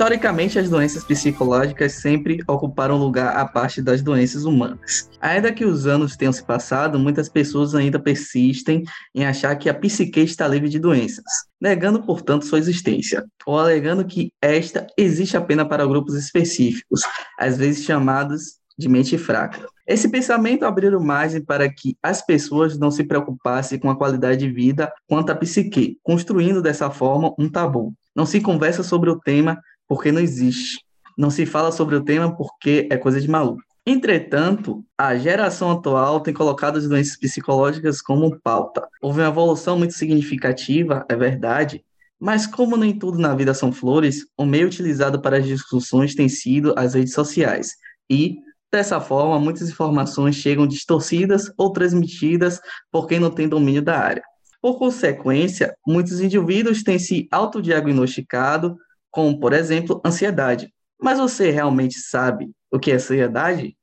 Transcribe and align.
Historicamente, 0.00 0.58
as 0.58 0.70
doenças 0.70 1.04
psicológicas 1.04 1.92
sempre 1.92 2.38
ocuparam 2.48 2.96
lugar 2.96 3.36
à 3.36 3.44
parte 3.44 3.82
das 3.82 4.00
doenças 4.00 4.46
humanas. 4.46 5.10
Ainda 5.20 5.52
que 5.52 5.62
os 5.62 5.86
anos 5.86 6.16
tenham 6.16 6.32
se 6.32 6.42
passado, 6.42 6.98
muitas 6.98 7.28
pessoas 7.28 7.74
ainda 7.74 8.00
persistem 8.00 8.82
em 9.14 9.26
achar 9.26 9.54
que 9.56 9.68
a 9.68 9.74
psique 9.74 10.20
está 10.20 10.48
livre 10.48 10.70
de 10.70 10.78
doenças, 10.78 11.26
negando, 11.60 12.02
portanto, 12.02 12.46
sua 12.46 12.58
existência, 12.58 13.26
ou 13.44 13.58
alegando 13.58 14.02
que 14.02 14.32
esta 14.40 14.86
existe 14.96 15.36
apenas 15.36 15.68
para 15.68 15.84
grupos 15.84 16.14
específicos, 16.14 17.02
às 17.38 17.58
vezes 17.58 17.84
chamados 17.84 18.58
de 18.78 18.88
mente 18.88 19.18
fraca. 19.18 19.66
Esse 19.86 20.08
pensamento 20.08 20.64
abriu 20.64 20.98
margem 20.98 21.44
para 21.44 21.70
que 21.70 21.94
as 22.02 22.24
pessoas 22.24 22.78
não 22.78 22.90
se 22.90 23.04
preocupassem 23.04 23.78
com 23.78 23.90
a 23.90 23.96
qualidade 23.96 24.38
de 24.38 24.50
vida 24.50 24.90
quanto 25.06 25.28
à 25.28 25.36
psique, 25.36 25.98
construindo 26.02 26.62
dessa 26.62 26.88
forma 26.88 27.34
um 27.38 27.50
tabu. 27.50 27.92
Não 28.16 28.24
se 28.24 28.40
conversa 28.40 28.82
sobre 28.82 29.10
o 29.10 29.20
tema 29.20 29.60
porque 29.90 30.12
não 30.12 30.20
existe. 30.20 30.84
Não 31.18 31.30
se 31.30 31.44
fala 31.44 31.72
sobre 31.72 31.96
o 31.96 32.04
tema 32.04 32.36
porque 32.36 32.86
é 32.88 32.96
coisa 32.96 33.20
de 33.20 33.28
maluco. 33.28 33.60
Entretanto, 33.84 34.84
a 34.96 35.16
geração 35.16 35.72
atual 35.72 36.20
tem 36.20 36.32
colocado 36.32 36.76
as 36.76 36.88
doenças 36.88 37.18
psicológicas 37.18 38.00
como 38.00 38.38
pauta. 38.40 38.86
Houve 39.02 39.20
uma 39.20 39.26
evolução 39.26 39.76
muito 39.76 39.94
significativa, 39.94 41.04
é 41.08 41.16
verdade, 41.16 41.84
mas 42.20 42.46
como 42.46 42.76
nem 42.76 42.96
tudo 42.96 43.18
na 43.18 43.34
vida 43.34 43.52
são 43.52 43.72
flores, 43.72 44.26
o 44.38 44.44
meio 44.44 44.68
utilizado 44.68 45.20
para 45.20 45.38
as 45.38 45.46
discussões 45.46 46.14
tem 46.14 46.28
sido 46.28 46.72
as 46.76 46.94
redes 46.94 47.12
sociais. 47.12 47.72
E, 48.08 48.36
dessa 48.72 49.00
forma, 49.00 49.40
muitas 49.40 49.68
informações 49.68 50.36
chegam 50.36 50.68
distorcidas 50.68 51.50
ou 51.58 51.72
transmitidas 51.72 52.60
por 52.92 53.08
quem 53.08 53.18
não 53.18 53.30
tem 53.30 53.48
domínio 53.48 53.82
da 53.82 53.98
área. 53.98 54.22
Por 54.62 54.78
consequência, 54.78 55.74
muitos 55.84 56.20
indivíduos 56.20 56.84
têm 56.84 56.98
se 56.98 57.26
autodiagnosticado 57.32 58.76
como, 59.10 59.38
por 59.38 59.52
exemplo, 59.52 60.00
ansiedade. 60.04 60.72
Mas 61.00 61.18
você 61.18 61.50
realmente 61.50 61.98
sabe 61.98 62.50
o 62.70 62.78
que 62.78 62.90
é 62.90 62.94
ansiedade? 62.94 63.76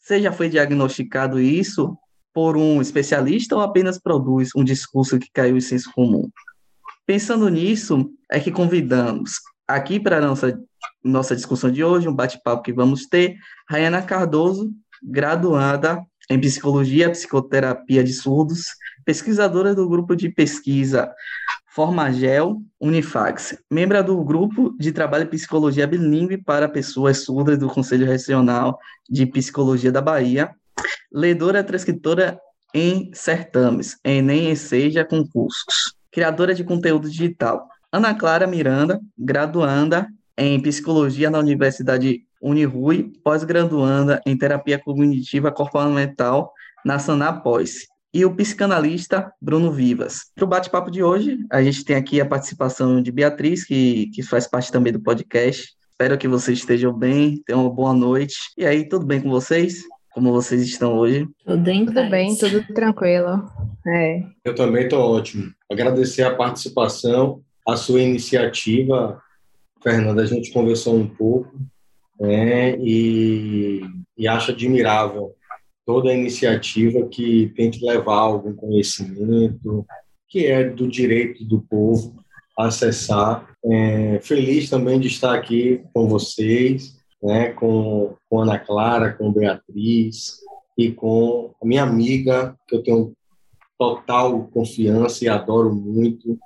Você 0.00 0.20
já 0.20 0.32
foi 0.32 0.48
diagnosticado 0.48 1.40
isso 1.40 1.96
por 2.34 2.56
um 2.56 2.80
especialista 2.80 3.54
ou 3.54 3.60
apenas 3.60 4.00
produz 4.00 4.50
um 4.56 4.64
discurso 4.64 5.18
que 5.18 5.28
caiu 5.32 5.56
em 5.56 5.60
senso 5.60 5.92
comum? 5.92 6.28
Pensando 7.06 7.48
nisso, 7.48 8.10
é 8.30 8.40
que 8.40 8.50
convidamos 8.50 9.34
aqui 9.68 10.00
para 10.00 10.18
a 10.18 10.20
nossa, 10.20 10.58
nossa 11.04 11.36
discussão 11.36 11.70
de 11.70 11.84
hoje, 11.84 12.08
um 12.08 12.14
bate-papo 12.14 12.62
que 12.62 12.72
vamos 12.72 13.06
ter, 13.06 13.36
Rayana 13.68 14.02
Cardoso, 14.02 14.72
graduada 15.02 16.02
em 16.30 16.40
Psicologia 16.40 17.06
e 17.06 17.10
Psicoterapia 17.10 18.02
de 18.02 18.12
Surdos, 18.12 18.66
pesquisadora 19.04 19.74
do 19.74 19.88
grupo 19.88 20.14
de 20.14 20.28
pesquisa 20.30 21.12
Formagel 21.74 22.60
Unifax, 22.78 23.56
membro 23.70 24.04
do 24.04 24.22
Grupo 24.22 24.76
de 24.78 24.92
Trabalho 24.92 25.24
em 25.24 25.28
Psicologia 25.28 25.86
Bilingue 25.86 26.36
para 26.36 26.68
Pessoas 26.68 27.24
Surdas 27.24 27.58
do 27.58 27.66
Conselho 27.66 28.06
Regional 28.06 28.78
de 29.08 29.24
Psicologia 29.24 29.90
da 29.90 30.02
Bahia, 30.02 30.50
ledora 31.10 31.60
e 31.60 31.64
transcritora 31.64 32.38
em 32.74 33.10
certames, 33.14 33.96
Enem 34.04 34.50
e 34.50 34.56
Seja 34.56 35.02
concursos, 35.02 35.94
criadora 36.10 36.54
de 36.54 36.62
conteúdo 36.62 37.08
digital. 37.08 37.66
Ana 37.90 38.14
Clara 38.14 38.46
Miranda, 38.46 39.00
graduanda 39.16 40.06
em 40.36 40.60
Psicologia 40.60 41.30
na 41.30 41.38
Universidade 41.38 42.20
Unirui, 42.42 43.14
pós-graduanda 43.24 44.20
em 44.26 44.36
Terapia 44.36 44.78
Cognitiva 44.78 45.50
Comportamental 45.50 46.52
na 46.84 46.98
Sanapós 46.98 47.86
e 48.12 48.24
o 48.24 48.34
psicanalista 48.34 49.32
Bruno 49.40 49.72
Vivas. 49.72 50.30
Para 50.34 50.44
o 50.44 50.48
bate-papo 50.48 50.90
de 50.90 51.02
hoje, 51.02 51.38
a 51.50 51.62
gente 51.62 51.84
tem 51.84 51.96
aqui 51.96 52.20
a 52.20 52.26
participação 52.26 53.00
de 53.00 53.10
Beatriz, 53.10 53.64
que, 53.64 54.06
que 54.08 54.22
faz 54.22 54.46
parte 54.46 54.70
também 54.70 54.92
do 54.92 55.00
podcast. 55.00 55.72
Espero 55.90 56.18
que 56.18 56.28
vocês 56.28 56.58
estejam 56.58 56.92
bem, 56.92 57.42
tenham 57.46 57.62
uma 57.62 57.70
boa 57.70 57.94
noite. 57.94 58.36
E 58.56 58.66
aí, 58.66 58.86
tudo 58.86 59.06
bem 59.06 59.20
com 59.20 59.30
vocês? 59.30 59.82
Como 60.12 60.30
vocês 60.30 60.62
estão 60.62 60.98
hoje? 60.98 61.26
Tudo 61.44 61.62
bem, 61.62 61.86
tudo 61.86 62.10
bem, 62.10 62.36
tudo 62.36 62.62
tranquilo. 62.74 63.48
É. 63.86 64.22
Eu 64.44 64.54
também 64.54 64.84
estou 64.84 65.00
ótimo. 65.00 65.50
Agradecer 65.70 66.22
a 66.22 66.34
participação, 66.34 67.40
a 67.66 67.76
sua 67.76 68.02
iniciativa, 68.02 69.22
Fernanda. 69.82 70.22
A 70.22 70.26
gente 70.26 70.52
conversou 70.52 70.96
um 70.96 71.08
pouco 71.08 71.50
né, 72.20 72.76
e, 72.78 73.80
e 74.18 74.28
acho 74.28 74.50
admirável 74.50 75.34
toda 75.84 76.14
iniciativa 76.14 77.06
que 77.08 77.52
tente 77.56 77.84
levar 77.84 78.18
algum 78.18 78.54
conhecimento, 78.54 79.86
que 80.28 80.46
é 80.46 80.68
do 80.68 80.88
direito 80.88 81.44
do 81.44 81.60
povo 81.60 82.22
acessar. 82.58 83.48
É, 83.64 84.20
feliz 84.20 84.68
também 84.68 84.98
de 84.98 85.08
estar 85.08 85.34
aqui 85.34 85.82
com 85.92 86.08
vocês, 86.08 86.96
né, 87.22 87.50
com, 87.50 88.16
com 88.28 88.40
Ana 88.40 88.58
Clara, 88.58 89.12
com 89.12 89.32
Beatriz 89.32 90.40
e 90.76 90.90
com 90.90 91.54
a 91.62 91.66
minha 91.66 91.82
amiga, 91.82 92.56
que 92.66 92.74
eu 92.74 92.82
tenho 92.82 93.12
total 93.78 94.44
confiança 94.48 95.24
e 95.24 95.28
adoro 95.28 95.74
muito, 95.74 96.38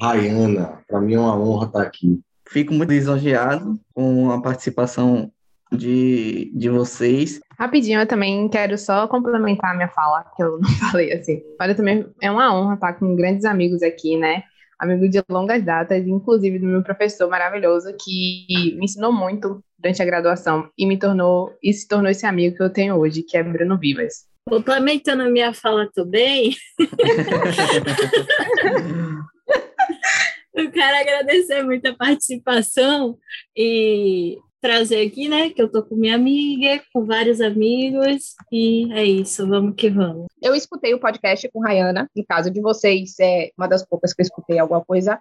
Rayana. 0.00 0.82
Para 0.86 1.00
mim 1.00 1.14
é 1.14 1.20
uma 1.20 1.38
honra 1.38 1.66
estar 1.66 1.82
aqui. 1.82 2.20
Fico 2.48 2.74
muito 2.74 2.90
lisonjeado 2.90 3.80
com 3.94 4.30
a 4.30 4.40
participação 4.40 5.32
de, 5.72 6.50
de 6.54 6.68
vocês. 6.68 7.40
Rapidinho, 7.58 8.00
eu 8.00 8.06
também 8.06 8.48
quero 8.48 8.76
só 8.76 9.06
complementar 9.08 9.72
a 9.72 9.74
minha 9.74 9.88
fala, 9.88 10.24
que 10.36 10.42
eu 10.42 10.58
não 10.58 10.68
falei 10.90 11.12
assim. 11.12 11.42
Olha, 11.60 11.74
também 11.74 12.06
é 12.20 12.30
uma 12.30 12.54
honra 12.54 12.74
estar 12.74 12.92
com 12.94 13.16
grandes 13.16 13.44
amigos 13.44 13.82
aqui, 13.82 14.16
né? 14.16 14.44
Amigo 14.78 15.08
de 15.08 15.22
longas 15.28 15.64
datas, 15.64 16.06
inclusive 16.06 16.58
do 16.58 16.66
meu 16.66 16.82
professor 16.82 17.28
maravilhoso, 17.28 17.94
que 18.02 18.74
me 18.76 18.84
ensinou 18.84 19.12
muito 19.12 19.62
durante 19.78 20.02
a 20.02 20.04
graduação 20.04 20.68
e 20.76 20.86
me 20.86 20.98
tornou, 20.98 21.52
e 21.62 21.72
se 21.72 21.86
tornou 21.86 22.10
esse 22.10 22.26
amigo 22.26 22.56
que 22.56 22.62
eu 22.62 22.70
tenho 22.70 22.96
hoje, 22.96 23.22
que 23.22 23.36
é 23.36 23.42
Bruno 23.42 23.78
Vivas. 23.78 24.26
Complementando 24.48 25.22
a 25.22 25.30
minha 25.30 25.54
fala 25.54 25.88
também. 25.94 26.56
eu 30.54 30.70
quero 30.70 30.96
agradecer 30.96 31.62
muito 31.62 31.86
a 31.86 31.94
participação 31.94 33.16
e 33.56 34.36
trazer 34.62 35.04
aqui, 35.04 35.28
né? 35.28 35.50
Que 35.50 35.60
eu 35.60 35.68
tô 35.68 35.82
com 35.82 35.96
minha 35.96 36.14
amiga, 36.14 36.80
com 36.94 37.04
vários 37.04 37.40
amigos, 37.40 38.34
e 38.50 38.90
é 38.92 39.04
isso, 39.04 39.46
vamos 39.46 39.74
que 39.74 39.90
vamos. 39.90 40.26
Eu 40.40 40.54
escutei 40.54 40.94
o 40.94 41.00
podcast 41.00 41.50
com 41.50 41.60
Rayana, 41.60 42.08
em 42.16 42.24
caso 42.24 42.48
de 42.48 42.60
vocês, 42.60 43.18
é 43.20 43.50
uma 43.58 43.66
das 43.66 43.84
poucas 43.84 44.14
que 44.14 44.22
eu 44.22 44.24
escutei 44.24 44.60
alguma 44.60 44.82
coisa. 44.84 45.20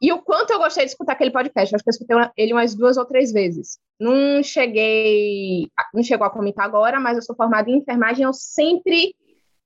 E 0.00 0.10
o 0.10 0.20
quanto 0.20 0.52
eu 0.52 0.58
gostei 0.58 0.84
de 0.84 0.90
escutar 0.90 1.12
aquele 1.12 1.30
podcast, 1.30 1.74
acho 1.74 1.84
que 1.84 1.90
eu 1.90 1.92
escutei 1.92 2.16
ele 2.36 2.52
umas 2.54 2.74
duas 2.74 2.96
ou 2.96 3.04
três 3.04 3.30
vezes. 3.30 3.78
Não 4.00 4.42
cheguei, 4.42 5.68
não 5.94 6.02
chegou 6.02 6.26
a 6.26 6.30
comentar 6.30 6.64
agora, 6.64 6.98
mas 6.98 7.16
eu 7.16 7.22
sou 7.22 7.36
formada 7.36 7.70
em 7.70 7.76
enfermagem, 7.76 8.24
eu 8.24 8.32
sempre 8.32 9.14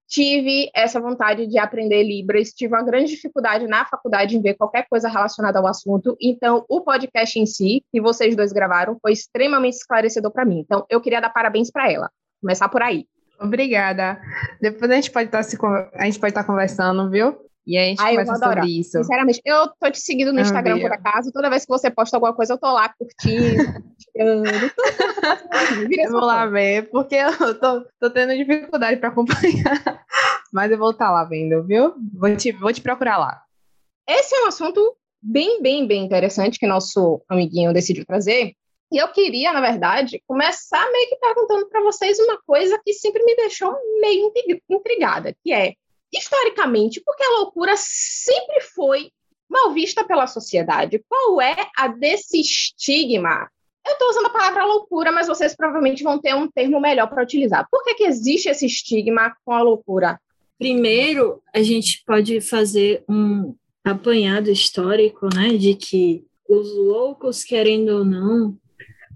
tive 0.08 0.70
essa 0.74 1.00
vontade 1.00 1.46
de 1.46 1.58
aprender 1.58 2.02
Libras, 2.02 2.50
tive 2.50 2.74
uma 2.74 2.84
grande 2.84 3.10
dificuldade 3.10 3.66
na 3.66 3.84
faculdade 3.84 4.36
em 4.36 4.42
ver 4.42 4.54
qualquer 4.54 4.86
coisa 4.88 5.08
relacionada 5.08 5.58
ao 5.58 5.66
assunto, 5.66 6.16
então 6.20 6.64
o 6.68 6.80
podcast 6.80 7.38
em 7.38 7.46
si, 7.46 7.84
que 7.90 8.00
vocês 8.00 8.36
dois 8.36 8.52
gravaram, 8.52 8.98
foi 9.00 9.12
extremamente 9.12 9.74
esclarecedor 9.74 10.30
para 10.32 10.44
mim. 10.44 10.60
Então 10.60 10.86
eu 10.88 11.00
queria 11.00 11.20
dar 11.20 11.30
parabéns 11.30 11.70
para 11.70 11.90
ela. 11.90 12.10
Começar 12.40 12.68
por 12.68 12.82
aí. 12.82 13.06
Obrigada. 13.40 14.20
Depois 14.60 14.90
a 14.90 14.94
gente 14.94 15.10
pode 15.10 15.26
estar 15.26 15.38
tá 15.38 15.44
se 15.44 15.56
a 15.94 16.04
gente 16.04 16.18
pode 16.18 16.30
estar 16.30 16.42
tá 16.42 16.46
conversando, 16.46 17.10
viu? 17.10 17.45
E 17.66 17.76
a 17.76 17.84
gente 17.84 18.00
Ai, 18.00 18.16
conversa 18.16 18.36
sobre 18.36 18.78
isso. 18.78 18.98
Sinceramente, 18.98 19.42
eu 19.44 19.68
tô 19.80 19.90
te 19.90 19.98
seguindo 19.98 20.32
no 20.32 20.40
Instagram 20.40 20.78
por 20.80 20.92
acaso. 20.92 21.32
Toda 21.32 21.50
vez 21.50 21.64
que 21.64 21.68
você 21.68 21.90
posta 21.90 22.16
alguma 22.16 22.32
coisa, 22.32 22.54
eu 22.54 22.58
tô 22.58 22.72
lá 22.72 22.88
curtindo, 22.96 23.64
tirando. 23.98 24.72
eu 25.98 26.12
vou 26.12 26.20
lá 26.20 26.46
ver, 26.46 26.88
porque 26.90 27.16
eu 27.16 27.58
tô, 27.58 27.84
tô 27.98 28.10
tendo 28.10 28.36
dificuldade 28.36 29.00
para 29.00 29.08
acompanhar. 29.08 30.04
Mas 30.52 30.70
eu 30.70 30.78
vou 30.78 30.92
estar 30.92 31.06
tá 31.06 31.10
lá 31.10 31.24
vendo, 31.24 31.66
viu? 31.66 31.94
Vou 32.14 32.36
te, 32.36 32.52
vou 32.52 32.72
te 32.72 32.80
procurar 32.80 33.18
lá. 33.18 33.42
Esse 34.08 34.36
é 34.36 34.44
um 34.44 34.46
assunto 34.46 34.96
bem, 35.20 35.60
bem, 35.60 35.88
bem 35.88 36.04
interessante 36.04 36.60
que 36.60 36.66
nosso 36.68 37.20
amiguinho 37.28 37.72
decidiu 37.72 38.06
trazer. 38.06 38.52
E 38.92 38.98
eu 38.98 39.08
queria, 39.08 39.52
na 39.52 39.60
verdade, 39.60 40.22
começar 40.28 40.88
meio 40.92 41.08
que 41.08 41.16
perguntando 41.16 41.68
para 41.68 41.82
vocês 41.82 42.16
uma 42.20 42.40
coisa 42.46 42.80
que 42.84 42.92
sempre 42.92 43.24
me 43.24 43.34
deixou 43.34 43.74
meio 44.00 44.32
intrigada, 44.70 45.34
que 45.42 45.52
é 45.52 45.74
historicamente, 46.16 47.02
porque 47.04 47.22
a 47.22 47.38
loucura 47.38 47.74
sempre 47.76 48.60
foi 48.60 49.10
mal 49.48 49.72
vista 49.72 50.04
pela 50.04 50.26
sociedade. 50.26 51.02
Qual 51.08 51.40
é 51.40 51.56
a 51.76 51.88
desse 51.88 52.40
estigma? 52.40 53.48
Eu 53.86 53.92
estou 53.92 54.08
usando 54.10 54.26
a 54.26 54.30
palavra 54.30 54.64
loucura, 54.64 55.12
mas 55.12 55.28
vocês 55.28 55.54
provavelmente 55.54 56.02
vão 56.02 56.18
ter 56.18 56.34
um 56.34 56.50
termo 56.50 56.80
melhor 56.80 57.08
para 57.08 57.22
utilizar. 57.22 57.66
Por 57.70 57.84
que, 57.84 57.94
que 57.94 58.04
existe 58.04 58.48
esse 58.48 58.66
estigma 58.66 59.32
com 59.44 59.52
a 59.52 59.62
loucura? 59.62 60.18
Primeiro, 60.58 61.40
a 61.54 61.62
gente 61.62 62.02
pode 62.04 62.40
fazer 62.40 63.04
um 63.08 63.54
apanhado 63.84 64.50
histórico, 64.50 65.28
né, 65.32 65.56
de 65.56 65.74
que 65.74 66.24
os 66.48 66.74
loucos, 66.74 67.44
querendo 67.44 67.90
ou 67.90 68.04
não, 68.04 68.56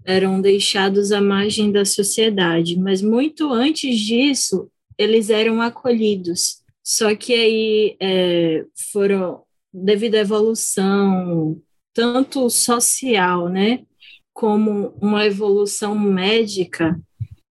eram 0.04 0.40
deixados 0.40 1.10
à 1.10 1.20
margem 1.20 1.72
da 1.72 1.84
sociedade, 1.84 2.78
mas 2.78 3.02
muito 3.02 3.52
antes 3.52 3.98
disso, 3.98 4.70
eles 4.96 5.30
eram 5.30 5.60
acolhidos. 5.60 6.59
Só 6.92 7.14
que 7.14 7.32
aí 7.32 7.96
é, 8.00 8.64
foram, 8.92 9.44
devido 9.72 10.16
à 10.16 10.18
evolução 10.18 11.62
tanto 11.94 12.50
social, 12.50 13.48
né, 13.48 13.84
como 14.32 14.92
uma 15.00 15.24
evolução 15.24 15.96
médica, 15.96 17.00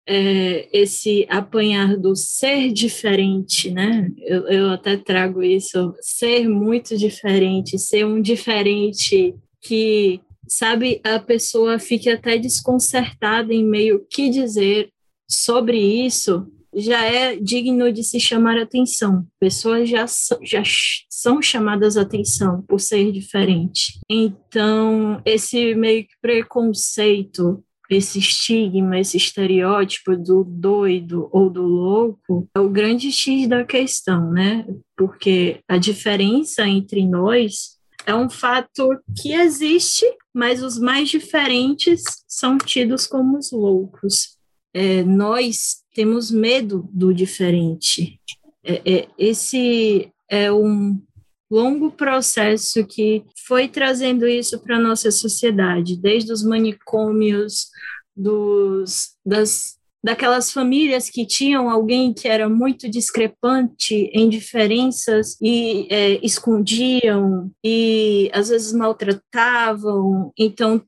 é, 0.05 0.67
esse 0.77 1.25
apanhar 1.29 1.95
do 1.95 2.17
ser 2.17 2.73
diferente, 2.73 3.71
né? 3.71 4.11
Eu, 4.17 4.45
eu 4.49 4.69
até 4.71 4.97
trago 4.97 5.41
isso, 5.41 5.95
ser 6.01 6.49
muito 6.49 6.97
diferente, 6.97 7.79
ser 7.79 8.05
um 8.05 8.21
diferente 8.21 9.33
que, 9.61 10.19
sabe, 10.49 10.99
a 11.01 11.17
pessoa 11.17 11.79
fique 11.79 12.09
até 12.09 12.37
desconcertada 12.37 13.53
em 13.53 13.63
meio 13.63 14.05
que 14.09 14.29
dizer 14.29 14.89
sobre 15.29 15.77
isso, 15.77 16.45
já 16.79 17.03
é 17.03 17.35
digno 17.35 17.91
de 17.91 18.03
se 18.03 18.19
chamar 18.19 18.57
atenção. 18.57 19.25
Pessoas 19.39 19.89
já, 19.89 20.05
já 20.43 20.63
são 21.09 21.41
chamadas 21.41 21.97
atenção 21.97 22.61
por 22.67 22.79
ser 22.79 23.11
diferente. 23.11 23.99
Então, 24.09 25.21
esse 25.25 25.75
meio 25.75 26.03
que 26.03 26.13
preconceito 26.21 27.63
esse 27.89 28.19
estigma, 28.19 28.99
esse 28.99 29.17
estereótipo 29.17 30.15
do 30.15 30.43
doido 30.43 31.27
ou 31.31 31.49
do 31.49 31.63
louco 31.63 32.47
é 32.53 32.59
o 32.59 32.69
grande 32.69 33.11
X 33.11 33.47
da 33.47 33.65
questão, 33.65 34.31
né? 34.31 34.65
Porque 34.95 35.61
a 35.67 35.77
diferença 35.77 36.67
entre 36.67 37.05
nós 37.05 37.79
é 38.05 38.13
um 38.13 38.29
fato 38.29 38.89
que 39.19 39.33
existe, 39.33 40.05
mas 40.33 40.61
os 40.61 40.77
mais 40.77 41.09
diferentes 41.09 42.03
são 42.27 42.57
tidos 42.57 43.07
como 43.07 43.37
os 43.37 43.51
loucos. 43.51 44.37
É, 44.73 45.03
nós 45.03 45.83
temos 45.93 46.29
medo 46.31 46.87
do 46.91 47.13
diferente. 47.13 48.19
É, 48.63 48.81
é, 48.85 49.07
esse 49.17 50.11
é 50.29 50.51
um 50.51 51.01
longo 51.49 51.91
processo 51.91 52.85
que 52.85 53.23
foi 53.47 53.67
trazendo 53.67 54.27
isso 54.27 54.59
para 54.59 54.77
a 54.77 54.81
nossa 54.81 55.09
sociedade, 55.09 55.97
desde 55.97 56.31
os 56.31 56.43
manicômios, 56.43 57.67
dos, 58.15 59.15
das, 59.25 59.77
daquelas 60.03 60.51
famílias 60.51 61.09
que 61.09 61.25
tinham 61.25 61.69
alguém 61.69 62.13
que 62.13 62.27
era 62.27 62.49
muito 62.49 62.89
discrepante 62.89 63.95
em 64.13 64.29
diferenças 64.29 65.37
e 65.41 65.87
é, 65.89 66.19
escondiam 66.23 67.49
e 67.63 68.29
às 68.33 68.49
vezes 68.49 68.73
maltratavam. 68.73 70.31
Então, 70.37 70.83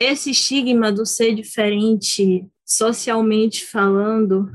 esse 0.00 0.30
estigma 0.30 0.90
do 0.90 1.06
ser 1.06 1.34
diferente, 1.34 2.46
socialmente 2.64 3.66
falando, 3.66 4.50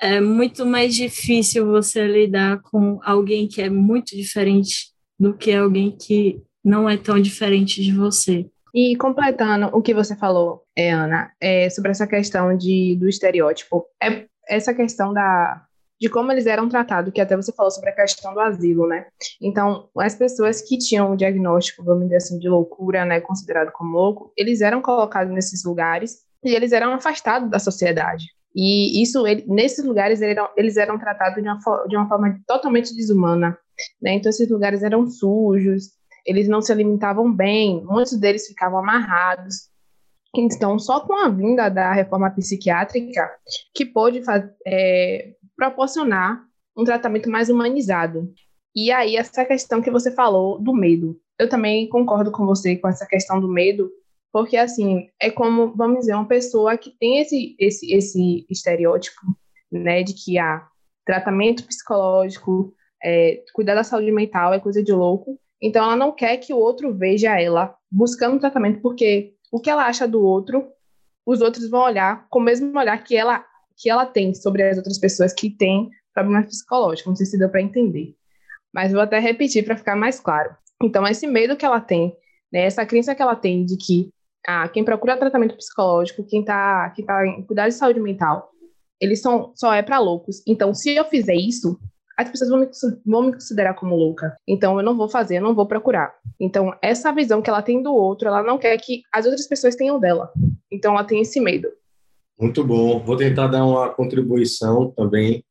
é 0.00 0.20
muito 0.20 0.64
mais 0.64 0.94
difícil 0.94 1.66
você 1.66 2.06
lidar 2.06 2.60
com 2.62 2.98
alguém 3.02 3.46
que 3.46 3.60
é 3.60 3.68
muito 3.68 4.16
diferente 4.16 4.92
do 5.18 5.36
que 5.36 5.52
alguém 5.52 5.96
que 5.96 6.42
não 6.64 6.88
é 6.88 6.96
tão 6.96 7.20
diferente 7.20 7.82
de 7.82 7.92
você. 7.92 8.46
E 8.74 8.96
completando 8.96 9.66
o 9.76 9.82
que 9.82 9.92
você 9.92 10.14
falou, 10.16 10.62
é, 10.76 10.90
Ana, 10.92 11.32
é, 11.40 11.68
sobre 11.70 11.90
essa 11.90 12.06
questão 12.06 12.56
de, 12.56 12.96
do 12.98 13.08
estereótipo, 13.08 13.84
é 14.02 14.26
essa 14.48 14.72
questão 14.72 15.12
da, 15.12 15.64
de 16.00 16.08
como 16.08 16.32
eles 16.32 16.46
eram 16.46 16.68
tratados, 16.68 17.12
que 17.12 17.20
até 17.20 17.36
você 17.36 17.52
falou 17.52 17.70
sobre 17.70 17.90
a 17.90 17.94
questão 17.94 18.32
do 18.32 18.40
asilo, 18.40 18.86
né? 18.86 19.06
Então, 19.40 19.88
as 19.98 20.14
pessoas 20.14 20.62
que 20.62 20.78
tinham 20.78 21.12
o 21.12 21.16
diagnóstico, 21.16 21.84
vamos 21.84 22.04
dizer 22.04 22.16
assim, 22.16 22.38
de 22.38 22.48
loucura, 22.48 23.04
né, 23.04 23.20
considerado 23.20 23.70
como 23.72 23.96
louco, 23.96 24.32
eles 24.36 24.60
eram 24.60 24.80
colocados 24.80 25.32
nesses 25.32 25.64
lugares 25.64 26.29
e 26.44 26.54
eles 26.54 26.72
eram 26.72 26.92
afastados 26.92 27.50
da 27.50 27.58
sociedade. 27.58 28.26
E 28.54 29.00
isso, 29.02 29.26
ele, 29.26 29.44
nesses 29.46 29.84
lugares, 29.84 30.20
eles 30.20 30.36
eram, 30.36 30.50
eles 30.56 30.76
eram 30.76 30.98
tratados 30.98 31.42
de 31.42 31.48
uma, 31.48 31.86
de 31.86 31.96
uma 31.96 32.08
forma 32.08 32.40
totalmente 32.46 32.94
desumana. 32.94 33.56
Né? 34.02 34.14
Então, 34.14 34.30
esses 34.30 34.48
lugares 34.48 34.82
eram 34.82 35.06
sujos, 35.06 35.90
eles 36.26 36.48
não 36.48 36.60
se 36.60 36.72
alimentavam 36.72 37.32
bem, 37.32 37.82
muitos 37.84 38.16
deles 38.18 38.46
ficavam 38.46 38.78
amarrados. 38.78 39.70
Então, 40.34 40.78
só 40.78 41.00
com 41.00 41.14
a 41.14 41.28
vinda 41.28 41.68
da 41.68 41.92
reforma 41.92 42.30
psiquiátrica 42.30 43.30
que 43.74 43.84
pôde 43.84 44.22
é, 44.66 45.32
proporcionar 45.56 46.42
um 46.76 46.84
tratamento 46.84 47.28
mais 47.28 47.48
humanizado. 47.48 48.32
E 48.74 48.92
aí, 48.92 49.16
essa 49.16 49.44
questão 49.44 49.82
que 49.82 49.90
você 49.90 50.10
falou 50.10 50.58
do 50.58 50.72
medo. 50.72 51.18
Eu 51.38 51.48
também 51.48 51.88
concordo 51.88 52.30
com 52.30 52.46
você 52.46 52.76
com 52.76 52.86
essa 52.86 53.06
questão 53.06 53.40
do 53.40 53.48
medo, 53.48 53.90
porque, 54.32 54.56
assim, 54.56 55.08
é 55.20 55.30
como, 55.30 55.74
vamos 55.74 56.00
dizer, 56.00 56.14
uma 56.14 56.28
pessoa 56.28 56.78
que 56.78 56.90
tem 56.98 57.20
esse, 57.20 57.56
esse, 57.58 57.92
esse 57.92 58.46
estereótipo, 58.48 59.20
né, 59.70 60.02
de 60.02 60.14
que 60.14 60.38
há 60.38 60.56
ah, 60.56 60.68
tratamento 61.04 61.64
psicológico, 61.64 62.72
é, 63.02 63.42
cuidar 63.52 63.74
da 63.74 63.84
saúde 63.84 64.12
mental 64.12 64.54
é 64.54 64.60
coisa 64.60 64.82
de 64.82 64.92
louco. 64.92 65.38
Então, 65.60 65.84
ela 65.84 65.96
não 65.96 66.12
quer 66.12 66.36
que 66.36 66.52
o 66.54 66.58
outro 66.58 66.94
veja 66.94 67.40
ela 67.40 67.74
buscando 67.90 68.38
tratamento, 68.38 68.80
porque 68.80 69.34
o 69.50 69.60
que 69.60 69.68
ela 69.68 69.86
acha 69.86 70.06
do 70.06 70.22
outro, 70.22 70.68
os 71.26 71.40
outros 71.40 71.68
vão 71.68 71.82
olhar 71.82 72.26
com 72.28 72.38
o 72.38 72.42
mesmo 72.42 72.76
olhar 72.78 73.02
que 73.02 73.16
ela, 73.16 73.44
que 73.76 73.90
ela 73.90 74.06
tem 74.06 74.32
sobre 74.32 74.62
as 74.62 74.76
outras 74.76 74.98
pessoas 74.98 75.32
que 75.32 75.50
têm 75.50 75.90
problemas 76.14 76.46
psicológicos. 76.46 77.10
Não 77.10 77.16
sei 77.16 77.26
se 77.26 77.38
deu 77.38 77.48
para 77.48 77.60
entender. 77.60 78.14
Mas 78.72 78.92
vou 78.92 79.00
até 79.00 79.18
repetir 79.18 79.64
para 79.64 79.76
ficar 79.76 79.96
mais 79.96 80.20
claro. 80.20 80.54
Então, 80.82 81.06
esse 81.06 81.26
medo 81.26 81.56
que 81.56 81.66
ela 81.66 81.80
tem, 81.80 82.16
né, 82.52 82.62
essa 82.62 82.86
crença 82.86 83.14
que 83.14 83.20
ela 83.20 83.36
tem 83.36 83.64
de 83.64 83.76
que 83.76 84.12
ah, 84.46 84.68
quem 84.68 84.84
procura 84.84 85.16
tratamento 85.16 85.56
psicológico, 85.56 86.24
quem 86.24 86.40
está 86.40 86.90
quem 86.90 87.04
tá 87.04 87.26
em 87.26 87.42
cuidado 87.42 87.68
de 87.68 87.74
saúde 87.74 88.00
mental, 88.00 88.50
eles 89.00 89.20
são, 89.20 89.52
só 89.54 89.72
é 89.72 89.82
para 89.82 89.98
loucos. 89.98 90.42
Então, 90.46 90.74
se 90.74 90.94
eu 90.94 91.04
fizer 91.04 91.34
isso, 91.34 91.78
as 92.16 92.28
pessoas 92.28 92.50
vão 92.50 92.60
me, 92.60 92.68
vão 93.06 93.22
me 93.22 93.32
considerar 93.32 93.74
como 93.74 93.96
louca. 93.96 94.36
Então, 94.46 94.78
eu 94.78 94.84
não 94.84 94.96
vou 94.96 95.08
fazer, 95.08 95.38
eu 95.38 95.42
não 95.42 95.54
vou 95.54 95.66
procurar. 95.66 96.12
Então, 96.38 96.74
essa 96.82 97.12
visão 97.12 97.40
que 97.40 97.48
ela 97.48 97.62
tem 97.62 97.82
do 97.82 97.94
outro, 97.94 98.28
ela 98.28 98.42
não 98.42 98.58
quer 98.58 98.76
que 98.76 99.02
as 99.12 99.24
outras 99.24 99.46
pessoas 99.46 99.74
tenham 99.74 99.98
dela. 99.98 100.30
Então, 100.70 100.92
ela 100.92 101.04
tem 101.04 101.22
esse 101.22 101.40
medo. 101.40 101.68
Muito 102.38 102.62
bom. 102.62 103.00
Vou 103.00 103.16
tentar 103.16 103.48
dar 103.48 103.64
uma 103.64 103.88
contribuição 103.88 104.90
também, 104.90 105.42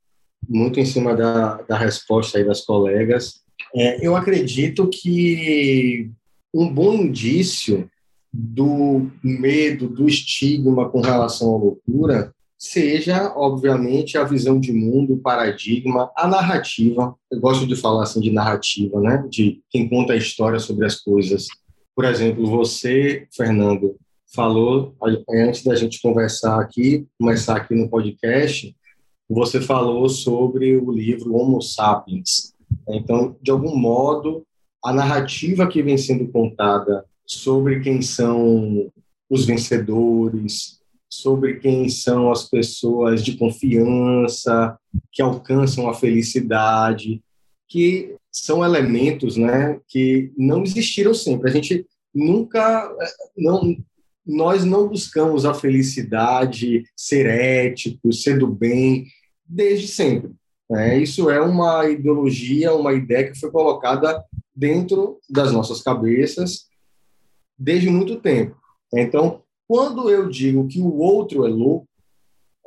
muito 0.48 0.80
em 0.80 0.86
cima 0.86 1.16
da, 1.16 1.62
da 1.64 1.78
resposta 1.78 2.38
aí 2.38 2.46
das 2.46 2.62
colegas. 2.62 3.42
É, 3.76 4.06
eu 4.06 4.16
acredito 4.16 4.88
que 4.90 6.12
um 6.54 6.72
bom 6.72 6.94
indício 6.94 7.90
do 8.32 9.10
medo, 9.24 9.88
do 9.88 10.08
estigma 10.08 10.90
com 10.90 11.02
relação 11.02 11.56
à 11.56 11.58
loucura, 11.58 12.34
seja, 12.58 13.34
obviamente, 13.36 14.18
a 14.18 14.24
visão 14.24 14.60
de 14.60 14.74
mundo, 14.74 15.14
o 15.14 15.20
paradigma, 15.20 16.12
a 16.16 16.28
narrativa. 16.28 17.16
Eu 17.32 17.40
gosto 17.40 17.66
de 17.66 17.76
falar 17.76 18.04
assim 18.04 18.20
de 18.20 18.32
narrativa, 18.32 19.00
né? 19.00 19.26
De 19.30 19.62
quem 19.70 19.88
conta 19.88 20.14
a 20.14 20.18
história 20.18 20.60
sobre 20.60 20.86
as 20.86 21.00
coisas. 21.00 21.48
Por 21.96 22.06
exemplo, 22.06 22.46
você, 22.46 23.28
Fernando, 23.36 23.96
falou 24.34 24.96
antes 25.30 25.64
da 25.64 25.76
gente 25.76 26.02
conversar 26.02 26.60
aqui, 26.60 27.08
começar 27.18 27.56
aqui 27.58 27.74
no 27.74 27.90
podcast, 27.90 28.76
você 29.28 29.62
falou 29.62 30.10
sobre 30.10 30.76
o 30.78 30.92
livro 30.92 31.36
Homo 31.36 31.62
Sapiens. 31.62 32.54
Então, 32.90 33.36
de 33.42 33.52
algum 33.52 33.76
modo, 33.76 34.44
a 34.84 34.92
narrativa 34.92 35.68
que 35.68 35.82
vem 35.82 35.98
sendo 35.98 36.28
contada 36.32 37.06
sobre 37.30 37.80
quem 37.80 38.02
são 38.02 38.92
os 39.30 39.46
vencedores, 39.46 40.80
sobre 41.08 41.60
quem 41.60 41.88
são 41.88 42.32
as 42.32 42.50
pessoas 42.50 43.24
de 43.24 43.38
confiança, 43.38 44.76
que 45.12 45.22
alcançam 45.22 45.88
a 45.88 45.94
felicidade, 45.94 47.22
que 47.68 48.16
são 48.32 48.66
elementos 48.66 49.38
né, 49.38 49.80
que 49.88 50.32
não 50.36 50.64
existiram 50.64 51.14
sempre. 51.14 51.50
A 51.50 51.54
gente 51.54 51.86
nunca. 52.14 52.92
Não, 53.38 53.78
nós 54.26 54.66
não 54.66 54.88
buscamos 54.88 55.46
a 55.46 55.54
felicidade, 55.54 56.84
ser 56.96 57.28
ético, 57.28 58.12
ser 58.12 58.40
do 58.40 58.48
bem, 58.48 59.06
desde 59.46 59.88
sempre. 59.88 60.32
Né? 60.70 61.00
Isso 61.00 61.30
é 61.30 61.40
uma 61.42 61.88
ideologia, 61.88 62.74
uma 62.74 62.94
ideia 62.94 63.32
que 63.32 63.40
foi 63.40 63.52
colocada 63.52 64.24
dentro 64.56 65.20
das 65.30 65.52
nossas 65.52 65.82
cabeças 65.82 66.70
desde 67.60 67.90
muito 67.90 68.18
tempo. 68.18 68.56
Então, 68.94 69.42
quando 69.68 70.10
eu 70.10 70.30
digo 70.30 70.68
que 70.68 70.82
o 70.82 70.98
outro 70.98 71.46
é 71.46 71.50
louco, 71.50 71.88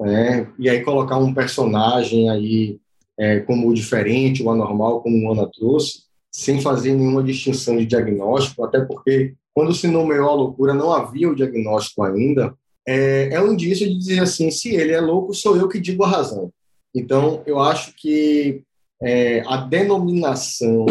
é, 0.05 0.47
e 0.59 0.69
aí 0.69 0.83
colocar 0.83 1.19
um 1.19 1.33
personagem 1.33 2.29
aí 2.29 2.79
é, 3.19 3.41
como 3.41 3.69
o 3.69 3.75
diferente, 3.75 4.43
o 4.43 4.51
anormal, 4.51 5.01
como 5.01 5.27
o 5.27 5.33
Ana 5.33 5.49
trouxe, 5.53 6.05
sem 6.31 6.61
fazer 6.61 6.95
nenhuma 6.95 7.23
distinção 7.23 7.77
de 7.77 7.87
diagnóstico, 7.87 8.65
até 8.65 8.81
porque 8.81 9.35
quando 9.55 9.75
se 9.75 9.87
nomeou 9.87 10.31
a 10.31 10.35
loucura 10.35 10.75
não 10.75 10.93
havia 10.93 11.29
o 11.29 11.35
diagnóstico 11.35 12.03
ainda, 12.03 12.55
é, 12.87 13.35
é 13.35 13.41
um 13.41 13.53
indício 13.53 13.87
de 13.87 13.97
dizer 13.97 14.21
assim, 14.21 14.51
se 14.51 14.75
ele 14.75 14.93
é 14.93 15.01
louco, 15.01 15.35
sou 15.35 15.57
eu 15.57 15.69
que 15.69 15.79
digo 15.79 16.03
a 16.05 16.09
razão. 16.09 16.51
Então, 16.95 17.43
eu 17.47 17.59
acho 17.59 17.95
que 17.95 18.63
é, 19.01 19.43
a 19.47 19.57
denominação, 19.59 20.87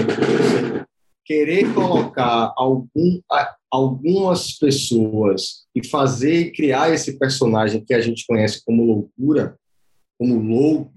querer 1.31 1.73
colocar 1.73 2.51
algum, 2.57 3.21
algumas 3.71 4.51
pessoas 4.59 5.65
e 5.73 5.87
fazer 5.87 6.51
criar 6.51 6.93
esse 6.93 7.17
personagem 7.17 7.85
que 7.85 7.93
a 7.93 8.01
gente 8.01 8.27
conhece 8.27 8.61
como 8.65 8.83
loucura, 8.83 9.57
como 10.19 10.37
louco, 10.37 10.91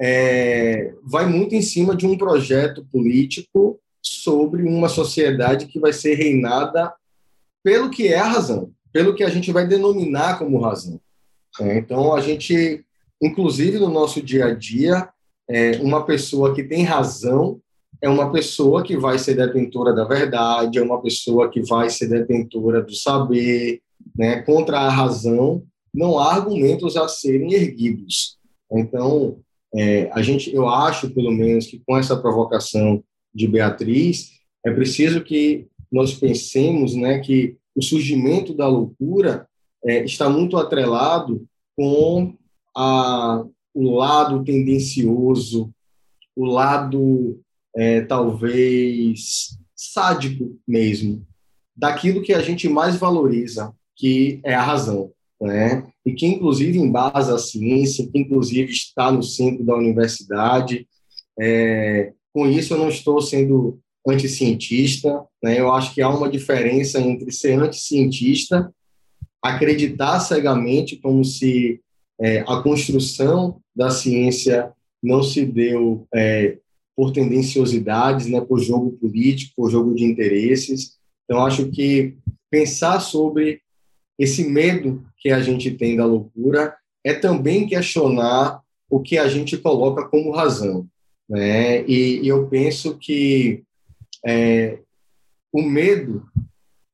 é, 0.00 0.92
vai 1.04 1.26
muito 1.26 1.54
em 1.54 1.62
cima 1.62 1.94
de 1.94 2.04
um 2.04 2.18
projeto 2.18 2.84
político 2.90 3.78
sobre 4.02 4.64
uma 4.64 4.88
sociedade 4.88 5.66
que 5.66 5.78
vai 5.78 5.92
ser 5.92 6.14
reinada 6.14 6.92
pelo 7.62 7.90
que 7.90 8.08
é 8.08 8.18
a 8.18 8.26
razão, 8.26 8.72
pelo 8.92 9.14
que 9.14 9.22
a 9.22 9.30
gente 9.30 9.52
vai 9.52 9.68
denominar 9.68 10.36
como 10.36 10.60
razão. 10.60 11.00
É, 11.60 11.78
então, 11.78 12.12
a 12.12 12.20
gente, 12.20 12.84
inclusive 13.22 13.78
no 13.78 13.88
nosso 13.88 14.20
dia 14.20 14.46
a 14.46 14.54
dia, 14.54 15.08
é, 15.48 15.78
uma 15.80 16.04
pessoa 16.04 16.52
que 16.52 16.64
tem 16.64 16.82
razão 16.82 17.60
é 18.00 18.08
uma 18.08 18.30
pessoa 18.30 18.82
que 18.82 18.96
vai 18.96 19.18
ser 19.18 19.34
detentora 19.34 19.92
da 19.92 20.04
verdade, 20.04 20.78
é 20.78 20.82
uma 20.82 21.00
pessoa 21.02 21.50
que 21.50 21.60
vai 21.62 21.90
ser 21.90 22.08
detentora 22.08 22.82
do 22.82 22.94
saber, 22.94 23.80
né? 24.16 24.42
Contra 24.42 24.78
a 24.78 24.88
razão, 24.88 25.62
não 25.92 26.18
há 26.18 26.34
argumentos 26.34 26.96
a 26.96 27.08
serem 27.08 27.52
erguidos. 27.52 28.38
Então, 28.70 29.38
é, 29.74 30.10
a 30.12 30.22
gente, 30.22 30.54
eu 30.54 30.68
acho, 30.68 31.10
pelo 31.10 31.32
menos, 31.32 31.66
que 31.66 31.82
com 31.86 31.96
essa 31.96 32.16
provocação 32.16 33.02
de 33.34 33.48
Beatriz, 33.48 34.30
é 34.64 34.70
preciso 34.70 35.22
que 35.22 35.66
nós 35.90 36.14
pensemos, 36.14 36.94
né, 36.94 37.18
que 37.18 37.56
o 37.74 37.82
surgimento 37.82 38.54
da 38.54 38.66
loucura 38.68 39.46
é, 39.84 40.04
está 40.04 40.28
muito 40.28 40.56
atrelado 40.56 41.46
com 41.76 42.34
a, 42.76 43.44
o 43.74 43.90
lado 43.96 44.44
tendencioso, 44.44 45.70
o 46.36 46.44
lado 46.44 47.40
é, 47.78 48.00
talvez 48.00 49.56
sádico 49.76 50.58
mesmo, 50.66 51.24
daquilo 51.76 52.22
que 52.22 52.34
a 52.34 52.40
gente 52.40 52.68
mais 52.68 52.96
valoriza, 52.96 53.72
que 53.94 54.40
é 54.44 54.52
a 54.52 54.62
razão, 54.62 55.12
né? 55.40 55.86
E 56.04 56.12
que 56.12 56.26
inclusive 56.26 56.76
embasa 56.76 57.36
a 57.36 57.38
ciência, 57.38 58.08
que 58.10 58.18
inclusive 58.18 58.72
está 58.72 59.12
no 59.12 59.22
centro 59.22 59.62
da 59.62 59.76
universidade. 59.76 60.88
É, 61.38 62.12
com 62.34 62.48
isso, 62.48 62.74
eu 62.74 62.78
não 62.78 62.88
estou 62.88 63.22
sendo 63.22 63.78
anticientista, 64.04 65.24
né? 65.40 65.60
Eu 65.60 65.72
acho 65.72 65.94
que 65.94 66.02
há 66.02 66.08
uma 66.08 66.28
diferença 66.28 67.00
entre 67.00 67.30
ser 67.30 67.60
anticientista, 67.60 68.74
acreditar 69.40 70.18
cegamente 70.18 70.96
como 70.96 71.24
se 71.24 71.80
é, 72.20 72.40
a 72.40 72.60
construção 72.60 73.60
da 73.74 73.88
ciência 73.88 74.72
não 75.00 75.22
se 75.22 75.46
deu 75.46 76.08
é, 76.12 76.58
por 76.98 77.12
tendenciosidades, 77.12 78.26
né, 78.26 78.40
por 78.40 78.58
jogo 78.58 78.90
político, 78.90 79.52
por 79.54 79.70
jogo 79.70 79.94
de 79.94 80.02
interesses. 80.02 80.98
Então, 81.24 81.46
acho 81.46 81.70
que 81.70 82.16
pensar 82.50 82.98
sobre 82.98 83.60
esse 84.18 84.42
medo 84.42 85.06
que 85.16 85.30
a 85.30 85.40
gente 85.40 85.70
tem 85.70 85.94
da 85.94 86.04
loucura 86.04 86.76
é 87.04 87.14
também 87.14 87.68
questionar 87.68 88.60
o 88.90 88.98
que 88.98 89.16
a 89.16 89.28
gente 89.28 89.56
coloca 89.56 90.08
como 90.08 90.32
razão. 90.32 90.88
Né? 91.28 91.86
E, 91.86 92.22
e 92.24 92.26
eu 92.26 92.48
penso 92.48 92.98
que 92.98 93.62
é, 94.26 94.80
o 95.52 95.62
medo, 95.62 96.26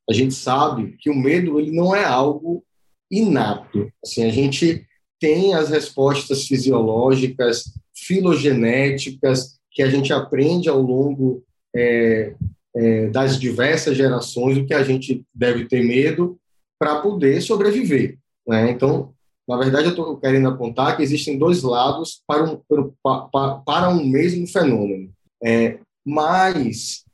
a 0.07 0.13
gente 0.13 0.35
sabe 0.35 0.99
que 0.99 1.09
o 1.09 1.17
medo 1.17 1.59
ele 1.59 1.71
não 1.71 1.97
é 1.97 2.05
algo 2.05 2.63
inato. 3.11 3.91
Assim, 4.05 4.23
a 4.25 4.31
gente 4.31 4.87
tem 5.19 5.55
as 5.55 5.71
respostas 5.71 6.47
fisiológicas, 6.47 7.73
filogenéticas, 7.97 9.55
que 9.75 9.83
a 9.83 9.91
gente 9.91 10.13
aprende 10.13 10.69
ao 10.69 10.81
longo 10.81 11.43
é, 11.75 12.35
é, 12.75 13.09
das 13.09 13.39
diversas 13.39 13.97
gerações 13.97 14.57
o 14.57 14.65
que 14.65 14.73
a 14.73 14.85
gente 14.85 15.25
deve 15.35 15.67
ter 15.67 15.83
medo 15.83 16.39
para 16.79 17.01
poder 17.01 17.41
sobreviver. 17.43 18.19
Né? 18.47 18.71
Então, 18.71 19.13
na 19.49 19.59
verdade, 19.59 19.87
eu 19.87 19.91
estou 19.91 20.17
querendo 20.17 20.49
apontar 20.49 20.97
que 20.97 21.03
existem 21.03 21.39
dois 21.39 21.63
lados 21.63 22.23
para 22.27 22.45
um, 22.45 22.61
para, 23.03 23.59
para 23.59 23.89
um 23.91 24.07
mesmo 24.07 24.47
fenômeno. 24.47 25.13
É, 25.43 25.79
mas 26.05 27.05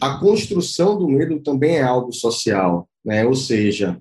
a 0.00 0.18
construção 0.18 0.98
do 0.98 1.08
medo 1.08 1.38
também 1.40 1.76
é 1.76 1.82
algo 1.82 2.12
social, 2.12 2.88
né? 3.04 3.24
ou 3.24 3.34
seja, 3.34 3.98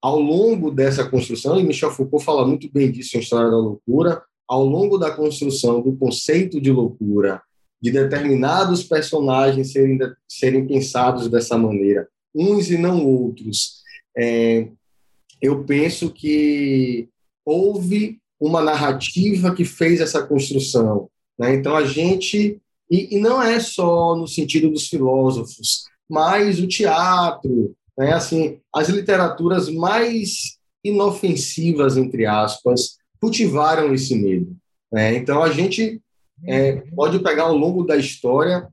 ao 0.00 0.18
longo 0.18 0.70
dessa 0.70 1.08
construção, 1.08 1.58
e 1.58 1.64
Michel 1.64 1.90
Foucault 1.90 2.24
fala 2.24 2.46
muito 2.46 2.70
bem 2.72 2.90
disso 2.90 3.16
em 3.16 3.20
História 3.20 3.50
da 3.50 3.56
Loucura, 3.56 4.22
ao 4.52 4.66
longo 4.66 4.98
da 4.98 5.10
construção 5.10 5.80
do 5.80 5.96
conceito 5.96 6.60
de 6.60 6.70
loucura, 6.70 7.40
de 7.80 7.90
determinados 7.90 8.84
personagens 8.84 9.72
serem, 9.72 9.98
serem 10.28 10.66
pensados 10.66 11.26
dessa 11.26 11.56
maneira, 11.56 12.06
uns 12.34 12.70
e 12.70 12.76
não 12.76 13.02
outros, 13.06 13.80
é, 14.14 14.68
eu 15.40 15.64
penso 15.64 16.10
que 16.10 17.08
houve 17.46 18.18
uma 18.38 18.60
narrativa 18.60 19.54
que 19.54 19.64
fez 19.64 20.02
essa 20.02 20.22
construção. 20.22 21.08
Né? 21.38 21.54
Então, 21.54 21.74
a 21.74 21.86
gente. 21.86 22.60
E, 22.90 23.16
e, 23.16 23.18
não 23.18 23.42
é 23.42 23.58
só 23.58 24.14
no 24.14 24.28
sentido 24.28 24.68
dos 24.68 24.86
filósofos, 24.86 25.84
mas 26.06 26.60
o 26.60 26.68
teatro, 26.68 27.74
né? 27.96 28.12
assim, 28.12 28.60
as 28.74 28.90
literaturas 28.90 29.70
mais 29.70 30.58
inofensivas, 30.84 31.96
entre 31.96 32.26
aspas, 32.26 33.00
cultivaram 33.22 33.94
esse 33.94 34.16
medo. 34.16 34.56
Né? 34.92 35.14
Então, 35.14 35.44
a 35.44 35.52
gente 35.52 36.02
é, 36.44 36.82
pode 36.96 37.20
pegar 37.20 37.44
ao 37.44 37.56
longo 37.56 37.84
da 37.84 37.96
história 37.96 38.66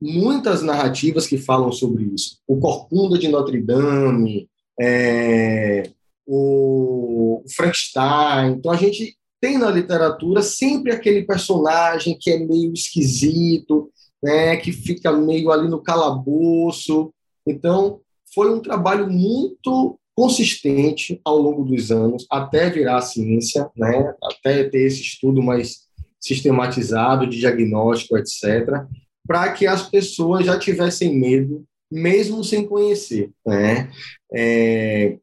muitas 0.00 0.62
narrativas 0.62 1.26
que 1.26 1.36
falam 1.36 1.72
sobre 1.72 2.04
isso. 2.04 2.38
O 2.46 2.58
Corcunda 2.60 3.18
de 3.18 3.26
Notre 3.26 3.60
Dame, 3.60 4.48
é, 4.80 5.90
o 6.24 7.42
Frankenstein. 7.54 8.52
Então, 8.52 8.70
a 8.70 8.76
gente 8.76 9.16
tem 9.40 9.58
na 9.58 9.70
literatura 9.70 10.40
sempre 10.40 10.92
aquele 10.92 11.24
personagem 11.24 12.16
que 12.18 12.30
é 12.30 12.38
meio 12.38 12.72
esquisito, 12.72 13.90
né, 14.22 14.56
que 14.56 14.70
fica 14.70 15.10
meio 15.10 15.50
ali 15.50 15.68
no 15.68 15.82
calabouço. 15.82 17.12
Então, 17.44 18.00
foi 18.32 18.54
um 18.54 18.60
trabalho 18.60 19.10
muito 19.10 19.98
consistente 20.20 21.18
ao 21.24 21.38
longo 21.38 21.64
dos 21.64 21.90
anos, 21.90 22.26
até 22.30 22.68
virar 22.68 22.98
a 22.98 23.00
ciência, 23.00 23.70
né, 23.74 24.12
até 24.22 24.64
ter 24.64 24.82
esse 24.82 25.00
estudo 25.00 25.42
mais 25.42 25.86
sistematizado 26.20 27.26
de 27.26 27.38
diagnóstico, 27.38 28.18
etc., 28.18 28.84
para 29.26 29.50
que 29.54 29.66
as 29.66 29.88
pessoas 29.88 30.44
já 30.44 30.58
tivessem 30.58 31.18
medo, 31.18 31.64
mesmo 31.90 32.44
sem 32.44 32.66
conhecer. 32.66 33.30
Né? 33.46 33.90
É, 34.30 35.16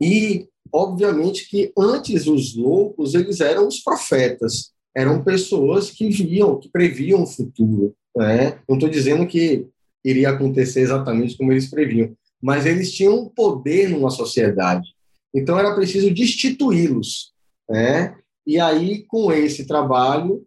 e, 0.00 0.46
obviamente, 0.72 1.48
que 1.50 1.72
antes 1.76 2.28
os 2.28 2.54
loucos, 2.54 3.16
eles 3.16 3.40
eram 3.40 3.66
os 3.66 3.80
profetas, 3.80 4.70
eram 4.96 5.24
pessoas 5.24 5.90
que 5.90 6.08
viam, 6.08 6.60
que 6.60 6.70
previam 6.70 7.24
o 7.24 7.26
futuro. 7.26 7.96
Né? 8.16 8.60
Não 8.68 8.76
estou 8.76 8.88
dizendo 8.88 9.26
que 9.26 9.66
iria 10.04 10.30
acontecer 10.30 10.82
exatamente 10.82 11.36
como 11.36 11.50
eles 11.50 11.68
previam, 11.68 12.14
mas 12.42 12.66
eles 12.66 12.92
tinham 12.92 13.20
um 13.20 13.28
poder 13.28 13.88
numa 13.88 14.10
sociedade. 14.10 14.88
Então 15.34 15.58
era 15.58 15.74
preciso 15.74 16.12
destituí-los. 16.12 17.32
Né? 17.68 18.16
E 18.46 18.58
aí, 18.58 19.04
com 19.06 19.32
esse 19.32 19.66
trabalho, 19.66 20.44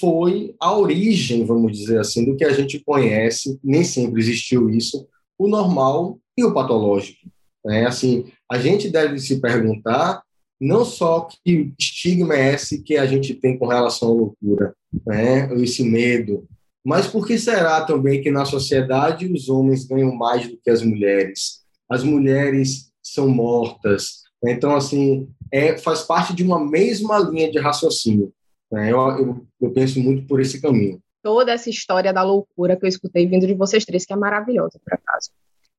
foi 0.00 0.54
a 0.60 0.76
origem, 0.76 1.44
vamos 1.44 1.76
dizer 1.76 2.00
assim, 2.00 2.24
do 2.24 2.36
que 2.36 2.44
a 2.44 2.52
gente 2.52 2.80
conhece, 2.80 3.58
nem 3.62 3.84
sempre 3.84 4.20
existiu 4.20 4.70
isso, 4.70 5.06
o 5.38 5.46
normal 5.48 6.18
e 6.36 6.44
o 6.44 6.54
patológico. 6.54 7.28
Né? 7.64 7.86
Assim, 7.86 8.26
a 8.50 8.58
gente 8.58 8.88
deve 8.88 9.18
se 9.18 9.40
perguntar 9.40 10.22
não 10.60 10.84
só 10.84 11.28
que 11.44 11.72
estigma 11.78 12.34
é 12.34 12.54
esse 12.54 12.82
que 12.82 12.96
a 12.96 13.06
gente 13.06 13.34
tem 13.34 13.58
com 13.58 13.66
relação 13.66 14.08
à 14.08 14.12
loucura, 14.12 14.74
né? 15.06 15.52
esse 15.62 15.82
medo, 15.82 16.46
mas 16.84 17.06
por 17.06 17.26
que 17.26 17.38
será 17.38 17.84
também 17.84 18.22
que 18.22 18.30
na 18.30 18.44
sociedade 18.44 19.32
os 19.32 19.48
homens 19.48 19.84
ganham 19.84 20.14
mais 20.14 20.48
do 20.48 20.56
que 20.56 20.70
as 20.70 20.82
mulheres? 20.82 21.62
As 21.90 22.02
mulheres 22.02 22.92
são 23.02 23.28
mortas. 23.28 24.22
Então, 24.44 24.76
assim, 24.76 25.28
é, 25.50 25.78
faz 25.78 26.02
parte 26.02 26.34
de 26.34 26.42
uma 26.42 26.62
mesma 26.62 27.18
linha 27.18 27.50
de 27.50 27.58
raciocínio. 27.58 28.32
Né? 28.70 28.92
Eu, 28.92 28.98
eu, 28.98 29.46
eu 29.60 29.70
penso 29.72 30.00
muito 30.00 30.26
por 30.26 30.40
esse 30.40 30.60
caminho. 30.60 31.00
Toda 31.22 31.52
essa 31.52 31.70
história 31.70 32.12
da 32.12 32.22
loucura 32.22 32.76
que 32.76 32.84
eu 32.84 32.88
escutei 32.88 33.26
vindo 33.26 33.46
de 33.46 33.54
vocês 33.54 33.84
três, 33.84 34.04
que 34.04 34.12
é 34.12 34.16
maravilhosa, 34.16 34.78
por 34.84 34.92
acaso 34.92 35.30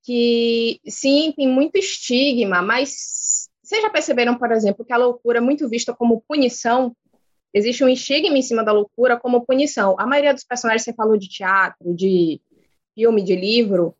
que 0.05 0.79
sim, 0.87 1.33
tem 1.35 1.47
muito 1.47 1.77
estigma, 1.77 2.61
mas 2.61 3.49
vocês 3.63 3.81
já 3.81 3.89
perceberam, 3.89 4.37
por 4.37 4.51
exemplo, 4.51 4.85
que 4.85 4.93
a 4.93 4.97
loucura 4.97 5.39
é 5.39 5.41
muito 5.41 5.67
vista 5.67 5.93
como 5.93 6.23
punição? 6.27 6.95
Existe 7.55 7.85
um 7.85 7.87
estigma 7.87 8.37
em 8.37 8.41
cima 8.41 8.65
da 8.65 8.73
loucura 8.73 9.17
como 9.17 9.45
punição. 9.45 9.95
A 9.97 10.05
maioria 10.05 10.33
dos 10.33 10.43
personagens, 10.43 10.83
você 10.83 10.93
falou 10.93 11.15
de 11.15 11.29
teatro, 11.29 11.95
de 11.95 12.41
filme, 12.93 13.23
de 13.23 13.33
livro, 13.33 13.95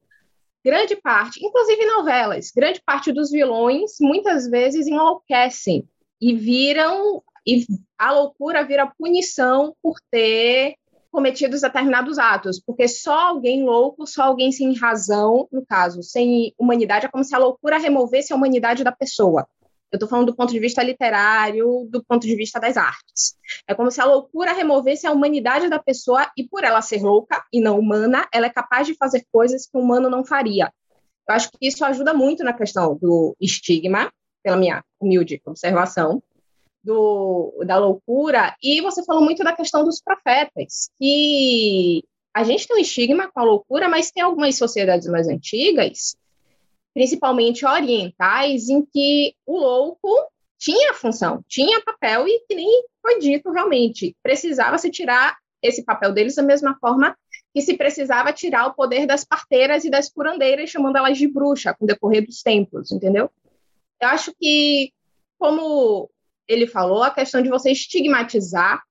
grande 0.63 0.97
parte, 0.97 1.39
inclusive 1.45 1.85
novelas, 1.85 2.51
grande 2.53 2.81
parte 2.85 3.13
dos 3.13 3.31
vilões 3.31 3.93
muitas 4.01 4.50
vezes 4.50 4.88
enlouquecem 4.88 5.88
e 6.19 6.35
viram 6.35 7.24
e 7.47 7.65
a 7.97 8.12
loucura 8.12 8.65
vira 8.65 8.91
punição 8.97 9.74
por 9.81 9.95
ter 10.12 10.75
cometidos 11.09 11.62
determinados 11.62 12.19
atos, 12.19 12.59
porque 12.59 12.89
só 12.89 13.29
alguém 13.29 13.63
louco, 13.63 14.05
só 14.05 14.24
alguém 14.24 14.51
sem 14.51 14.74
razão, 14.74 15.47
no 15.50 15.65
caso, 15.65 16.03
sem 16.03 16.53
humanidade, 16.59 17.05
é 17.05 17.09
como 17.09 17.24
se 17.24 17.33
a 17.33 17.38
loucura 17.38 17.77
removesse 17.77 18.33
a 18.33 18.35
humanidade 18.35 18.83
da 18.83 18.91
pessoa. 18.91 19.47
Eu 19.92 19.98
estou 19.98 20.10
falando 20.10 20.27
do 20.27 20.36
ponto 20.36 20.51
de 20.51 20.60
vista 20.60 20.84
literário, 20.84 21.88
do 21.89 22.04
ponto 22.04 22.25
de 22.25 22.36
vista 22.36 22.60
das 22.60 22.75
artes. 22.75 23.36
É 23.68 23.74
como 23.74 23.89
se 23.92 24.01
a 24.01 24.06
loucura 24.06 24.51
removesse 24.51 25.08
a 25.08 25.12
humanidade 25.12 25.70
da 25.70 25.80
pessoa 25.80 26.30
e, 26.38 26.48
por 26.48 26.63
ela 26.63 26.82
ser 26.82 27.01
louca 27.01 27.44
e 27.54 27.62
não 27.62 27.80
humana, 27.80 28.27
ela 28.34 28.48
é 28.48 28.50
capaz 28.50 28.88
de 28.88 28.96
fazer 28.96 29.25
coisas 29.32 29.65
que 29.65 29.77
o 29.77 29.82
humano 29.82 30.10
não 30.10 30.25
faria. 30.25 30.72
Eu 31.27 31.36
acho 31.36 31.50
que 31.51 31.68
isso 31.68 31.84
ajuda 31.86 32.13
muito 32.13 32.44
na 32.44 32.54
questão 32.54 32.96
do 32.96 33.36
estigma, 33.39 34.12
pela 34.44 34.58
minha 34.58 34.84
humilde 35.00 35.42
observação, 35.46 36.22
do, 36.84 37.63
da 37.65 37.77
loucura. 37.77 38.56
E 38.62 38.80
você 38.82 39.04
falou 39.04 39.24
muito 39.24 39.44
da 39.44 39.56
questão 39.56 39.84
dos 39.84 40.01
profetas, 40.01 40.89
que 41.00 42.04
a 42.34 42.44
gente 42.44 42.68
tem 42.68 42.77
um 42.77 42.80
estigma 42.80 43.32
com 43.32 43.39
a 43.39 43.44
loucura, 43.44 43.89
mas 43.89 44.12
tem 44.12 44.22
algumas 44.22 44.58
sociedades 44.58 45.08
mais 45.08 45.27
antigas, 45.27 46.15
principalmente 46.95 47.65
orientais, 47.65 48.69
em 48.69 48.83
que 48.85 49.35
o 49.45 49.59
louco 49.59 50.09
tinha 50.57 50.93
função, 50.93 51.43
tinha 51.45 51.81
papel 51.81 52.25
e 52.25 52.39
que 52.47 52.55
nem 52.55 52.85
foi 53.01 53.19
dito 53.19 53.51
realmente, 53.51 54.15
precisava 54.23 54.77
se 54.77 54.89
tirar 54.89 55.37
esse 55.61 55.83
papel 55.83 56.13
deles 56.13 56.35
da 56.35 56.41
mesma 56.41 56.77
forma 56.79 57.15
que 57.53 57.61
se 57.61 57.75
precisava 57.75 58.31
tirar 58.31 58.67
o 58.67 58.73
poder 58.73 59.05
das 59.05 59.25
parteiras 59.25 59.83
e 59.83 59.89
das 59.89 60.09
curandeiras, 60.09 60.69
chamando 60.69 60.97
elas 60.97 61.17
de 61.17 61.27
bruxa, 61.27 61.73
com 61.73 61.83
o 61.83 61.87
decorrer 61.87 62.25
dos 62.25 62.41
tempos, 62.41 62.91
entendeu? 62.91 63.29
Eu 64.01 64.07
acho 64.09 64.33
que, 64.39 64.93
como 65.37 66.09
ele 66.47 66.65
falou, 66.65 67.03
a 67.03 67.11
questão 67.11 67.41
de 67.41 67.49
você 67.49 67.71
estigmatizar 67.71 68.81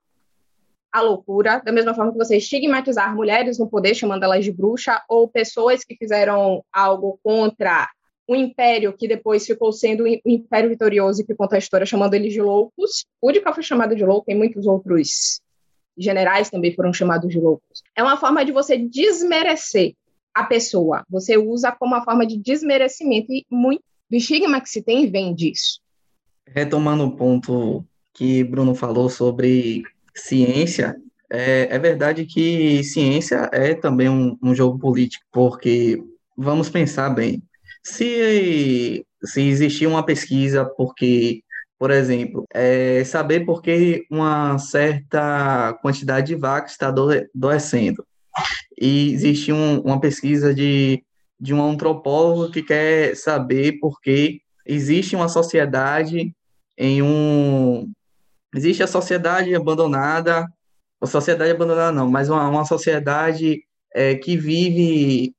a 0.95 1.01
loucura, 1.01 1.59
da 1.59 1.73
mesma 1.73 1.93
forma 1.93 2.13
que 2.13 2.19
você 2.19 2.37
estigmatizar 2.37 3.13
mulheres 3.17 3.59
no 3.59 3.69
poder, 3.69 3.97
chamando 3.97 4.23
elas 4.23 4.45
de 4.45 4.53
bruxa, 4.53 5.03
ou 5.09 5.27
pessoas 5.27 5.83
que 5.83 5.97
fizeram 5.97 6.65
algo 6.73 7.19
contra 7.21 7.91
o 8.29 8.37
império, 8.37 8.97
que 8.97 9.09
depois 9.09 9.45
ficou 9.45 9.73
sendo 9.73 10.05
o 10.05 10.31
império 10.31 10.71
vitorioso 10.71 11.21
e 11.21 11.27
que 11.27 11.35
conta 11.35 11.57
a 11.57 11.59
história, 11.59 11.85
chamando 11.85 12.15
eles 12.15 12.33
de 12.33 12.41
loucos. 12.41 13.05
O 13.21 13.33
de 13.33 13.41
foi 13.41 13.63
chamado 13.65 13.97
de 13.97 14.05
louco, 14.05 14.31
e 14.31 14.37
muitos 14.37 14.69
outros 14.69 15.41
generais 15.99 16.49
também 16.49 16.73
foram 16.73 16.93
chamados 16.93 17.28
de 17.28 17.41
loucos. 17.41 17.83
É 17.97 18.00
uma 18.00 18.17
forma 18.17 18.45
de 18.45 18.52
você 18.52 18.78
desmerecer 18.78 19.97
a 20.33 20.45
pessoa. 20.45 21.02
Você 21.11 21.37
usa 21.37 21.73
como 21.73 21.97
uma 21.97 22.04
forma 22.04 22.25
de 22.25 22.37
desmerecimento, 22.37 23.33
e 23.33 23.45
muito 23.50 23.83
do 24.09 24.17
estigma 24.17 24.61
que 24.61 24.69
se 24.69 24.80
tem 24.80 25.11
vem 25.11 25.35
disso. 25.35 25.80
Retomando 26.47 27.04
o 27.04 27.17
ponto 27.17 27.85
que 28.13 28.45
Bruno 28.45 28.76
falou 28.76 29.09
sobre 29.09 29.83
ciência, 30.17 30.97
é, 31.31 31.69
é 31.75 31.79
verdade 31.79 32.25
que 32.27 32.83
ciência 32.85 33.49
é 33.53 33.75
também 33.75 34.09
um, 34.09 34.37
um 34.43 34.55
jogo 34.55 34.79
político, 34.79 35.25
porque 35.33 36.03
vamos 36.37 36.69
pensar 36.69 37.11
bem, 37.11 37.43
se, 37.83 39.05
se 39.25 39.43
existir 39.43 39.87
uma 39.87 40.05
pesquisa 40.05 40.65
porque 40.65 41.45
por 41.79 41.91
exemplo, 41.91 42.47
é 42.55 43.05
saber 43.05 43.45
por 43.45 43.61
que 43.61 44.07
uma 44.11 44.59
certa 44.59 45.75
quantidade 45.83 46.29
de 46.29 46.35
vacas 46.35 46.73
está 46.73 46.89
adoecendo. 46.89 48.07
E 48.81 49.13
existe 49.13 49.53
um, 49.53 49.81
uma 49.81 50.00
pesquisa 50.00 50.55
de, 50.55 51.05
de 51.39 51.53
um 51.53 51.63
antropólogo 51.63 52.50
que 52.50 52.63
quer 52.63 53.15
saber 53.17 53.79
por 53.81 54.00
que 54.00 54.41
existe 54.65 55.15
uma 55.15 55.29
sociedade 55.29 56.33
em 56.79 57.03
um 57.03 57.93
existe 58.54 58.82
a 58.82 58.86
sociedade 58.86 59.54
abandonada, 59.54 60.47
a 61.00 61.06
sociedade 61.06 61.50
abandonada 61.50 61.93
não, 61.93 62.10
mas 62.10 62.28
uma, 62.28 62.49
uma 62.49 62.64
sociedade 62.64 63.62
é, 63.95 64.14
que 64.14 64.36
vive 64.36 65.34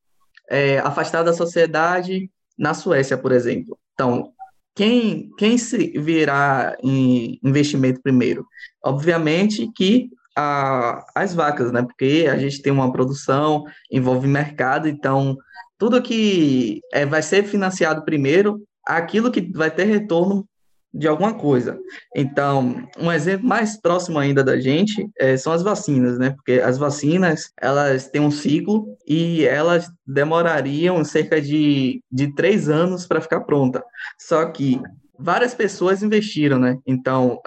é, 0.49 0.79
afastada 0.79 1.31
da 1.31 1.37
sociedade 1.37 2.29
na 2.57 2.73
Suécia, 2.73 3.17
por 3.17 3.31
exemplo. 3.31 3.77
Então, 3.93 4.31
quem, 4.75 5.29
quem 5.37 5.57
se 5.57 5.97
virá 5.97 6.75
em 6.83 7.39
investimento 7.43 8.01
primeiro? 8.01 8.45
Obviamente 8.83 9.71
que 9.73 10.09
a, 10.35 11.05
as 11.15 11.33
vacas, 11.33 11.71
né? 11.71 11.81
Porque 11.81 12.27
a 12.29 12.37
gente 12.37 12.61
tem 12.61 12.73
uma 12.73 12.91
produção, 12.91 13.63
envolve 13.89 14.27
mercado, 14.27 14.87
então 14.87 15.37
tudo 15.77 16.01
que 16.01 16.81
é, 16.91 17.05
vai 17.05 17.21
ser 17.21 17.43
financiado 17.43 18.03
primeiro, 18.03 18.61
aquilo 18.85 19.31
que 19.31 19.41
vai 19.53 19.71
ter 19.71 19.85
retorno 19.85 20.47
de 20.95 21.09
alguma 21.09 21.33
coisa. 21.33 21.77
Então, 22.15 22.87
um 22.97 23.11
exemplo 23.11 23.45
mais 23.45 23.79
próximo 23.79 24.17
ainda 24.17 24.41
da 24.41 24.57
gente 24.57 25.09
é, 25.19 25.35
são 25.35 25.51
as 25.51 25.61
vacinas, 25.61 26.17
né? 26.17 26.29
Porque 26.31 26.53
as 26.53 26.77
vacinas, 26.77 27.51
elas 27.61 28.07
têm 28.07 28.21
um 28.21 28.31
ciclo 28.31 28.97
e 29.05 29.43
elas 29.45 29.91
demorariam 30.07 31.03
cerca 31.03 31.41
de, 31.41 32.01
de 32.09 32.33
três 32.33 32.69
anos 32.69 33.05
para 33.05 33.19
ficar 33.19 33.41
pronta. 33.41 33.83
Só 34.17 34.45
que 34.45 34.81
várias 35.19 35.53
pessoas 35.53 36.01
investiram, 36.01 36.57
né? 36.57 36.77
Então, 36.87 37.41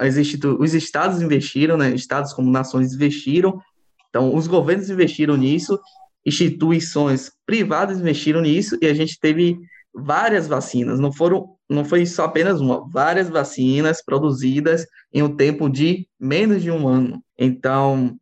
os 0.59 0.75
estados 0.75 1.23
investiram, 1.23 1.79
né? 1.79 1.95
Estados 1.95 2.35
como 2.35 2.51
nações 2.51 2.93
investiram. 2.93 3.59
Então, 4.11 4.35
os 4.35 4.47
governos 4.47 4.91
investiram 4.91 5.39
nisso, 5.39 5.81
instituições 6.25 7.33
privadas 7.47 7.99
investiram 7.99 8.43
nisso 8.43 8.77
e 8.83 8.87
a 8.87 8.95
gente 8.95 9.19
teve 9.19 9.59
várias 9.95 10.47
vacinas, 10.47 11.01
não 11.01 11.13
foram, 11.13 11.57
não 11.69 11.85
foi 11.85 12.07
só 12.07 12.25
apenas 12.25 12.61
uma, 12.61 12.89
várias 12.89 13.29
vacinas 13.29 14.03
produzidas 14.03 14.87
em 15.13 15.23
um 15.23 15.35
tempo 15.35 15.69
de 15.69 16.09
menos 16.19 16.63
de 16.63 16.71
um 16.71 16.89
ano. 16.89 17.23
Então, 17.39 18.17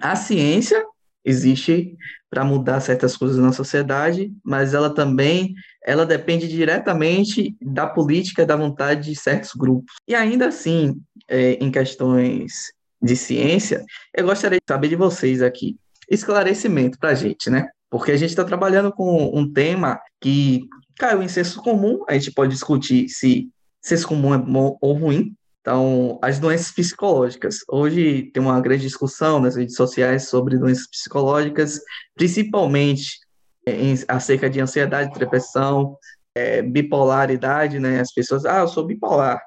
a 0.00 0.14
ciência 0.16 0.84
existe 1.24 1.96
para 2.28 2.44
mudar 2.44 2.80
certas 2.80 3.16
coisas 3.16 3.38
na 3.38 3.52
sociedade, 3.52 4.32
mas 4.44 4.72
ela 4.74 4.90
também 4.90 5.54
ela 5.84 6.04
depende 6.04 6.46
diretamente 6.46 7.56
da 7.60 7.86
política, 7.86 8.46
da 8.46 8.54
vontade 8.54 9.10
de 9.10 9.18
certos 9.18 9.52
grupos. 9.54 9.94
E 10.06 10.14
ainda 10.14 10.48
assim, 10.48 11.00
é, 11.26 11.52
em 11.54 11.70
questões 11.70 12.72
de 13.02 13.16
ciência, 13.16 13.84
eu 14.14 14.26
gostaria 14.26 14.58
de 14.58 14.64
saber 14.68 14.88
de 14.88 14.96
vocês 14.96 15.42
aqui 15.42 15.76
esclarecimento 16.08 16.98
para 16.98 17.10
a 17.10 17.14
gente, 17.14 17.48
né? 17.48 17.68
Porque 17.88 18.10
a 18.12 18.16
gente 18.16 18.30
está 18.30 18.44
trabalhando 18.44 18.92
com 18.92 19.30
um 19.32 19.50
tema 19.50 19.98
que 20.20 20.68
caiu 21.00 21.22
em 21.22 21.28
senso 21.28 21.62
comum, 21.62 22.04
a 22.06 22.12
gente 22.12 22.30
pode 22.30 22.52
discutir 22.52 23.08
se 23.08 23.48
senso 23.80 24.06
comum 24.06 24.34
é 24.34 24.38
bom 24.38 24.76
ou 24.82 24.92
ruim. 24.92 25.34
Então, 25.62 26.18
as 26.22 26.38
doenças 26.38 26.70
psicológicas. 26.72 27.60
Hoje 27.68 28.30
tem 28.34 28.42
uma 28.42 28.60
grande 28.60 28.82
discussão 28.82 29.40
nas 29.40 29.56
redes 29.56 29.76
sociais 29.76 30.28
sobre 30.28 30.58
doenças 30.58 30.86
psicológicas, 30.86 31.80
principalmente 32.14 33.18
em, 33.66 33.94
acerca 34.08 34.50
de 34.50 34.60
ansiedade, 34.60 35.18
depressão, 35.18 35.96
é, 36.34 36.60
bipolaridade, 36.60 37.78
né? 37.78 38.00
As 38.00 38.12
pessoas, 38.12 38.44
ah, 38.44 38.60
eu 38.60 38.68
sou 38.68 38.86
bipolar. 38.86 39.40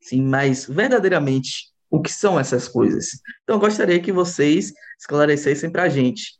Sim, 0.00 0.22
mas 0.22 0.66
verdadeiramente, 0.66 1.70
o 1.90 2.02
que 2.02 2.12
são 2.12 2.38
essas 2.38 2.68
coisas? 2.68 3.08
Então, 3.44 3.56
eu 3.56 3.60
gostaria 3.60 4.00
que 4.00 4.12
vocês 4.12 4.72
esclarecessem 4.98 5.70
para 5.70 5.84
a 5.84 5.88
gente. 5.88 6.38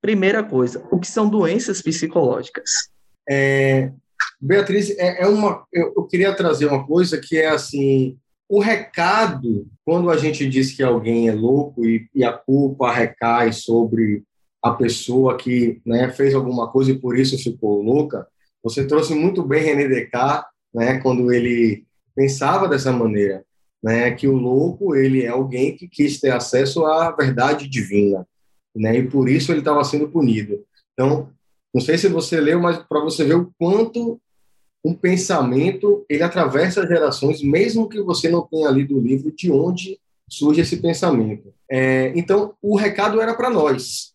Primeira 0.00 0.42
coisa, 0.42 0.84
o 0.90 0.98
que 0.98 1.06
são 1.06 1.28
doenças 1.28 1.80
psicológicas? 1.80 2.90
É, 3.28 3.90
Beatriz, 4.40 4.90
é, 4.98 5.22
é 5.22 5.26
uma, 5.26 5.64
eu, 5.72 5.92
eu, 5.96 6.04
queria 6.04 6.34
trazer 6.34 6.66
uma 6.66 6.86
coisa 6.86 7.18
que 7.18 7.36
é 7.38 7.48
assim, 7.48 8.18
o 8.48 8.58
recado, 8.58 9.66
quando 9.84 10.10
a 10.10 10.16
gente 10.16 10.48
diz 10.48 10.72
que 10.72 10.82
alguém 10.82 11.28
é 11.28 11.32
louco 11.32 11.84
e, 11.84 12.08
e 12.14 12.24
a 12.24 12.32
culpa 12.32 12.90
recai 12.90 13.52
sobre 13.52 14.24
a 14.62 14.72
pessoa 14.72 15.36
que 15.36 15.80
né, 15.86 16.10
fez 16.10 16.34
alguma 16.34 16.68
coisa 16.70 16.90
e 16.90 16.98
por 16.98 17.18
isso 17.18 17.38
ficou 17.38 17.82
louca, 17.82 18.26
você 18.62 18.86
trouxe 18.86 19.14
muito 19.14 19.42
bem 19.42 19.62
René 19.62 19.88
Descartes, 19.88 20.50
né, 20.74 20.98
quando 20.98 21.32
ele 21.32 21.84
pensava 22.14 22.68
dessa 22.68 22.92
maneira, 22.92 23.44
né, 23.82 24.10
que 24.12 24.26
o 24.26 24.36
louco 24.36 24.94
ele 24.94 25.22
é 25.22 25.28
alguém 25.28 25.76
que 25.76 25.88
quis 25.88 26.20
ter 26.20 26.30
acesso 26.30 26.84
à 26.84 27.10
verdade 27.10 27.68
divina, 27.68 28.26
né, 28.74 28.98
e 28.98 29.08
por 29.08 29.28
isso 29.28 29.52
ele 29.52 29.60
estava 29.60 29.84
sendo 29.84 30.08
punido. 30.08 30.64
Então, 30.92 31.30
não 31.72 31.80
sei 31.80 31.96
se 31.96 32.08
você 32.08 32.40
leu, 32.40 32.60
mas 32.60 32.78
para 32.78 33.00
você 33.00 33.24
ver 33.24 33.36
o 33.36 33.52
quanto 33.58 34.20
um 34.84 34.94
pensamento 34.94 36.04
ele 36.08 36.22
atravessa 36.22 36.86
gerações, 36.86 37.42
mesmo 37.42 37.88
que 37.88 38.00
você 38.02 38.28
não 38.28 38.46
tenha 38.46 38.70
lido 38.70 38.96
o 38.96 39.00
livro, 39.00 39.30
de 39.30 39.50
onde 39.50 39.98
surge 40.28 40.60
esse 40.60 40.78
pensamento. 40.78 41.52
É, 41.70 42.12
então, 42.16 42.54
o 42.62 42.76
recado 42.76 43.20
era 43.20 43.34
para 43.34 43.50
nós, 43.50 44.12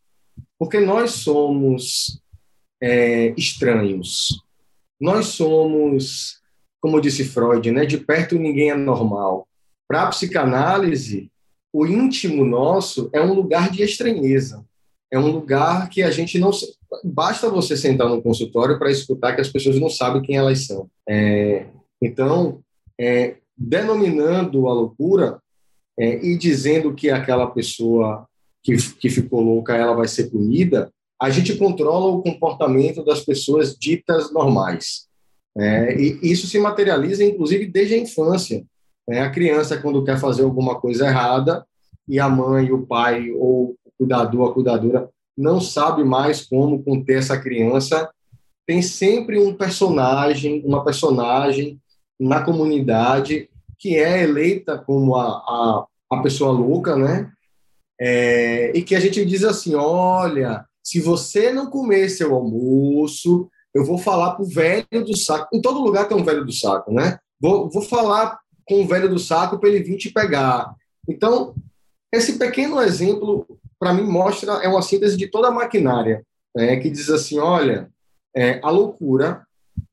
porque 0.58 0.80
nós 0.80 1.12
somos 1.12 2.20
é, 2.82 3.34
estranhos. 3.38 4.41
Nós 5.00 5.28
somos, 5.28 6.39
como 6.82 7.02
disse 7.02 7.24
Freud, 7.26 7.70
né, 7.72 7.86
de 7.86 7.98
perto 7.98 8.39
ninguém 8.39 8.72
é 8.72 8.76
normal. 8.76 9.48
Para 9.88 10.04
a 10.04 10.08
psicanálise, 10.08 11.30
o 11.72 11.86
íntimo 11.86 12.44
nosso 12.44 13.10
é 13.13 13.22
um 13.22 13.34
lugar 13.34 13.70
de 13.70 13.84
estranheza. 13.84 14.65
É 15.12 15.20
um 15.20 15.28
lugar 15.28 15.89
que 15.89 16.02
a 16.02 16.10
gente 16.10 16.39
não 16.39 16.52
basta 17.03 17.49
você 17.49 17.75
sentar 17.75 18.10
no 18.10 18.21
consultório 18.21 18.77
para 18.77 18.91
escutar 18.91 19.34
que 19.34 19.41
as 19.41 19.49
pessoas 19.49 19.79
não 19.79 19.89
sabem 19.89 20.21
quem 20.21 20.38
elas 20.38 20.65
são. 20.65 20.89
É, 21.08 21.67
então, 22.01 22.62
é, 22.99 23.38
denominando 23.58 24.67
a 24.67 24.73
loucura 24.73 25.39
é, 25.97 26.25
e 26.25 26.38
dizendo 26.38 26.93
que 26.93 27.10
aquela 27.10 27.47
pessoa 27.47 28.27
que, 28.63 28.75
que 28.93 29.10
ficou 29.10 29.41
louca 29.41 29.75
ela 29.75 29.93
vai 29.93 30.08
ser 30.08 30.29
punida, 30.29 30.91
a 31.21 31.29
gente 31.29 31.55
controla 31.55 32.08
o 32.08 32.21
comportamento 32.21 33.03
das 33.03 33.21
pessoas 33.21 33.75
ditas 33.77 34.34
normais. 34.34 35.08
É, 35.58 35.95
e 35.97 36.19
isso 36.21 36.47
se 36.47 36.60
materializa, 36.60 37.23
inclusive, 37.23 37.65
desde 37.65 37.93
a 37.95 37.97
infância. 37.97 38.65
É, 39.10 39.21
a 39.21 39.29
criança, 39.29 39.77
quando 39.77 40.03
quer 40.03 40.19
fazer 40.19 40.43
alguma 40.43 40.79
coisa 40.79 41.08
errada, 41.08 41.65
e 42.08 42.19
a 42.19 42.29
mãe, 42.29 42.71
o 42.71 42.86
pai, 42.86 43.31
ou 43.31 43.75
o 43.86 43.91
cuidador, 43.97 44.49
a 44.49 44.53
cuidadora, 44.53 45.10
não 45.38 45.60
sabe 45.60 46.04
mais 46.04 46.41
como 46.45 46.84
conter 46.84 47.19
essa 47.19 47.39
criança, 47.39 48.10
tem 48.65 48.82
sempre 48.82 49.39
um 49.39 49.54
personagem, 49.54 50.63
uma 50.65 50.84
personagem 50.84 51.80
na 52.19 52.41
comunidade 52.43 53.50
que 53.78 53.98
é 53.98 54.24
eleita 54.24 54.78
como 54.78 55.15
a, 55.15 55.28
a, 55.28 55.86
a 56.12 56.21
pessoa 56.21 56.52
louca, 56.52 56.95
né? 56.95 57.32
É, 58.00 58.71
e 58.76 58.82
que 58.82 58.95
a 58.95 59.00
gente 59.00 59.24
diz 59.26 59.43
assim: 59.43 59.76
olha, 59.76 60.65
se 60.84 61.00
você 61.00 61.52
não 61.52 61.69
comer 61.69 62.10
seu 62.10 62.34
almoço, 62.34 63.50
eu 63.74 63.86
vou 63.86 63.98
falar 63.98 64.32
para 64.32 64.43
o 64.43 64.50
velho 64.50 64.86
do 64.91 65.17
saco. 65.17 65.48
Em 65.54 65.62
todo 65.62 65.82
lugar 65.82 66.08
tem 66.08 66.17
um 66.17 66.24
velho 66.24 66.45
do 66.45 66.52
saco, 66.52 66.91
né? 66.91 67.19
Vou, 67.39 67.69
vou 67.69 67.82
falar 67.82 68.39
com 68.65 68.82
o 68.82 68.88
velho 68.88 69.10
do 69.10 69.19
saco 69.19 69.60
para 69.60 69.69
ele 69.69 69.84
vir 69.84 69.98
te 69.98 70.10
pegar. 70.12 70.74
Então, 71.08 71.54
esse 72.12 72.39
pequeno 72.39 72.82
exemplo, 72.82 73.45
para 73.79 73.93
mim, 73.93 74.03
mostra, 74.03 74.53
é 74.63 74.67
uma 74.67 74.81
síntese 74.81 75.17
de 75.17 75.27
toda 75.27 75.49
a 75.49 75.51
maquinária, 75.51 76.23
né, 76.55 76.77
que 76.77 76.89
diz 76.89 77.09
assim: 77.09 77.39
olha, 77.39 77.89
é, 78.35 78.59
a 78.63 78.69
loucura, 78.69 79.45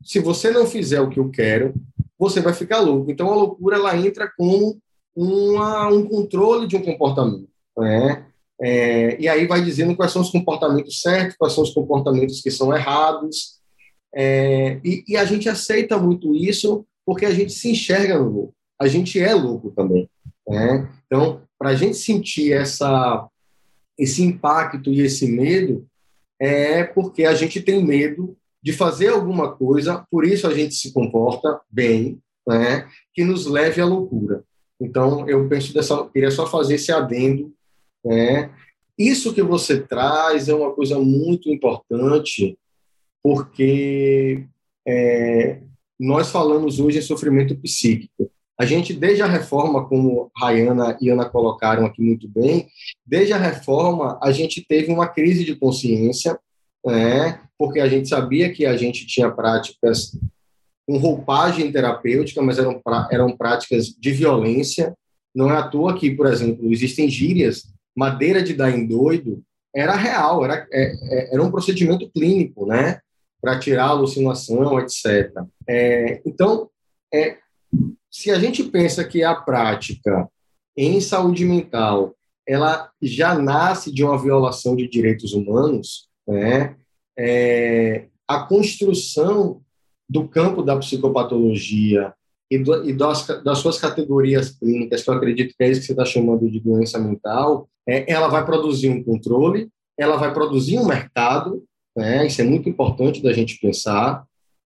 se 0.03 0.19
você 0.19 0.51
não 0.51 0.67
fizer 0.67 1.01
o 1.01 1.09
que 1.09 1.19
eu 1.19 1.31
quero, 1.31 1.75
você 2.19 2.41
vai 2.41 2.53
ficar 2.53 2.81
louco. 2.81 3.11
Então, 3.11 3.31
a 3.33 3.35
loucura 3.35 3.77
ela 3.77 3.97
entra 3.97 4.31
como 4.37 4.79
uma, 5.15 5.89
um 5.89 6.07
controle 6.07 6.67
de 6.67 6.77
um 6.77 6.83
comportamento. 6.83 7.49
Né? 7.77 8.27
É, 8.61 9.21
e 9.21 9.29
aí 9.29 9.47
vai 9.47 9.63
dizendo 9.63 9.97
quais 9.97 10.13
são 10.13 10.23
os 10.23 10.31
comportamentos 10.31 11.01
certos, 11.01 11.37
quais 11.37 11.53
são 11.53 11.65
os 11.65 11.75
comportamentos 11.75 12.41
que 12.41 12.51
são 12.51 12.75
errados. 12.75 13.61
É, 14.15 14.81
e, 14.85 15.05
e, 15.09 15.17
a 15.17 15.25
gente 15.25 15.49
aceita 15.49 15.99
muito 15.99 16.37
isso 16.37 16.87
porque 17.05 17.25
a 17.25 17.33
gente 17.33 17.53
se 17.53 17.71
enxerga 17.71 18.19
no 18.19 18.31
louco. 18.31 18.55
A 18.81 18.87
gente 18.87 19.19
é 19.19 19.35
louco 19.35 19.71
também. 19.71 20.09
Né? 20.47 20.89
Então, 21.07 21.43
para 21.59 21.71
a 21.71 21.75
gente 21.75 21.97
sentir 21.97 22.53
essa, 22.53 23.27
esse 23.99 24.23
impacto 24.23 24.91
e 24.91 25.01
esse 25.01 25.31
medo, 25.31 25.87
é 26.41 26.83
porque 26.85 27.25
a 27.25 27.35
gente 27.35 27.61
tem 27.61 27.85
medo 27.85 28.37
de 28.63 28.73
fazer 28.73 29.09
alguma 29.09 29.55
coisa, 29.55 30.07
por 30.11 30.25
isso 30.25 30.47
a 30.47 30.55
gente 30.55 30.75
se 30.75 30.93
comporta 30.93 31.61
bem, 31.71 32.21
né, 32.47 32.89
que 33.13 33.25
nos 33.25 33.47
leve 33.47 33.81
à 33.81 33.85
loucura. 33.85 34.45
Então, 34.81 35.29
eu 35.29 35.49
penso 35.49 35.73
dessa, 35.73 36.05
queria 36.09 36.31
só 36.31 36.47
fazer 36.47 36.75
esse 36.75 36.91
adendo, 36.91 37.53
né? 38.05 38.51
Isso 38.99 39.33
que 39.33 39.43
você 39.43 39.81
traz 39.81 40.49
é 40.49 40.55
uma 40.55 40.73
coisa 40.73 40.99
muito 40.99 41.49
importante, 41.49 42.59
porque 43.23 44.45
é, 44.87 45.61
nós 45.99 46.31
falamos 46.31 46.81
hoje 46.81 46.99
em 46.99 47.03
sofrimento 47.03 47.57
psíquico. 47.57 48.31
A 48.63 48.65
gente, 48.65 48.93
desde 48.93 49.25
a 49.25 49.27
reforma, 49.27 49.89
como 49.89 50.31
Rayana 50.37 50.97
e 51.01 51.11
Ana 51.11 51.25
colocaram 51.25 51.85
aqui 51.85 52.01
muito 52.01 52.29
bem, 52.29 52.69
desde 53.05 53.33
a 53.33 53.37
reforma, 53.37 54.21
a 54.23 54.31
gente 54.31 54.65
teve 54.65 54.93
uma 54.93 55.09
crise 55.09 55.45
de 55.45 55.57
consciência, 55.57 56.39
né, 56.87 57.41
porque 57.59 57.81
a 57.81 57.89
gente 57.89 58.09
sabia 58.09 58.53
que 58.53 58.65
a 58.65 58.77
gente 58.77 59.05
tinha 59.05 59.29
práticas 59.33 60.17
com 60.87 60.97
roupagem 60.97 61.73
terapêutica, 61.73 62.41
mas 62.41 62.57
eram, 62.57 62.81
eram 63.11 63.37
práticas 63.37 63.87
de 63.87 64.13
violência. 64.13 64.97
Não 65.35 65.51
é 65.51 65.57
à 65.57 65.67
toa 65.67 65.99
que, 65.99 66.13
por 66.13 66.29
exemplo, 66.29 66.73
existem 66.73 67.11
gírias, 67.11 67.65
madeira 67.97 68.41
de 68.45 68.55
dar 68.55 68.71
em 68.71 68.87
doido, 68.87 69.43
era 69.75 69.97
real, 69.97 70.45
era, 70.45 70.69
é, 70.73 70.93
é, 71.19 71.35
era 71.35 71.43
um 71.43 71.51
procedimento 71.51 72.09
clínico, 72.13 72.65
né? 72.65 73.01
Para 73.41 73.59
tirar 73.59 73.87
alucinação, 73.87 74.79
etc. 74.79 75.33
É, 75.69 76.23
então, 76.25 76.71
é, 77.13 77.42
se 78.13 78.31
a 78.31 78.39
gente 78.39 78.63
pensa 78.65 79.03
que 79.03 79.25
a 79.25 79.35
prática 79.35 80.29
em 80.77 81.01
saúde 81.01 81.47
mental 81.47 82.15
ela 82.47 82.91
já 83.01 83.39
nasce 83.39 83.93
de 83.93 84.05
uma 84.05 84.21
violação 84.21 84.77
de 84.77 84.89
direitos 84.89 85.33
humanos, 85.33 86.09
né? 86.27 86.77
É, 87.17 88.07
a 88.27 88.41
construção 88.41 89.63
do 90.09 90.29
campo 90.29 90.63
da 90.63 90.77
psicopatologia 90.77 92.13
e, 92.51 92.59
do, 92.59 92.89
e 92.89 92.93
das, 92.93 93.27
das, 93.43 93.59
suas 93.59 93.79
categorias 93.79 94.51
clínicas, 94.51 95.03
que 95.03 95.11
eu 95.11 95.15
acredito 95.15 95.55
que 95.57 95.65
é 95.65 95.71
isso 95.71 95.81
que 95.81 95.87
você 95.87 95.93
está 95.93 96.05
chamando 96.05 96.51
de 96.51 96.61
doença 96.61 96.99
mental, 96.99 97.69
é, 97.89 98.11
ela 98.11 98.29
vai 98.29 98.45
produzir 98.45 98.89
um 98.89 99.03
controle, 99.03 99.69
ela 99.97 100.17
vai 100.17 100.33
produzir 100.33 100.79
um 100.79 100.87
mercado, 100.87 101.65
né? 101.97 102.27
isso 102.27 102.41
é 102.41 102.45
muito 102.45 102.69
importante 102.69 103.23
da 103.23 103.33
gente 103.33 103.59
pensar, 103.61 104.25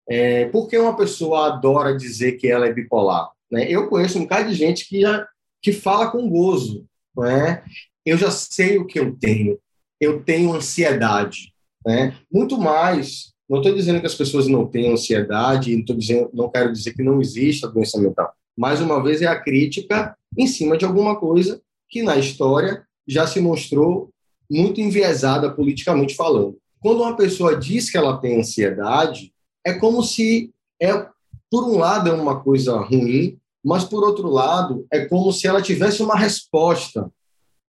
é, 0.08 0.46
por 0.46 0.68
que 0.68 0.78
uma 0.78 0.96
pessoa 0.96 1.46
adora 1.46 1.96
dizer 1.96 2.32
que 2.32 2.48
ela 2.48 2.66
é 2.66 2.72
bipolar? 2.72 3.30
Né? 3.50 3.70
Eu 3.70 3.88
conheço 3.88 4.18
um 4.18 4.22
bocado 4.22 4.48
de 4.50 4.54
gente 4.54 4.88
que, 4.88 5.00
já, 5.00 5.26
que 5.62 5.72
fala 5.72 6.10
com 6.10 6.28
gozo. 6.28 6.86
Né? 7.16 7.62
Eu 8.04 8.16
já 8.16 8.30
sei 8.30 8.78
o 8.78 8.86
que 8.86 8.98
eu 8.98 9.16
tenho. 9.16 9.58
Eu 10.00 10.22
tenho 10.22 10.52
ansiedade. 10.52 11.52
Né? 11.84 12.16
Muito 12.32 12.58
mais. 12.58 13.32
Não 13.48 13.58
estou 13.58 13.74
dizendo 13.74 14.00
que 14.00 14.06
as 14.06 14.14
pessoas 14.14 14.48
não 14.48 14.66
tenham 14.66 14.94
ansiedade, 14.94 15.76
não, 15.76 15.96
dizendo, 15.96 16.30
não 16.34 16.50
quero 16.50 16.72
dizer 16.72 16.94
que 16.94 17.02
não 17.02 17.20
exista 17.20 17.68
doença 17.68 17.98
mental. 17.98 18.32
Mais 18.56 18.80
uma 18.80 19.02
vez, 19.02 19.22
é 19.22 19.26
a 19.26 19.40
crítica 19.40 20.16
em 20.36 20.46
cima 20.46 20.76
de 20.76 20.84
alguma 20.84 21.18
coisa 21.18 21.60
que 21.88 22.02
na 22.02 22.16
história 22.16 22.84
já 23.06 23.26
se 23.26 23.40
mostrou 23.40 24.10
muito 24.50 24.80
enviesada 24.80 25.52
politicamente 25.52 26.14
falando. 26.14 26.58
Quando 26.80 27.02
uma 27.02 27.16
pessoa 27.16 27.56
diz 27.56 27.90
que 27.90 27.96
ela 27.96 28.18
tem 28.18 28.40
ansiedade, 28.40 29.32
é 29.64 29.74
como 29.74 30.02
se 30.02 30.52
é 30.80 31.06
por 31.50 31.64
um 31.64 31.78
lado 31.78 32.08
é 32.08 32.12
uma 32.12 32.40
coisa 32.40 32.76
ruim, 32.78 33.38
mas 33.64 33.84
por 33.84 34.04
outro 34.04 34.28
lado 34.28 34.86
é 34.92 35.04
como 35.06 35.32
se 35.32 35.46
ela 35.46 35.62
tivesse 35.62 36.02
uma 36.02 36.16
resposta 36.16 37.10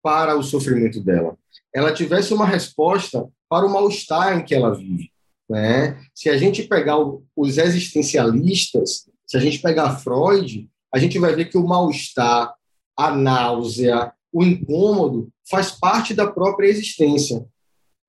para 0.01 0.37
o 0.37 0.43
sofrimento 0.43 1.01
dela. 1.01 1.37
Ela 1.73 1.93
tivesse 1.93 2.33
uma 2.33 2.45
resposta 2.45 3.27
para 3.49 3.65
o 3.65 3.71
mal-estar 3.71 4.37
em 4.37 4.43
que 4.43 4.53
ela 4.53 4.75
vive. 4.75 5.11
Né? 5.49 5.99
Se 6.13 6.29
a 6.29 6.37
gente 6.37 6.63
pegar 6.63 6.97
os 7.35 7.57
existencialistas, 7.57 9.09
se 9.25 9.37
a 9.37 9.39
gente 9.39 9.59
pegar 9.59 9.97
Freud, 9.97 10.69
a 10.93 10.99
gente 10.99 11.19
vai 11.19 11.35
ver 11.35 11.45
que 11.45 11.57
o 11.57 11.67
mal-estar, 11.67 12.53
a 12.97 13.11
náusea, 13.15 14.13
o 14.31 14.43
incômodo 14.43 15.29
faz 15.49 15.71
parte 15.71 16.13
da 16.13 16.29
própria 16.29 16.67
existência. 16.67 17.45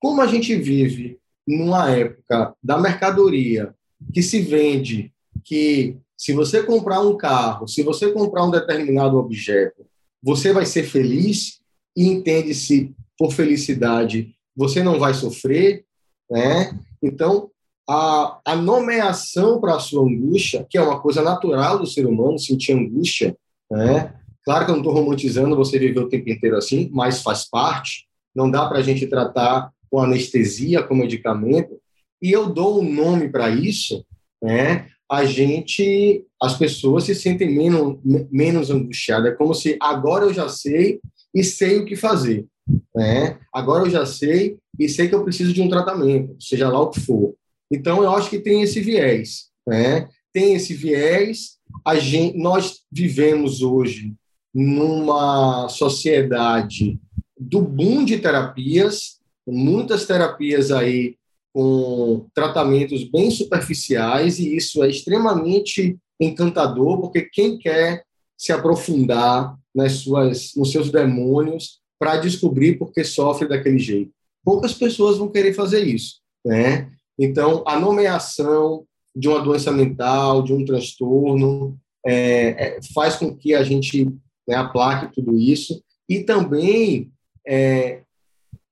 Como 0.01 0.21
a 0.21 0.27
gente 0.27 0.55
vive 0.55 1.19
numa 1.47 1.91
época 1.91 2.55
da 2.63 2.79
mercadoria 2.79 3.75
que 4.13 4.23
se 4.23 4.41
vende 4.41 5.13
que 5.47 5.97
se 6.19 6.33
você 6.33 6.63
comprar 6.63 7.01
um 7.01 7.17
carro, 7.17 7.69
se 7.69 7.83
você 7.83 8.11
comprar 8.11 8.45
um 8.45 8.51
determinado 8.51 9.17
objeto, 9.17 9.87
você 10.23 10.53
vai 10.53 10.67
ser 10.67 10.83
feliz 10.83 11.61
e 11.97 12.09
entende-se 12.09 12.93
por 13.17 13.33
felicidade, 13.33 14.35
você 14.55 14.83
não 14.83 14.99
vai 14.99 15.15
sofrer, 15.15 15.85
né? 16.31 16.79
Então, 17.03 17.51
a, 17.89 18.41
a 18.45 18.57
nomeação 18.57 19.61
para 19.61 19.77
a 19.77 19.81
sua 19.81 20.03
angústia, 20.03 20.67
que 20.69 20.77
é 20.77 20.83
uma 20.83 21.01
coisa 21.01 21.23
natural 21.23 21.79
do 21.79 21.87
ser 21.87 22.07
humano, 22.07 22.39
sentir 22.39 22.73
angústia, 22.73 23.37
né? 23.71 24.15
Claro 24.45 24.65
que 24.65 24.71
eu 24.71 24.77
não 24.77 24.83
estou 24.83 24.95
romantizando 24.95 25.57
você 25.57 25.79
viver 25.79 26.01
o 26.01 26.09
tempo 26.09 26.29
inteiro 26.29 26.57
assim, 26.57 26.91
mas 26.93 27.23
faz 27.23 27.49
parte. 27.49 28.07
Não 28.35 28.51
dá 28.51 28.67
para 28.67 28.79
a 28.79 28.83
gente 28.83 29.07
tratar 29.07 29.71
com 29.91 30.01
anestesia, 30.01 30.83
com 30.83 30.95
medicamento. 30.95 31.81
E 32.21 32.33
eu 32.33 32.49
dou 32.49 32.81
um 32.81 32.93
nome 32.93 33.29
para 33.29 33.49
isso, 33.51 34.05
né? 34.43 34.89
A 35.11 35.25
gente, 35.25 36.25
as 36.41 36.57
pessoas 36.57 37.05
se 37.05 37.15
sentem 37.15 37.55
menos, 37.55 37.99
menos 38.31 38.71
angustiadas. 38.71 39.33
É 39.33 39.35
como 39.35 39.55
se 39.55 39.77
agora 39.81 40.25
eu 40.25 40.35
já 40.35 40.49
sei 40.49 41.01
e 41.35 41.45
sei 41.45 41.79
o 41.79 41.85
que 41.85 41.95
fazer. 41.97 42.47
Né? 42.95 43.39
Agora 43.53 43.85
eu 43.85 43.91
já 43.91 44.05
sei 44.05 44.59
e 44.79 44.89
sei 44.89 45.09
que 45.09 45.15
eu 45.15 45.23
preciso 45.23 45.53
de 45.53 45.63
um 45.63 45.69
tratamento, 45.69 46.37
seja 46.41 46.69
lá 46.69 46.81
o 46.81 46.91
que 46.91 47.01
for. 47.01 47.35
Então, 47.71 48.03
eu 48.03 48.11
acho 48.11 48.31
que 48.31 48.39
tem 48.39 48.63
esse 48.63 48.81
viés. 48.81 49.49
Né? 49.67 50.09
Tem 50.33 50.55
esse 50.55 50.75
viés. 50.75 51.57
A 51.85 51.97
gente, 51.97 52.37
nós 52.37 52.81
vivemos 52.91 53.63
hoje 53.63 54.15
numa 54.55 55.69
sociedade 55.69 56.99
do 57.39 57.61
boom 57.61 58.05
de 58.05 58.19
terapias, 58.19 59.19
muitas 59.47 60.07
terapias 60.07 60.71
aí 60.73 61.17
com 61.57 62.27
tratamentos 62.35 63.03
bem 63.05 63.31
superficiais 63.31 64.39
e 64.39 64.55
isso 64.55 64.85
é 64.85 64.91
extremamente 64.91 65.97
encantador 66.21 67.01
porque 67.01 67.23
quem 67.23 67.57
quer 67.57 68.05
se 68.37 68.53
aprofundar 68.53 69.57
nas 69.75 69.93
suas 69.93 70.53
nos 70.55 70.71
seus 70.71 70.91
demônios 70.91 71.81
para 71.99 72.19
descobrir 72.19 72.79
por 72.79 72.93
que 72.93 73.03
sofre 73.03 73.49
daquele 73.49 73.79
jeito. 73.79 74.13
Poucas 74.45 74.75
pessoas 74.75 75.17
vão 75.17 75.31
querer 75.31 75.55
fazer 75.55 75.83
isso, 75.87 76.21
né? 76.45 76.91
Então, 77.19 77.65
a 77.67 77.81
nomeação 77.81 78.85
de 79.17 79.27
uma 79.27 79.41
doença 79.41 79.73
mental, 79.73 80.43
de 80.43 80.53
um 80.53 80.63
transtorno, 80.63 81.75
é, 82.07 82.77
é, 82.77 82.81
faz 82.93 83.17
com 83.17 83.35
que 83.35 83.55
a 83.55 83.65
gente 83.65 84.05
né, 84.47 84.57
aplaque 84.57 85.15
tudo 85.15 85.39
isso 85.39 85.83
e 86.07 86.23
também 86.23 87.11
é, 87.49 88.03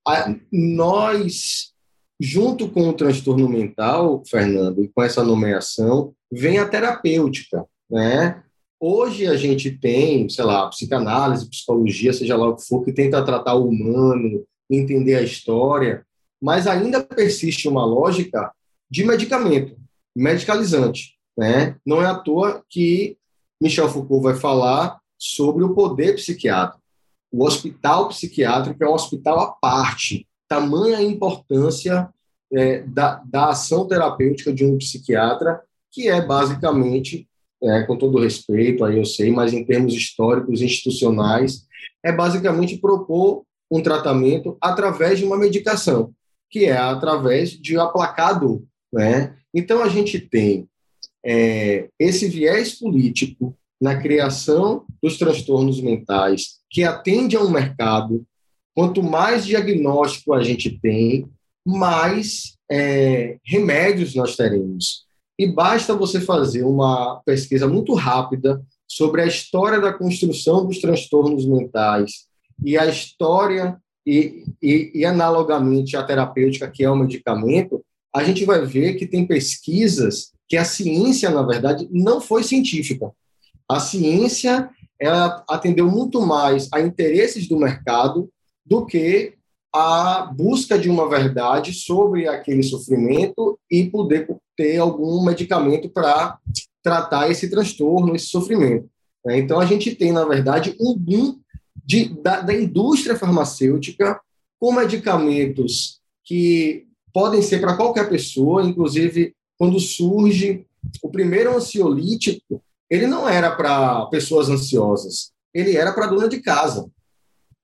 a, 0.07 0.37
nós 0.53 1.74
junto 2.21 2.69
com 2.69 2.89
o 2.89 2.93
transtorno 2.93 3.49
mental, 3.49 4.23
Fernando, 4.29 4.83
e 4.83 4.89
com 4.89 5.03
essa 5.03 5.23
nomeação, 5.23 6.15
vem 6.31 6.59
a 6.59 6.69
terapêutica, 6.69 7.65
né? 7.91 8.43
Hoje 8.81 9.27
a 9.27 9.37
gente 9.37 9.71
tem, 9.71 10.29
sei 10.29 10.45
lá, 10.45 10.69
psicanálise, 10.69 11.49
psicologia, 11.49 12.13
seja 12.13 12.37
lá 12.37 12.49
o 12.49 12.57
que 12.57 12.67
for, 12.67 12.85
que 12.85 12.93
tenta 12.93 13.25
tratar 13.25 13.55
o 13.55 13.69
humano, 13.69 14.45
entender 14.71 15.15
a 15.15 15.23
história, 15.23 16.05
mas 16.41 16.67
ainda 16.67 17.03
persiste 17.03 17.69
uma 17.69 17.85
lógica 17.85 18.53
de 18.91 19.05
medicamento, 19.05 19.77
medicalizante, 20.15 21.15
né? 21.37 21.77
Não 21.85 22.03
é 22.03 22.07
à 22.07 22.15
toa 22.15 22.63
que 22.69 23.17
Michel 23.61 23.89
Foucault 23.89 24.23
vai 24.23 24.35
falar 24.35 25.01
sobre 25.19 25.65
o 25.65 25.75
poder 25.75 26.17
psiquiátrico. 26.17 26.83
O 27.33 27.45
hospital 27.45 28.09
psiquiátrico 28.09 28.85
é 28.85 28.89
um 28.89 28.93
hospital 28.93 29.41
à 29.41 29.47
parte, 29.53 30.27
tamanha 30.55 31.03
importância 31.03 32.09
é, 32.53 32.83
da, 32.83 33.23
da 33.25 33.49
ação 33.49 33.89
terapêutica 33.89 34.53
de 34.53 34.65
um 34.65 34.79
psiquiatra, 34.79 35.61
que 35.91 36.09
é 36.09 36.25
basicamente, 36.25 37.29
é, 37.63 37.83
com 37.83 37.97
todo 37.97 38.21
respeito, 38.21 38.85
aí 38.85 38.99
eu 38.99 39.05
sei, 39.05 39.31
mas 39.31 39.53
em 39.53 39.65
termos 39.65 39.95
históricos, 39.95 40.63
institucionais, 40.63 41.67
é 42.05 42.13
basicamente 42.13 42.79
propor 42.79 43.43
um 43.71 43.83
tratamento 43.83 44.57
através 44.61 45.19
de 45.19 45.25
uma 45.25 45.37
medicação, 45.37 46.13
que 46.49 46.67
é 46.67 46.77
através 46.77 47.51
de 47.51 47.77
aplacado, 47.77 48.65
né? 48.93 49.35
Então 49.53 49.83
a 49.83 49.89
gente 49.89 50.21
tem 50.21 50.69
é, 51.25 51.89
esse 51.99 52.29
viés 52.29 52.79
político 52.79 53.57
na 53.81 53.97
criação 53.97 54.85
dos 55.03 55.19
transtornos 55.19 55.81
mentais 55.81 56.59
que 56.71 56.85
atende 56.85 57.37
a 57.37 57.41
um 57.41 57.51
mercado. 57.51 58.25
Quanto 58.75 59.03
mais 59.03 59.47
diagnóstico 59.47 60.33
a 60.33 60.43
gente 60.43 60.79
tem, 60.81 61.29
mais 61.65 62.57
é, 62.71 63.39
remédios 63.45 64.15
nós 64.15 64.37
teremos. 64.37 65.05
E 65.39 65.47
basta 65.47 65.95
você 65.95 66.21
fazer 66.21 66.65
uma 66.65 67.21
pesquisa 67.25 67.67
muito 67.67 67.95
rápida 67.95 68.63
sobre 68.87 69.23
a 69.23 69.27
história 69.27 69.81
da 69.81 69.93
construção 69.93 70.67
dos 70.67 70.81
transtornos 70.81 71.47
mentais 71.47 72.27
e 72.65 72.79
a 72.79 72.87
história 72.87 73.77
e, 74.07 74.45
e, 74.63 74.93
e, 74.95 75.05
analogamente 75.05 75.97
a 75.97 76.03
terapêutica, 76.03 76.71
que 76.71 76.85
é 76.85 76.91
o 76.91 76.97
medicamento, 76.97 77.83
a 78.15 78.23
gente 78.23 78.45
vai 78.45 78.65
ver 78.65 78.95
que 78.95 79.07
tem 79.07 79.27
pesquisas 79.27 80.33
que 80.47 80.57
a 80.57 80.65
ciência, 80.65 81.31
na 81.31 81.43
verdade, 81.43 81.89
não 81.91 82.21
foi 82.21 82.45
científica. 82.45 83.11
A 83.69 83.81
ciência 83.81 84.69
ela 85.01 85.43
atendeu 85.49 85.91
muito 85.91 86.21
mais 86.21 86.69
a 86.73 86.81
interesses 86.81 87.49
do 87.49 87.59
mercado 87.59 88.31
do 88.65 88.85
que 88.87 89.35
a 89.75 90.33
busca 90.37 90.79
de 90.79 90.89
uma 90.89 91.09
verdade 91.09 91.73
sobre 91.73 92.29
aquele 92.29 92.63
sofrimento 92.63 93.59
e 93.71 93.85
poder 93.85 94.29
ter 94.57 94.79
algum 94.79 95.25
medicamento 95.25 95.89
para 95.89 96.39
tratar 96.83 97.31
esse 97.31 97.51
transtorno, 97.51 98.15
esse 98.15 98.27
sofrimento. 98.27 98.89
Né? 99.25 99.39
Então, 99.39 99.59
a 99.59 99.67
gente 99.67 99.95
tem, 99.95 100.13
na 100.13 100.25
verdade, 100.25 100.77
um 100.81 100.97
boom 100.97 101.41
de, 101.85 102.09
da, 102.23 102.41
da 102.41 102.55
indústria 102.55 103.17
farmacêutica 103.17 104.21
com 104.61 104.73
medicamentos 104.73 106.01
que 106.25 106.87
podem 107.13 107.43
ser 107.43 107.61
para 107.61 107.77
qualquer 107.77 108.09
pessoa, 108.09 108.63
inclusive 108.63 109.35
quando 109.59 109.79
surge 109.79 110.67
o 111.03 111.09
primeiro 111.09 111.57
ansiolítico, 111.57 112.63
ele 112.91 113.07
não 113.07 113.29
era 113.29 113.55
para 113.55 114.07
pessoas 114.07 114.49
ansiosas, 114.49 115.33
ele 115.53 115.77
era 115.77 115.93
para 115.93 116.07
dona 116.07 116.29
de 116.29 116.41
casa. 116.41 116.89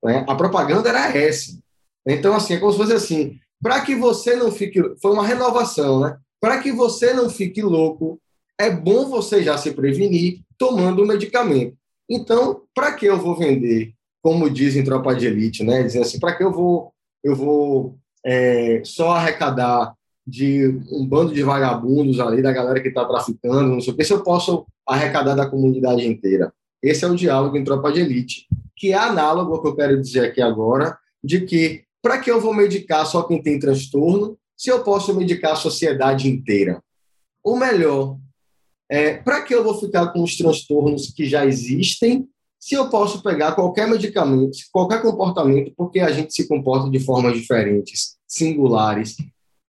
Né? 0.03 0.25
A 0.27 0.35
propaganda 0.35 0.89
era 0.89 1.15
essa. 1.15 1.57
Então, 2.07 2.35
assim, 2.35 2.55
é 2.55 2.57
como 2.57 2.71
se 2.71 2.77
fosse 2.77 2.93
assim, 2.93 3.39
para 3.61 3.81
que 3.81 3.95
você 3.95 4.35
não 4.35 4.51
fique... 4.51 4.81
Foi 5.01 5.11
uma 5.11 5.25
renovação, 5.25 5.99
né? 5.99 6.17
Para 6.39 6.59
que 6.59 6.71
você 6.71 7.13
não 7.13 7.29
fique 7.29 7.61
louco, 7.61 8.19
é 8.59 8.69
bom 8.69 9.07
você 9.07 9.43
já 9.43 9.57
se 9.57 9.71
prevenir 9.71 10.41
tomando 10.57 11.03
o 11.03 11.07
medicamento. 11.07 11.75
Então, 12.09 12.63
para 12.73 12.93
que 12.93 13.05
eu 13.05 13.17
vou 13.17 13.37
vender, 13.37 13.93
como 14.21 14.49
dizem 14.49 14.83
Tropa 14.83 15.15
de 15.15 15.27
Elite, 15.27 15.63
né? 15.63 15.83
Dizendo 15.83 16.03
assim, 16.03 16.19
para 16.19 16.35
que 16.35 16.43
eu 16.43 16.51
vou, 16.51 16.91
eu 17.23 17.35
vou 17.35 17.95
é, 18.25 18.81
só 18.83 19.11
arrecadar 19.11 19.93
de 20.25 20.79
um 20.91 21.05
bando 21.05 21.33
de 21.33 21.43
vagabundos 21.43 22.19
ali, 22.19 22.41
da 22.41 22.51
galera 22.51 22.79
que 22.79 22.89
está 22.89 23.05
traficando, 23.05 23.73
não 23.73 23.81
sei 23.81 23.93
o 23.93 23.97
que, 23.97 24.03
se 24.03 24.13
eu 24.13 24.23
posso 24.23 24.65
arrecadar 24.87 25.35
da 25.35 25.49
comunidade 25.49 26.05
inteira. 26.05 26.53
Esse 26.81 27.05
é 27.05 27.07
o 27.07 27.15
diálogo 27.15 27.57
em 27.57 27.63
tropa 27.63 27.91
de 27.91 28.01
elite, 28.01 28.47
que 28.81 28.93
é 28.93 28.97
análogo 28.97 29.53
ao 29.53 29.61
que 29.61 29.67
eu 29.67 29.75
quero 29.75 30.01
dizer 30.01 30.25
aqui 30.25 30.41
agora, 30.41 30.97
de 31.23 31.41
que 31.41 31.83
para 32.01 32.17
que 32.17 32.31
eu 32.31 32.41
vou 32.41 32.51
medicar 32.51 33.05
só 33.05 33.21
quem 33.21 33.39
tem 33.39 33.59
transtorno, 33.59 34.35
se 34.57 34.71
eu 34.71 34.83
posso 34.83 35.13
medicar 35.13 35.51
a 35.51 35.55
sociedade 35.55 36.27
inteira? 36.27 36.81
Ou 37.43 37.55
melhor, 37.55 38.17
é, 38.89 39.17
para 39.17 39.43
que 39.43 39.53
eu 39.53 39.63
vou 39.63 39.79
ficar 39.79 40.07
com 40.07 40.23
os 40.23 40.35
transtornos 40.35 41.13
que 41.13 41.27
já 41.27 41.45
existem, 41.45 42.27
se 42.59 42.73
eu 42.73 42.89
posso 42.89 43.21
pegar 43.21 43.51
qualquer 43.51 43.87
medicamento, 43.87 44.57
qualquer 44.71 44.99
comportamento, 45.03 45.71
porque 45.77 45.99
a 45.99 46.11
gente 46.11 46.33
se 46.33 46.47
comporta 46.47 46.89
de 46.89 46.99
formas 46.99 47.39
diferentes, 47.39 48.15
singulares, 48.27 49.15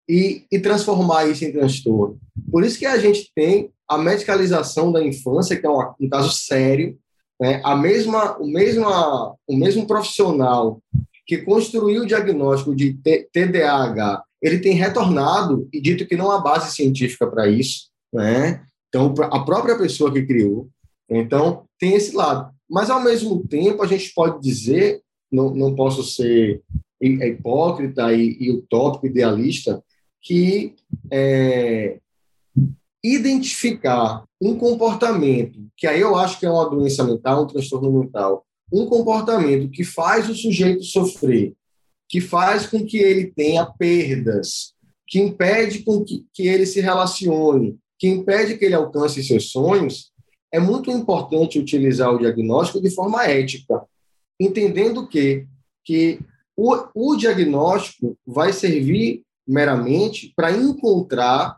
e, 0.08 0.46
e 0.50 0.58
transformar 0.58 1.26
isso 1.26 1.44
em 1.44 1.52
transtorno. 1.52 2.18
Por 2.50 2.64
isso 2.64 2.80
que 2.80 2.86
a 2.86 2.98
gente 2.98 3.30
tem 3.36 3.72
a 3.90 3.98
medicalização 3.98 4.90
da 4.90 5.04
infância, 5.04 5.60
que 5.60 5.66
é 5.66 5.70
um, 5.70 5.80
um 6.00 6.10
caso 6.10 6.32
sério, 6.32 6.98
né? 7.42 7.60
a 7.64 7.76
mesma, 7.76 8.38
o, 8.38 8.46
mesma, 8.46 9.36
o 9.48 9.58
mesmo 9.58 9.88
profissional 9.88 10.80
que 11.26 11.40
construiu 11.40 12.04
o 12.04 12.06
diagnóstico 12.06 12.76
de 12.76 12.94
TDAH, 13.34 14.24
ele 14.40 14.60
tem 14.60 14.74
retornado 14.74 15.68
e 15.74 15.82
dito 15.82 16.06
que 16.06 16.16
não 16.16 16.30
há 16.30 16.40
base 16.40 16.76
científica 16.76 17.26
para 17.26 17.50
isso, 17.50 17.90
né? 18.14 18.64
Então, 18.90 19.14
a 19.32 19.40
própria 19.40 19.78
pessoa 19.78 20.12
que 20.12 20.26
criou. 20.26 20.70
Então, 21.10 21.64
tem 21.80 21.96
esse 21.96 22.16
lado. 22.16 22.54
Mas, 22.70 22.90
ao 22.90 23.02
mesmo 23.02 23.48
tempo, 23.48 23.82
a 23.82 23.88
gente 23.88 24.14
pode 24.14 24.42
dizer, 24.42 25.02
não, 25.32 25.54
não 25.54 25.74
posso 25.74 26.04
ser 26.04 26.62
hipócrita 27.00 28.14
e, 28.14 28.38
e 28.40 28.52
utópico, 28.52 29.08
idealista, 29.08 29.82
que 30.22 30.76
é, 31.10 32.00
identificar 33.04 34.26
um 34.42 34.58
comportamento, 34.58 35.60
que 35.78 35.86
aí 35.86 36.02
eu 36.02 36.16
acho 36.16 36.40
que 36.40 36.46
é 36.46 36.50
uma 36.50 36.68
doença 36.68 37.04
mental, 37.04 37.44
um 37.44 37.48
transtorno 37.48 37.92
mental, 37.92 38.44
um 38.74 38.88
comportamento 38.88 39.70
que 39.70 39.84
faz 39.84 40.28
o 40.28 40.34
sujeito 40.34 40.84
sofrer, 40.84 41.54
que 42.10 42.20
faz 42.20 42.66
com 42.66 42.84
que 42.84 42.98
ele 42.98 43.32
tenha 43.32 43.66
perdas, 43.66 44.74
que 45.08 45.20
impede 45.20 45.80
com 45.84 46.04
que, 46.04 46.26
que 46.34 46.48
ele 46.48 46.66
se 46.66 46.82
relacione, 46.82 47.78
que 48.00 48.08
impede 48.08 48.58
que 48.58 48.66
ele 48.66 48.74
alcance 48.74 49.24
seus 49.24 49.52
sonhos, 49.52 50.12
é 50.52 50.60
muito 50.60 50.90
importante 50.90 51.60
utilizar 51.60 52.14
o 52.14 52.18
diagnóstico 52.18 52.82
de 52.82 52.90
forma 52.90 53.26
ética, 53.26 53.84
entendendo 54.40 55.08
que, 55.08 55.46
que 55.86 56.20
o, 56.58 56.76
o 56.96 57.16
diagnóstico 57.16 58.18
vai 58.26 58.52
servir 58.52 59.24
meramente 59.48 60.34
para 60.36 60.52
encontrar 60.52 61.56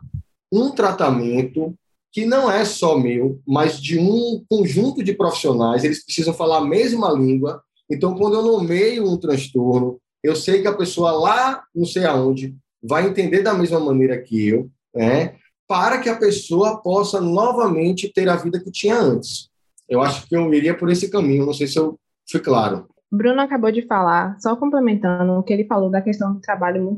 um 0.52 0.70
tratamento 0.70 1.74
que 2.14 2.24
não 2.24 2.48
é 2.48 2.64
só 2.64 2.96
meu, 2.96 3.40
mas 3.44 3.80
de 3.80 3.98
um 3.98 4.44
conjunto 4.48 5.02
de 5.02 5.12
profissionais, 5.12 5.82
eles 5.82 6.04
precisam 6.04 6.32
falar 6.32 6.58
a 6.58 6.64
mesma 6.64 7.10
língua. 7.10 7.60
Então, 7.90 8.14
quando 8.14 8.36
eu 8.36 8.42
nomeio 8.42 9.04
um 9.04 9.16
transtorno, 9.16 9.98
eu 10.22 10.36
sei 10.36 10.62
que 10.62 10.68
a 10.68 10.72
pessoa 10.72 11.10
lá, 11.10 11.64
não 11.74 11.84
sei 11.84 12.04
aonde, 12.04 12.54
vai 12.80 13.08
entender 13.08 13.42
da 13.42 13.52
mesma 13.52 13.80
maneira 13.80 14.16
que 14.22 14.46
eu, 14.46 14.70
né? 14.94 15.34
para 15.66 15.98
que 15.98 16.08
a 16.08 16.16
pessoa 16.16 16.80
possa 16.80 17.20
novamente 17.20 18.12
ter 18.12 18.28
a 18.28 18.36
vida 18.36 18.60
que 18.60 18.70
tinha 18.70 18.96
antes. 18.96 19.48
Eu 19.88 20.00
acho 20.00 20.28
que 20.28 20.36
eu 20.36 20.54
iria 20.54 20.76
por 20.76 20.90
esse 20.90 21.10
caminho, 21.10 21.44
não 21.44 21.52
sei 21.52 21.66
se 21.66 21.80
eu 21.80 21.98
fui 22.30 22.38
claro. 22.38 22.86
Bruno 23.10 23.40
acabou 23.40 23.72
de 23.72 23.82
falar, 23.82 24.38
só 24.38 24.54
complementando 24.54 25.32
o 25.32 25.42
que 25.42 25.52
ele 25.52 25.64
falou 25.64 25.90
da 25.90 26.00
questão 26.00 26.34
do 26.34 26.40
trabalho 26.40 26.96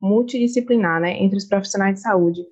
multidisciplinar 0.00 1.02
né, 1.02 1.22
entre 1.22 1.36
os 1.36 1.44
profissionais 1.44 1.96
de 1.96 2.00
saúde, 2.00 2.42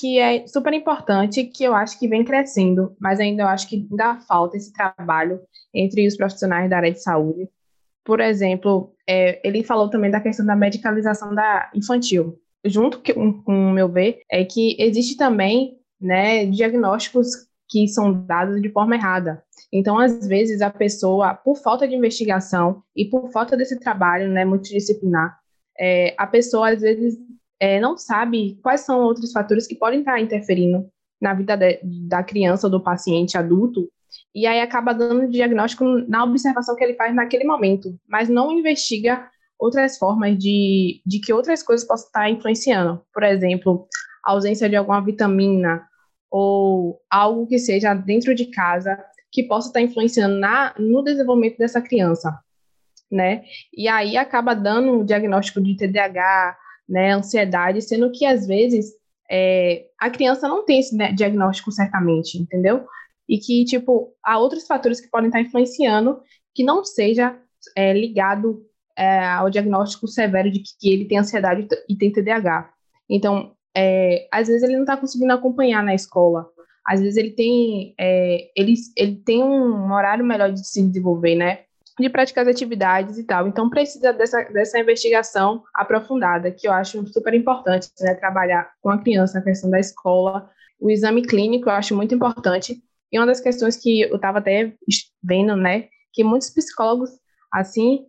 que 0.00 0.18
é 0.18 0.46
super 0.46 0.72
importante, 0.72 1.44
que 1.44 1.62
eu 1.62 1.74
acho 1.74 1.98
que 1.98 2.08
vem 2.08 2.24
crescendo, 2.24 2.96
mas 2.98 3.20
ainda 3.20 3.42
eu 3.42 3.46
acho 3.46 3.68
que 3.68 3.86
ainda 3.90 4.18
falta 4.20 4.56
esse 4.56 4.72
trabalho 4.72 5.40
entre 5.74 6.06
os 6.06 6.16
profissionais 6.16 6.70
da 6.70 6.78
área 6.78 6.90
de 6.90 7.02
saúde. 7.02 7.48
Por 8.02 8.18
exemplo, 8.18 8.94
é, 9.06 9.46
ele 9.46 9.62
falou 9.62 9.90
também 9.90 10.10
da 10.10 10.20
questão 10.20 10.46
da 10.46 10.56
medicalização 10.56 11.34
da 11.34 11.70
infantil. 11.74 12.38
Junto 12.64 13.02
com, 13.02 13.42
com 13.42 13.70
o 13.70 13.72
meu 13.72 13.88
ver, 13.88 14.20
é 14.30 14.42
que 14.42 14.74
existe 14.80 15.18
também 15.18 15.78
né, 16.00 16.46
diagnósticos 16.46 17.28
que 17.68 17.86
são 17.86 18.24
dados 18.24 18.60
de 18.60 18.70
forma 18.70 18.94
errada. 18.94 19.44
Então, 19.72 19.98
às 19.98 20.26
vezes, 20.26 20.62
a 20.62 20.70
pessoa, 20.70 21.34
por 21.34 21.56
falta 21.58 21.86
de 21.86 21.94
investigação 21.94 22.82
e 22.96 23.04
por 23.04 23.30
falta 23.30 23.56
desse 23.56 23.78
trabalho 23.78 24.30
né, 24.30 24.44
multidisciplinar, 24.44 25.38
é, 25.78 26.14
a 26.18 26.26
pessoa, 26.26 26.70
às 26.70 26.80
vezes, 26.80 27.16
é, 27.60 27.78
não 27.78 27.96
sabe 27.96 28.58
quais 28.62 28.80
são 28.80 29.00
outros 29.02 29.30
fatores 29.30 29.66
que 29.66 29.74
podem 29.74 30.00
estar 30.00 30.18
interferindo 30.18 30.88
na 31.20 31.34
vida 31.34 31.56
de, 31.56 31.78
da 32.08 32.22
criança 32.22 32.66
ou 32.66 32.70
do 32.70 32.82
paciente 32.82 33.36
adulto, 33.36 33.88
e 34.34 34.46
aí 34.46 34.60
acaba 34.60 34.92
dando 34.92 35.28
diagnóstico 35.28 35.84
na 36.08 36.24
observação 36.24 36.74
que 36.74 36.82
ele 36.82 36.94
faz 36.94 37.14
naquele 37.14 37.44
momento, 37.44 37.94
mas 38.08 38.28
não 38.28 38.50
investiga 38.50 39.28
outras 39.58 39.98
formas 39.98 40.38
de, 40.38 41.02
de 41.04 41.20
que 41.20 41.32
outras 41.32 41.62
coisas 41.62 41.86
possam 41.86 42.06
estar 42.06 42.30
influenciando. 42.30 43.02
Por 43.12 43.22
exemplo, 43.22 43.86
a 44.24 44.32
ausência 44.32 44.68
de 44.68 44.76
alguma 44.76 45.04
vitamina, 45.04 45.86
ou 46.30 47.00
algo 47.10 47.46
que 47.46 47.58
seja 47.58 47.92
dentro 47.92 48.34
de 48.34 48.46
casa 48.46 48.98
que 49.32 49.42
possa 49.42 49.68
estar 49.68 49.80
influenciando 49.80 50.36
na, 50.36 50.74
no 50.78 51.02
desenvolvimento 51.02 51.58
dessa 51.58 51.80
criança, 51.80 52.38
né? 53.10 53.42
E 53.76 53.88
aí 53.88 54.16
acaba 54.16 54.54
dando 54.54 54.92
um 54.92 55.04
diagnóstico 55.04 55.60
de 55.60 55.76
TDAH, 55.76 56.56
né, 56.90 57.12
ansiedade, 57.12 57.80
sendo 57.80 58.10
que 58.10 58.26
às 58.26 58.46
vezes 58.46 58.92
é, 59.30 59.86
a 59.96 60.10
criança 60.10 60.48
não 60.48 60.64
tem 60.64 60.80
esse 60.80 60.96
diagnóstico 61.14 61.70
certamente, 61.70 62.36
entendeu? 62.36 62.84
E 63.28 63.38
que, 63.38 63.64
tipo, 63.64 64.12
há 64.24 64.36
outros 64.38 64.66
fatores 64.66 65.00
que 65.00 65.08
podem 65.08 65.28
estar 65.28 65.40
influenciando 65.40 66.20
que 66.52 66.64
não 66.64 66.84
seja 66.84 67.38
é, 67.76 67.92
ligado 67.92 68.66
é, 68.96 69.24
ao 69.24 69.48
diagnóstico 69.48 70.08
severo 70.08 70.50
de 70.50 70.62
que 70.80 70.92
ele 70.92 71.04
tem 71.04 71.18
ansiedade 71.18 71.68
e 71.88 71.96
tem 71.96 72.12
TDAH. 72.12 72.72
Então, 73.08 73.54
é, 73.74 74.26
às 74.32 74.48
vezes 74.48 74.64
ele 74.64 74.74
não 74.74 74.82
está 74.82 74.96
conseguindo 74.96 75.32
acompanhar 75.32 75.84
na 75.84 75.94
escola, 75.94 76.48
às 76.84 77.00
vezes 77.00 77.16
ele 77.16 77.30
tem, 77.30 77.94
é, 77.98 78.50
ele, 78.56 78.74
ele 78.96 79.16
tem 79.16 79.44
um 79.44 79.92
horário 79.92 80.24
melhor 80.24 80.50
de 80.50 80.66
se 80.66 80.82
desenvolver, 80.82 81.36
né? 81.36 81.60
De 82.00 82.08
praticar 82.08 82.44
as 82.44 82.50
atividades 82.50 83.18
e 83.18 83.24
tal. 83.24 83.46
Então, 83.46 83.68
precisa 83.68 84.12
dessa, 84.12 84.42
dessa 84.44 84.78
investigação 84.78 85.62
aprofundada, 85.74 86.50
que 86.50 86.66
eu 86.66 86.72
acho 86.72 87.06
super 87.08 87.34
importante, 87.34 87.88
né? 88.00 88.14
Trabalhar 88.14 88.70
com 88.80 88.90
a 88.90 88.98
criança, 88.98 89.38
a 89.38 89.42
questão 89.42 89.70
da 89.70 89.78
escola, 89.78 90.50
o 90.80 90.90
exame 90.90 91.22
clínico, 91.22 91.68
eu 91.68 91.74
acho 91.74 91.94
muito 91.94 92.14
importante. 92.14 92.82
E 93.12 93.18
uma 93.18 93.26
das 93.26 93.40
questões 93.40 93.76
que 93.76 94.02
eu 94.02 94.16
estava 94.16 94.38
até 94.38 94.72
vendo, 95.22 95.56
né? 95.56 95.88
Que 96.12 96.24
muitos 96.24 96.50
psicólogos, 96.50 97.10
assim, 97.52 98.06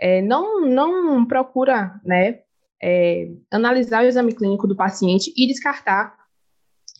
é, 0.00 0.22
não, 0.22 0.60
não 0.60 1.24
procura, 1.24 2.00
né? 2.04 2.40
É, 2.82 3.28
analisar 3.50 4.04
o 4.04 4.06
exame 4.06 4.32
clínico 4.32 4.66
do 4.66 4.76
paciente 4.76 5.32
e 5.36 5.48
descartar 5.48 6.16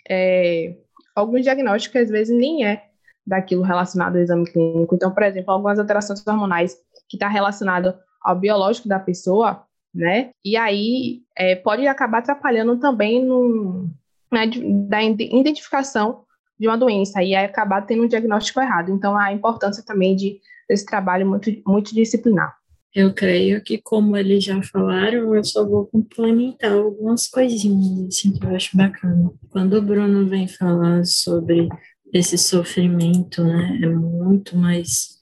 é, 0.08 0.76
alguns 1.14 1.42
diagnósticos 1.42 1.92
que 1.92 1.98
às 1.98 2.10
vezes 2.10 2.36
nem 2.36 2.66
é 2.66 2.87
daquilo 3.28 3.62
relacionado 3.62 4.16
ao 4.16 4.22
exame 4.22 4.50
clínico. 4.50 4.94
Então, 4.94 5.12
por 5.12 5.22
exemplo, 5.22 5.52
algumas 5.52 5.78
alterações 5.78 6.26
hormonais 6.26 6.76
que 7.08 7.16
está 7.16 7.28
relacionado 7.28 7.94
ao 8.22 8.36
biológico 8.36 8.88
da 8.88 8.98
pessoa, 8.98 9.64
né? 9.94 10.30
E 10.44 10.56
aí 10.56 11.20
é, 11.36 11.54
pode 11.54 11.86
acabar 11.86 12.18
atrapalhando 12.18 12.78
também 12.78 13.24
no, 13.24 13.88
né, 14.32 14.46
da 14.88 15.02
identificação 15.02 16.24
de 16.58 16.66
uma 16.66 16.76
doença 16.76 17.22
e 17.22 17.34
aí 17.34 17.44
acabar 17.44 17.82
tendo 17.82 18.04
um 18.04 18.08
diagnóstico 18.08 18.60
errado. 18.60 18.90
Então, 18.90 19.16
a 19.16 19.32
importância 19.32 19.84
também 19.84 20.16
de, 20.16 20.40
desse 20.68 20.86
trabalho 20.86 21.26
muito, 21.26 21.50
multidisciplinar. 21.66 22.56
Eu 22.94 23.12
creio 23.12 23.62
que, 23.62 23.78
como 23.78 24.16
eles 24.16 24.42
já 24.42 24.60
falaram, 24.62 25.34
eu 25.34 25.44
só 25.44 25.64
vou 25.64 25.86
complementar 25.86 26.72
algumas 26.72 27.28
coisinhas 27.28 28.08
assim, 28.08 28.32
que 28.32 28.44
eu 28.44 28.56
acho 28.56 28.76
bacana. 28.76 29.30
Quando 29.50 29.74
o 29.74 29.82
Bruno 29.82 30.26
vem 30.26 30.48
falar 30.48 31.04
sobre 31.04 31.68
esse 32.12 32.38
sofrimento, 32.38 33.42
né, 33.42 33.80
é 33.82 33.88
muito 33.88 34.56
mais 34.56 35.18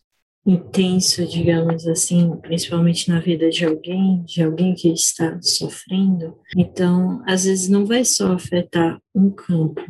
intenso, 0.47 1.27
digamos 1.27 1.87
assim, 1.89 2.37
principalmente 2.41 3.09
na 3.09 3.19
vida 3.19 3.51
de 3.51 3.65
alguém, 3.65 4.23
de 4.23 4.43
alguém 4.43 4.75
que 4.75 4.89
está 4.89 5.41
sofrendo. 5.43 6.37
Então, 6.57 7.21
às 7.27 7.45
vezes 7.45 7.69
não 7.69 7.85
vai 7.85 8.05
só 8.05 8.33
afetar 8.33 9.01
um 9.13 9.29
campo, 9.29 9.83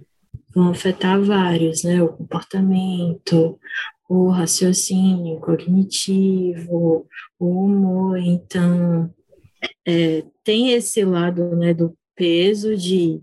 vão 0.54 0.70
afetar 0.70 1.20
vários, 1.20 1.84
né, 1.84 2.02
o 2.02 2.08
comportamento, 2.08 3.58
o 4.08 4.28
raciocínio 4.28 5.38
cognitivo, 5.40 7.06
o 7.38 7.64
humor. 7.64 8.16
Então, 8.18 9.12
é, 9.86 10.24
tem 10.42 10.72
esse 10.72 11.04
lado, 11.04 11.54
né, 11.56 11.74
do 11.74 11.94
peso 12.14 12.74
de 12.74 13.20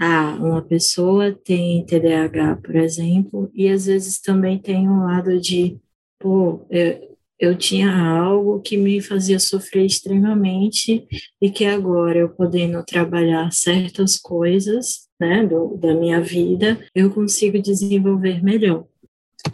ah, 0.00 0.34
uma 0.40 0.62
pessoa 0.62 1.30
tem 1.30 1.84
TDAH, 1.84 2.56
por 2.56 2.74
exemplo, 2.74 3.50
e 3.54 3.68
às 3.68 3.84
vezes 3.84 4.18
também 4.18 4.58
tem 4.58 4.88
um 4.88 5.04
lado 5.04 5.38
de, 5.38 5.78
pô, 6.18 6.66
eu, 6.70 7.16
eu 7.38 7.54
tinha 7.54 7.94
algo 7.94 8.62
que 8.62 8.78
me 8.78 9.02
fazia 9.02 9.38
sofrer 9.38 9.84
extremamente 9.84 11.06
e 11.38 11.50
que 11.50 11.66
agora 11.66 12.18
eu 12.18 12.30
podendo 12.30 12.82
trabalhar 12.82 13.52
certas 13.52 14.16
coisas, 14.16 15.06
né, 15.20 15.46
do, 15.46 15.76
da 15.76 15.94
minha 15.94 16.22
vida, 16.22 16.80
eu 16.94 17.10
consigo 17.10 17.60
desenvolver 17.60 18.42
melhor. 18.42 18.86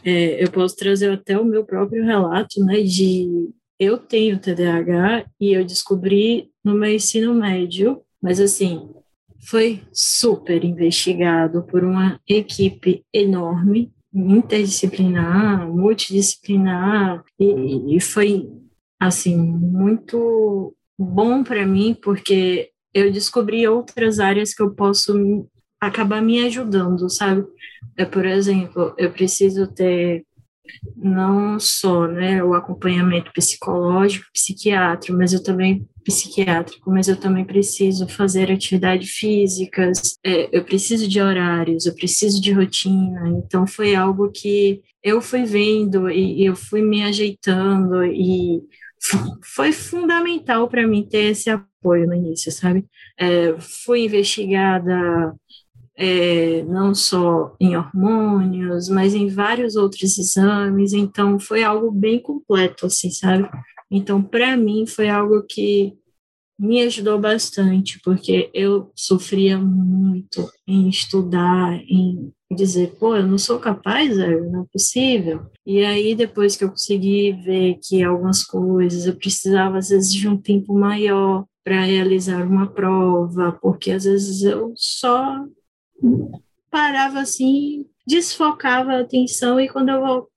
É, 0.05 0.43
eu 0.43 0.51
posso 0.53 0.77
trazer 0.77 1.11
até 1.11 1.37
o 1.37 1.45
meu 1.45 1.65
próprio 1.65 2.05
relato, 2.05 2.61
né, 2.65 2.83
de 2.83 3.51
eu 3.81 3.99
tenho 3.99 4.39
TDAH 4.39 5.27
e 5.41 5.53
eu 5.53 5.65
descobri 5.65 6.51
no 6.65 6.73
meu 6.73 6.95
ensino 6.95 7.35
médio, 7.35 8.01
mas 8.23 8.41
assim, 8.41 8.89
foi 9.47 9.83
super 9.93 10.65
investigado 10.65 11.63
por 11.65 11.85
uma 11.85 12.21
equipe 12.29 13.05
enorme, 13.13 13.93
interdisciplinar, 14.13 15.69
multidisciplinar, 15.71 17.23
e, 17.39 17.97
e 17.97 18.01
foi, 18.01 18.49
assim, 19.01 19.37
muito 19.37 20.75
bom 20.99 21.45
para 21.45 21.65
mim, 21.65 21.97
porque 22.03 22.71
eu 22.93 23.13
descobri 23.13 23.69
outras 23.69 24.19
áreas 24.19 24.53
que 24.53 24.63
eu 24.63 24.75
posso 24.75 25.47
acabar 25.81 26.21
me 26.21 26.45
ajudando, 26.45 27.09
sabe? 27.09 27.47
É, 27.97 28.05
por 28.05 28.27
exemplo, 28.27 28.95
eu 28.99 29.13
preciso 29.13 29.67
ter 29.67 30.26
não 30.97 31.59
só 31.59 32.07
né, 32.07 32.43
o 32.43 32.55
acompanhamento 32.55 33.33
psicológico, 33.33 34.27
psiquiátrico, 34.33 35.17
mas 35.17 35.33
eu 35.33 35.43
também 35.43 35.87
psiquiátrico, 36.05 36.89
mas 36.91 37.09
eu 37.09 37.17
também 37.17 37.45
preciso 37.45 38.07
fazer 38.07 38.51
atividades 38.53 39.11
físicas, 39.11 40.17
é, 40.25 40.49
eu 40.57 40.65
preciso 40.65 41.09
de 41.09 41.21
horários, 41.21 41.85
eu 41.85 41.95
preciso 41.95 42.41
de 42.41 42.53
rotina. 42.53 43.29
Então 43.31 43.67
foi 43.67 43.97
algo 43.97 44.31
que 44.31 44.83
eu 45.03 45.21
fui 45.21 45.45
vendo 45.45 46.09
e, 46.09 46.43
e 46.43 46.47
eu 46.47 46.55
fui 46.55 46.81
me 46.81 47.03
ajeitando 47.03 48.05
e 48.05 48.63
foi 49.55 49.73
fundamental 49.73 50.69
para 50.69 50.87
mim 50.87 51.07
ter 51.09 51.31
esse 51.31 51.51
apoio 51.51 52.07
no 52.07 52.15
início, 52.15 52.51
sabe? 52.51 52.85
É, 53.19 53.55
fui 53.85 54.05
investigada 54.05 55.35
é, 55.97 56.63
não 56.65 56.95
só 56.95 57.55
em 57.59 57.77
hormônios, 57.77 58.89
mas 58.89 59.15
em 59.15 59.29
vários 59.29 59.77
outros 59.77 60.19
exames, 60.19 60.93
então 60.93 61.39
foi 61.39 61.65
algo 61.65 61.91
bem 61.91 62.19
completo, 62.21 62.87
assim, 62.87 63.11
sabe? 63.11 63.49
Então, 63.91 64.23
para 64.23 64.57
mim, 64.57 64.87
foi 64.87 65.09
algo 65.09 65.43
que 65.49 65.97
me 66.59 66.83
ajudou 66.83 67.19
bastante, 67.19 68.01
porque 68.03 68.51
eu 68.55 68.91
sofria 68.95 69.59
muito 69.59 70.51
em 70.67 70.89
estudar, 70.89 71.75
em 71.89 72.33
dizer, 72.51 72.97
pô, 72.99 73.17
eu 73.17 73.27
não 73.27 73.39
sou 73.39 73.59
capaz, 73.59 74.17
não 74.17 74.63
é 74.63 74.67
possível. 74.73 75.47
E 75.67 75.85
aí, 75.85 76.15
depois 76.15 76.57
que 76.57 76.65
eu 76.65 76.71
consegui 76.71 77.33
ver 77.33 77.79
que 77.83 78.03
algumas 78.03 78.43
coisas 78.45 79.07
eu 79.07 79.17
precisava, 79.17 79.79
às 79.79 79.91
vezes, 79.91 80.13
de 80.13 80.29
um 80.29 80.37
tempo 80.37 80.75
maior 80.75 81.45
para 81.65 81.83
realizar 81.83 82.47
uma 82.47 82.67
prova, 82.67 83.53
porque 83.61 83.91
às 83.91 84.05
vezes 84.05 84.43
eu 84.43 84.73
só 84.77 85.45
parava 86.71 87.21
assim, 87.21 87.87
desfocava 88.07 88.93
a 88.93 89.01
atenção 89.01 89.61
e 89.61 89.69
quando 89.69 89.91
eu 89.91 90.29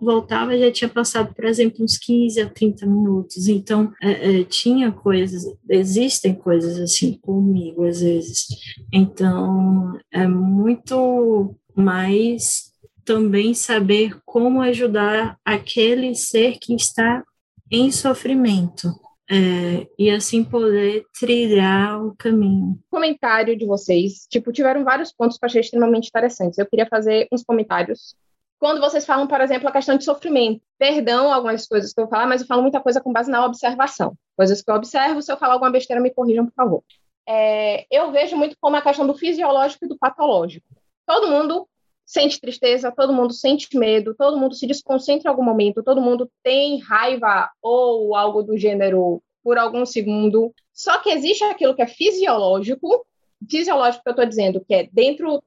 voltava 0.00 0.56
já 0.56 0.70
tinha 0.70 0.88
passado, 0.88 1.34
por 1.34 1.44
exemplo, 1.44 1.84
uns 1.84 1.98
15 1.98 2.40
a 2.40 2.48
30 2.48 2.86
minutos. 2.86 3.48
Então, 3.48 3.92
é, 4.02 4.40
é, 4.40 4.44
tinha 4.44 4.92
coisas, 4.92 5.44
existem 5.68 6.34
coisas 6.34 6.78
assim 6.78 7.14
comigo 7.14 7.84
às 7.84 8.00
vezes. 8.00 8.46
Então, 8.92 9.98
é 10.12 10.26
muito 10.26 11.54
mais 11.74 12.72
também 13.04 13.54
saber 13.54 14.18
como 14.24 14.60
ajudar 14.60 15.38
aquele 15.44 16.14
ser 16.14 16.58
que 16.58 16.74
está 16.74 17.24
em 17.70 17.90
sofrimento 17.90 18.92
é, 19.30 19.86
e 19.98 20.10
assim 20.10 20.42
poder 20.42 21.04
trilhar 21.18 22.02
o 22.02 22.14
caminho. 22.16 22.78
Comentário 22.90 23.56
de 23.56 23.66
vocês, 23.66 24.26
tipo, 24.30 24.52
tiveram 24.52 24.84
vários 24.84 25.12
pontos 25.12 25.36
que 25.36 25.44
eu 25.44 25.46
achei 25.46 25.60
extremamente 25.60 26.08
interessantes. 26.08 26.58
Eu 26.58 26.66
queria 26.66 26.86
fazer 26.86 27.28
uns 27.30 27.42
comentários. 27.42 28.14
Quando 28.58 28.80
vocês 28.80 29.06
falam, 29.06 29.26
por 29.26 29.40
exemplo, 29.40 29.68
a 29.68 29.72
questão 29.72 29.96
de 29.96 30.04
sofrimento, 30.04 30.62
perdão 30.78 31.32
algumas 31.32 31.66
coisas 31.66 31.92
que 31.92 32.00
eu 32.00 32.08
falar, 32.08 32.26
mas 32.26 32.40
eu 32.40 32.46
falo 32.46 32.62
muita 32.62 32.80
coisa 32.80 33.00
com 33.00 33.12
base 33.12 33.30
na 33.30 33.44
observação. 33.44 34.14
Coisas 34.36 34.62
que 34.62 34.70
eu 34.70 34.74
observo, 34.74 35.22
se 35.22 35.30
eu 35.30 35.36
falar 35.36 35.52
alguma 35.54 35.70
besteira, 35.70 36.02
me 36.02 36.10
corrijam, 36.10 36.46
por 36.46 36.54
favor. 36.54 36.82
É, 37.28 37.86
eu 37.90 38.10
vejo 38.10 38.36
muito 38.36 38.56
como 38.58 38.76
a 38.76 38.82
questão 38.82 39.06
do 39.06 39.14
fisiológico 39.14 39.84
e 39.84 39.88
do 39.88 39.98
patológico. 39.98 40.66
Todo 41.06 41.28
mundo 41.28 41.68
sente 42.08 42.40
tristeza, 42.40 42.90
todo 42.90 43.12
mundo 43.12 43.34
sente 43.34 43.76
medo, 43.76 44.14
todo 44.14 44.38
mundo 44.38 44.54
se 44.54 44.66
desconcentra 44.66 45.28
em 45.28 45.30
algum 45.30 45.44
momento, 45.44 45.82
todo 45.82 46.00
mundo 46.00 46.30
tem 46.42 46.80
raiva 46.80 47.50
ou 47.60 48.16
algo 48.16 48.42
do 48.42 48.56
gênero 48.56 49.22
por 49.44 49.58
algum 49.58 49.84
segundo. 49.84 50.54
Só 50.72 50.98
que 51.00 51.10
existe 51.10 51.44
aquilo 51.44 51.76
que 51.76 51.82
é 51.82 51.86
fisiológico, 51.86 53.06
fisiológico 53.48 54.02
que 54.02 54.08
eu 54.08 54.12
estou 54.12 54.26
dizendo, 54.26 54.64
que 54.64 54.74
é 54.74 54.88
dentro 54.90 55.42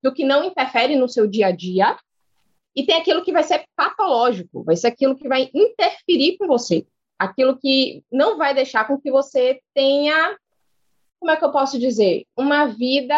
do 0.00 0.14
que 0.14 0.22
não 0.22 0.44
interfere 0.44 0.94
no 0.94 1.08
seu 1.08 1.26
dia 1.26 1.48
a 1.48 1.50
dia, 1.50 1.98
e 2.76 2.86
tem 2.86 2.94
aquilo 2.94 3.24
que 3.24 3.32
vai 3.32 3.42
ser 3.42 3.64
patológico, 3.74 4.62
vai 4.62 4.76
ser 4.76 4.86
aquilo 4.86 5.16
que 5.16 5.26
vai 5.26 5.50
interferir 5.52 6.36
com 6.38 6.46
você, 6.46 6.86
aquilo 7.18 7.58
que 7.58 8.04
não 8.10 8.38
vai 8.38 8.54
deixar 8.54 8.86
com 8.86 9.00
que 9.00 9.10
você 9.10 9.60
tenha, 9.74 10.38
como 11.18 11.32
é 11.32 11.36
que 11.36 11.44
eu 11.44 11.50
posso 11.50 11.76
dizer, 11.76 12.24
uma 12.36 12.66
vida 12.66 13.16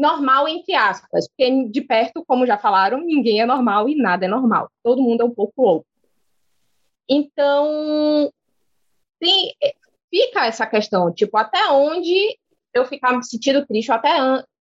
normal 0.00 0.48
entre 0.48 0.74
aspas, 0.74 1.28
porque 1.28 1.68
de 1.68 1.80
perto, 1.82 2.24
como 2.26 2.46
já 2.46 2.56
falaram, 2.56 3.00
ninguém 3.00 3.40
é 3.40 3.46
normal 3.46 3.88
e 3.88 3.94
nada 3.94 4.24
é 4.24 4.28
normal. 4.28 4.70
Todo 4.82 5.02
mundo 5.02 5.20
é 5.20 5.24
um 5.24 5.34
pouco 5.34 5.62
louco. 5.62 5.86
Então, 7.08 8.32
tem, 9.18 9.52
fica 10.08 10.46
essa 10.46 10.66
questão, 10.66 11.12
tipo, 11.12 11.36
até 11.36 11.68
onde 11.70 12.38
eu 12.72 12.86
ficar 12.86 13.16
me 13.16 13.24
sentindo 13.24 13.66
triste, 13.66 13.92
até 13.92 14.10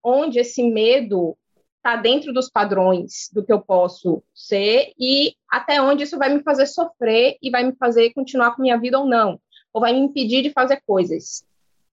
onde 0.03 0.39
esse 0.39 0.63
medo 0.63 1.37
está 1.77 1.95
dentro 1.97 2.33
dos 2.33 2.51
padrões 2.51 3.29
do 3.33 3.45
que 3.45 3.53
eu 3.53 3.61
posso 3.61 4.23
ser 4.35 4.93
e 4.99 5.35
até 5.49 5.81
onde 5.81 6.03
isso 6.03 6.19
vai 6.19 6.35
me 6.35 6.43
fazer 6.43 6.67
sofrer 6.67 7.37
e 7.41 7.51
vai 7.51 7.65
me 7.65 7.75
fazer 7.77 8.13
continuar 8.13 8.57
com 8.57 8.63
minha 8.63 8.79
vida 8.79 8.99
ou 8.99 9.07
não, 9.07 9.41
ou 9.73 9.81
vai 9.81 9.93
me 9.93 10.01
impedir 10.01 10.43
de 10.43 10.51
fazer 10.51 10.83
coisas. 10.87 11.45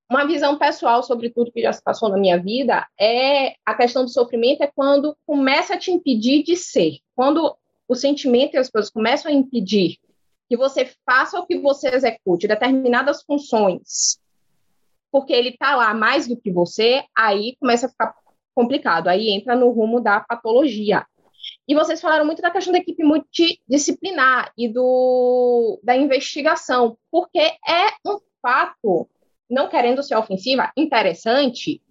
Uma 0.10 0.26
visão 0.26 0.58
pessoal 0.58 1.01
sobre 1.01 1.32
tudo 1.32 1.51
que 1.51 1.62
já 1.62 1.74
se 1.74 1.82
passou 1.82 2.10
na 2.10 2.18
minha 2.18 2.39
vida 2.39 2.88
é 2.99 3.56
a 3.66 3.74
questão 3.74 4.03
do 4.03 4.10
sofrimento 4.10 4.62
é 4.62 4.68
quando 4.68 5.18
começa 5.26 5.74
a 5.74 5.78
te 5.78 5.91
impedir 5.91 6.43
de 6.43 6.56
ser. 6.56 6.99
Quando 7.16 7.58
o 7.88 7.95
sentimento 7.95 8.53
e 8.53 8.58
as 8.58 8.70
coisas 8.70 8.91
começam 8.91 9.32
a 9.32 9.34
impedir 9.34 9.97
que 10.47 10.56
você 10.56 10.91
faça 11.06 11.39
o 11.39 11.45
que 11.45 11.58
você 11.58 11.89
execute, 11.89 12.47
determinadas 12.47 13.24
funções, 13.24 14.20
porque 15.12 15.34
ele 15.34 15.49
está 15.49 15.76
lá 15.76 15.93
mais 15.93 16.28
do 16.28 16.38
que 16.38 16.51
você, 16.51 17.03
aí 17.18 17.56
começa 17.60 17.88
a 17.88 17.89
ficar 17.89 18.14
complicado. 18.53 19.08
Aí 19.08 19.30
entra 19.30 19.56
no 19.56 19.72
rumo 19.72 19.99
da 19.99 20.20
patologia. 20.20 21.06
E 21.68 21.74
vocês 21.74 21.99
falaram 21.99 22.26
muito 22.26 22.41
da 22.41 22.51
questão 22.51 22.72
da 22.72 22.80
equipe 22.80 23.03
multidisciplinar 23.03 24.51
e 24.58 24.68
do, 24.68 25.80
da 25.84 25.95
investigação, 25.95 26.97
porque 27.12 27.39
é 27.39 27.88
um 28.06 28.20
fato, 28.41 29.10
não 29.50 29.68
querendo 29.70 30.04
ser 30.04 30.16
ofensiva, 30.16 30.72
interessante, 30.76 31.82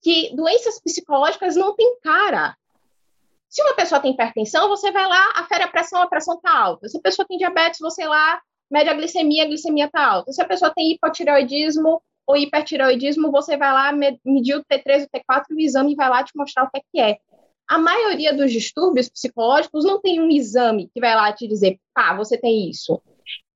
que 0.00 0.34
doenças 0.34 0.80
psicológicas 0.80 1.56
não 1.56 1.74
têm 1.74 1.98
cara. 2.00 2.56
Se 3.48 3.62
uma 3.62 3.74
pessoa 3.74 4.00
tem 4.00 4.12
hipertensão, 4.12 4.68
você 4.68 4.90
vai 4.90 5.06
lá, 5.06 5.32
afere 5.36 5.64
a 5.64 5.68
pressão, 5.68 6.00
a 6.00 6.08
pressão 6.08 6.36
está 6.36 6.56
alta. 6.56 6.88
Se 6.88 6.96
a 6.96 7.00
pessoa 7.00 7.26
tem 7.26 7.38
diabetes, 7.38 7.80
você 7.80 8.06
lá, 8.06 8.40
mede 8.70 8.88
a 8.88 8.94
glicemia, 8.94 9.44
a 9.44 9.46
glicemia 9.46 9.86
está 9.86 10.04
alta. 10.04 10.32
Se 10.32 10.40
a 10.40 10.46
pessoa 10.46 10.72
tem 10.74 10.92
hipotireoidismo, 10.92 12.02
ou 12.26 12.36
hipertireoidismo, 12.36 13.30
você 13.30 13.56
vai 13.56 13.72
lá 13.72 13.92
medir 13.92 14.56
o 14.56 14.64
T3 14.64 15.04
o 15.04 15.08
T4 15.08 15.44
e 15.50 15.54
o 15.54 15.60
exame 15.60 15.94
vai 15.94 16.08
lá 16.08 16.24
te 16.24 16.32
mostrar 16.36 16.64
o 16.64 16.70
que 16.70 16.78
é 16.78 16.82
que 16.92 17.00
é. 17.00 17.18
A 17.68 17.78
maioria 17.78 18.34
dos 18.34 18.52
distúrbios 18.52 19.08
psicológicos 19.08 19.84
não 19.84 20.00
tem 20.00 20.20
um 20.20 20.30
exame 20.30 20.90
que 20.92 21.00
vai 21.00 21.14
lá 21.14 21.32
te 21.32 21.46
dizer, 21.46 21.78
pá, 21.94 22.14
você 22.14 22.38
tem 22.38 22.68
isso. 22.68 23.00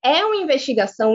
É 0.03 0.25
uma 0.25 0.37
investigação 0.37 1.15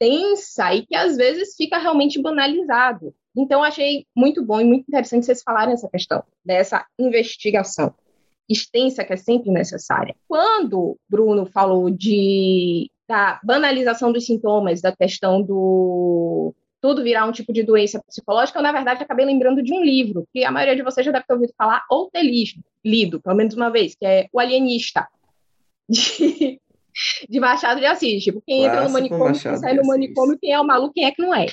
extensa 0.00 0.74
e 0.74 0.86
que 0.86 0.96
às 0.96 1.16
vezes 1.16 1.54
fica 1.56 1.78
realmente 1.78 2.20
banalizado. 2.20 3.14
Então, 3.36 3.62
achei 3.62 4.06
muito 4.16 4.44
bom 4.44 4.60
e 4.60 4.64
muito 4.64 4.84
interessante 4.88 5.26
vocês 5.26 5.42
falarem 5.42 5.74
essa 5.74 5.88
questão, 5.88 6.22
dessa 6.44 6.84
investigação 6.98 7.94
extensa 8.48 9.04
que 9.04 9.12
é 9.12 9.16
sempre 9.16 9.50
necessária. 9.50 10.16
Quando 10.26 10.98
Bruno 11.08 11.46
falou 11.46 11.88
de 11.88 12.90
da 13.08 13.40
banalização 13.42 14.12
dos 14.12 14.24
sintomas, 14.24 14.80
da 14.80 14.94
questão 14.94 15.42
do 15.42 16.54
tudo 16.80 17.02
virar 17.02 17.26
um 17.26 17.32
tipo 17.32 17.52
de 17.52 17.62
doença 17.62 18.00
psicológica, 18.06 18.58
eu, 18.58 18.62
na 18.62 18.72
verdade, 18.72 19.02
acabei 19.02 19.26
lembrando 19.26 19.62
de 19.62 19.72
um 19.72 19.82
livro, 19.84 20.26
que 20.32 20.44
a 20.44 20.50
maioria 20.50 20.76
de 20.76 20.82
vocês 20.82 21.04
já 21.04 21.12
deve 21.12 21.26
ter 21.26 21.34
ouvido 21.34 21.52
falar 21.56 21.84
ou 21.90 22.08
ter 22.08 22.22
lido, 22.84 23.20
pelo 23.20 23.36
menos 23.36 23.54
uma 23.54 23.68
vez, 23.68 23.94
que 23.94 24.06
é 24.06 24.28
O 24.32 24.38
Alienista, 24.38 25.06
de, 25.90 26.60
de 27.28 27.40
Machado 27.40 27.80
de 27.80 27.86
Assis. 27.86 28.22
Tipo, 28.22 28.42
quem 28.46 28.62
Clássico 28.62 28.78
entra 28.78 28.88
no 28.88 28.92
manicômio, 28.92 29.40
quem 29.40 29.56
sai 29.56 29.74
no 29.74 29.86
manicômio, 29.86 30.38
quem 30.40 30.52
é 30.52 30.60
o 30.60 30.66
maluco, 30.66 30.94
quem 30.94 31.04
é 31.04 31.10
que 31.10 31.22
não 31.22 31.34
é. 31.34 31.46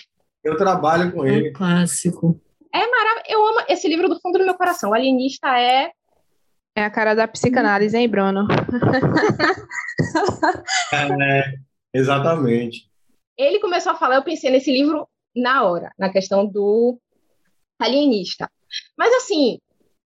Eu 0.43 0.57
trabalho 0.57 1.11
com 1.11 1.25
ele. 1.25 1.49
É 1.49 1.51
clássico. 1.51 2.39
É 2.73 2.79
maravilhoso. 2.79 3.25
Eu 3.27 3.47
amo 3.47 3.65
esse 3.67 3.87
livro 3.87 4.07
do 4.07 4.19
fundo 4.19 4.37
do 4.37 4.45
meu 4.45 4.55
coração. 4.55 4.91
O 4.91 4.93
Alienista 4.93 5.59
é 5.59 5.91
é 6.77 6.83
a 6.83 6.91
cara 6.91 7.15
da 7.15 7.27
psicanálise, 7.27 7.97
hein, 7.97 8.07
Bruno? 8.07 8.45
é, 10.93 11.55
exatamente. 11.91 12.87
Ele 13.35 13.59
começou 13.59 13.93
a 13.93 13.95
falar, 13.95 14.17
eu 14.17 14.23
pensei 14.23 14.51
nesse 14.51 14.71
livro 14.71 15.09
na 15.35 15.63
hora, 15.63 15.91
na 15.97 16.11
questão 16.11 16.45
do 16.45 16.99
alienista. 17.79 18.47
Mas, 18.95 19.11
assim, 19.15 19.57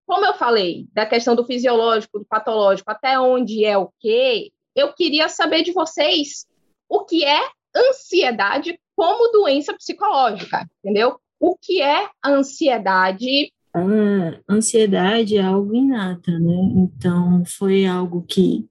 como 0.05 0.25
eu 0.25 0.33
falei, 0.35 0.87
da 0.93 1.05
questão 1.05 1.35
do 1.35 1.45
fisiológico, 1.45 2.19
do 2.19 2.25
patológico, 2.25 2.89
até 2.89 3.19
onde 3.19 3.65
é 3.65 3.77
o 3.77 3.91
quê, 3.99 4.49
eu 4.75 4.93
queria 4.93 5.29
saber 5.29 5.63
de 5.63 5.71
vocês 5.71 6.45
o 6.89 7.05
que 7.05 7.23
é 7.23 7.39
ansiedade 7.75 8.79
como 8.95 9.31
doença 9.31 9.73
psicológica, 9.73 10.67
entendeu? 10.83 11.19
O 11.39 11.55
que 11.57 11.81
é 11.81 12.09
ansiedade? 12.23 13.51
A 13.73 14.53
ansiedade 14.53 15.37
é 15.37 15.41
algo 15.41 15.73
inata, 15.73 16.37
né? 16.37 16.55
Então, 16.75 17.43
foi 17.45 17.85
algo 17.85 18.23
que 18.23 18.67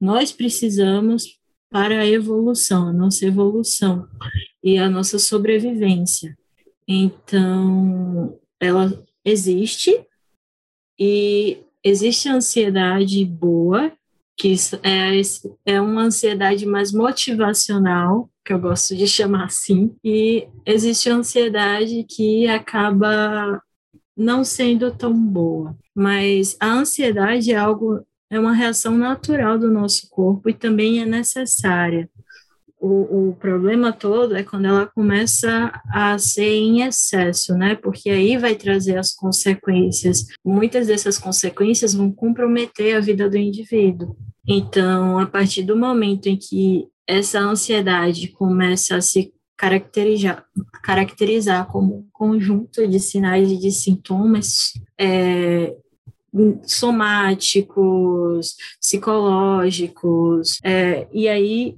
nós 0.00 0.32
precisamos 0.32 1.38
para 1.70 2.00
a 2.00 2.06
evolução, 2.06 2.88
a 2.88 2.92
nossa 2.92 3.24
evolução 3.24 4.06
e 4.62 4.76
a 4.76 4.90
nossa 4.90 5.18
sobrevivência. 5.18 6.36
Então, 6.86 8.38
ela 8.60 8.92
existe 9.24 10.04
e 10.98 11.62
existe 11.82 12.28
a 12.28 12.34
ansiedade 12.34 13.24
boa, 13.24 13.92
que 14.36 14.54
é, 14.82 15.20
é 15.66 15.80
uma 15.80 16.02
ansiedade 16.02 16.66
mais 16.66 16.92
motivacional, 16.92 18.30
que 18.44 18.52
eu 18.52 18.58
gosto 18.58 18.96
de 18.96 19.06
chamar 19.06 19.44
assim, 19.44 19.94
e 20.04 20.48
existe 20.66 21.08
a 21.08 21.14
ansiedade 21.14 22.04
que 22.08 22.46
acaba 22.48 23.62
não 24.16 24.44
sendo 24.44 24.90
tão 24.90 25.12
boa. 25.14 25.76
Mas 25.94 26.56
a 26.60 26.72
ansiedade 26.72 27.52
é 27.52 27.56
algo 27.56 28.04
é 28.32 28.40
uma 28.40 28.54
reação 28.54 28.96
natural 28.96 29.58
do 29.58 29.70
nosso 29.70 30.08
corpo 30.08 30.48
e 30.48 30.54
também 30.54 31.02
é 31.02 31.04
necessária. 31.04 32.08
O, 32.84 33.28
o, 33.28 33.36
problema 33.36 33.92
todo 33.92 34.34
é 34.34 34.42
quando 34.42 34.64
ela 34.64 34.86
começa 34.86 35.72
a 35.88 36.18
ser 36.18 36.52
em 36.52 36.82
excesso, 36.82 37.54
né? 37.54 37.76
Porque 37.76 38.10
aí 38.10 38.36
vai 38.36 38.56
trazer 38.56 38.98
as 38.98 39.14
consequências. 39.14 40.26
Muitas 40.44 40.88
dessas 40.88 41.16
consequências 41.16 41.94
vão 41.94 42.10
comprometer 42.10 42.96
a 42.96 43.00
vida 43.00 43.30
do 43.30 43.36
indivíduo. 43.36 44.16
Então, 44.44 45.16
a 45.20 45.26
partir 45.26 45.62
do 45.62 45.76
momento 45.76 46.26
em 46.26 46.36
que 46.36 46.88
essa 47.06 47.38
ansiedade 47.38 48.26
começa 48.26 48.96
a 48.96 49.00
se 49.00 49.32
caracterizar, 49.56 50.44
caracterizar 50.82 51.68
como 51.68 51.98
um 51.98 52.06
conjunto 52.12 52.84
de 52.88 52.98
sinais 52.98 53.48
e 53.48 53.58
de 53.58 53.70
sintomas, 53.70 54.72
é, 54.98 55.72
somáticos, 56.64 58.56
psicológicos, 58.80 60.58
é, 60.64 61.06
e 61.12 61.28
aí 61.28 61.76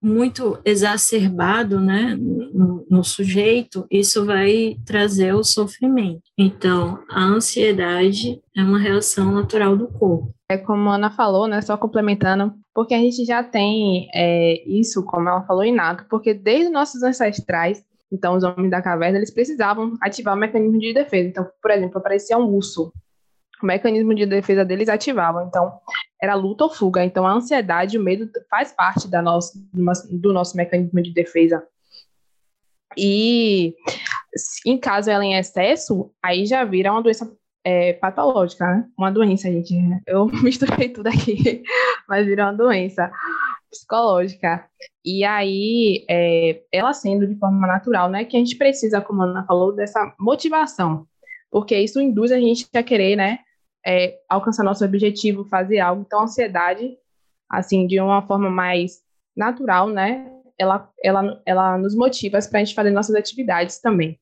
muito 0.00 0.58
exacerbado, 0.64 1.80
né, 1.80 2.16
no, 2.18 2.86
no, 2.88 3.04
sujeito, 3.04 3.86
isso 3.90 4.24
vai 4.24 4.76
trazer 4.86 5.34
o 5.34 5.42
sofrimento. 5.42 6.22
Então, 6.36 7.02
a 7.10 7.22
ansiedade 7.24 8.40
é 8.56 8.62
uma 8.62 8.78
reação 8.78 9.32
natural 9.32 9.76
do 9.76 9.88
corpo. 9.88 10.32
É 10.48 10.56
como 10.56 10.88
a 10.88 10.94
Ana 10.94 11.10
falou, 11.10 11.46
né, 11.46 11.60
só 11.60 11.76
complementando, 11.76 12.54
porque 12.74 12.94
a 12.94 12.98
gente 12.98 13.24
já 13.24 13.42
tem 13.42 14.08
é, 14.14 14.62
isso, 14.68 15.04
como 15.04 15.28
ela 15.28 15.42
falou, 15.42 15.64
inato, 15.64 16.06
porque 16.08 16.32
desde 16.32 16.70
nossos 16.70 17.02
ancestrais, 17.02 17.84
então 18.10 18.36
os 18.36 18.44
homens 18.44 18.70
da 18.70 18.80
caverna, 18.80 19.18
eles 19.18 19.32
precisavam 19.32 19.94
ativar 20.00 20.34
o 20.34 20.38
mecanismo 20.38 20.78
de 20.78 20.94
defesa. 20.94 21.28
Então, 21.28 21.46
por 21.60 21.70
exemplo, 21.70 21.98
aparecia 21.98 22.38
um 22.38 22.46
urso, 22.46 22.92
o 23.62 23.66
mecanismo 23.66 24.14
de 24.14 24.24
defesa 24.24 24.64
deles 24.64 24.88
ativava. 24.88 25.44
Então, 25.46 25.72
era 26.20 26.34
luta 26.34 26.64
ou 26.64 26.70
fuga. 26.70 27.04
Então, 27.04 27.26
a 27.26 27.32
ansiedade, 27.32 27.98
o 27.98 28.02
medo 28.02 28.28
faz 28.50 28.72
parte 28.72 29.08
da 29.08 29.22
nossa, 29.22 29.58
do 30.10 30.32
nosso 30.32 30.56
mecanismo 30.56 31.02
de 31.02 31.12
defesa. 31.12 31.66
E, 32.96 33.74
em 34.66 34.78
caso 34.78 35.10
ela 35.10 35.24
em 35.24 35.36
excesso, 35.36 36.10
aí 36.22 36.46
já 36.46 36.64
vira 36.64 36.90
uma 36.90 37.02
doença 37.02 37.30
é, 37.64 37.92
patológica, 37.92 38.66
né? 38.66 38.88
Uma 38.98 39.10
doença, 39.10 39.50
gente. 39.50 39.74
Eu 40.06 40.26
misturei 40.42 40.88
tudo 40.88 41.08
aqui, 41.08 41.62
mas 42.08 42.26
vira 42.26 42.44
uma 42.46 42.52
doença 42.52 43.10
psicológica. 43.70 44.64
E 45.04 45.24
aí, 45.24 46.04
é, 46.08 46.62
ela 46.72 46.92
sendo 46.92 47.26
de 47.26 47.38
forma 47.38 47.66
natural, 47.66 48.08
né? 48.08 48.24
Que 48.24 48.36
a 48.36 48.40
gente 48.40 48.56
precisa, 48.56 49.00
como 49.00 49.22
a 49.22 49.26
Ana 49.26 49.44
falou, 49.44 49.72
dessa 49.72 50.14
motivação. 50.18 51.06
Porque 51.50 51.78
isso 51.78 52.00
induz 52.00 52.32
a 52.32 52.38
gente 52.38 52.66
a 52.74 52.82
querer, 52.82 53.16
né? 53.16 53.40
É, 53.86 54.18
alcançar 54.28 54.64
nosso 54.64 54.84
objetivo, 54.84 55.44
fazer 55.44 55.78
algo. 55.78 56.02
Então, 56.06 56.20
a 56.20 56.24
ansiedade, 56.24 56.96
assim, 57.48 57.86
de 57.86 58.00
uma 58.00 58.22
forma 58.26 58.50
mais 58.50 59.00
natural, 59.36 59.88
né? 59.88 60.30
Ela, 60.58 60.90
ela, 61.02 61.40
ela 61.46 61.78
nos 61.78 61.94
motiva 61.94 62.38
para 62.50 62.60
a 62.60 62.64
gente 62.64 62.74
fazer 62.74 62.90
nossas 62.90 63.14
atividades 63.14 63.78
também. 63.78 64.18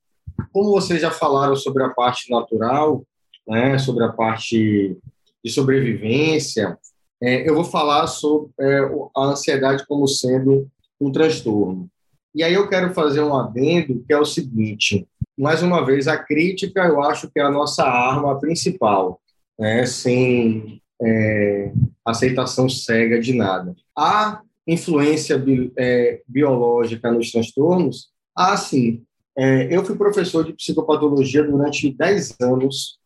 Como 0.52 0.70
vocês 0.70 1.00
já 1.00 1.10
falaram 1.10 1.56
sobre 1.56 1.82
a 1.82 1.88
parte 1.88 2.30
natural, 2.30 3.02
né, 3.48 3.78
sobre 3.78 4.04
a 4.04 4.12
parte 4.12 4.98
de 5.42 5.50
sobrevivência, 5.50 6.78
é, 7.22 7.48
eu 7.48 7.54
vou 7.54 7.64
falar 7.64 8.06
sobre 8.06 8.50
é, 8.60 8.80
a 9.16 9.24
ansiedade 9.24 9.86
como 9.86 10.06
sendo 10.06 10.68
um 11.00 11.10
transtorno. 11.10 11.88
E 12.34 12.42
aí 12.42 12.52
eu 12.52 12.68
quero 12.68 12.92
fazer 12.92 13.22
um 13.22 13.34
adendo 13.34 14.04
que 14.06 14.12
é 14.12 14.18
o 14.18 14.24
seguinte: 14.24 15.08
mais 15.38 15.62
uma 15.62 15.84
vez, 15.84 16.06
a 16.06 16.18
crítica 16.18 16.84
eu 16.84 17.02
acho 17.02 17.30
que 17.30 17.40
é 17.40 17.42
a 17.42 17.50
nossa 17.50 17.84
arma 17.84 18.38
principal, 18.38 19.20
né? 19.58 19.86
sem 19.86 20.80
é, 21.00 21.72
aceitação 22.04 22.68
cega 22.68 23.20
de 23.20 23.32
nada. 23.32 23.74
A 23.96 24.40
influência 24.66 25.38
bi, 25.38 25.72
é, 25.76 26.22
biológica 26.26 27.10
nos 27.10 27.30
transtornos? 27.30 28.10
Ah, 28.34 28.56
sim. 28.56 29.02
É, 29.36 29.74
eu 29.74 29.84
fui 29.84 29.96
professor 29.96 30.44
de 30.44 30.54
psicopatologia 30.54 31.44
durante 31.44 31.92
10 31.92 32.36
anos 32.40 32.98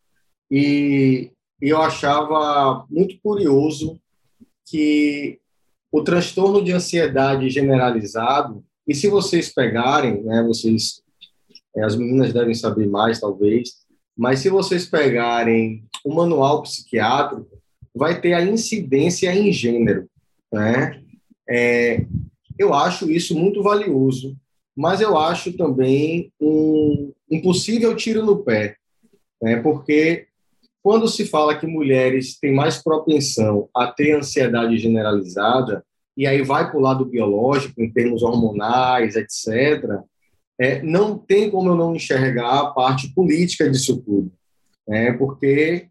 e 0.49 1.31
eu 1.61 1.81
achava 1.81 2.85
muito 2.89 3.19
curioso 3.21 3.99
que 4.65 5.39
o 5.91 6.01
transtorno 6.01 6.63
de 6.63 6.71
ansiedade 6.71 7.49
generalizado, 7.49 8.63
e 8.87 8.95
se 8.95 9.09
vocês 9.09 9.53
pegarem, 9.53 10.23
né, 10.23 10.41
vocês, 10.43 11.01
é, 11.75 11.83
as 11.83 11.95
meninas 11.95 12.31
devem 12.31 12.53
saber 12.53 12.87
mais, 12.87 13.19
talvez, 13.19 13.81
mas 14.17 14.39
se 14.39 14.49
vocês 14.49 14.85
pegarem 14.85 15.83
o 16.05 16.13
manual 16.13 16.63
psiquiátrico, 16.63 17.47
vai 17.95 18.19
ter 18.19 18.33
a 18.33 18.43
incidência 18.43 19.33
em 19.33 19.51
gênero, 19.51 20.07
né? 20.51 21.01
É, 21.49 22.05
eu 22.57 22.73
acho 22.73 23.11
isso 23.11 23.37
muito 23.37 23.61
valioso, 23.61 24.37
mas 24.75 25.01
eu 25.01 25.17
acho 25.17 25.53
também 25.53 26.31
um, 26.39 27.11
um 27.29 27.41
possível 27.41 27.95
tiro 27.95 28.25
no 28.25 28.43
pé, 28.43 28.75
né? 29.41 29.57
Porque 29.61 30.27
quando 30.81 31.07
se 31.07 31.25
fala 31.25 31.57
que 31.57 31.67
mulheres 31.67 32.39
têm 32.39 32.53
mais 32.53 32.81
propensão 32.81 33.69
a 33.75 33.87
ter 33.87 34.13
ansiedade 34.13 34.77
generalizada, 34.77 35.83
e 36.17 36.25
aí 36.25 36.41
vai 36.41 36.69
para 36.69 36.77
o 36.77 36.81
lado 36.81 37.05
biológico, 37.05 37.81
em 37.81 37.91
termos 37.91 38.23
hormonais, 38.23 39.15
etc., 39.15 40.01
é, 40.59 40.81
não 40.81 41.17
tem 41.17 41.49
como 41.49 41.69
eu 41.69 41.75
não 41.75 41.95
enxergar 41.95 42.59
a 42.59 42.67
parte 42.67 43.11
política 43.13 43.69
disso 43.69 44.01
tudo. 44.01 44.31
Né? 44.87 45.13
Porque 45.13 45.87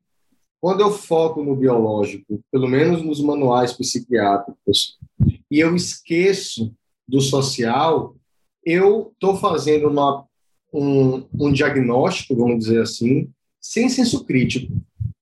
quando 0.61 0.81
eu 0.81 0.91
foco 0.91 1.43
no 1.43 1.57
biológico, 1.57 2.43
pelo 2.53 2.69
menos 2.69 3.03
nos 3.03 3.21
manuais 3.21 3.73
psiquiátricos, 3.73 4.99
e 5.51 5.59
eu 5.59 5.75
esqueço 5.75 6.73
do 7.09 7.21
social, 7.21 8.15
eu 8.65 9.11
estou 9.15 9.37
fazendo 9.37 9.89
uma, 9.89 10.25
um, 10.73 11.25
um 11.33 11.53
diagnóstico, 11.53 12.37
vamos 12.37 12.59
dizer 12.59 12.83
assim, 12.83 13.31
sem 13.61 13.89
senso 13.89 14.25
crítico, 14.25 14.73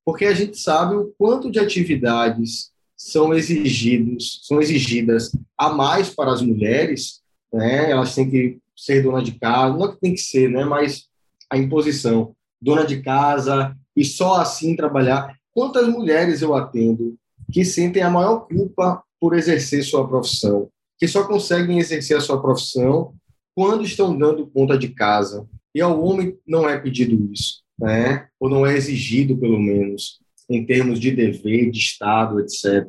porque 0.04 0.24
a 0.24 0.34
gente 0.34 0.58
sabe 0.58 0.96
o 0.96 1.12
quanto 1.16 1.50
de 1.50 1.60
atividades 1.60 2.72
são 2.96 3.32
exigidos, 3.32 4.40
são 4.42 4.60
exigidas 4.60 5.30
a 5.56 5.70
mais 5.70 6.10
para 6.10 6.32
as 6.32 6.42
mulheres, 6.42 7.20
né? 7.52 7.90
Elas 7.90 8.14
têm 8.14 8.28
que 8.28 8.58
ser 8.76 9.02
dona 9.02 9.22
de 9.22 9.38
casa, 9.38 9.76
não 9.76 9.86
é 9.86 9.92
que 9.92 10.00
tem 10.00 10.14
que 10.14 10.20
ser, 10.20 10.50
né? 10.50 10.64
Mas 10.64 11.06
a 11.48 11.56
imposição, 11.56 12.34
dona 12.60 12.84
de 12.84 13.00
casa 13.00 13.76
e 13.98 14.04
só 14.04 14.36
assim 14.36 14.76
trabalhar. 14.76 15.36
Quantas 15.52 15.88
mulheres 15.88 16.42
eu 16.42 16.54
atendo 16.54 17.16
que 17.52 17.64
sentem 17.64 18.02
a 18.02 18.10
maior 18.10 18.46
culpa 18.46 19.02
por 19.20 19.34
exercer 19.34 19.82
sua 19.82 20.06
profissão, 20.06 20.68
que 20.98 21.08
só 21.08 21.26
conseguem 21.26 21.78
exercer 21.78 22.16
a 22.16 22.20
sua 22.20 22.40
profissão 22.40 23.14
quando 23.54 23.84
estão 23.84 24.16
dando 24.16 24.46
conta 24.46 24.78
de 24.78 24.88
casa. 24.88 25.46
E 25.74 25.80
ao 25.80 26.00
homem 26.02 26.38
não 26.46 26.68
é 26.68 26.78
pedido 26.78 27.30
isso 27.32 27.62
né? 27.78 28.26
ou 28.40 28.50
não 28.50 28.66
é 28.66 28.76
exigido, 28.76 29.36
pelo 29.36 29.58
menos, 29.58 30.18
em 30.48 30.66
termos 30.66 30.98
de 30.98 31.10
dever, 31.10 31.70
de 31.70 31.78
Estado, 31.78 32.40
etc. 32.40 32.84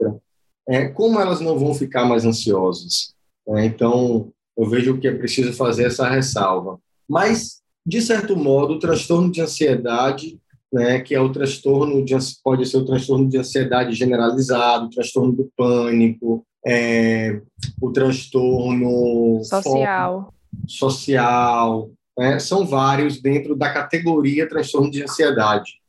É, 0.67 0.87
como 0.87 1.19
elas 1.19 1.39
não 1.39 1.59
vão 1.59 1.73
ficar 1.73 2.05
mais 2.05 2.25
ansiosas? 2.25 3.13
É, 3.49 3.65
então, 3.65 4.31
eu 4.57 4.67
vejo 4.67 4.97
que 4.97 5.07
é 5.07 5.13
preciso 5.13 5.53
fazer 5.53 5.85
essa 5.85 6.09
ressalva. 6.09 6.79
Mas, 7.07 7.61
de 7.85 8.01
certo 8.01 8.35
modo, 8.35 8.73
o 8.73 8.79
transtorno 8.79 9.31
de 9.31 9.41
ansiedade, 9.41 10.39
né, 10.71 10.99
que 10.99 11.15
é 11.15 11.19
o 11.19 11.31
transtorno 11.31 12.03
de, 12.03 12.15
pode 12.43 12.65
ser 12.65 12.77
o 12.77 12.85
transtorno 12.85 13.27
de 13.27 13.37
ansiedade 13.37 13.95
generalizado, 13.95 14.85
o 14.85 14.89
transtorno 14.89 15.31
do 15.31 15.51
pânico, 15.55 16.45
é, 16.65 17.41
o 17.81 17.91
transtorno 17.91 19.43
social, 19.43 20.33
social 20.67 21.89
né, 22.17 22.39
são 22.39 22.65
vários 22.65 23.21
dentro 23.21 23.55
da 23.55 23.71
categoria 23.71 24.47
transtorno 24.47 24.91
de 24.91 25.03
ansiedade. 25.03 25.79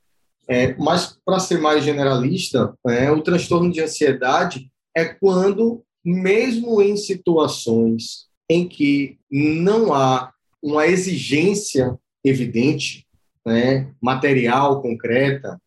É, 0.48 0.74
mas, 0.76 1.16
para 1.24 1.38
ser 1.38 1.60
mais 1.60 1.84
generalista, 1.84 2.74
é, 2.88 3.10
o 3.10 3.22
transtorno 3.22 3.70
de 3.70 3.80
ansiedade 3.80 4.70
é 4.96 5.04
quando, 5.04 5.84
mesmo 6.04 6.82
em 6.82 6.96
situações 6.96 8.26
em 8.48 8.66
que 8.66 9.16
não 9.30 9.94
há 9.94 10.32
uma 10.60 10.86
exigência 10.86 11.96
evidente, 12.24 13.06
né, 13.46 13.90
material, 14.00 14.80
concreta, 14.82 15.60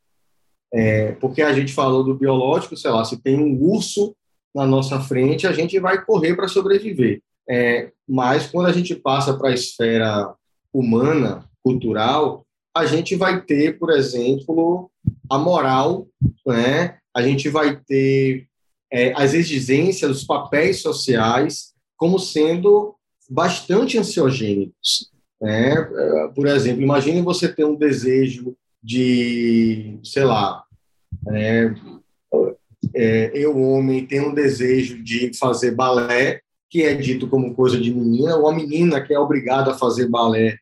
é, 0.73 1.11
porque 1.13 1.41
a 1.41 1.53
gente 1.53 1.73
falou 1.73 2.03
do 2.03 2.15
biológico, 2.15 2.75
sei 2.75 2.89
lá, 2.89 3.05
se 3.05 3.21
tem 3.21 3.39
um 3.39 3.61
urso 3.61 4.15
na 4.53 4.65
nossa 4.65 4.99
frente, 4.99 5.45
a 5.45 5.51
gente 5.51 5.79
vai 5.79 6.03
correr 6.03 6.35
para 6.35 6.47
sobreviver. 6.47 7.21
É, 7.49 7.91
mas 8.07 8.47
quando 8.47 8.67
a 8.67 8.71
gente 8.71 8.95
passa 8.95 9.37
para 9.37 9.49
a 9.49 9.53
esfera 9.53 10.33
humana, 10.73 11.47
cultural, 11.63 12.45
a 12.75 12.85
gente 12.85 13.15
vai 13.15 13.41
ter, 13.41 13.77
por 13.77 13.91
exemplo, 13.91 14.89
a 15.29 15.37
moral, 15.37 16.07
né? 16.45 16.97
a 17.15 17.21
gente 17.21 17.49
vai 17.49 17.79
ter 17.79 18.47
é, 18.91 19.13
as 19.15 19.33
exigências, 19.33 20.09
os 20.09 20.23
papéis 20.23 20.81
sociais, 20.81 21.73
como 21.95 22.17
sendo 22.17 22.95
bastante 23.29 23.97
ansiogênicos. 23.97 25.11
Né? 25.43 25.75
Por 26.33 26.47
exemplo, 26.47 26.81
imagine 26.81 27.21
você 27.21 27.49
ter 27.49 27.65
um 27.65 27.75
desejo 27.75 28.55
de, 28.81 29.99
sei 30.01 30.23
lá, 30.23 30.63
é, 31.33 31.73
é, 32.95 33.31
eu, 33.33 33.59
homem, 33.61 34.05
tenho 34.05 34.29
um 34.29 34.33
desejo 34.33 35.03
de 35.03 35.37
fazer 35.37 35.71
balé, 35.71 36.39
que 36.69 36.83
é 36.83 36.95
dito 36.95 37.27
como 37.27 37.53
coisa 37.53 37.77
de 37.77 37.93
menina, 37.93 38.37
ou 38.37 38.47
a 38.47 38.55
menina 38.55 39.01
que 39.01 39.13
é 39.13 39.19
obrigada 39.19 39.71
a 39.71 39.77
fazer 39.77 40.07
balé 40.07 40.57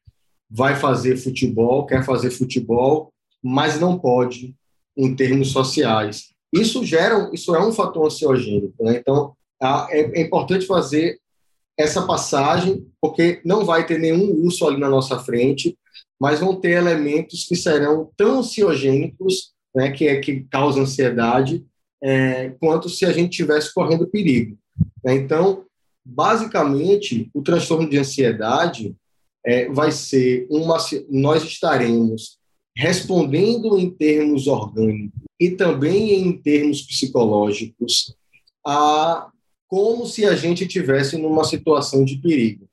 vai 0.50 0.76
fazer 0.76 1.16
futebol, 1.16 1.86
quer 1.86 2.04
fazer 2.04 2.32
futebol, 2.32 3.14
mas 3.42 3.80
não 3.80 4.00
pode 4.00 4.56
em 4.98 5.16
termos 5.16 5.52
sociais. 5.52 6.34
Isso 6.52 6.84
gera, 6.84 7.30
isso 7.32 7.56
é 7.56 7.66
um 7.66 7.72
fator 7.72 8.08
ansiogênico, 8.08 8.84
né? 8.84 8.98
Então, 8.98 9.34
é, 9.62 10.20
é 10.20 10.22
importante 10.22 10.66
fazer 10.66 11.21
essa 11.82 12.06
passagem, 12.06 12.86
porque 13.02 13.42
não 13.44 13.66
vai 13.66 13.86
ter 13.86 14.00
nenhum 14.00 14.32
urso 14.44 14.68
ali 14.68 14.80
na 14.80 14.90
nossa 14.90 15.20
frente, 15.20 15.78
mas 16.20 16.40
vão 16.40 16.56
ter 16.56 16.72
elementos 16.72 17.46
que 17.46 17.56
serão 17.56 18.10
tão 18.16 18.40
ansiogênicos, 18.40 19.54
né, 19.76 19.92
que 19.92 20.08
é 20.08 20.20
que 20.20 20.42
causa 20.52 20.82
ansiedade, 20.82 21.66
é, 22.04 22.50
quanto 22.60 22.90
se 22.90 23.06
a 23.06 23.12
gente 23.12 23.38
tivesse 23.38 23.74
correndo 23.74 24.08
perigo. 24.08 24.58
Né? 25.04 25.16
Então, 25.16 25.66
basicamente, 26.06 27.30
o 27.34 27.42
transtorno 27.42 27.90
de 27.90 27.98
ansiedade 27.98 28.96
é, 29.46 29.70
vai 29.70 29.92
ser 29.92 30.48
uma. 30.50 30.78
Nós 31.10 31.44
estaremos 31.44 32.38
respondendo 32.76 33.78
em 33.78 33.90
termos 33.90 34.48
orgânicos 34.48 35.20
e 35.40 35.52
também 35.52 36.14
em 36.14 36.38
termos 36.38 36.82
psicológicos 36.82 38.16
a 38.66 39.31
como 39.72 40.06
se 40.06 40.26
a 40.26 40.36
gente 40.36 40.68
tivesse 40.68 41.18
numa 41.18 41.46
situação 41.46 42.04
de 42.04 42.18
perigo. 42.18 42.68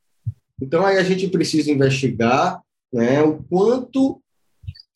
Então 0.61 0.85
aí 0.85 0.97
a 0.97 1.05
gente 1.05 1.29
precisa 1.29 1.71
investigar, 1.71 2.61
né, 2.93 3.23
o 3.23 3.41
quanto, 3.45 4.21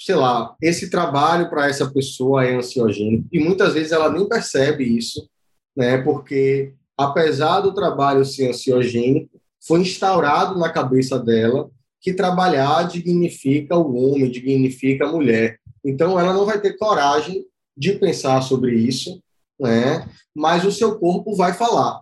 sei 0.00 0.16
lá, 0.16 0.56
esse 0.60 0.90
trabalho 0.90 1.48
para 1.48 1.68
essa 1.68 1.88
pessoa 1.88 2.44
é 2.44 2.56
ansiogênico 2.56 3.28
e 3.30 3.38
muitas 3.38 3.74
vezes 3.74 3.92
ela 3.92 4.10
nem 4.10 4.28
percebe 4.28 4.82
isso, 4.82 5.30
né, 5.76 5.98
porque 5.98 6.74
apesar 6.98 7.60
do 7.60 7.72
trabalho 7.72 8.24
ser 8.24 8.48
ansiogênico, 8.48 9.40
foi 9.64 9.80
instaurado 9.82 10.58
na 10.58 10.70
cabeça 10.70 11.16
dela 11.20 11.70
que 12.00 12.12
trabalhar 12.12 12.88
dignifica 12.88 13.76
o 13.76 13.94
homem, 13.94 14.28
dignifica 14.28 15.06
a 15.06 15.12
mulher. 15.12 15.60
Então, 15.84 16.18
ela 16.18 16.34
não 16.34 16.44
vai 16.44 16.60
ter 16.60 16.76
coragem 16.76 17.46
de 17.76 17.92
pensar 17.92 18.42
sobre 18.42 18.74
isso, 18.74 19.22
né? 19.60 20.08
mas 20.34 20.64
o 20.64 20.72
seu 20.72 20.98
corpo 20.98 21.34
vai 21.34 21.52
falar, 21.52 22.00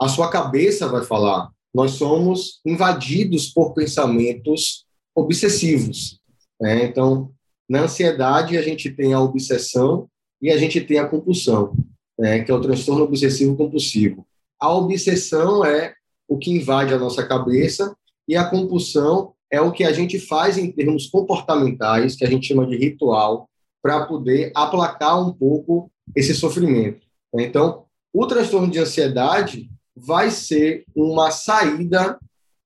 a 0.00 0.08
sua 0.08 0.30
cabeça 0.30 0.88
vai 0.88 1.04
falar. 1.04 1.50
Nós 1.74 1.92
somos 1.92 2.60
invadidos 2.64 3.48
por 3.48 3.74
pensamentos 3.74 4.86
obsessivos. 5.14 6.18
Né? 6.60 6.84
Então, 6.84 7.30
na 7.68 7.82
ansiedade, 7.82 8.56
a 8.56 8.62
gente 8.62 8.90
tem 8.90 9.12
a 9.12 9.20
obsessão 9.20 10.08
e 10.40 10.50
a 10.50 10.56
gente 10.56 10.80
tem 10.80 10.98
a 10.98 11.08
compulsão, 11.08 11.74
né? 12.18 12.42
que 12.42 12.50
é 12.50 12.54
o 12.54 12.60
transtorno 12.60 13.04
obsessivo 13.04 13.56
compulsivo. 13.56 14.26
A 14.60 14.72
obsessão 14.72 15.64
é 15.64 15.94
o 16.28 16.38
que 16.38 16.50
invade 16.50 16.92
a 16.92 16.98
nossa 16.98 17.26
cabeça, 17.26 17.96
e 18.28 18.36
a 18.36 18.44
compulsão 18.44 19.32
é 19.50 19.60
o 19.60 19.72
que 19.72 19.82
a 19.82 19.92
gente 19.92 20.18
faz 20.20 20.58
em 20.58 20.70
termos 20.70 21.06
comportamentais, 21.06 22.14
que 22.14 22.24
a 22.24 22.28
gente 22.28 22.46
chama 22.46 22.66
de 22.66 22.76
ritual, 22.76 23.48
para 23.82 24.04
poder 24.04 24.52
aplacar 24.54 25.26
um 25.26 25.32
pouco 25.32 25.90
esse 26.14 26.34
sofrimento. 26.34 27.06
Então, 27.34 27.84
o 28.12 28.26
transtorno 28.26 28.70
de 28.70 28.78
ansiedade 28.78 29.70
vai 29.94 30.30
ser 30.30 30.84
uma 30.94 31.30
saída 31.30 32.18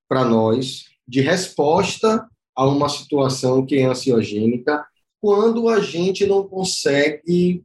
para 0.08 0.24
nós 0.24 0.84
de 1.06 1.20
resposta 1.20 2.26
a 2.54 2.66
uma 2.66 2.88
situação 2.88 3.64
que 3.64 3.76
é 3.76 3.84
ansiogênica 3.84 4.84
quando 5.20 5.68
a 5.68 5.80
gente 5.80 6.26
não 6.26 6.46
consegue 6.46 7.62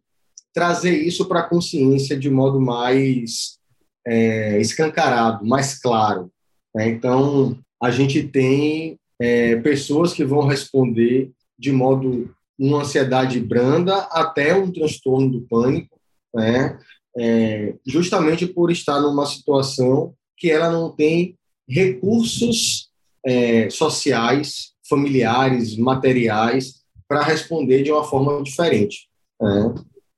trazer 0.54 0.96
isso 0.96 1.26
para 1.26 1.42
a 1.42 1.50
consciência 1.50 2.18
de 2.18 2.30
modo 2.30 2.60
mais 2.60 3.60
é, 4.06 4.60
escancarado, 4.60 5.46
mais 5.46 5.80
claro. 5.80 6.32
Né? 6.74 6.88
Então, 6.90 7.58
a 7.82 7.92
gente 7.92 8.24
tem 8.24 8.98
é, 9.20 9.56
pessoas 9.58 10.14
que 10.14 10.24
vão 10.24 10.48
responder 10.48 11.32
de 11.58 11.72
modo 11.72 12.34
uma 12.58 12.82
ansiedade 12.82 13.40
branda 13.40 13.96
até 14.12 14.56
um 14.56 14.72
transtorno 14.72 15.30
do 15.30 15.42
pânico, 15.42 16.00
né? 16.34 16.80
É, 17.20 17.74
justamente 17.86 18.46
por 18.46 18.72
estar 18.72 19.00
numa 19.02 19.26
situação 19.26 20.14
que 20.38 20.52
ela 20.52 20.70
não 20.70 20.92
tem 20.92 21.36
recursos 21.68 22.90
é, 23.26 23.70
sociais, 23.70 24.74
familiares, 24.88 25.76
materiais 25.76 26.84
para 27.08 27.24
responder 27.24 27.84
de 27.84 27.92
uma 27.92 28.04
forma 28.04 28.42
diferente. 28.44 29.10
Né? 29.42 29.74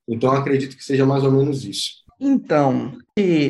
Então, 0.08 0.32
acredito 0.32 0.76
que 0.76 0.84
seja 0.84 1.06
mais 1.06 1.24
ou 1.24 1.32
menos 1.32 1.64
isso. 1.64 2.00
Então, 2.20 2.98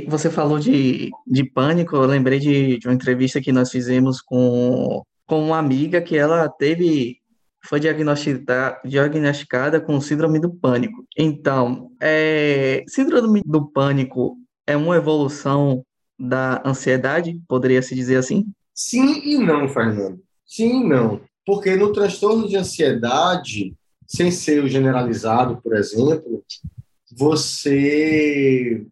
você 0.07 0.29
falou 0.29 0.59
de, 0.59 1.09
de 1.25 1.43
pânico, 1.43 1.95
eu 1.95 2.05
lembrei 2.05 2.39
de, 2.39 2.77
de 2.77 2.87
uma 2.87 2.93
entrevista 2.93 3.41
que 3.41 3.51
nós 3.51 3.71
fizemos 3.71 4.21
com, 4.21 5.01
com 5.25 5.43
uma 5.43 5.57
amiga 5.57 6.01
que 6.01 6.15
ela 6.15 6.47
teve 6.47 7.18
foi 7.65 7.79
diagnosticada, 7.79 9.81
com 9.81 9.99
síndrome 9.99 10.39
do 10.39 10.49
pânico. 10.49 11.05
Então, 11.17 11.91
é, 12.01 12.83
síndrome 12.87 13.41
do 13.45 13.69
pânico 13.69 14.37
é 14.65 14.77
uma 14.77 14.95
evolução 14.95 15.83
da 16.17 16.61
ansiedade, 16.65 17.39
poderia 17.47 17.81
se 17.81 17.95
dizer 17.95 18.17
assim? 18.17 18.45
Sim 18.73 19.21
e 19.23 19.37
não, 19.37 19.67
Fernando. 19.67 20.21
Sim 20.45 20.81
e 20.81 20.87
não. 20.87 21.21
Porque 21.45 21.75
no 21.75 21.91
transtorno 21.91 22.47
de 22.47 22.55
ansiedade, 22.55 23.73
sem 24.07 24.31
ser 24.31 24.63
o 24.63 24.67
generalizado, 24.67 25.61
por 25.61 25.75
exemplo, 25.75 26.43
você 27.11 28.85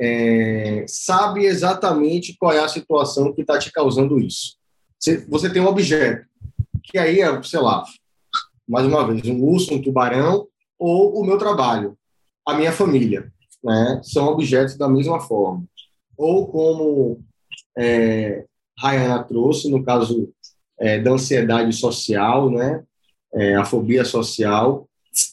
é, 0.00 0.84
sabe 0.88 1.44
exatamente 1.44 2.36
qual 2.38 2.52
é 2.52 2.60
a 2.60 2.68
situação 2.68 3.32
que 3.32 3.42
está 3.42 3.58
te 3.58 3.70
causando 3.72 4.18
isso. 4.18 4.56
Você, 4.98 5.24
você 5.28 5.50
tem 5.50 5.62
um 5.62 5.66
objeto, 5.66 6.26
que 6.84 6.98
aí 6.98 7.20
é, 7.20 7.42
sei 7.42 7.60
lá, 7.60 7.84
mais 8.72 8.86
uma 8.86 9.06
vez, 9.06 9.28
um 9.28 9.44
urso, 9.44 9.74
um 9.74 9.82
tubarão, 9.82 10.48
ou 10.78 11.20
o 11.20 11.26
meu 11.26 11.36
trabalho, 11.36 11.94
a 12.46 12.54
minha 12.54 12.72
família, 12.72 13.30
né? 13.62 14.00
São 14.02 14.28
objetos 14.28 14.78
da 14.78 14.88
mesma 14.88 15.20
forma. 15.20 15.62
Ou 16.16 16.46
como 16.46 17.20
é, 17.76 18.46
Rayana 18.78 19.22
trouxe, 19.24 19.70
no 19.70 19.84
caso 19.84 20.32
é, 20.80 20.98
da 20.98 21.12
ansiedade 21.12 21.70
social, 21.74 22.50
né? 22.50 22.82
É, 23.34 23.56
a 23.56 23.64
fobia 23.64 24.06
social, 24.06 24.88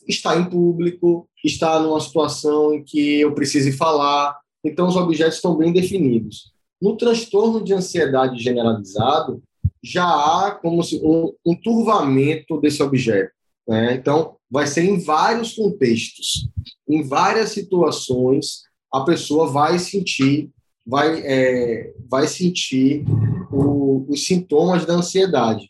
está 0.05 0.37
em 0.37 0.49
público, 0.49 1.27
está 1.43 1.79
numa 1.79 1.99
situação 2.01 2.73
em 2.73 2.83
que 2.83 3.21
eu 3.21 3.33
precise 3.33 3.71
falar, 3.71 4.37
então 4.65 4.87
os 4.87 4.97
objetos 4.97 5.35
estão 5.35 5.55
bem 5.55 5.71
definidos. 5.71 6.51
No 6.81 6.97
transtorno 6.97 7.63
de 7.63 7.73
ansiedade 7.73 8.41
generalizado, 8.41 9.41
já 9.83 10.05
há 10.05 10.51
como 10.51 10.83
se 10.83 10.99
um, 11.03 11.33
um 11.45 11.55
turvamento 11.55 12.59
desse 12.59 12.83
objeto. 12.83 13.31
Né? 13.67 13.95
Então, 13.95 14.35
vai 14.49 14.67
ser 14.67 14.83
em 14.83 14.99
vários 14.99 15.53
contextos, 15.53 16.49
em 16.87 17.03
várias 17.03 17.51
situações, 17.51 18.63
a 18.91 19.01
pessoa 19.01 19.47
vai 19.47 19.77
sentir, 19.77 20.49
vai, 20.85 21.21
é, 21.23 21.93
vai 22.09 22.27
sentir 22.27 23.05
o, 23.51 24.05
os 24.09 24.25
sintomas 24.25 24.85
da 24.85 24.93
ansiedade, 24.93 25.69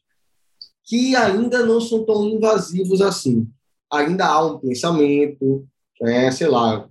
que 0.86 1.16
ainda 1.16 1.66
não 1.66 1.82
são 1.82 2.06
tão 2.06 2.26
invasivos 2.26 3.02
assim. 3.02 3.48
Ainda 3.92 4.26
há 4.26 4.46
um 4.46 4.60
pensamento, 4.60 5.68
é, 6.02 6.32
sei 6.32 6.48
lá, 6.48 6.88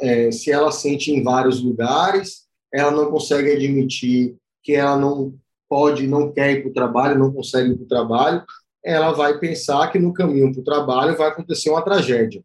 é, 0.00 0.30
se 0.30 0.50
ela 0.50 0.70
sente 0.70 1.10
em 1.10 1.22
vários 1.22 1.60
lugares, 1.60 2.46
ela 2.72 2.90
não 2.90 3.10
consegue 3.10 3.50
admitir 3.50 4.36
que 4.62 4.74
ela 4.74 4.96
não 4.96 5.34
pode, 5.72 6.06
não 6.06 6.30
quer 6.30 6.52
ir 6.52 6.60
para 6.60 6.70
o 6.70 6.74
trabalho, 6.74 7.18
não 7.18 7.32
consegue 7.32 7.70
ir 7.70 7.76
para 7.76 7.84
o 7.84 7.88
trabalho, 7.88 8.44
ela 8.84 9.10
vai 9.12 9.38
pensar 9.38 9.90
que 9.90 9.98
no 9.98 10.12
caminho 10.12 10.52
para 10.52 10.60
o 10.60 10.64
trabalho 10.64 11.16
vai 11.16 11.28
acontecer 11.28 11.70
uma 11.70 11.80
tragédia. 11.80 12.44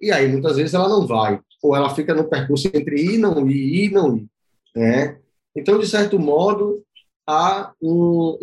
E 0.00 0.10
aí, 0.10 0.26
muitas 0.26 0.56
vezes, 0.56 0.72
ela 0.72 0.88
não 0.88 1.06
vai. 1.06 1.38
Ou 1.62 1.76
ela 1.76 1.94
fica 1.94 2.14
no 2.14 2.24
percurso 2.24 2.68
entre 2.68 2.96
ir, 2.96 3.18
não 3.18 3.46
ir, 3.46 3.84
ir, 3.84 3.92
não 3.92 4.16
ir. 4.16 4.26
Né? 4.74 5.18
Então, 5.54 5.78
de 5.78 5.86
certo 5.86 6.18
modo, 6.18 6.82
há, 7.28 7.74
um, 7.82 8.38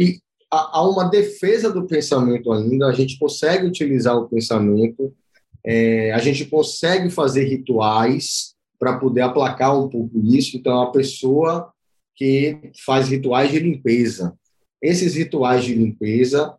há 0.51 0.87
uma 0.87 1.05
defesa 1.05 1.73
do 1.73 1.87
pensamento 1.87 2.53
ainda, 2.53 2.85
a 2.85 2.93
gente 2.93 3.17
consegue 3.17 3.65
utilizar 3.65 4.15
o 4.15 4.29
pensamento, 4.29 5.11
é, 5.65 6.11
a 6.13 6.19
gente 6.19 6.45
consegue 6.45 7.09
fazer 7.09 7.45
rituais 7.45 8.53
para 8.77 8.99
poder 8.99 9.21
aplacar 9.21 9.75
um 9.79 9.89
pouco 9.89 10.21
isso. 10.23 10.55
Então, 10.55 10.79
a 10.79 10.91
pessoa 10.91 11.73
que 12.15 12.71
faz 12.85 13.07
rituais 13.07 13.51
de 13.51 13.59
limpeza. 13.59 14.33
Esses 14.81 15.15
rituais 15.15 15.63
de 15.63 15.73
limpeza 15.73 16.55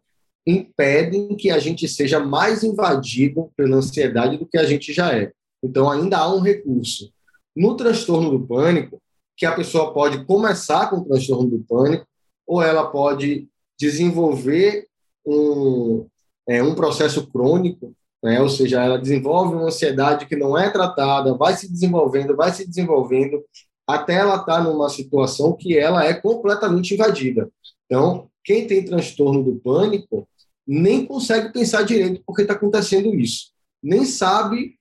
impedem 0.46 1.36
que 1.36 1.50
a 1.50 1.58
gente 1.58 1.88
seja 1.88 2.18
mais 2.18 2.62
invadido 2.62 3.50
pela 3.56 3.76
ansiedade 3.76 4.36
do 4.36 4.46
que 4.46 4.58
a 4.58 4.64
gente 4.64 4.92
já 4.92 5.16
é. 5.16 5.32
Então, 5.62 5.90
ainda 5.90 6.18
há 6.18 6.34
um 6.34 6.40
recurso. 6.40 7.12
No 7.54 7.76
transtorno 7.76 8.30
do 8.30 8.46
pânico, 8.46 9.00
que 9.36 9.46
a 9.46 9.54
pessoa 9.54 9.92
pode 9.92 10.24
começar 10.24 10.90
com 10.90 10.96
o 10.96 11.04
transtorno 11.04 11.48
do 11.48 11.64
pânico, 11.68 12.06
ou 12.46 12.62
ela 12.62 12.90
pode 12.90 13.48
desenvolver 13.78 14.86
um, 15.26 16.06
é, 16.48 16.62
um 16.62 16.74
processo 16.74 17.26
crônico, 17.28 17.94
né? 18.22 18.40
ou 18.40 18.48
seja, 18.48 18.82
ela 18.82 18.98
desenvolve 18.98 19.54
uma 19.54 19.66
ansiedade 19.66 20.26
que 20.26 20.36
não 20.36 20.56
é 20.56 20.70
tratada, 20.70 21.34
vai 21.34 21.56
se 21.56 21.70
desenvolvendo, 21.70 22.36
vai 22.36 22.52
se 22.52 22.66
desenvolvendo, 22.66 23.44
até 23.86 24.14
ela 24.14 24.36
estar 24.36 24.58
tá 24.58 24.62
numa 24.62 24.88
situação 24.88 25.54
que 25.54 25.76
ela 25.76 26.04
é 26.04 26.14
completamente 26.14 26.94
invadida. 26.94 27.50
Então, 27.86 28.28
quem 28.44 28.66
tem 28.66 28.84
transtorno 28.84 29.42
do 29.42 29.56
pânico 29.56 30.28
nem 30.66 31.04
consegue 31.04 31.52
pensar 31.52 31.82
direito 31.82 32.22
porque 32.26 32.42
está 32.42 32.54
acontecendo 32.54 33.14
isso. 33.14 33.50
Nem 33.82 34.04
sabe 34.04 34.78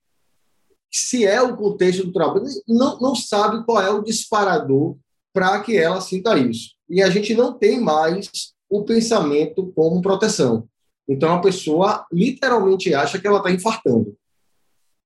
se 0.91 1.26
é 1.26 1.41
o 1.41 1.56
contexto 1.56 2.06
do 2.06 2.14
trabalho, 2.14 2.45
não, 2.68 2.99
não 2.99 3.16
sabe 3.16 3.64
qual 3.66 3.82
é 3.82 3.89
o 3.89 4.04
disparador 4.04 4.97
para 5.34 5.62
que 5.62 5.78
ela 5.78 6.02
sinta 6.02 6.38
isso. 6.38 6.76
E 6.89 7.02
a 7.02 7.10
gente 7.10 7.34
não 7.34 7.54
tem 7.54 7.80
mais 7.80 8.30
o 8.70 8.84
pensamento 8.84 9.72
como 9.74 10.02
proteção. 10.02 10.68
Então 11.08 11.34
a 11.34 11.41
pessoa 11.41 12.06
literalmente 12.12 12.93
acha 12.93 13.20
que 13.20 13.28
ela 13.28 13.38
está 13.38 13.52
infartando. 13.52 14.16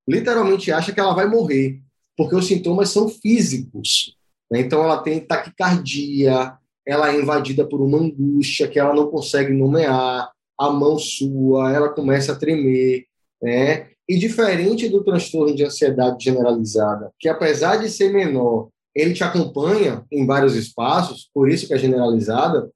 Literalmente 0.07 0.71
acha 0.71 0.91
que 0.91 0.99
ela 0.99 1.13
vai 1.13 1.27
morrer 1.27 1.81
porque 2.17 2.35
os 2.35 2.47
sintomas 2.47 2.89
são 2.89 3.09
físicos. 3.09 4.15
Né? 4.51 4.61
Então, 4.61 4.83
ela 4.83 5.01
tem 5.01 5.19
taquicardia, 5.19 6.53
ela 6.85 7.11
é 7.11 7.19
invadida 7.19 7.67
por 7.67 7.81
uma 7.81 7.97
angústia 7.97 8.67
que 8.67 8.79
ela 8.79 8.93
não 8.93 9.07
consegue 9.07 9.51
nomear, 9.51 10.31
a 10.57 10.69
mão 10.69 10.97
sua, 10.97 11.73
ela 11.73 11.89
começa 11.89 12.31
a 12.31 12.35
tremer, 12.35 13.05
né? 13.41 13.89
E 14.07 14.17
diferente 14.17 14.87
do 14.87 15.03
transtorno 15.03 15.55
de 15.55 15.65
ansiedade 15.65 16.23
generalizada, 16.23 17.11
que 17.19 17.27
apesar 17.27 17.77
de 17.77 17.89
ser 17.89 18.13
menor, 18.13 18.69
ele 18.93 19.13
te 19.13 19.23
acompanha 19.23 20.05
em 20.11 20.25
vários 20.25 20.55
espaços, 20.55 21.29
por 21.33 21.49
isso 21.49 21.67
que 21.67 21.73
é 21.73 21.77
generalizada, 21.77 22.71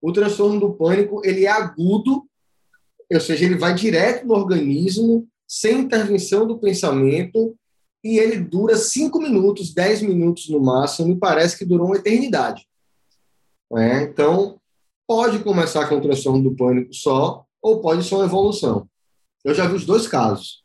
o 0.00 0.12
transtorno 0.12 0.60
do 0.60 0.74
pânico, 0.74 1.20
ele 1.24 1.46
é 1.46 1.50
agudo, 1.50 2.24
ou 3.12 3.20
seja, 3.20 3.44
ele 3.44 3.56
vai 3.56 3.74
direto 3.74 4.26
no 4.26 4.34
organismo, 4.34 5.26
sem 5.48 5.80
intervenção 5.80 6.46
do 6.46 6.58
pensamento, 6.58 7.56
e 8.02 8.18
ele 8.18 8.38
dura 8.40 8.76
cinco 8.76 9.20
minutos, 9.20 9.74
dez 9.74 10.00
minutos 10.00 10.48
no 10.48 10.60
máximo, 10.60 11.08
me 11.08 11.16
parece 11.16 11.58
que 11.58 11.64
durou 11.64 11.86
uma 11.86 11.96
eternidade. 11.96 12.66
É, 13.76 14.02
então, 14.02 14.58
pode 15.06 15.40
começar 15.40 15.88
com 15.88 15.96
o 15.96 16.00
transtorno 16.00 16.42
do 16.42 16.56
pânico 16.56 16.94
só, 16.94 17.44
ou 17.60 17.80
pode 17.80 18.04
ser 18.04 18.14
uma 18.14 18.24
evolução. 18.24 18.88
Eu 19.44 19.54
já 19.54 19.66
vi 19.66 19.74
os 19.74 19.84
dois 19.84 20.06
casos. 20.06 20.62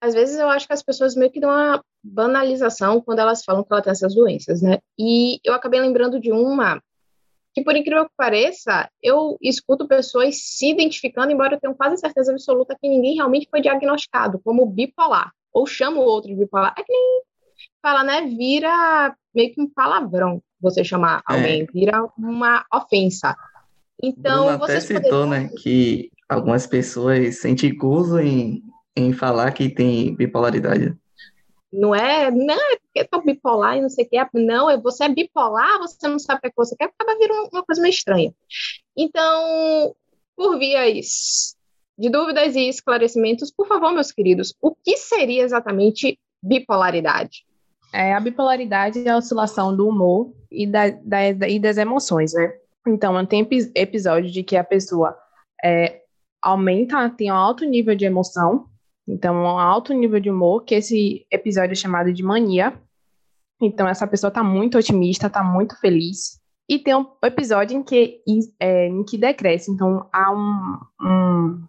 Às 0.00 0.14
vezes 0.14 0.38
eu 0.38 0.48
acho 0.48 0.66
que 0.66 0.72
as 0.72 0.82
pessoas 0.82 1.16
meio 1.16 1.30
que 1.30 1.40
dão 1.40 1.50
uma 1.50 1.82
banalização 2.02 3.00
quando 3.00 3.18
elas 3.18 3.42
falam 3.44 3.64
que 3.64 3.72
ela 3.72 3.82
tem 3.82 3.90
essas 3.90 4.14
doenças, 4.14 4.62
né? 4.62 4.78
E 4.98 5.40
eu 5.44 5.54
acabei 5.54 5.80
lembrando 5.80 6.20
de 6.20 6.30
uma 6.30 6.80
que, 7.54 7.64
por 7.64 7.74
incrível 7.74 8.04
que 8.04 8.14
pareça, 8.16 8.88
eu 9.02 9.38
escuto 9.40 9.88
pessoas 9.88 10.36
se 10.42 10.70
identificando, 10.70 11.32
embora 11.32 11.54
eu 11.54 11.60
tenha 11.60 11.74
quase 11.74 11.96
certeza 11.96 12.30
absoluta 12.30 12.76
que 12.78 12.88
ninguém 12.88 13.14
realmente 13.14 13.48
foi 13.50 13.62
diagnosticado 13.62 14.38
como 14.44 14.66
bipolar 14.66 15.32
ou 15.56 15.66
chama 15.66 15.96
o 15.96 16.04
outro 16.04 16.28
de 16.28 16.36
bipolar. 16.36 16.74
É 16.76 16.82
que 16.82 16.92
nem 16.92 17.22
fala, 17.80 18.04
né? 18.04 18.26
Vira 18.26 19.16
meio 19.34 19.54
que 19.54 19.60
um 19.62 19.68
palavrão 19.68 20.42
você 20.60 20.84
chamar 20.84 21.22
é. 21.30 21.32
alguém, 21.32 21.66
vira 21.72 22.06
uma 22.18 22.66
ofensa. 22.72 23.34
Então, 24.02 24.48
Bruno 24.48 24.64
até 24.64 24.80
citou, 24.80 25.02
poderiam... 25.02 25.28
né, 25.28 25.48
que 25.62 26.10
algumas 26.28 26.66
pessoas 26.66 27.38
sentem 27.38 27.74
gozo 27.74 28.18
em, 28.18 28.62
em 28.94 29.14
falar 29.14 29.52
que 29.52 29.70
tem 29.70 30.14
bipolaridade. 30.14 30.94
Não 31.72 31.94
é, 31.94 32.30
não 32.30 32.54
é 32.54 32.76
porque 32.76 33.04
tá 33.04 33.18
bipolar 33.18 33.78
e 33.78 33.80
não 33.80 33.88
sei 33.88 34.04
o 34.04 34.08
que, 34.08 34.18
é, 34.18 34.28
não, 34.34 34.68
é 34.68 34.78
você 34.78 35.04
é 35.04 35.08
bipolar, 35.08 35.78
você 35.78 36.06
não 36.06 36.18
sabe 36.18 36.40
o 36.40 36.50
que 36.50 36.56
você 36.56 36.76
quer, 36.76 36.84
acaba 36.84 37.18
virando 37.18 37.48
uma 37.50 37.64
coisa 37.64 37.80
meio 37.80 37.92
estranha. 37.92 38.34
Então, 38.94 39.94
por 40.36 40.58
vias 40.58 41.55
de 41.98 42.10
dúvidas 42.10 42.54
e 42.54 42.68
esclarecimentos, 42.68 43.50
por 43.50 43.66
favor, 43.66 43.92
meus 43.92 44.12
queridos, 44.12 44.54
o 44.60 44.74
que 44.74 44.96
seria 44.96 45.42
exatamente 45.42 46.18
bipolaridade? 46.42 47.46
É, 47.92 48.14
a 48.14 48.20
bipolaridade 48.20 49.06
é 49.06 49.10
a 49.10 49.16
oscilação 49.16 49.74
do 49.74 49.88
humor 49.88 50.34
e, 50.50 50.66
da, 50.66 50.90
da, 50.90 51.48
e 51.48 51.58
das 51.58 51.78
emoções, 51.78 52.34
né? 52.34 52.52
Então, 52.86 53.24
tem 53.24 53.46
episódio 53.74 54.30
de 54.30 54.42
que 54.42 54.56
a 54.56 54.62
pessoa 54.62 55.16
é, 55.64 56.02
aumenta, 56.42 57.10
tem 57.10 57.32
um 57.32 57.34
alto 57.34 57.64
nível 57.64 57.96
de 57.96 58.04
emoção, 58.04 58.66
então 59.08 59.34
um 59.34 59.58
alto 59.58 59.92
nível 59.92 60.20
de 60.20 60.30
humor, 60.30 60.64
que 60.64 60.74
esse 60.74 61.26
episódio 61.30 61.72
é 61.72 61.76
chamado 61.76 62.12
de 62.12 62.22
mania. 62.22 62.78
Então, 63.60 63.88
essa 63.88 64.06
pessoa 64.06 64.28
está 64.28 64.42
muito 64.42 64.76
otimista, 64.78 65.26
está 65.28 65.42
muito 65.42 65.78
feliz. 65.80 66.40
E 66.68 66.78
tem 66.78 66.94
um 66.94 67.06
episódio 67.24 67.78
em 67.78 67.82
que, 67.82 68.20
é, 68.60 68.88
em 68.88 69.04
que 69.04 69.16
decresce, 69.16 69.70
então 69.70 70.08
há 70.12 70.32
um, 70.32 70.78
um 71.00 71.64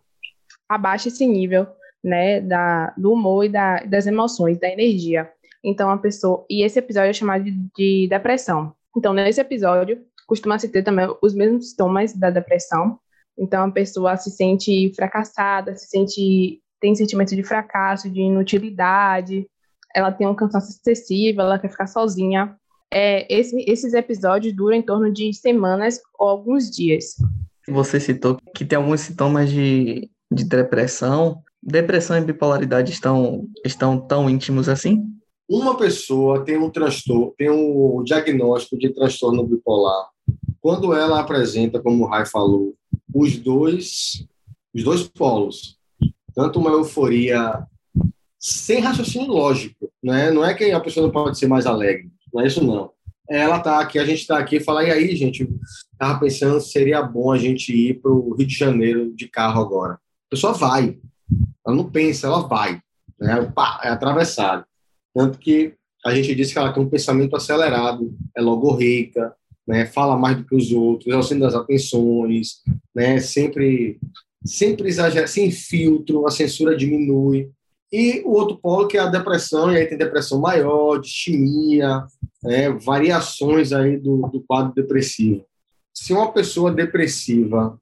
abaixa 0.70 1.08
esse 1.08 1.26
nível 1.26 1.68
né, 2.04 2.42
da, 2.42 2.94
do 2.98 3.14
humor 3.14 3.46
e 3.46 3.50
da, 3.50 3.84
das 3.84 4.08
emoções, 4.08 4.60
da 4.60 4.70
energia. 4.70 5.30
Então, 5.64 5.90
a 5.90 5.98
pessoa. 5.98 6.46
E 6.50 6.64
esse 6.64 6.80
episódio 6.80 7.10
é 7.10 7.14
chamado 7.14 7.44
de, 7.44 7.52
de 7.76 8.08
depressão. 8.10 8.74
Então, 8.96 9.14
nesse 9.14 9.42
episódio, 9.42 10.02
costuma-se 10.26 10.70
ter 10.70 10.84
também 10.84 11.08
os 11.22 11.34
mesmos 11.34 11.72
sintomas 11.72 12.14
da 12.14 12.30
depressão. 12.30 13.00
Então, 13.38 13.66
a 13.66 13.72
pessoa 13.72 14.18
se 14.18 14.32
sente 14.32 14.92
fracassada, 14.96 15.76
se 15.76 15.88
sente. 15.88 16.62
tem 16.80 16.96
sentimento 16.96 17.36
de 17.36 17.44
fracasso, 17.44 18.10
de 18.10 18.22
inutilidade, 18.22 19.48
ela 19.94 20.12
tem 20.12 20.28
um 20.28 20.36
cansaço 20.36 20.72
excessivo, 20.72 21.42
ela 21.42 21.60
quer 21.60 21.70
ficar 21.70 21.88
sozinha. 21.88 22.56
É, 22.92 23.32
esse, 23.34 23.64
esses 23.68 23.94
episódios 23.94 24.56
duram 24.56 24.78
em 24.78 24.82
torno 24.82 25.12
de 25.12 25.34
semanas 25.34 26.00
ou 26.18 26.30
alguns 26.30 26.70
dias. 26.70 27.16
Você 27.68 28.00
citou 28.00 28.38
que 28.56 28.64
tem 28.64 28.78
alguns 28.78 29.02
sintomas 29.02 29.50
de 29.50 30.10
de 30.32 30.44
depressão. 30.44 31.42
Depressão 31.62 32.18
e 32.18 32.22
bipolaridade 32.22 32.92
estão, 32.92 33.48
estão 33.66 34.00
tão 34.00 34.30
íntimos 34.30 34.70
assim? 34.70 35.04
Uma 35.50 35.78
pessoa 35.78 36.44
tem 36.44 36.58
um 36.58 36.70
transtorno, 36.70 37.34
tem 37.38 37.50
um 37.50 38.04
diagnóstico 38.04 38.78
de 38.78 38.90
transtorno 38.90 39.46
bipolar. 39.46 40.10
Quando 40.60 40.94
ela 40.94 41.20
apresenta, 41.20 41.80
como 41.82 42.04
o 42.04 42.08
Rai 42.08 42.26
falou, 42.26 42.76
os 43.14 43.38
dois, 43.38 44.26
os 44.74 44.84
dois 44.84 45.04
polos, 45.08 45.78
tanto 46.36 46.60
uma 46.60 46.72
euforia 46.72 47.66
sem 48.38 48.80
raciocínio 48.80 49.32
lógico, 49.32 49.92
né? 50.04 50.30
Não 50.32 50.46
é 50.46 50.54
que 50.54 50.72
a 50.72 50.80
pessoa 50.80 51.06
não 51.06 51.12
pode 51.12 51.40
ser 51.40 51.48
mais 51.48 51.66
alegre, 51.66 52.12
não 52.34 52.42
é 52.42 52.48
isso 52.48 52.64
não. 52.64 52.92
Ela 53.30 53.60
tá 53.60 53.80
aqui, 53.80 54.00
a 54.00 54.06
gente 54.06 54.20
está 54.22 54.38
aqui 54.38 54.60
fala, 54.60 54.84
e 54.84 54.92
aí, 54.92 55.16
gente, 55.16 55.48
tava 55.98 56.20
pensando 56.20 56.60
se 56.62 56.72
seria 56.72 57.02
bom 57.02 57.32
a 57.32 57.38
gente 57.38 57.74
ir 57.74 58.02
para 58.02 58.12
o 58.12 58.34
Rio 58.34 58.48
de 58.48 58.56
Janeiro 58.56 59.14
de 59.14 59.28
carro 59.28 59.62
agora. 59.62 60.00
A 60.28 60.30
pessoa 60.32 60.54
vai. 60.54 60.98
Ela 61.66 61.76
não 61.76 61.90
pensa, 61.90 62.28
ela 62.28 62.48
vai. 62.48 62.82
Né? 63.20 63.52
é 63.84 63.90
atravessado. 63.90 64.66
Tanto 65.14 65.40
que 65.40 65.74
a 66.06 66.14
gente 66.14 66.36
disse 66.36 66.54
que 66.54 66.60
ela 66.60 66.72
tem 66.72 66.84
um 66.84 66.90
pensamento 66.90 67.36
acelerado, 67.36 68.16
é 68.36 68.42
logorreica, 68.42 69.34
né? 69.68 69.86
fala 69.86 70.18
mais 70.18 70.38
do 70.38 70.46
que 70.46 70.56
os 70.56 70.72
outros, 70.72 71.14
é 71.14 71.18
o 71.18 71.24
centro 71.24 71.46
das 71.46 71.56
atenções, 71.56 72.62
né? 72.96 73.20
sempre, 73.20 74.00
sempre 74.46 74.88
exagera, 74.88 75.28
sem 75.28 75.52
filtro, 75.52 76.28
a 76.28 76.32
censura 76.32 76.76
diminui. 76.76 77.50
E 77.92 78.22
o 78.26 78.32
outro 78.32 78.58
polo 78.58 78.88
que 78.88 78.98
é 78.98 79.02
a 79.02 79.08
depressão, 79.08 79.72
e 79.72 79.78
aí 79.78 79.86
tem 79.86 79.98
depressão 79.98 80.40
maior, 80.40 81.00
distimia, 81.00 82.06
né? 82.44 82.70
variações 82.70 83.72
aí 83.72 83.98
do, 83.98 84.28
do 84.28 84.42
quadro 84.42 84.74
depressivo. 84.74 85.46
Se 85.94 86.14
uma 86.14 86.32
pessoa 86.32 86.72
depressiva 86.72 87.80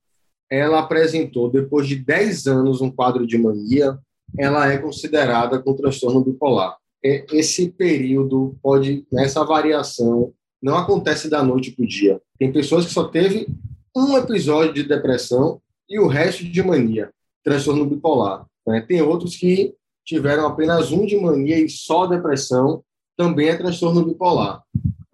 ela 0.49 0.79
apresentou, 0.79 1.49
depois 1.49 1.87
de 1.87 1.95
10 1.95 2.47
anos, 2.47 2.81
um 2.81 2.91
quadro 2.91 3.25
de 3.25 3.37
mania, 3.37 3.97
ela 4.37 4.71
é 4.71 4.77
considerada 4.77 5.59
com 5.59 5.73
transtorno 5.73 6.23
bipolar. 6.23 6.77
Esse 7.03 7.69
período 7.69 8.57
pode, 8.61 9.05
nessa 9.11 9.43
variação, 9.43 10.33
não 10.61 10.75
acontece 10.75 11.29
da 11.29 11.43
noite 11.43 11.71
para 11.71 11.85
o 11.85 11.87
dia. 11.87 12.19
Tem 12.39 12.51
pessoas 12.51 12.85
que 12.85 12.93
só 12.93 13.05
teve 13.05 13.47
um 13.95 14.17
episódio 14.17 14.73
de 14.73 14.83
depressão 14.83 15.61
e 15.87 15.99
o 15.99 16.07
resto 16.07 16.43
de 16.43 16.63
mania, 16.63 17.11
transtorno 17.43 17.85
bipolar. 17.85 18.45
Né? 18.65 18.81
Tem 18.81 19.01
outros 19.01 19.35
que 19.35 19.75
tiveram 20.03 20.47
apenas 20.47 20.91
um 20.91 21.05
de 21.05 21.17
mania 21.17 21.59
e 21.59 21.69
só 21.69 22.07
depressão, 22.07 22.83
também 23.15 23.49
é 23.49 23.55
transtorno 23.55 24.05
bipolar. 24.05 24.63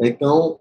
Então, 0.01 0.59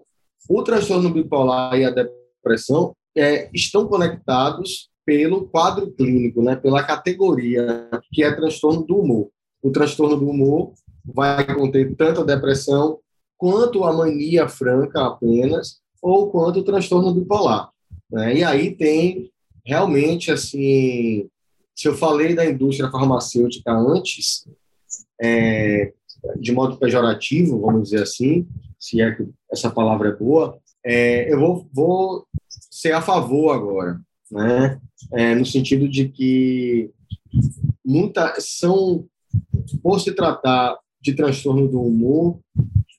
o 0.49 0.63
transtorno 0.63 1.09
bipolar 1.09 1.77
e 1.77 1.85
a 1.85 1.89
depressão 1.89 2.95
é, 3.15 3.49
estão 3.53 3.87
conectados 3.87 4.89
pelo 5.05 5.47
quadro 5.47 5.91
clínico, 5.91 6.41
né, 6.41 6.55
pela 6.55 6.83
categoria 6.83 7.89
que 8.11 8.23
é 8.23 8.31
transtorno 8.31 8.83
do 8.83 8.97
humor. 8.97 9.29
O 9.61 9.71
transtorno 9.71 10.17
do 10.17 10.29
humor 10.29 10.73
vai 11.03 11.45
conter 11.53 11.95
tanto 11.95 12.21
a 12.21 12.25
depressão 12.25 12.99
quanto 13.37 13.83
a 13.83 13.91
mania 13.91 14.47
franca 14.47 15.05
apenas, 15.05 15.81
ou 16.01 16.31
quanto 16.31 16.59
o 16.59 16.63
transtorno 16.63 17.13
bipolar. 17.13 17.69
Né? 18.11 18.37
E 18.37 18.43
aí 18.43 18.75
tem 18.75 19.31
realmente 19.65 20.31
assim, 20.31 21.27
se 21.75 21.87
eu 21.87 21.95
falei 21.95 22.35
da 22.35 22.45
indústria 22.45 22.89
farmacêutica 22.89 23.71
antes, 23.71 24.47
é, 25.21 25.93
de 26.39 26.51
modo 26.51 26.77
pejorativo, 26.77 27.59
vamos 27.59 27.89
dizer 27.89 28.03
assim, 28.03 28.47
se 28.79 29.01
é 29.01 29.11
que 29.13 29.27
essa 29.51 29.69
palavra 29.69 30.09
é 30.09 30.15
boa, 30.15 30.57
é, 30.83 31.31
eu 31.31 31.39
vou, 31.39 31.67
vou 31.73 32.27
ser 32.69 32.93
a 32.93 33.01
favor 33.01 33.53
agora, 33.53 33.99
né? 34.31 34.79
É, 35.13 35.35
no 35.35 35.45
sentido 35.45 35.87
de 35.89 36.09
que 36.09 36.89
muita 37.85 38.35
são 38.39 39.05
por 39.81 39.99
se 39.99 40.13
tratar 40.13 40.77
de 41.01 41.13
transtorno 41.13 41.67
do 41.67 41.81
humor, 41.81 42.39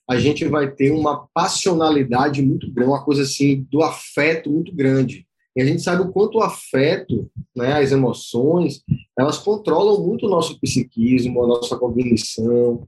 a 0.09 0.19
gente 0.19 0.45
vai 0.45 0.69
ter 0.69 0.91
uma 0.91 1.27
passionalidade 1.33 2.41
muito 2.41 2.71
grande, 2.71 2.91
uma 2.91 3.03
coisa 3.03 3.23
assim 3.23 3.65
do 3.71 3.81
afeto 3.81 4.49
muito 4.49 4.75
grande. 4.75 5.25
E 5.55 5.61
a 5.61 5.65
gente 5.65 5.81
sabe 5.81 6.01
o 6.01 6.11
quanto 6.11 6.39
o 6.39 6.43
afeto, 6.43 7.29
né, 7.55 7.73
as 7.73 7.91
emoções, 7.91 8.83
elas 9.17 9.37
controlam 9.37 10.03
muito 10.03 10.25
o 10.25 10.29
nosso 10.29 10.59
psiquismo, 10.59 11.43
a 11.43 11.47
nossa 11.47 11.77
cognição, 11.77 12.87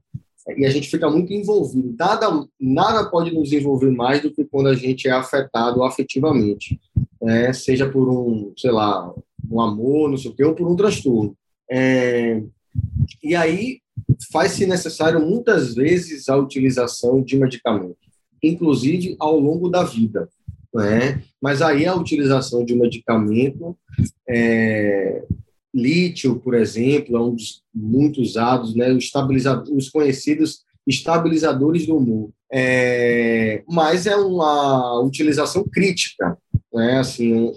e 0.56 0.64
a 0.64 0.70
gente 0.70 0.88
fica 0.88 1.10
muito 1.10 1.32
envolvido. 1.32 1.94
Nada, 1.98 2.46
nada 2.60 3.10
pode 3.10 3.32
nos 3.32 3.52
envolver 3.52 3.90
mais 3.90 4.22
do 4.22 4.30
que 4.30 4.44
quando 4.44 4.68
a 4.68 4.74
gente 4.74 5.08
é 5.08 5.10
afetado 5.10 5.82
afetivamente, 5.82 6.80
né? 7.20 7.52
seja 7.52 7.88
por 7.88 8.08
um, 8.08 8.52
sei 8.56 8.70
lá, 8.70 9.12
um 9.50 9.60
amor, 9.60 10.10
não 10.10 10.16
sei 10.16 10.30
o 10.30 10.34
quê, 10.34 10.44
ou 10.44 10.54
por 10.54 10.68
um 10.68 10.76
transtorno. 10.76 11.36
É, 11.70 12.42
e 13.22 13.34
aí 13.34 13.80
faz-se 14.30 14.66
necessário 14.66 15.20
muitas 15.20 15.74
vezes 15.74 16.28
a 16.28 16.36
utilização 16.36 17.22
de 17.22 17.36
medicamento, 17.36 17.96
inclusive 18.42 19.16
ao 19.18 19.38
longo 19.38 19.68
da 19.68 19.82
vida. 19.82 20.28
Né? 20.72 21.22
Mas 21.40 21.62
aí 21.62 21.86
a 21.86 21.94
utilização 21.94 22.64
de 22.64 22.74
medicamento 22.74 23.76
é, 24.28 25.24
lítio, 25.76 26.40
por 26.40 26.54
exemplo, 26.54 27.16
é 27.16 27.20
um 27.20 27.34
dos 27.34 27.62
muito 27.74 28.22
usados, 28.22 28.74
né? 28.74 28.90
Os, 28.92 29.10
os 29.70 29.90
conhecidos 29.90 30.64
estabilizadores 30.86 31.86
do 31.86 31.98
humor. 31.98 32.30
É, 32.50 33.62
mas 33.68 34.06
é 34.06 34.16
uma 34.16 35.00
utilização 35.00 35.64
crítica, 35.64 36.38
né? 36.72 36.98
Assim, 36.98 37.52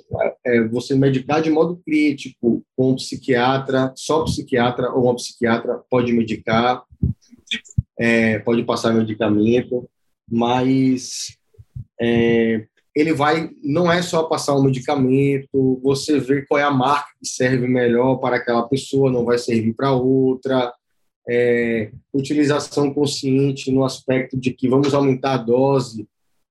é 0.46 0.68
você 0.68 0.96
medicar 0.96 1.42
de 1.42 1.50
modo 1.50 1.82
crítico 1.86 2.64
com 2.76 2.92
um 2.92 2.96
psiquiatra, 2.96 3.94
só 3.96 4.24
psiquiatra 4.26 4.92
ou 4.92 5.04
uma 5.04 5.16
psiquiatra 5.16 5.80
pode 5.90 6.12
medicar, 6.12 6.84
é, 7.98 8.40
pode 8.40 8.64
passar 8.64 8.94
medicamento, 8.94 9.90
mas 10.30 11.38
é, 12.02 12.66
ele 12.96 13.14
vai, 13.14 13.50
não 13.64 13.92
é 13.92 14.02
só 14.02 14.24
passar 14.24 14.56
um 14.56 14.64
medicamento, 14.64 15.80
você 15.84 16.20
vê 16.20 16.46
qual 16.46 16.60
é 16.60 16.64
a 16.64 16.72
marca 16.72 17.10
que 17.22 17.28
serve 17.28 17.68
melhor 17.68 18.18
para 18.18 18.38
aquela 18.38 18.64
pessoa, 18.64 19.12
não 19.12 19.26
vai 19.26 19.38
servir 19.38 19.74
para 19.74 19.92
outra. 19.92 20.74
É, 21.32 21.92
utilização 22.12 22.92
consciente 22.92 23.72
no 23.72 23.86
aspecto 23.86 24.36
de 24.36 24.52
que 24.52 24.68
vamos 24.68 24.96
aumentar 24.96 25.34
a 25.34 25.38
dose 25.38 26.08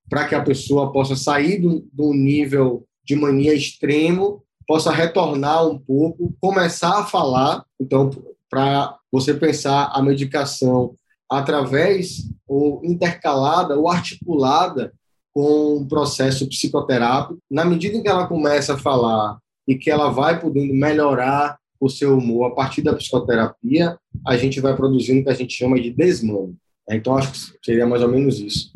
para 0.08 0.28
que 0.28 0.36
a 0.36 0.42
pessoa 0.42 0.92
possa 0.92 1.16
sair 1.16 1.58
do, 1.58 1.84
do 1.92 2.12
nível 2.12 2.86
de 3.04 3.16
mania 3.16 3.52
extremo, 3.52 4.44
possa 4.66 4.92
retornar 4.92 5.66
um 5.66 5.78
pouco, 5.78 6.32
começar 6.40 7.00
a 7.00 7.04
falar. 7.04 7.64
Então, 7.80 8.10
para 8.48 8.96
você 9.10 9.34
pensar 9.34 9.90
a 9.92 10.00
medicação 10.00 10.94
através 11.28 12.30
ou 12.46 12.80
intercalada 12.84 13.76
ou 13.76 13.88
articulada 13.88 14.92
com 15.38 15.76
um 15.76 15.86
processo 15.86 16.48
psicoterápico. 16.48 17.38
Na 17.48 17.64
medida 17.64 17.96
em 17.96 18.02
que 18.02 18.08
ela 18.08 18.26
começa 18.26 18.74
a 18.74 18.76
falar 18.76 19.38
e 19.68 19.76
que 19.76 19.88
ela 19.88 20.10
vai 20.10 20.40
podendo 20.40 20.74
melhorar 20.74 21.56
o 21.78 21.88
seu 21.88 22.18
humor 22.18 22.50
a 22.50 22.54
partir 22.56 22.82
da 22.82 22.92
psicoterapia, 22.92 23.96
a 24.26 24.36
gente 24.36 24.60
vai 24.60 24.74
produzindo 24.74 25.20
o 25.20 25.22
que 25.22 25.30
a 25.30 25.34
gente 25.34 25.54
chama 25.54 25.80
de 25.80 25.92
desmame. 25.92 26.56
Então, 26.90 27.16
acho 27.16 27.30
que 27.30 27.38
seria 27.64 27.86
mais 27.86 28.02
ou 28.02 28.08
menos 28.08 28.40
isso. 28.40 28.72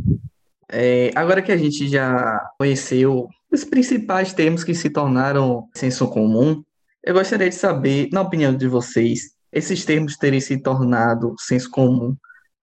É, 0.70 1.10
agora 1.16 1.42
que 1.42 1.50
a 1.50 1.56
gente 1.56 1.88
já 1.88 2.40
conheceu 2.56 3.28
os 3.50 3.64
principais 3.64 4.32
termos 4.32 4.62
que 4.62 4.72
se 4.72 4.88
tornaram 4.88 5.66
senso 5.74 6.06
comum. 6.06 6.62
Eu 7.02 7.14
gostaria 7.14 7.48
de 7.48 7.56
saber, 7.56 8.08
na 8.12 8.20
opinião 8.20 8.56
de 8.56 8.68
vocês, 8.68 9.32
esses 9.52 9.84
termos 9.84 10.16
terem 10.16 10.38
se 10.38 10.56
tornado 10.58 11.34
senso 11.40 11.68
comum 11.72 12.16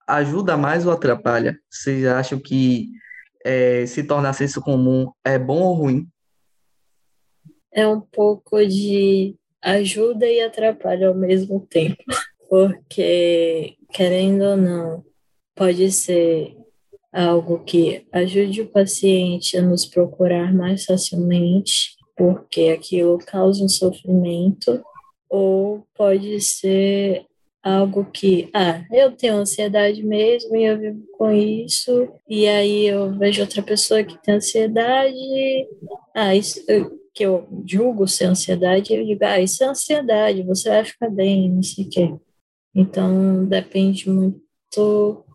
ajuda 0.07 0.55
mais 0.55 0.85
ou 0.85 0.93
atrapalha? 0.93 1.59
Vocês 1.69 2.05
acham 2.05 2.39
que 2.39 2.87
é, 3.43 3.85
se 3.85 4.03
tornar 4.03 4.33
senso 4.33 4.61
comum 4.61 5.11
é 5.25 5.37
bom 5.37 5.61
ou 5.61 5.73
ruim? 5.73 6.07
É 7.71 7.87
um 7.87 8.01
pouco 8.01 8.65
de 8.65 9.35
ajuda 9.61 10.25
e 10.25 10.41
atrapalha 10.41 11.07
ao 11.07 11.15
mesmo 11.15 11.65
tempo, 11.69 12.03
porque, 12.49 13.75
querendo 13.91 14.43
ou 14.43 14.57
não, 14.57 15.05
pode 15.55 15.91
ser 15.91 16.55
algo 17.11 17.63
que 17.63 18.07
ajude 18.11 18.61
o 18.61 18.69
paciente 18.69 19.57
a 19.57 19.61
nos 19.61 19.85
procurar 19.85 20.53
mais 20.53 20.85
facilmente, 20.85 21.95
porque 22.15 22.69
aquilo 22.69 23.17
causa 23.19 23.63
um 23.63 23.69
sofrimento, 23.69 24.83
ou 25.29 25.83
pode 25.95 26.39
ser 26.41 27.25
algo 27.62 28.05
que, 28.05 28.49
ah, 28.53 28.84
eu 28.91 29.12
tenho 29.12 29.36
ansiedade 29.36 30.03
mesmo 30.03 30.55
e 30.55 30.64
eu 30.64 30.80
vivo 30.80 31.03
com 31.18 31.32
isso, 31.32 32.10
e 32.28 32.47
aí 32.47 32.88
eu 32.88 33.18
vejo 33.18 33.41
outra 33.41 33.62
pessoa 33.62 34.03
que 34.03 34.22
tem 34.24 34.36
ansiedade, 34.36 35.68
ah, 36.16 36.36
isso 36.36 36.62
que 37.14 37.26
eu 37.26 37.47
julgo 37.66 38.07
ser 38.07 38.26
ansiedade, 38.26 38.93
eu 38.93 39.05
digo, 39.05 39.26
ah, 39.26 39.39
isso 39.39 39.64
é 39.64 39.68
ansiedade, 39.68 40.43
você 40.43 40.70
vai 40.70 40.86
ficar 40.86 41.10
bem, 41.10 41.49
não 41.51 41.64
sei 41.64 41.86
o 41.86 41.89
quê. 41.89 42.16
Então, 42.74 43.45
depende 43.45 44.10
muito 44.10 45.26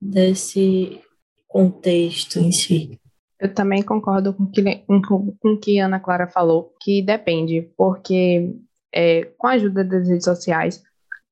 desse 0.00 1.00
contexto 1.46 2.38
em 2.38 2.50
si. 2.50 2.98
Eu 3.40 3.54
também 3.54 3.82
concordo 3.82 4.34
com 4.34 4.46
que, 4.46 4.60
o 4.88 5.32
com, 5.38 5.56
que 5.56 5.78
Ana 5.78 6.00
Clara 6.00 6.26
falou, 6.26 6.74
que 6.80 7.02
depende, 7.02 7.70
porque 7.76 8.52
é, 8.92 9.24
com 9.38 9.46
a 9.46 9.52
ajuda 9.52 9.84
das 9.84 10.08
redes 10.08 10.24
sociais, 10.24 10.82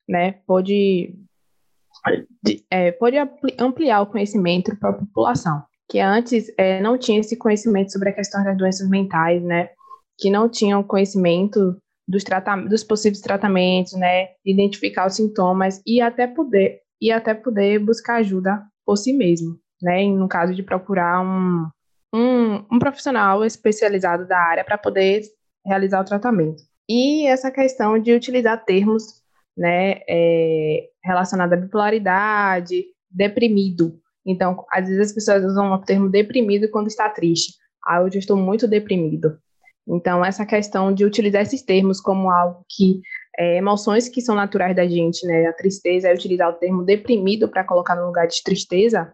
né, 0.08 0.32
pode, 0.46 1.14
é, 2.70 2.92
pode 2.92 3.16
ampliar 3.58 4.02
o 4.02 4.06
conhecimento 4.06 4.76
para 4.76 4.90
a 4.90 4.94
população, 4.94 5.62
que 5.88 5.98
antes 6.00 6.52
é, 6.56 6.80
não 6.80 6.98
tinha 6.98 7.20
esse 7.20 7.36
conhecimento 7.36 7.92
sobre 7.92 8.10
a 8.10 8.12
questão 8.12 8.42
das 8.42 8.56
doenças 8.56 8.88
mentais, 8.88 9.42
né, 9.42 9.70
que 10.18 10.30
não 10.30 10.48
tinham 10.48 10.82
conhecimento 10.82 11.76
dos, 12.06 12.24
dos 12.68 12.84
possíveis 12.84 13.20
tratamentos, 13.20 13.92
né, 13.94 14.28
identificar 14.44 15.06
os 15.06 15.16
sintomas 15.16 15.82
e 15.86 16.00
até 16.00 16.26
poder 16.26 16.80
e 17.00 17.12
até 17.12 17.34
poder 17.34 17.78
buscar 17.78 18.16
ajuda 18.16 18.62
por 18.84 18.96
si 18.96 19.12
mesmo, 19.12 19.58
né, 19.82 20.04
no 20.06 20.28
caso 20.28 20.54
de 20.54 20.62
procurar 20.62 21.20
um, 21.20 21.68
um, 22.14 22.64
um 22.72 22.78
profissional 22.78 23.44
especializado 23.44 24.26
da 24.26 24.38
área 24.38 24.64
para 24.64 24.78
poder 24.78 25.22
realizar 25.64 26.00
o 26.00 26.04
tratamento. 26.04 26.62
E 26.88 27.26
essa 27.26 27.50
questão 27.50 27.98
de 27.98 28.14
utilizar 28.14 28.64
termos 28.64 29.25
né, 29.56 30.00
é, 30.08 30.88
relacionado 31.02 31.52
à 31.52 31.56
bipolaridade, 31.56 32.84
deprimido. 33.10 33.98
Então, 34.24 34.64
às 34.70 34.88
vezes 34.88 35.08
as 35.08 35.12
pessoas 35.12 35.44
usam 35.44 35.72
o 35.72 35.78
termo 35.78 36.08
deprimido 36.08 36.68
quando 36.70 36.88
está 36.88 37.08
triste. 37.08 37.54
Ah, 37.84 38.02
hoje 38.02 38.16
eu 38.16 38.20
estou 38.20 38.36
muito 38.36 38.66
deprimido. 38.66 39.38
Então, 39.88 40.24
essa 40.24 40.44
questão 40.44 40.92
de 40.92 41.04
utilizar 41.04 41.42
esses 41.42 41.62
termos 41.62 42.00
como 42.00 42.28
algo 42.28 42.64
que 42.68 43.00
é, 43.38 43.56
emoções 43.56 44.08
que 44.08 44.20
são 44.20 44.34
naturais 44.34 44.74
da 44.74 44.86
gente, 44.86 45.24
né? 45.26 45.46
A 45.46 45.52
tristeza, 45.52 46.08
é 46.08 46.14
utilizar 46.14 46.50
o 46.50 46.54
termo 46.54 46.82
deprimido 46.82 47.48
para 47.48 47.62
colocar 47.62 47.94
no 47.94 48.06
lugar 48.06 48.26
de 48.26 48.42
tristeza, 48.42 49.12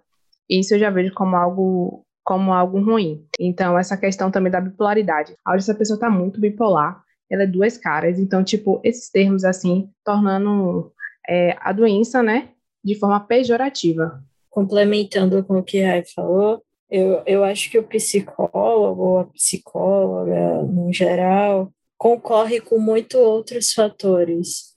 isso 0.48 0.74
eu 0.74 0.78
já 0.78 0.90
vejo 0.90 1.12
como 1.14 1.36
algo 1.36 2.04
como 2.24 2.52
algo 2.52 2.80
ruim. 2.80 3.26
Então, 3.38 3.76
essa 3.76 3.96
questão 3.96 4.30
também 4.30 4.50
da 4.50 4.60
bipolaridade. 4.60 5.34
Hora 5.44 5.58
essa 5.58 5.74
pessoa 5.74 5.96
está 5.96 6.08
muito 6.08 6.40
bipolar, 6.40 7.02
ela 7.32 7.44
é 7.44 7.46
duas 7.46 7.78
caras. 7.78 8.18
Então, 8.18 8.44
tipo, 8.44 8.78
esses 8.84 9.08
termos 9.08 9.42
assim, 9.42 9.88
tornando 10.04 10.92
é, 11.26 11.56
a 11.60 11.72
doença, 11.72 12.22
né, 12.22 12.50
de 12.84 12.94
forma 12.94 13.18
pejorativa. 13.20 14.22
Complementando 14.50 15.42
com 15.42 15.58
o 15.58 15.62
que 15.62 15.82
a 15.82 15.92
Rai 15.92 16.04
falou, 16.04 16.62
eu, 16.90 17.22
eu 17.24 17.42
acho 17.42 17.70
que 17.70 17.78
o 17.78 17.82
psicólogo 17.82 19.02
ou 19.02 19.18
a 19.20 19.24
psicóloga, 19.24 20.62
no 20.64 20.92
geral, 20.92 21.72
concorre 21.96 22.60
com 22.60 22.78
muitos 22.78 23.18
outros 23.18 23.72
fatores 23.72 24.71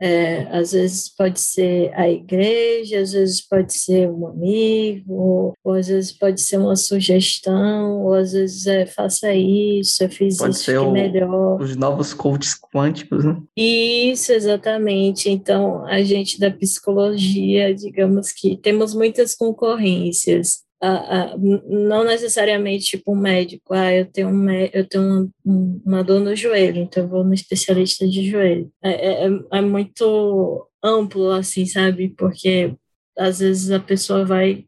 é, 0.00 0.42
às 0.50 0.72
vezes 0.72 1.08
pode 1.08 1.40
ser 1.40 1.92
a 1.94 2.08
igreja, 2.08 3.00
às 3.00 3.12
vezes 3.12 3.40
pode 3.40 3.72
ser 3.72 4.10
um 4.10 4.26
amigo, 4.26 5.54
ou 5.64 5.72
às 5.72 5.88
vezes 5.88 6.12
pode 6.12 6.40
ser 6.40 6.58
uma 6.58 6.76
sugestão, 6.76 8.02
ou 8.02 8.14
às 8.14 8.32
vezes 8.32 8.66
é 8.66 8.84
faça 8.84 9.32
isso, 9.32 10.02
eu 10.02 10.10
fiz 10.10 10.36
pode 10.36 10.54
isso 10.54 10.64
ser 10.64 10.78
o, 10.78 10.92
melhor. 10.92 11.60
Os 11.60 11.74
novos 11.76 12.12
coaches 12.12 12.54
quânticos, 12.54 13.24
né? 13.24 13.40
Isso, 13.56 14.32
exatamente. 14.32 15.30
Então, 15.30 15.86
a 15.86 16.02
gente 16.02 16.38
da 16.38 16.50
psicologia, 16.50 17.74
digamos 17.74 18.32
que 18.32 18.56
temos 18.56 18.94
muitas 18.94 19.34
concorrências 19.34 20.65
não 21.66 22.04
necessariamente 22.04 22.84
tipo 22.84 23.12
um 23.12 23.16
médico, 23.16 23.72
ah, 23.72 23.92
eu 23.92 24.06
tenho, 24.06 24.28
um, 24.28 24.50
eu 24.50 24.86
tenho 24.86 25.30
uma, 25.44 25.80
uma 25.84 26.04
dor 26.04 26.20
no 26.20 26.36
joelho, 26.36 26.82
então 26.82 27.04
eu 27.04 27.08
vou 27.08 27.24
no 27.24 27.34
especialista 27.34 28.06
de 28.06 28.28
joelho. 28.30 28.70
É, 28.82 29.24
é, 29.24 29.28
é 29.52 29.60
muito 29.60 30.68
amplo, 30.82 31.30
assim, 31.30 31.66
sabe? 31.66 32.10
Porque 32.10 32.74
às 33.16 33.38
vezes 33.38 33.70
a 33.70 33.80
pessoa 33.80 34.24
vai 34.24 34.66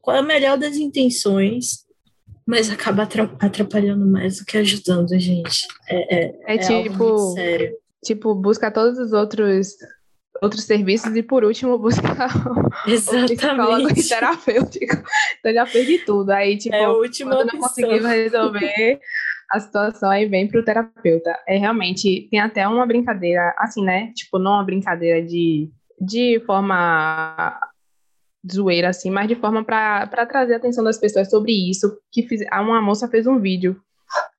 com 0.00 0.10
a 0.10 0.22
melhor 0.22 0.56
das 0.56 0.76
intenções, 0.76 1.84
mas 2.46 2.70
acaba 2.70 3.02
atrapalhando 3.40 4.06
mais 4.06 4.38
do 4.38 4.44
que 4.44 4.56
ajudando, 4.56 5.18
gente. 5.18 5.66
É, 5.88 6.16
é, 6.16 6.24
é, 6.46 6.54
é 6.54 6.58
tipo, 6.58 7.34
tipo, 8.04 8.34
busca 8.34 8.70
todos 8.70 8.98
os 8.98 9.12
outros 9.12 9.68
outros 10.42 10.64
serviços 10.64 11.14
e 11.16 11.22
por 11.22 11.44
último 11.44 11.78
buscar 11.78 12.30
Exatamente. 12.86 13.32
um 13.32 13.36
psicólogo 13.36 13.90
e 13.90 14.08
terapêutico. 14.08 14.96
Então 15.38 15.52
já 15.52 15.66
perdi 15.66 15.98
tudo. 15.98 16.30
Aí, 16.30 16.56
tipo, 16.56 16.74
é 16.74 16.84
quando 16.84 17.52
não 17.52 17.60
conseguiu 17.60 18.04
resolver 18.04 18.98
a 19.50 19.60
situação, 19.60 20.10
aí 20.10 20.26
vem 20.26 20.48
pro 20.48 20.64
terapeuta. 20.64 21.38
É 21.46 21.56
realmente, 21.56 22.28
tem 22.30 22.40
até 22.40 22.66
uma 22.66 22.84
brincadeira, 22.86 23.54
assim, 23.58 23.84
né? 23.84 24.12
Tipo, 24.14 24.38
não 24.38 24.52
uma 24.52 24.64
brincadeira 24.64 25.24
de, 25.24 25.70
de 26.00 26.42
forma 26.46 27.58
zoeira, 28.50 28.88
assim, 28.88 29.10
mas 29.10 29.28
de 29.28 29.36
forma 29.36 29.64
para 29.64 30.26
trazer 30.26 30.54
a 30.54 30.56
atenção 30.56 30.82
das 30.82 30.98
pessoas 30.98 31.30
sobre 31.30 31.52
isso. 31.52 31.96
Que 32.10 32.22
fiz, 32.26 32.40
uma 32.52 32.80
moça 32.80 33.08
fez 33.08 33.26
um 33.26 33.38
vídeo 33.38 33.80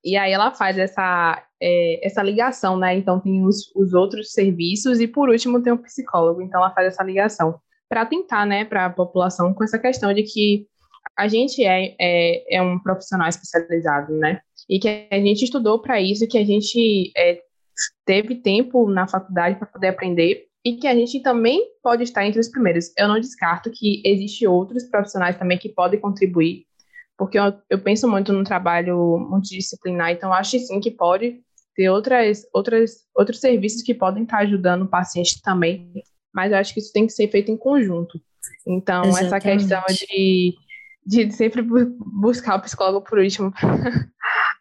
e 0.04 0.16
aí 0.16 0.32
ela 0.32 0.50
faz 0.52 0.78
essa, 0.78 1.44
é, 1.60 2.06
essa 2.06 2.22
ligação, 2.22 2.76
né? 2.76 2.96
Então 2.96 3.20
tem 3.20 3.44
os, 3.44 3.74
os 3.74 3.92
outros 3.94 4.32
serviços 4.32 5.00
e 5.00 5.06
por 5.06 5.28
último 5.28 5.62
tem 5.62 5.72
o 5.72 5.78
psicólogo. 5.78 6.42
Então 6.42 6.60
ela 6.60 6.72
faz 6.72 6.88
essa 6.88 7.02
ligação 7.02 7.60
para 7.88 8.04
tentar, 8.06 8.46
né, 8.46 8.64
para 8.64 8.86
a 8.86 8.90
população 8.90 9.54
com 9.54 9.64
essa 9.64 9.78
questão 9.78 10.12
de 10.12 10.22
que 10.22 10.66
a 11.16 11.26
gente 11.26 11.64
é, 11.64 11.96
é, 11.98 12.56
é, 12.56 12.62
um 12.62 12.78
profissional 12.78 13.28
especializado, 13.28 14.12
né? 14.14 14.40
E 14.68 14.78
que 14.78 15.08
a 15.10 15.20
gente 15.20 15.44
estudou 15.44 15.80
para 15.80 16.00
isso, 16.00 16.28
que 16.28 16.38
a 16.38 16.44
gente 16.44 17.10
é, 17.16 17.40
teve 18.04 18.36
tempo 18.36 18.88
na 18.88 19.08
faculdade 19.08 19.56
para 19.56 19.66
poder 19.66 19.88
aprender 19.88 20.46
e 20.64 20.76
que 20.76 20.86
a 20.86 20.94
gente 20.94 21.20
também 21.20 21.60
pode 21.82 22.02
estar 22.02 22.26
entre 22.26 22.38
os 22.38 22.48
primeiros. 22.48 22.92
Eu 22.96 23.08
não 23.08 23.18
descarto 23.18 23.70
que 23.70 24.02
existem 24.04 24.46
outros 24.46 24.84
profissionais 24.84 25.36
também 25.36 25.58
que 25.58 25.70
podem 25.70 25.98
contribuir 25.98 26.67
porque 27.18 27.36
eu, 27.36 27.52
eu 27.68 27.80
penso 27.80 28.08
muito 28.08 28.32
no 28.32 28.44
trabalho 28.44 29.18
multidisciplinar, 29.18 30.12
então 30.12 30.32
acho 30.32 30.56
sim 30.60 30.78
que 30.78 30.92
pode 30.92 31.40
ter 31.74 31.90
outras, 31.90 32.46
outras, 32.54 33.04
outros 33.14 33.40
serviços 33.40 33.82
que 33.82 33.92
podem 33.92 34.22
estar 34.22 34.38
ajudando 34.38 34.82
o 34.82 34.88
paciente 34.88 35.42
também, 35.42 35.92
mas 36.32 36.52
eu 36.52 36.58
acho 36.58 36.72
que 36.72 36.78
isso 36.78 36.92
tem 36.92 37.06
que 37.06 37.12
ser 37.12 37.28
feito 37.28 37.50
em 37.50 37.56
conjunto. 37.56 38.20
Então, 38.66 39.02
Exatamente. 39.04 39.26
essa 39.26 39.40
questão 39.40 39.82
de, 39.88 40.54
de 41.04 41.32
sempre 41.32 41.60
buscar 41.62 42.56
o 42.56 42.62
psicólogo 42.62 43.04
por 43.04 43.18
último. 43.18 43.52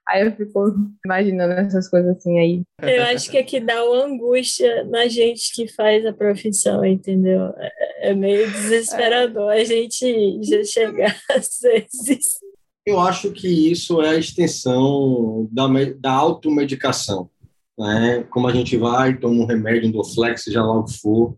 aí 0.07 0.25
eu 0.25 0.31
fico 0.31 0.75
imaginando 1.05 1.53
essas 1.53 1.87
coisas 1.89 2.17
assim 2.17 2.39
aí. 2.39 2.61
Eu 2.81 3.03
acho 3.03 3.29
que 3.29 3.37
é 3.37 3.43
que 3.43 3.59
dá 3.59 3.83
uma 3.83 4.05
angústia 4.05 4.83
na 4.85 5.07
gente 5.07 5.53
que 5.53 5.67
faz 5.67 6.05
a 6.05 6.13
profissão, 6.13 6.83
entendeu? 6.83 7.53
É, 7.57 8.09
é 8.09 8.13
meio 8.15 8.49
desesperador 8.49 9.51
a 9.51 9.63
gente 9.63 10.39
já 10.43 10.63
chegar 10.63 11.15
às 11.29 11.59
vezes 11.61 12.46
eu 12.87 13.01
acho 13.01 13.31
que 13.31 13.49
isso 13.49 14.01
é 14.01 14.11
a 14.11 14.17
extensão 14.17 15.45
da, 15.51 15.67
da 15.99 16.13
automedicação. 16.13 17.29
Né? 17.77 18.23
Como 18.29 18.47
a 18.47 18.53
gente 18.53 18.77
vai, 18.77 19.17
toma 19.17 19.43
um 19.43 19.45
remédio, 19.45 19.89
um 19.89 19.91
Doflex, 19.91 20.45
seja 20.45 20.63
lá 20.63 20.79
o 20.79 20.85
que 20.85 20.97
for, 20.97 21.35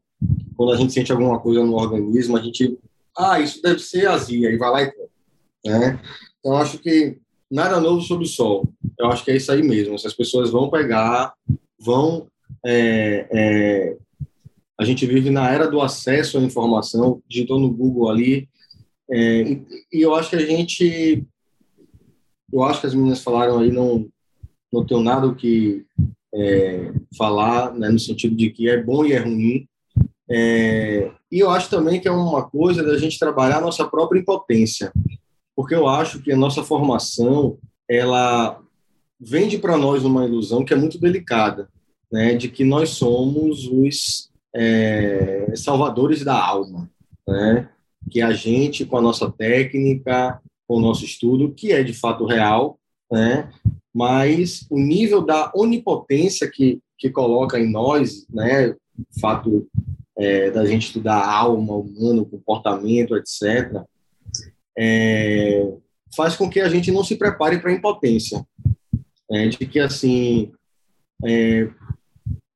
quando 0.56 0.74
a 0.74 0.78
gente 0.78 0.94
sente 0.94 1.12
alguma 1.12 1.40
coisa 1.40 1.64
no 1.64 1.74
organismo, 1.74 2.38
a 2.38 2.42
gente, 2.42 2.78
ah, 3.18 3.40
isso 3.40 3.64
deve 3.64 3.80
ser 3.80 4.08
azia, 4.08 4.52
e 4.52 4.58
vai 4.58 4.70
lá 4.70 4.84
e 4.84 4.92
toma. 4.92 5.10
Né? 5.66 6.00
Então, 6.40 6.56
acho 6.56 6.78
que 6.78 7.18
nada 7.50 7.82
novo 7.82 8.00
sob 8.04 8.24
o 8.24 8.28
sol. 8.28 8.72
Eu 9.00 9.08
acho 9.08 9.26
que 9.26 9.32
é 9.32 9.38
isso 9.38 9.52
aí 9.52 9.64
mesmo. 9.64 9.96
Essas 9.96 10.14
pessoas 10.14 10.52
vão 10.52 10.70
pegar, 10.70 11.34
vão. 11.80 12.28
É, 12.64 13.28
é, 13.32 13.98
a 14.80 14.86
gente 14.86 15.04
vive 15.08 15.32
na 15.32 15.50
era 15.50 15.68
do 15.68 15.82
acesso 15.82 16.38
à 16.38 16.42
informação, 16.42 17.24
digitou 17.28 17.60
no 17.60 17.72
Google 17.72 18.08
ali, 18.08 18.48
é, 19.10 19.42
e, 19.42 19.66
e 19.92 20.02
eu 20.02 20.14
acho 20.14 20.30
que 20.30 20.36
a 20.36 20.46
gente 20.46 21.26
eu 22.52 22.64
acho 22.64 22.82
que 22.82 22.88
as 22.88 22.94
meninas 22.94 23.24
falaram 23.24 23.60
aí, 23.60 23.72
não, 23.72 24.08
não 24.72 24.86
tenho 24.86 25.02
nada 25.02 25.28
o 25.28 25.36
que 25.36 25.86
é, 26.34 26.94
falar, 27.18 27.74
né, 27.74 27.90
no 27.90 28.00
sentido 28.00 28.36
de 28.36 28.50
que 28.50 28.70
é 28.70 28.82
bom 28.82 29.06
e 29.06 29.14
é 29.14 29.20
ruim. 29.20 29.68
É, 30.30 31.12
e 31.32 31.40
eu 31.40 31.50
acho 31.50 31.70
também 31.70 32.00
que 32.00 32.08
é 32.08 32.12
uma 32.12 32.48
coisa 32.48 32.84
da 32.84 32.98
gente 32.98 33.18
trabalhar 33.18 33.58
a 33.58 33.62
nossa 33.62 33.88
própria 33.88 34.20
impotência, 34.20 34.92
porque 35.56 35.74
eu 35.74 35.88
acho 35.88 36.22
que 36.22 36.32
a 36.32 36.38
nossa 36.38 36.64
formação, 36.64 37.58
ela 37.90 38.60
vende 39.20 39.58
para 39.58 39.76
nós 39.76 40.06
uma 40.06 40.26
ilusão 40.26 40.64
que 40.64 40.74
é 40.74 40.78
muito 40.78 41.00
delicada, 41.00 41.68
né, 42.12 42.36
de 42.36 42.48
que 42.48 42.64
nós 42.64 42.92
somos 42.92 43.68
os 43.68 44.30
é, 44.56 45.52
salvadores 45.56 46.24
da 46.24 46.40
alma, 46.40 46.90
né, 47.28 47.70
que 48.10 48.22
a 48.22 48.32
gente, 48.32 48.86
com 48.86 48.98
a 48.98 49.02
nossa 49.02 49.30
técnica, 49.32 50.40
com 50.70 50.76
o 50.76 50.80
nosso 50.80 51.04
estudo, 51.04 51.52
que 51.52 51.72
é 51.72 51.82
de 51.82 51.94
fato 51.94 52.28
real, 52.28 52.80
né, 53.12 53.52
mas 53.92 54.68
o 54.70 54.78
nível 54.78 55.20
da 55.20 55.52
onipotência 55.56 56.48
que, 56.48 56.80
que 56.96 57.10
coloca 57.10 57.60
em 57.60 57.72
nós, 57.72 58.28
né, 58.30 58.70
o 58.70 59.20
fato 59.20 59.68
é, 60.16 60.52
da 60.52 60.64
gente 60.68 60.86
estudar 60.86 61.18
a 61.18 61.36
alma 61.36 61.74
humana, 61.74 62.22
o 62.22 62.26
comportamento, 62.26 63.18
etc., 63.18 63.82
é, 64.78 65.74
faz 66.16 66.36
com 66.36 66.48
que 66.48 66.60
a 66.60 66.70
gente 66.70 66.92
não 66.92 67.04
se 67.04 67.16
prepare 67.16 67.58
para 67.58 67.72
a 67.72 67.74
impotência. 67.74 68.46
É, 69.32 69.48
de 69.48 69.58
que, 69.58 69.80
assim, 69.80 70.52
é, 71.26 71.68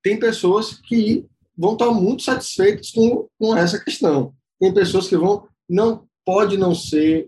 tem 0.03 0.19
pessoas 0.19 0.73
que 0.73 1.25
vão 1.57 1.73
estar 1.73 1.91
muito 1.91 2.21
satisfeitas 2.21 2.91
com, 2.91 3.27
com 3.39 3.57
essa 3.57 3.83
questão. 3.83 4.33
Tem 4.59 4.71
pessoas 4.71 5.07
que 5.07 5.17
vão, 5.17 5.47
não 5.67 6.05
pode 6.23 6.57
não 6.57 6.75
ser 6.75 7.27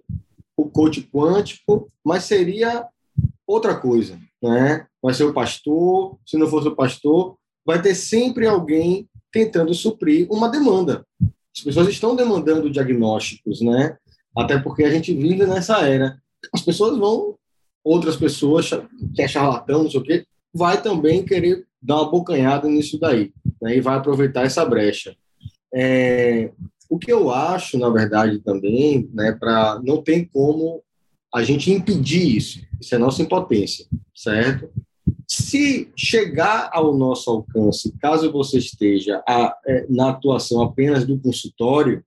o 0.57 0.69
coach 0.69 1.01
quântico, 1.01 1.91
mas 2.03 2.23
seria 2.23 2.87
outra 3.45 3.75
coisa, 3.75 4.19
né? 4.41 4.87
Vai 5.01 5.13
ser 5.13 5.23
o 5.25 5.33
pastor, 5.33 6.17
se 6.25 6.37
não 6.37 6.47
fosse 6.47 6.67
o 6.67 6.75
pastor, 6.75 7.37
vai 7.65 7.81
ter 7.81 7.95
sempre 7.95 8.47
alguém 8.47 9.09
tentando 9.31 9.73
suprir 9.73 10.27
uma 10.31 10.49
demanda. 10.49 11.05
As 11.55 11.63
pessoas 11.63 11.87
estão 11.87 12.15
demandando 12.15 12.69
diagnósticos, 12.69 13.61
né? 13.61 13.97
Até 14.35 14.57
porque 14.57 14.83
a 14.83 14.89
gente 14.89 15.13
vive 15.13 15.45
nessa 15.45 15.87
era. 15.87 16.17
As 16.53 16.61
pessoas 16.61 16.97
vão, 16.97 17.35
outras 17.83 18.15
pessoas, 18.15 18.69
que 19.13 19.21
é 19.21 19.27
charlatão, 19.27 19.83
não 19.83 19.91
sei 19.91 19.99
o 19.99 20.03
quê, 20.03 20.25
vai 20.53 20.81
também 20.81 21.25
querer 21.25 21.65
dar 21.81 21.95
uma 21.97 22.11
bocanhada 22.11 22.67
nisso 22.67 22.99
daí, 22.99 23.31
né? 23.61 23.77
E 23.77 23.81
vai 23.81 23.97
aproveitar 23.97 24.43
essa 24.43 24.65
brecha. 24.65 25.15
É, 25.73 26.51
o 26.89 26.97
que 26.99 27.11
eu 27.11 27.31
acho, 27.31 27.77
na 27.77 27.89
verdade, 27.89 28.39
também, 28.39 29.09
né, 29.13 29.31
para 29.39 29.79
não 29.83 30.01
tem 30.01 30.25
como 30.25 30.83
a 31.33 31.43
gente 31.43 31.71
impedir 31.71 32.37
isso. 32.37 32.59
Isso 32.79 32.95
é 32.95 32.97
nossa 32.97 33.21
impotência, 33.21 33.85
certo? 34.15 34.69
Se 35.27 35.91
chegar 35.95 36.69
ao 36.71 36.95
nosso 36.95 37.29
alcance, 37.29 37.93
caso 37.99 38.31
você 38.31 38.59
esteja 38.59 39.21
a, 39.27 39.57
é, 39.65 39.85
na 39.89 40.11
atuação 40.11 40.61
apenas 40.61 41.05
do 41.05 41.19
consultório, 41.19 42.03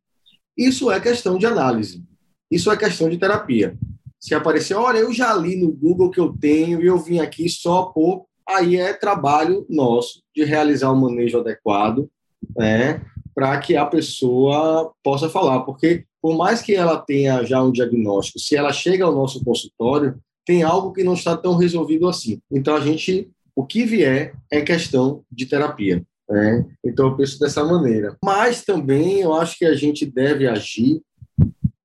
isso 0.57 0.91
é 0.91 1.01
questão 1.01 1.37
de 1.37 1.47
análise. 1.47 2.03
Isso 2.51 2.71
é 2.71 2.77
questão 2.77 3.09
de 3.09 3.19
terapia. 3.19 3.77
Se 4.19 4.35
aparecer, 4.35 4.75
olha, 4.75 4.99
eu 4.99 5.13
já 5.13 5.35
li 5.35 5.57
no 5.57 5.71
Google 5.71 6.11
que 6.11 6.19
eu 6.19 6.35
tenho 6.37 6.83
e 6.83 6.87
eu 6.87 6.99
vim 6.99 7.19
aqui 7.19 7.49
só 7.49 7.85
por. 7.85 8.27
Aí 8.49 8.77
é 8.77 8.93
trabalho 8.93 9.67
nosso 9.69 10.23
de 10.35 10.43
realizar 10.43 10.91
o 10.91 10.95
um 10.95 11.01
manejo 11.01 11.39
adequado, 11.39 12.09
né, 12.57 13.05
para 13.39 13.57
que 13.59 13.77
a 13.77 13.87
pessoa 13.87 14.93
possa 15.01 15.29
falar. 15.29 15.61
Porque 15.61 16.05
por 16.21 16.37
mais 16.37 16.61
que 16.61 16.75
ela 16.75 16.99
tenha 16.99 17.45
já 17.45 17.63
um 17.63 17.71
diagnóstico, 17.71 18.41
se 18.41 18.57
ela 18.57 18.73
chega 18.73 19.05
ao 19.05 19.15
nosso 19.15 19.45
consultório, 19.45 20.19
tem 20.45 20.65
algo 20.65 20.93
que 20.93 21.05
não 21.05 21.15
está 21.15 21.37
tão 21.37 21.55
resolvido 21.55 22.09
assim. 22.09 22.41
Então, 22.51 22.75
a 22.75 22.81
gente, 22.81 23.31
o 23.55 23.65
que 23.65 23.85
vier 23.85 24.35
é 24.51 24.61
questão 24.61 25.23
de 25.31 25.47
terapia. 25.47 26.05
Né? 26.29 26.67
Então, 26.85 27.07
eu 27.07 27.17
penso 27.17 27.39
dessa 27.39 27.63
maneira. 27.63 28.17
Mas 28.25 28.65
também 28.65 29.21
eu 29.21 29.33
acho 29.33 29.57
que 29.57 29.65
a 29.65 29.75
gente 29.75 30.05
deve 30.05 30.49
agir 30.49 31.01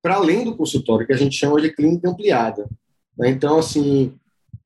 para 0.02 0.16
além 0.16 0.42
do 0.42 0.56
consultório, 0.56 1.06
que 1.06 1.12
a 1.12 1.16
gente 1.16 1.36
chama 1.36 1.60
de 1.60 1.72
clínica 1.72 2.10
ampliada. 2.10 2.68
Né? 3.16 3.30
Então, 3.30 3.60
assim, 3.60 4.12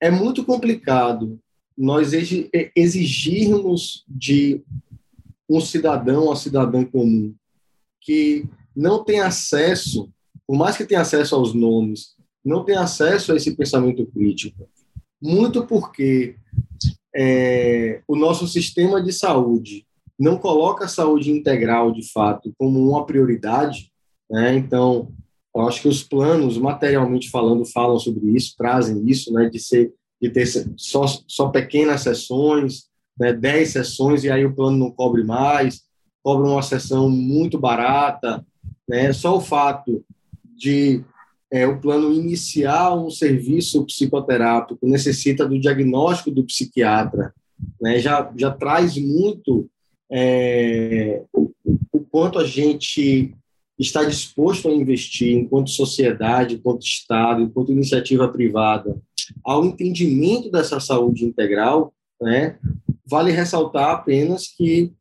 é 0.01 0.11
muito 0.11 0.43
complicado 0.43 1.39
nós 1.77 2.15
exigirmos 2.75 4.07
de 4.09 4.63
um 5.49 5.61
cidadão 5.61 6.27
ou 6.27 6.37
cidadã 6.37 6.85
comum 6.85 7.35
que 8.01 8.47
não 8.75 9.05
tem 9.05 9.21
acesso, 9.21 10.11
por 10.47 10.57
mais 10.57 10.77
que 10.77 10.85
tenha 10.85 11.01
acesso 11.01 11.35
aos 11.35 11.53
nomes, 11.53 12.15
não 12.45 12.65
tem 12.65 12.77
acesso 12.77 13.33
a 13.33 13.37
esse 13.37 13.55
pensamento 13.57 14.07
crítico. 14.07 14.69
Muito 15.21 15.67
porque 15.67 16.37
é, 17.15 18.01
o 18.07 18.17
nosso 18.17 18.47
sistema 18.47 19.03
de 19.03 19.13
saúde 19.13 19.85
não 20.19 20.37
coloca 20.39 20.85
a 20.85 20.89
saúde 20.89 21.31
integral, 21.31 21.93
de 21.93 22.11
fato, 22.11 22.53
como 22.57 22.91
uma 22.91 23.05
prioridade. 23.05 23.93
Né? 24.31 24.57
Então, 24.57 25.13
eu 25.55 25.63
acho 25.63 25.83
que 25.83 25.89
os 25.89 26.03
planos, 26.03 26.59
materialmente 26.59 27.31
falando, 27.31 27.65
falam 27.65 27.99
sobre 27.99 28.31
isso, 28.31 28.55
trazem 28.57 29.09
isso, 29.09 29.33
né? 29.33 29.49
de, 29.49 29.59
ser, 29.59 29.93
de 30.21 30.31
ter 30.31 30.47
só, 30.77 31.05
só 31.27 31.49
pequenas 31.49 32.03
sessões, 32.03 32.88
né? 33.19 33.33
10 33.33 33.71
sessões, 33.71 34.25
e 34.25 34.31
aí 34.31 34.45
o 34.45 34.55
plano 34.55 34.77
não 34.77 34.91
cobre 34.91 35.25
mais, 35.25 35.83
cobra 36.23 36.49
uma 36.49 36.63
sessão 36.63 37.09
muito 37.09 37.59
barata, 37.59 38.45
né? 38.89 39.13
Só 39.13 39.37
o 39.37 39.41
fato 39.41 40.05
de 40.57 41.05
é, 41.51 41.67
o 41.67 41.81
plano 41.81 42.13
iniciar 42.13 42.95
um 42.95 43.11
serviço 43.11 43.85
psicoterápico 43.85 44.87
necessita 44.87 45.47
do 45.47 45.59
diagnóstico 45.59 46.31
do 46.31 46.45
psiquiatra, 46.45 47.33
né? 47.81 47.99
já, 47.99 48.31
já 48.37 48.51
traz 48.51 48.99
muito 48.99 49.69
é, 50.11 51.23
o, 51.33 51.51
o 51.93 52.01
quanto 52.01 52.39
a 52.39 52.45
gente 52.45 53.35
está 53.79 54.05
disposto 54.05 54.69
a 54.69 54.73
investir 54.73 55.37
enquanto 55.37 55.71
sociedade, 55.71 56.57
enquanto 56.57 56.83
Estado, 56.83 57.43
enquanto 57.43 57.73
iniciativa 57.73 58.29
privada, 58.29 58.97
ao 59.45 59.65
entendimento 59.65 60.51
dessa 60.51 60.81
saúde 60.81 61.25
integral, 61.25 61.95
né? 62.21 62.59
Vale 63.07 63.31
ressaltar 63.31 63.91
apenas 63.91 64.47
que 64.49 64.93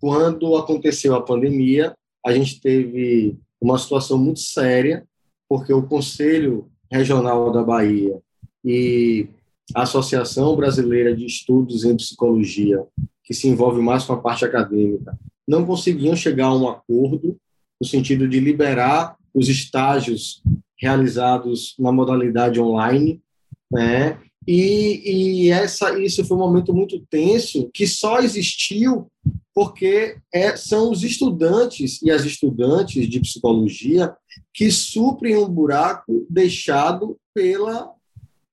quando 0.00 0.56
aconteceu 0.56 1.14
a 1.14 1.22
pandemia, 1.22 1.94
a 2.24 2.32
gente 2.32 2.60
teve 2.60 3.36
uma 3.60 3.78
situação 3.78 4.18
muito 4.18 4.40
séria, 4.40 5.06
porque 5.48 5.72
o 5.72 5.82
Conselho 5.82 6.70
Regional 6.90 7.50
da 7.52 7.62
Bahia 7.62 8.18
e 8.64 9.28
a 9.74 9.82
Associação 9.82 10.54
Brasileira 10.56 11.14
de 11.16 11.24
Estudos 11.24 11.84
em 11.84 11.96
Psicologia, 11.96 12.84
que 13.24 13.32
se 13.32 13.48
envolve 13.48 13.80
mais 13.80 14.04
com 14.04 14.12
a 14.12 14.20
parte 14.20 14.44
acadêmica, 14.44 15.16
não 15.46 15.64
conseguiam 15.64 16.14
chegar 16.14 16.46
a 16.46 16.56
um 16.56 16.68
acordo 16.68 17.36
no 17.80 17.86
sentido 17.86 18.28
de 18.28 18.38
liberar 18.38 19.16
os 19.34 19.48
estágios 19.48 20.42
realizados 20.78 21.74
na 21.78 21.90
modalidade 21.90 22.60
online, 22.60 23.22
né? 23.70 24.18
E, 24.46 25.44
e 25.44 25.50
essa, 25.50 25.98
isso 25.98 26.24
foi 26.24 26.36
um 26.36 26.40
momento 26.40 26.74
muito 26.74 27.00
tenso 27.08 27.70
que 27.72 27.86
só 27.86 28.20
existiu 28.20 29.06
porque 29.54 30.16
é, 30.32 30.56
são 30.56 30.90
os 30.90 31.02
estudantes 31.02 32.00
e 32.02 32.10
as 32.10 32.24
estudantes 32.24 33.08
de 33.08 33.20
psicologia 33.20 34.14
que 34.52 34.70
suprem 34.70 35.36
um 35.36 35.48
buraco 35.48 36.26
deixado 36.28 37.18
pela, 37.34 37.92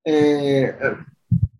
é, 0.06 0.98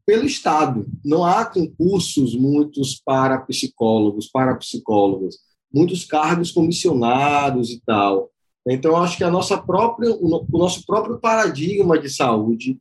pelo 0.06 0.26
Estado. 0.26 0.86
Não 1.04 1.24
há 1.24 1.46
concursos 1.46 2.36
muitos 2.36 3.02
para 3.04 3.40
psicólogos, 3.40 4.28
para 4.28 4.56
psicólogas, 4.56 5.38
muitos 5.74 6.04
cargos 6.04 6.52
comissionados 6.52 7.70
e 7.70 7.82
tal. 7.86 8.30
Então, 8.70 8.96
acho 8.96 9.18
que 9.18 9.24
a 9.24 9.32
nossa 9.32 9.58
própria, 9.58 10.12
o 10.12 10.48
nosso 10.52 10.86
próprio 10.86 11.18
paradigma 11.18 11.98
de 11.98 12.10
saúde 12.10 12.78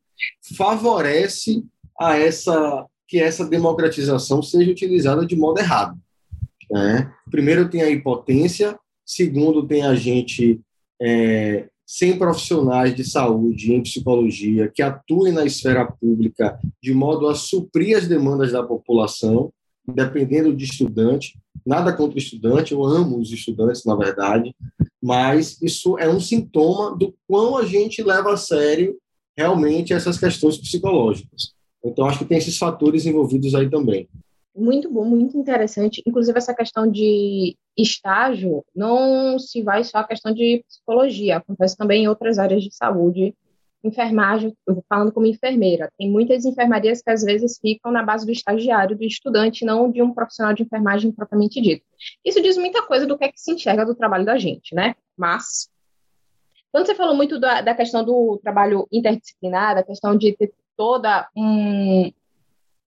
favorece 0.57 1.65
a 1.99 2.17
essa 2.17 2.87
que 3.09 3.19
essa 3.19 3.49
democratização 3.49 4.43
seja 4.43 4.71
utilizada 4.71 5.25
de 5.25 5.35
modo 5.35 5.59
errado. 5.59 5.99
Né? 6.71 7.11
Primeiro, 7.31 7.71
tem 7.71 7.81
a 7.81 7.91
impotência, 7.91 8.79
segundo, 9.05 9.67
tem 9.67 9.83
a 9.83 9.95
gente 9.95 10.61
é, 11.01 11.69
sem 11.87 12.19
profissionais 12.19 12.95
de 12.95 13.03
saúde 13.03 13.73
em 13.73 13.83
psicologia 13.83 14.71
que 14.73 14.83
atuem 14.83 15.33
na 15.33 15.47
esfera 15.47 15.87
pública 15.87 16.59
de 16.83 16.93
modo 16.93 17.27
a 17.29 17.35
suprir 17.35 17.97
as 17.97 18.07
demandas 18.07 18.53
da 18.53 18.63
população, 18.63 19.51
dependendo 19.87 20.55
de 20.55 20.67
estudante. 20.67 21.39
Nada 21.65 21.95
contra 21.95 22.19
estudante, 22.19 22.73
eu 22.73 22.85
amo 22.85 23.19
os 23.19 23.33
estudantes, 23.33 23.87
na 23.87 23.97
verdade, 23.97 24.55
mas 25.03 25.61
isso 25.63 25.99
é 25.99 26.09
um 26.09 26.21
sintoma 26.21 26.97
do 26.97 27.15
quão 27.27 27.57
a 27.57 27.65
gente 27.65 28.03
leva 28.03 28.33
a 28.33 28.37
sério 28.37 28.97
realmente 29.37 29.93
essas 29.93 30.19
questões 30.19 30.59
psicológicas. 30.59 31.55
Então, 31.85 32.07
acho 32.07 32.19
que 32.19 32.25
tem 32.25 32.39
esses 32.39 32.59
fatores 32.59 33.07
envolvidos 33.07 33.55
aí 33.55 33.71
também 33.71 34.09
muito 34.59 34.91
bom, 34.91 35.05
muito 35.05 35.39
interessante. 35.39 36.03
Inclusive, 36.05 36.37
essa 36.37 36.55
questão 36.55 36.91
de 36.91 37.57
estágio 37.77 38.65
não 38.75 39.39
se 39.39 39.63
vai 39.63 39.85
só 39.85 39.99
a 39.99 40.05
questão 40.05 40.35
de 40.35 40.65
psicologia, 40.67 41.37
acontece 41.37 41.77
também 41.77 42.05
em 42.05 42.09
outras 42.09 42.39
áreas 42.39 42.63
de 42.63 42.75
saúde, 42.75 43.35
enfermagem, 43.89 44.55
falando 44.89 45.13
como 45.13 45.27
enfermeira, 45.27 45.91
tem 45.99 46.11
muitas 46.11 46.45
enfermarias 46.45 47.03
que 47.03 47.11
às 47.11 47.23
vezes 47.23 47.59
ficam 47.59 47.91
na 47.91 48.03
base 48.03 48.25
do 48.25 48.33
estagiário, 48.33 48.97
do 48.97 49.05
estudante, 49.05 49.65
não 49.65 49.91
de 49.91 50.03
um 50.03 50.13
profissional 50.13 50.55
de 50.55 50.63
enfermagem 50.63 51.11
propriamente 51.11 51.61
dito. 51.61 51.85
Isso 52.25 52.41
diz 52.43 52.57
muita 52.57 52.83
coisa 52.83 53.07
do 53.07 53.19
que 53.19 53.25
é 53.25 53.29
que 53.33 53.41
se 53.41 53.53
enxerga 53.53 53.85
do 53.85 53.95
trabalho 53.95 54.25
da 54.25 54.39
gente, 54.39 54.75
né? 54.75 54.95
Mas, 55.17 55.69
quando 56.71 56.87
você 56.87 56.95
falou 56.95 57.15
muito 57.15 57.41
da, 57.41 57.61
da 57.61 57.75
questão 57.75 58.05
do 58.05 58.39
trabalho 58.43 58.87
interdisciplinar, 58.93 59.75
da 59.75 59.83
questão 59.83 60.17
de 60.17 60.37
ter 60.37 60.53
toda 60.77 61.29
um, 61.37 62.13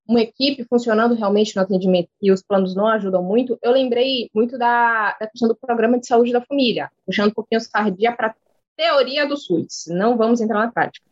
uma 0.07 0.21
equipe 0.21 0.65
funcionando 0.65 1.15
realmente 1.15 1.55
no 1.55 1.61
atendimento 1.61 2.09
e 2.21 2.31
os 2.31 2.41
planos 2.41 2.75
não 2.75 2.87
ajudam 2.87 3.23
muito, 3.23 3.57
eu 3.61 3.71
lembrei 3.71 4.29
muito 4.33 4.57
da, 4.57 5.17
da 5.19 5.27
questão 5.27 5.47
do 5.47 5.55
programa 5.55 5.99
de 5.99 6.07
saúde 6.07 6.33
da 6.33 6.41
família, 6.41 6.91
puxando 7.05 7.29
um 7.29 7.33
pouquinho 7.33 7.61
sardinha 7.61 8.15
para 8.15 8.35
teoria 8.81 9.27
do 9.27 9.37
SUS, 9.37 9.85
não 9.89 10.17
vamos 10.17 10.41
entrar 10.41 10.65
na 10.65 10.71
prática. 10.71 11.05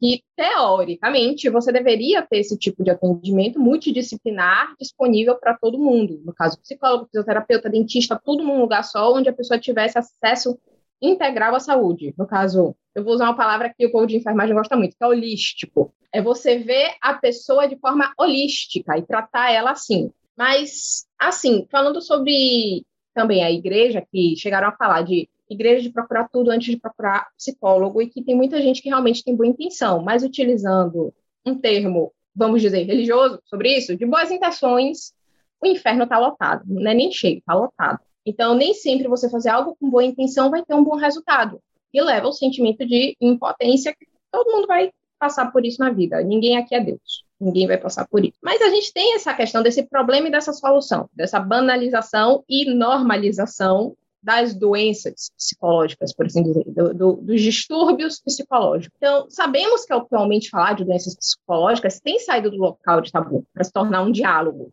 Que, 0.00 0.24
teoricamente, 0.34 1.48
você 1.48 1.70
deveria 1.70 2.20
ter 2.20 2.38
esse 2.38 2.58
tipo 2.58 2.82
de 2.82 2.90
atendimento 2.90 3.60
multidisciplinar 3.60 4.74
disponível 4.78 5.36
para 5.36 5.56
todo 5.56 5.78
mundo. 5.78 6.20
No 6.24 6.34
caso, 6.34 6.60
psicólogo, 6.60 7.06
fisioterapeuta, 7.06 7.70
dentista, 7.70 8.20
tudo 8.22 8.42
num 8.42 8.60
lugar 8.60 8.82
só, 8.82 9.14
onde 9.14 9.28
a 9.28 9.32
pessoa 9.32 9.58
tivesse 9.58 9.96
acesso 9.96 10.58
integral 11.00 11.54
à 11.54 11.60
saúde. 11.60 12.12
No 12.18 12.26
caso, 12.26 12.74
eu 12.92 13.04
vou 13.04 13.14
usar 13.14 13.26
uma 13.26 13.36
palavra 13.36 13.72
que 13.72 13.86
o 13.86 13.92
povo 13.92 14.06
de 14.06 14.16
enfermagem 14.16 14.54
gosta 14.54 14.76
muito, 14.76 14.96
que 14.96 15.04
é 15.04 15.06
holístico. 15.06 15.94
É 16.12 16.20
você 16.20 16.58
ver 16.58 16.94
a 17.00 17.14
pessoa 17.14 17.68
de 17.68 17.76
forma 17.76 18.12
holística 18.18 18.98
e 18.98 19.02
tratar 19.02 19.52
ela 19.52 19.70
assim. 19.70 20.10
Mas, 20.36 21.06
assim, 21.18 21.66
falando 21.70 22.02
sobre 22.02 22.84
também 23.14 23.44
a 23.44 23.50
igreja, 23.50 24.04
que 24.12 24.34
chegaram 24.36 24.68
a 24.68 24.76
falar 24.76 25.02
de 25.02 25.28
igreja 25.48 25.82
de 25.82 25.90
procurar 25.90 26.28
tudo 26.28 26.50
antes 26.50 26.68
de 26.68 26.80
procurar 26.80 27.28
psicólogo, 27.36 28.02
e 28.02 28.08
que 28.08 28.22
tem 28.22 28.34
muita 28.34 28.60
gente 28.60 28.82
que 28.82 28.88
realmente 28.88 29.24
tem 29.24 29.34
boa 29.34 29.46
intenção, 29.46 30.02
mas 30.02 30.22
utilizando 30.22 31.12
um 31.44 31.54
termo, 31.58 32.12
vamos 32.34 32.60
dizer, 32.60 32.82
religioso 32.84 33.40
sobre 33.44 33.76
isso, 33.76 33.96
de 33.96 34.04
boas 34.04 34.30
intenções, 34.30 35.12
o 35.60 35.66
inferno 35.66 36.04
está 36.04 36.18
lotado, 36.18 36.64
não 36.66 36.90
é 36.90 36.94
nem 36.94 37.10
cheio, 37.10 37.38
está 37.38 37.54
lotado. 37.54 38.00
Então, 38.24 38.54
nem 38.54 38.74
sempre 38.74 39.06
você 39.06 39.30
fazer 39.30 39.50
algo 39.50 39.76
com 39.78 39.88
boa 39.88 40.04
intenção 40.04 40.50
vai 40.50 40.64
ter 40.64 40.74
um 40.74 40.82
bom 40.82 40.96
resultado. 40.96 41.60
E 41.94 42.02
leva 42.02 42.26
ao 42.26 42.32
sentimento 42.32 42.84
de 42.84 43.16
impotência 43.20 43.94
que 43.94 44.06
todo 44.32 44.50
mundo 44.50 44.66
vai 44.66 44.90
passar 45.18 45.50
por 45.52 45.64
isso 45.64 45.80
na 45.80 45.90
vida. 45.90 46.20
Ninguém 46.22 46.56
aqui 46.56 46.74
é 46.74 46.80
Deus. 46.80 47.24
Ninguém 47.40 47.66
vai 47.66 47.78
passar 47.78 48.06
por 48.06 48.24
isso. 48.24 48.36
Mas 48.42 48.60
a 48.60 48.68
gente 48.68 48.92
tem 48.92 49.14
essa 49.14 49.32
questão 49.32 49.62
desse 49.62 49.84
problema 49.84 50.28
e 50.28 50.30
dessa 50.30 50.52
solução, 50.52 51.08
dessa 51.12 51.38
banalização 51.38 52.44
e 52.48 52.74
normalização 52.74 53.96
das 54.22 54.54
doenças 54.54 55.30
psicológicas, 55.36 56.12
por 56.12 56.26
assim 56.26 56.42
dizer, 56.42 56.64
do, 56.66 56.94
do, 56.94 57.12
dos 57.14 57.40
distúrbios 57.40 58.20
psicológicos. 58.20 58.96
Então, 58.96 59.26
sabemos 59.30 59.84
que 59.84 59.92
atualmente 59.92 60.50
falar 60.50 60.74
de 60.74 60.84
doenças 60.84 61.14
psicológicas 61.14 62.00
tem 62.00 62.18
saído 62.18 62.50
do 62.50 62.56
local 62.56 63.00
de 63.00 63.12
tabu 63.12 63.46
para 63.54 63.64
se 63.64 63.72
tornar 63.72 64.02
um 64.02 64.10
diálogo. 64.10 64.72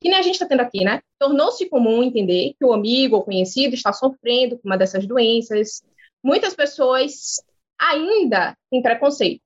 Que 0.00 0.08
nem 0.08 0.18
a 0.18 0.22
gente 0.22 0.34
está 0.34 0.46
tendo 0.46 0.60
aqui, 0.60 0.84
né? 0.84 1.00
Tornou-se 1.18 1.68
comum 1.68 2.02
entender 2.02 2.54
que 2.58 2.64
o 2.64 2.72
amigo 2.72 3.16
ou 3.16 3.22
conhecido 3.22 3.74
está 3.74 3.92
sofrendo 3.92 4.58
com 4.58 4.68
uma 4.68 4.76
dessas 4.76 5.06
doenças. 5.06 5.82
Muitas 6.22 6.54
pessoas 6.54 7.42
ainda 7.78 8.56
têm 8.70 8.82
preconceito 8.82 9.42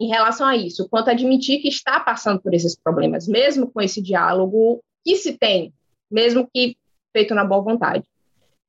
em 0.00 0.06
relação 0.06 0.46
a 0.46 0.56
isso, 0.56 0.88
quanto 0.88 1.08
a 1.08 1.12
admitir 1.12 1.60
que 1.60 1.68
está 1.68 1.98
passando 1.98 2.40
por 2.40 2.54
esses 2.54 2.76
problemas, 2.76 3.26
mesmo 3.26 3.68
com 3.68 3.80
esse 3.80 4.00
diálogo 4.00 4.80
que 5.04 5.16
se 5.16 5.36
tem, 5.36 5.72
mesmo 6.10 6.48
que 6.52 6.76
feito 7.12 7.34
na 7.34 7.44
boa 7.44 7.62
vontade. 7.62 8.04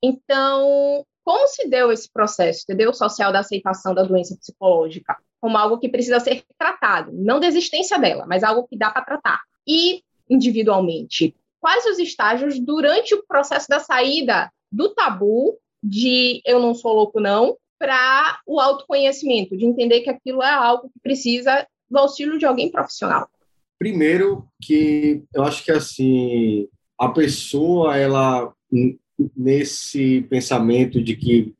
Então, 0.02 1.06
como 1.24 1.48
se 1.48 1.68
deu 1.68 1.92
esse 1.92 2.10
processo, 2.12 2.64
entendeu? 2.64 2.94
Social 2.94 3.32
da 3.32 3.40
aceitação 3.40 3.94
da 3.94 4.04
doença 4.04 4.36
psicológica 4.36 5.18
como 5.42 5.58
algo 5.58 5.80
que 5.80 5.90
precisa 5.90 6.20
ser 6.20 6.44
tratado, 6.58 7.12
não 7.14 7.40
da 7.40 7.48
existência 7.48 7.98
dela, 7.98 8.26
mas 8.28 8.44
algo 8.44 8.68
que 8.68 8.78
dá 8.78 8.90
para 8.90 9.06
tratar. 9.06 9.42
E 9.66 10.04
individualmente, 10.30 11.36
quais 11.60 11.86
os 11.86 11.98
estágios 11.98 12.60
durante 12.60 13.16
o 13.16 13.24
processo 13.26 13.68
da 13.70 13.80
saída 13.80 14.52
do 14.72 14.90
tabu 14.90 15.58
de 15.82 16.42
eu 16.46 16.60
não 16.60 16.76
sou 16.76 16.94
louco 16.94 17.20
não, 17.20 17.58
para 17.80 18.40
o 18.46 18.60
autoconhecimento, 18.60 19.56
de 19.56 19.66
entender 19.66 20.02
que 20.02 20.10
aquilo 20.10 20.44
é 20.44 20.52
algo 20.52 20.90
que 20.90 21.00
precisa 21.02 21.66
do 21.90 21.98
auxílio 21.98 22.38
de 22.38 22.46
alguém 22.46 22.70
profissional. 22.70 23.30
Primeiro 23.78 24.46
que 24.62 25.24
eu 25.34 25.44
acho 25.44 25.64
que 25.64 25.72
assim, 25.72 26.68
a 27.00 27.08
pessoa 27.08 27.98
ela 27.98 28.54
nesse 29.36 30.22
pensamento 30.30 31.02
de 31.02 31.16
que 31.16 31.54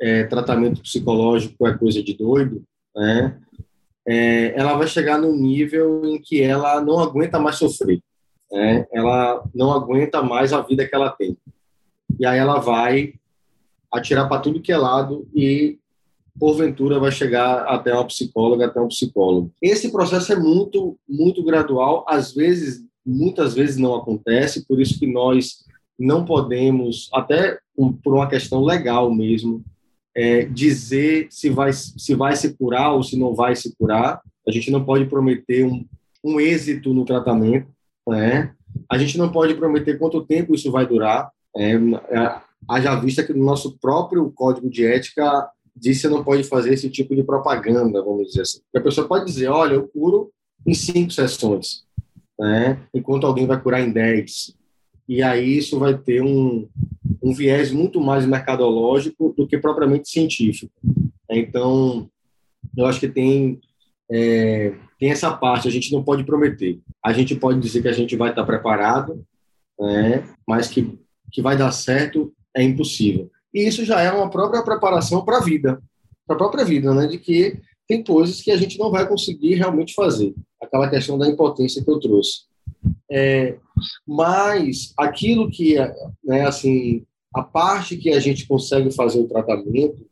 é, 0.00 0.24
tratamento 0.24 0.82
psicológico 0.82 1.66
é 1.66 1.76
coisa 1.76 2.02
de 2.02 2.14
doido, 2.14 2.62
né? 2.94 3.38
É, 4.06 4.58
ela 4.58 4.76
vai 4.76 4.88
chegar 4.88 5.16
num 5.18 5.36
nível 5.36 6.04
em 6.04 6.20
que 6.20 6.42
ela 6.42 6.80
não 6.80 6.98
aguenta 6.98 7.38
mais 7.38 7.56
sofrer, 7.56 8.00
né? 8.50 8.86
Ela 8.92 9.44
não 9.54 9.72
aguenta 9.72 10.22
mais 10.22 10.52
a 10.52 10.60
vida 10.60 10.86
que 10.86 10.94
ela 10.94 11.10
tem. 11.10 11.36
E 12.18 12.26
aí 12.26 12.38
ela 12.38 12.58
vai 12.58 13.14
atirar 13.92 14.28
para 14.28 14.40
tudo 14.40 14.60
que 14.60 14.72
é 14.72 14.76
lado 14.76 15.28
e 15.34 15.78
porventura 16.38 16.98
vai 16.98 17.12
chegar 17.12 17.64
até 17.66 17.92
uma 17.92 18.06
psicóloga, 18.06 18.66
até 18.66 18.80
um 18.80 18.88
psicólogo. 18.88 19.52
Esse 19.60 19.92
processo 19.92 20.32
é 20.32 20.36
muito, 20.36 20.98
muito 21.08 21.44
gradual, 21.44 22.04
às 22.08 22.32
vezes, 22.32 22.84
muitas 23.04 23.54
vezes 23.54 23.76
não 23.76 23.94
acontece, 23.94 24.66
por 24.66 24.80
isso 24.80 24.98
que 24.98 25.06
nós 25.06 25.64
não 26.02 26.24
podemos, 26.24 27.08
até 27.12 27.58
por 28.02 28.14
uma 28.14 28.28
questão 28.28 28.62
legal 28.64 29.14
mesmo, 29.14 29.64
é, 30.14 30.44
dizer 30.44 31.28
se 31.30 31.48
vai, 31.48 31.72
se 31.72 32.14
vai 32.14 32.36
se 32.36 32.54
curar 32.54 32.92
ou 32.92 33.02
se 33.02 33.16
não 33.16 33.34
vai 33.34 33.54
se 33.54 33.74
curar. 33.76 34.20
A 34.46 34.50
gente 34.50 34.70
não 34.70 34.84
pode 34.84 35.06
prometer 35.06 35.64
um, 35.64 35.86
um 36.24 36.40
êxito 36.40 36.92
no 36.92 37.04
tratamento, 37.04 37.68
né? 38.06 38.52
A 38.90 38.98
gente 38.98 39.16
não 39.16 39.30
pode 39.30 39.54
prometer 39.54 39.98
quanto 39.98 40.24
tempo 40.24 40.54
isso 40.54 40.72
vai 40.72 40.86
durar. 40.86 41.30
É, 41.56 41.74
é, 41.74 42.40
haja 42.68 42.96
vista 42.96 43.22
que 43.22 43.32
no 43.32 43.44
nosso 43.44 43.78
próprio 43.78 44.30
código 44.32 44.68
de 44.68 44.84
ética 44.84 45.48
diz 45.74 45.96
que 45.96 46.02
você 46.02 46.08
não 46.08 46.24
pode 46.24 46.44
fazer 46.44 46.74
esse 46.74 46.90
tipo 46.90 47.14
de 47.14 47.22
propaganda, 47.22 48.02
vamos 48.02 48.28
dizer 48.28 48.42
assim. 48.42 48.60
A 48.74 48.80
pessoa 48.80 49.06
pode 49.06 49.24
dizer, 49.24 49.48
olha, 49.48 49.74
eu 49.74 49.88
curo 49.88 50.30
em 50.66 50.74
cinco 50.74 51.12
sessões, 51.12 51.84
né? 52.38 52.78
enquanto 52.92 53.26
alguém 53.26 53.46
vai 53.46 53.60
curar 53.60 53.80
em 53.80 53.90
dez 53.90 54.54
e 55.08 55.22
aí 55.22 55.58
isso 55.58 55.78
vai 55.78 55.96
ter 55.96 56.22
um, 56.22 56.68
um 57.22 57.32
viés 57.32 57.70
muito 57.70 58.00
mais 58.00 58.26
mercadológico 58.26 59.34
do 59.36 59.46
que 59.46 59.58
propriamente 59.58 60.08
científico. 60.08 60.72
Então, 61.30 62.08
eu 62.76 62.86
acho 62.86 63.00
que 63.00 63.08
tem, 63.08 63.60
é, 64.10 64.74
tem 64.98 65.10
essa 65.10 65.32
parte, 65.32 65.68
a 65.68 65.70
gente 65.70 65.92
não 65.92 66.02
pode 66.02 66.24
prometer. 66.24 66.80
A 67.04 67.12
gente 67.12 67.34
pode 67.34 67.60
dizer 67.60 67.82
que 67.82 67.88
a 67.88 67.92
gente 67.92 68.16
vai 68.16 68.30
estar 68.30 68.44
preparado, 68.44 69.24
né, 69.78 70.24
mas 70.46 70.68
que, 70.68 70.98
que 71.30 71.42
vai 71.42 71.56
dar 71.56 71.72
certo 71.72 72.32
é 72.54 72.62
impossível. 72.62 73.30
E 73.52 73.66
isso 73.66 73.84
já 73.84 74.00
é 74.00 74.10
uma 74.10 74.30
própria 74.30 74.62
preparação 74.62 75.24
para 75.24 75.38
a 75.38 75.42
vida, 75.42 75.82
para 76.26 76.36
a 76.36 76.38
própria 76.38 76.64
vida, 76.64 76.94
né, 76.94 77.06
de 77.06 77.18
que 77.18 77.60
tem 77.86 78.02
coisas 78.02 78.40
que 78.40 78.50
a 78.50 78.56
gente 78.56 78.78
não 78.78 78.90
vai 78.90 79.06
conseguir 79.06 79.54
realmente 79.54 79.94
fazer. 79.94 80.34
Aquela 80.60 80.88
questão 80.88 81.18
da 81.18 81.28
impotência 81.28 81.84
que 81.84 81.90
eu 81.90 82.00
trouxe. 82.00 82.51
É, 83.10 83.58
mas 84.06 84.92
aquilo 84.96 85.50
que, 85.50 85.76
né, 86.24 86.46
assim, 86.46 87.04
a 87.34 87.42
parte 87.42 87.96
que 87.96 88.10
a 88.10 88.20
gente 88.20 88.46
consegue 88.46 88.90
fazer 88.90 89.20
o 89.20 89.28
tratamento, 89.28 90.06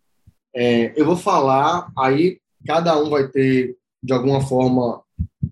é, 0.55 0.93
eu 1.01 1.05
vou 1.05 1.17
falar, 1.17 1.91
aí 1.97 2.39
cada 2.67 3.01
um 3.01 3.09
vai 3.09 3.29
ter, 3.29 3.77
de 4.03 4.13
alguma 4.13 4.41
forma, 4.41 5.03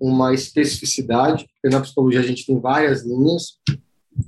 uma 0.00 0.32
especificidade, 0.32 1.46
porque 1.46 1.74
na 1.74 1.82
psicologia 1.82 2.20
a 2.20 2.24
gente 2.24 2.46
tem 2.46 2.60
várias 2.60 3.04
linhas, 3.04 3.58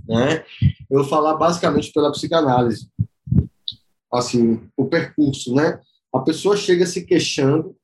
né? 0.06 0.44
Eu 0.90 1.00
vou 1.00 1.04
falar 1.04 1.34
basicamente 1.34 1.92
pela 1.92 2.12
psicanálise, 2.12 2.88
assim, 4.12 4.60
o 4.76 4.86
percurso, 4.86 5.54
né? 5.54 5.80
A 6.12 6.20
pessoa 6.20 6.56
chega 6.56 6.86
se 6.86 7.04
queixando, 7.04 7.76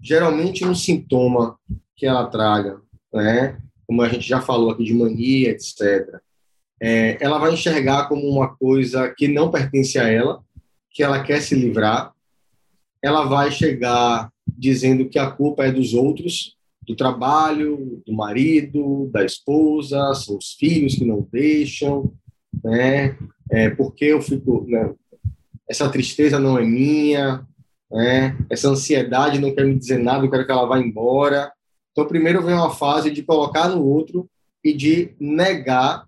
geralmente 0.00 0.64
um 0.64 0.74
sintoma 0.74 1.58
que 1.94 2.06
ela 2.06 2.26
traga, 2.26 2.80
né? 3.12 3.58
Como 3.86 4.02
a 4.02 4.08
gente 4.08 4.28
já 4.28 4.40
falou 4.40 4.70
aqui 4.70 4.84
de 4.84 4.94
mania, 4.94 5.50
etc., 5.50 6.20
é, 6.80 7.16
ela 7.24 7.38
vai 7.38 7.54
enxergar 7.54 8.06
como 8.08 8.28
uma 8.28 8.54
coisa 8.54 9.12
que 9.16 9.28
não 9.28 9.50
pertence 9.50 9.98
a 9.98 10.08
ela, 10.08 10.42
que 10.90 11.02
ela 11.02 11.22
quer 11.22 11.40
se 11.40 11.54
livrar. 11.54 12.12
Ela 13.02 13.24
vai 13.24 13.50
chegar 13.50 14.30
dizendo 14.46 15.08
que 15.08 15.18
a 15.18 15.30
culpa 15.30 15.64
é 15.64 15.72
dos 15.72 15.94
outros, 15.94 16.56
do 16.86 16.94
trabalho, 16.94 18.02
do 18.06 18.12
marido, 18.12 19.08
da 19.12 19.24
esposa, 19.24 20.14
são 20.14 20.36
os 20.36 20.52
filhos 20.52 20.94
que 20.94 21.04
não 21.04 21.26
deixam, 21.32 22.12
né? 22.62 23.16
É, 23.50 23.70
porque 23.70 24.04
eu 24.04 24.20
fico, 24.20 24.64
né? 24.68 24.92
essa 25.68 25.88
tristeza 25.88 26.38
não 26.38 26.58
é 26.58 26.64
minha, 26.64 27.44
né? 27.90 28.36
Essa 28.48 28.68
ansiedade 28.68 29.40
não 29.40 29.54
quer 29.54 29.64
me 29.64 29.76
dizer 29.76 29.98
nada, 29.98 30.24
eu 30.24 30.30
quero 30.30 30.46
que 30.46 30.52
ela 30.52 30.66
vá 30.66 30.78
embora. 30.78 31.52
Então, 31.96 32.06
primeiro 32.06 32.42
vem 32.42 32.54
uma 32.54 32.68
fase 32.68 33.10
de 33.10 33.22
colocar 33.22 33.70
no 33.70 33.82
outro 33.82 34.28
e 34.62 34.74
de 34.74 35.14
negar 35.18 36.06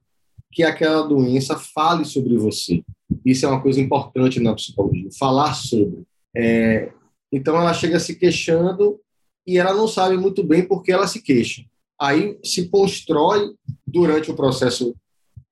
que 0.53 0.63
aquela 0.63 1.01
doença 1.07 1.57
fale 1.57 2.05
sobre 2.05 2.37
você. 2.37 2.83
Isso 3.25 3.47
é 3.47 3.49
uma 3.49 3.63
coisa 3.63 3.81
importante 3.81 4.39
na 4.39 4.55
psicologia, 4.55 5.09
falar 5.19 5.55
sobre. 5.55 6.03
É, 6.37 6.93
Então 7.33 7.57
ela 7.57 7.73
chega 7.73 7.99
se 7.99 8.17
queixando 8.17 9.01
e 9.47 9.57
ela 9.57 9.73
não 9.73 9.89
sabe 9.89 10.17
muito 10.19 10.45
bem 10.45 10.63
por 10.63 10.83
que 10.83 10.93
ela 10.93 11.07
se 11.07 11.23
queixa. 11.23 11.65
Aí 11.99 12.39
se 12.45 12.69
constrói 12.69 13.55
durante 13.87 14.31
o 14.31 14.37
processo 14.37 14.95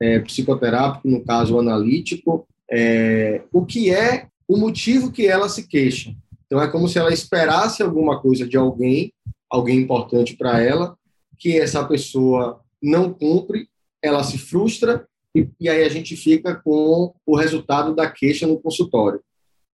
é, 0.01 0.21
psicoterápico, 0.21 1.09
no 1.09 1.25
caso 1.25 1.59
analítico, 1.59 2.47
é, 2.71 3.43
o 3.53 3.65
que 3.65 3.91
é 3.91 4.29
o 4.47 4.59
motivo 4.59 5.11
que 5.11 5.27
ela 5.27 5.49
se 5.49 5.67
queixa. 5.67 6.15
Então 6.45 6.61
é 6.61 6.69
como 6.69 6.89
se 6.89 6.99
ela 6.99 7.13
esperasse 7.13 7.83
alguma 7.83 8.21
coisa 8.21 8.47
de 8.47 8.57
alguém, 8.57 9.13
alguém 9.57 9.79
importante 9.79 10.37
para 10.37 10.63
ela, 10.63 10.97
que 11.39 11.59
essa 11.59 11.85
pessoa 11.85 12.61
não 12.83 13.13
cumpre, 13.13 13.69
ela 14.03 14.23
se 14.23 14.39
frustra 14.39 15.07
e, 15.35 15.49
e 15.61 15.69
aí 15.69 15.83
a 15.83 15.89
gente 15.89 16.17
fica 16.17 16.55
com 16.55 17.15
o 17.27 17.37
resultado 17.37 17.95
da 17.95 18.11
queixa 18.11 18.47
no 18.47 18.61
consultório. 18.61 19.21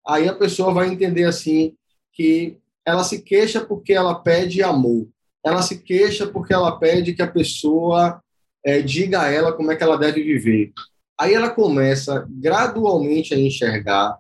Aí 0.08 0.28
a 0.28 0.34
pessoa 0.34 0.74
vai 0.74 0.90
entender 0.90 1.26
assim 1.26 1.76
que 2.14 2.58
ela 2.86 3.04
se 3.04 3.22
queixa 3.22 3.64
porque 3.64 3.94
ela 3.94 4.16
pede 4.16 4.64
amor, 4.64 5.08
ela 5.44 5.62
se 5.62 5.80
queixa 5.80 6.28
porque 6.28 6.54
ela 6.54 6.78
pede 6.78 7.14
que 7.14 7.22
a 7.22 7.32
pessoa 7.32 8.22
é, 8.66 8.82
diga 8.82 9.22
a 9.22 9.30
ela 9.30 9.54
como 9.54 9.72
é 9.72 9.76
que 9.76 9.84
ela 9.84 9.98
deve 9.98 10.24
viver. 10.24 10.72
Aí 11.20 11.34
ela 11.34 11.50
começa 11.52 12.28
gradualmente 12.30 13.34
a 13.34 13.40
enxergar 13.40 14.18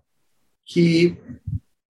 que 0.66 1.18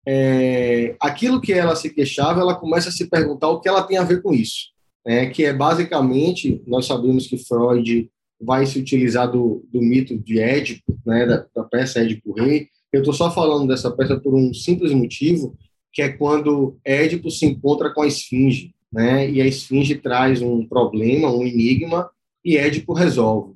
é, 0.08 0.96
aquilo 1.00 1.42
que 1.42 1.54
ela 1.54 1.76
se 1.76 1.90
queixava, 1.90 2.42
ela 2.42 2.56
começa 2.56 2.90
a 2.90 2.92
se 2.92 3.08
perguntar 3.08 3.50
o 3.50 3.60
que 3.60 3.70
ela 3.70 3.84
tem 3.84 3.98
a 3.98 4.04
ver 4.04 4.22
com 4.22 4.34
isso. 4.34 4.70
Né? 5.06 5.28
Que 5.28 5.46
é 5.46 5.54
basicamente, 5.54 6.62
nós 6.66 6.86
sabemos 6.86 7.28
que 7.28 7.38
Freud 7.38 8.10
vai 8.40 8.66
se 8.66 8.80
utilizar 8.80 9.32
do, 9.32 9.64
do 9.72 9.82
mito 9.82 10.18
de 10.18 10.40
Édipo, 10.40 10.98
né? 11.06 11.26
da, 11.26 11.46
da 11.56 11.64
peça 11.64 12.00
Édipo 12.00 12.34
Rei. 12.34 12.68
Eu 12.92 13.02
estou 13.02 13.14
só 13.14 13.32
falando 13.32 13.68
dessa 13.68 13.92
peça 13.92 14.20
por 14.20 14.34
um 14.34 14.54
simples 14.54 14.92
motivo, 14.92 15.56
que 15.94 16.02
é 16.02 16.10
quando 16.10 16.78
Édipo 16.84 17.30
se 17.30 17.46
encontra 17.46 17.94
com 17.94 18.02
a 18.02 18.08
Esfinge, 18.08 18.74
né? 18.92 19.30
e 19.30 19.42
a 19.42 19.46
Esfinge 19.46 19.96
traz 19.96 20.42
um 20.42 20.66
problema, 20.66 21.32
um 21.32 21.46
enigma, 21.46 22.10
e 22.44 22.58
Édipo 22.58 22.94
resolve. 22.94 23.54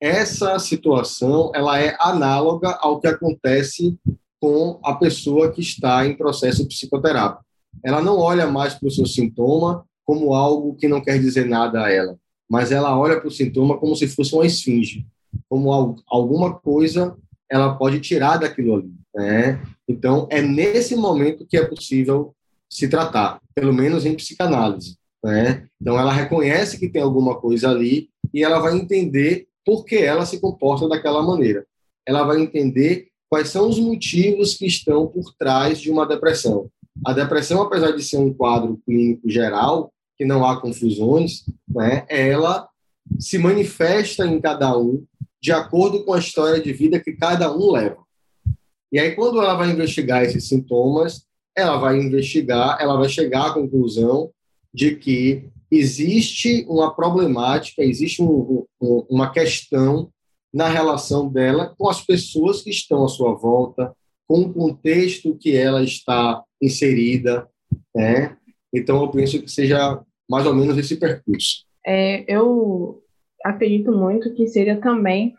Essa 0.00 0.58
situação 0.58 1.50
ela 1.54 1.80
é 1.80 1.96
análoga 1.98 2.78
ao 2.80 3.00
que 3.00 3.06
acontece 3.06 3.98
com 4.46 4.78
a 4.84 4.94
pessoa 4.94 5.50
que 5.50 5.60
está 5.60 6.06
em 6.06 6.16
processo 6.16 6.68
psicoterápico. 6.68 7.44
Ela 7.84 8.00
não 8.00 8.16
olha 8.16 8.46
mais 8.46 8.74
para 8.74 8.86
o 8.86 8.90
seu 8.92 9.04
sintoma 9.04 9.84
como 10.04 10.34
algo 10.34 10.76
que 10.76 10.86
não 10.86 11.00
quer 11.00 11.18
dizer 11.18 11.46
nada 11.46 11.82
a 11.82 11.90
ela, 11.90 12.16
mas 12.48 12.70
ela 12.70 12.96
olha 12.96 13.18
para 13.18 13.26
o 13.26 13.30
sintoma 13.30 13.76
como 13.76 13.96
se 13.96 14.06
fosse 14.06 14.32
uma 14.32 14.46
esfinge, 14.46 15.04
como 15.48 16.00
alguma 16.06 16.54
coisa 16.54 17.16
ela 17.50 17.74
pode 17.74 17.98
tirar 17.98 18.36
daquilo 18.36 18.76
ali. 18.76 18.94
Né? 19.12 19.60
Então, 19.88 20.28
é 20.30 20.40
nesse 20.40 20.94
momento 20.94 21.44
que 21.44 21.56
é 21.56 21.64
possível 21.64 22.32
se 22.70 22.86
tratar, 22.86 23.40
pelo 23.52 23.74
menos 23.74 24.06
em 24.06 24.14
psicanálise. 24.14 24.96
Né? 25.24 25.66
Então, 25.82 25.98
ela 25.98 26.12
reconhece 26.12 26.78
que 26.78 26.88
tem 26.88 27.02
alguma 27.02 27.34
coisa 27.40 27.68
ali 27.68 28.10
e 28.32 28.44
ela 28.44 28.60
vai 28.60 28.76
entender 28.76 29.48
por 29.64 29.84
que 29.84 29.96
ela 29.96 30.24
se 30.24 30.38
comporta 30.38 30.88
daquela 30.88 31.20
maneira. 31.20 31.66
Ela 32.06 32.22
vai 32.22 32.40
entender 32.40 33.08
quais 33.28 33.48
são 33.48 33.68
os 33.68 33.78
motivos 33.78 34.54
que 34.54 34.66
estão 34.66 35.06
por 35.06 35.34
trás 35.38 35.80
de 35.80 35.90
uma 35.90 36.06
depressão. 36.06 36.70
A 37.04 37.12
depressão, 37.12 37.60
apesar 37.62 37.92
de 37.92 38.02
ser 38.02 38.18
um 38.18 38.32
quadro 38.32 38.80
clínico 38.86 39.28
geral, 39.28 39.92
que 40.16 40.24
não 40.24 40.46
há 40.46 40.60
confusões, 40.60 41.44
né, 41.68 42.06
ela 42.08 42.68
se 43.18 43.38
manifesta 43.38 44.26
em 44.26 44.40
cada 44.40 44.76
um 44.76 45.04
de 45.40 45.52
acordo 45.52 46.04
com 46.04 46.12
a 46.12 46.18
história 46.18 46.60
de 46.60 46.72
vida 46.72 46.98
que 46.98 47.12
cada 47.12 47.54
um 47.54 47.70
leva. 47.70 47.98
E 48.90 48.98
aí, 48.98 49.14
quando 49.14 49.40
ela 49.40 49.54
vai 49.54 49.70
investigar 49.70 50.24
esses 50.24 50.48
sintomas, 50.48 51.26
ela 51.56 51.76
vai 51.76 51.98
investigar, 51.98 52.78
ela 52.80 52.96
vai 52.96 53.08
chegar 53.08 53.46
à 53.46 53.54
conclusão 53.54 54.30
de 54.72 54.96
que 54.96 55.48
existe 55.70 56.64
uma 56.68 56.94
problemática, 56.94 57.82
existe 57.82 58.22
um, 58.22 58.64
um, 58.80 59.06
uma 59.10 59.30
questão 59.30 60.10
na 60.56 60.68
relação 60.68 61.28
dela 61.28 61.74
com 61.76 61.86
as 61.86 62.00
pessoas 62.00 62.62
que 62.62 62.70
estão 62.70 63.04
à 63.04 63.08
sua 63.08 63.34
volta, 63.34 63.94
com 64.26 64.40
o 64.40 64.54
contexto 64.54 65.36
que 65.36 65.54
ela 65.54 65.82
está 65.82 66.42
inserida, 66.62 67.46
né? 67.94 68.38
Então, 68.72 69.02
eu 69.02 69.10
penso 69.10 69.42
que 69.42 69.50
seja 69.50 70.00
mais 70.28 70.46
ou 70.46 70.54
menos 70.54 70.78
esse 70.78 70.96
percurso. 70.96 71.66
É, 71.86 72.24
eu 72.26 73.02
acredito 73.44 73.92
muito 73.92 74.32
que 74.32 74.48
seja 74.48 74.76
também 74.76 75.34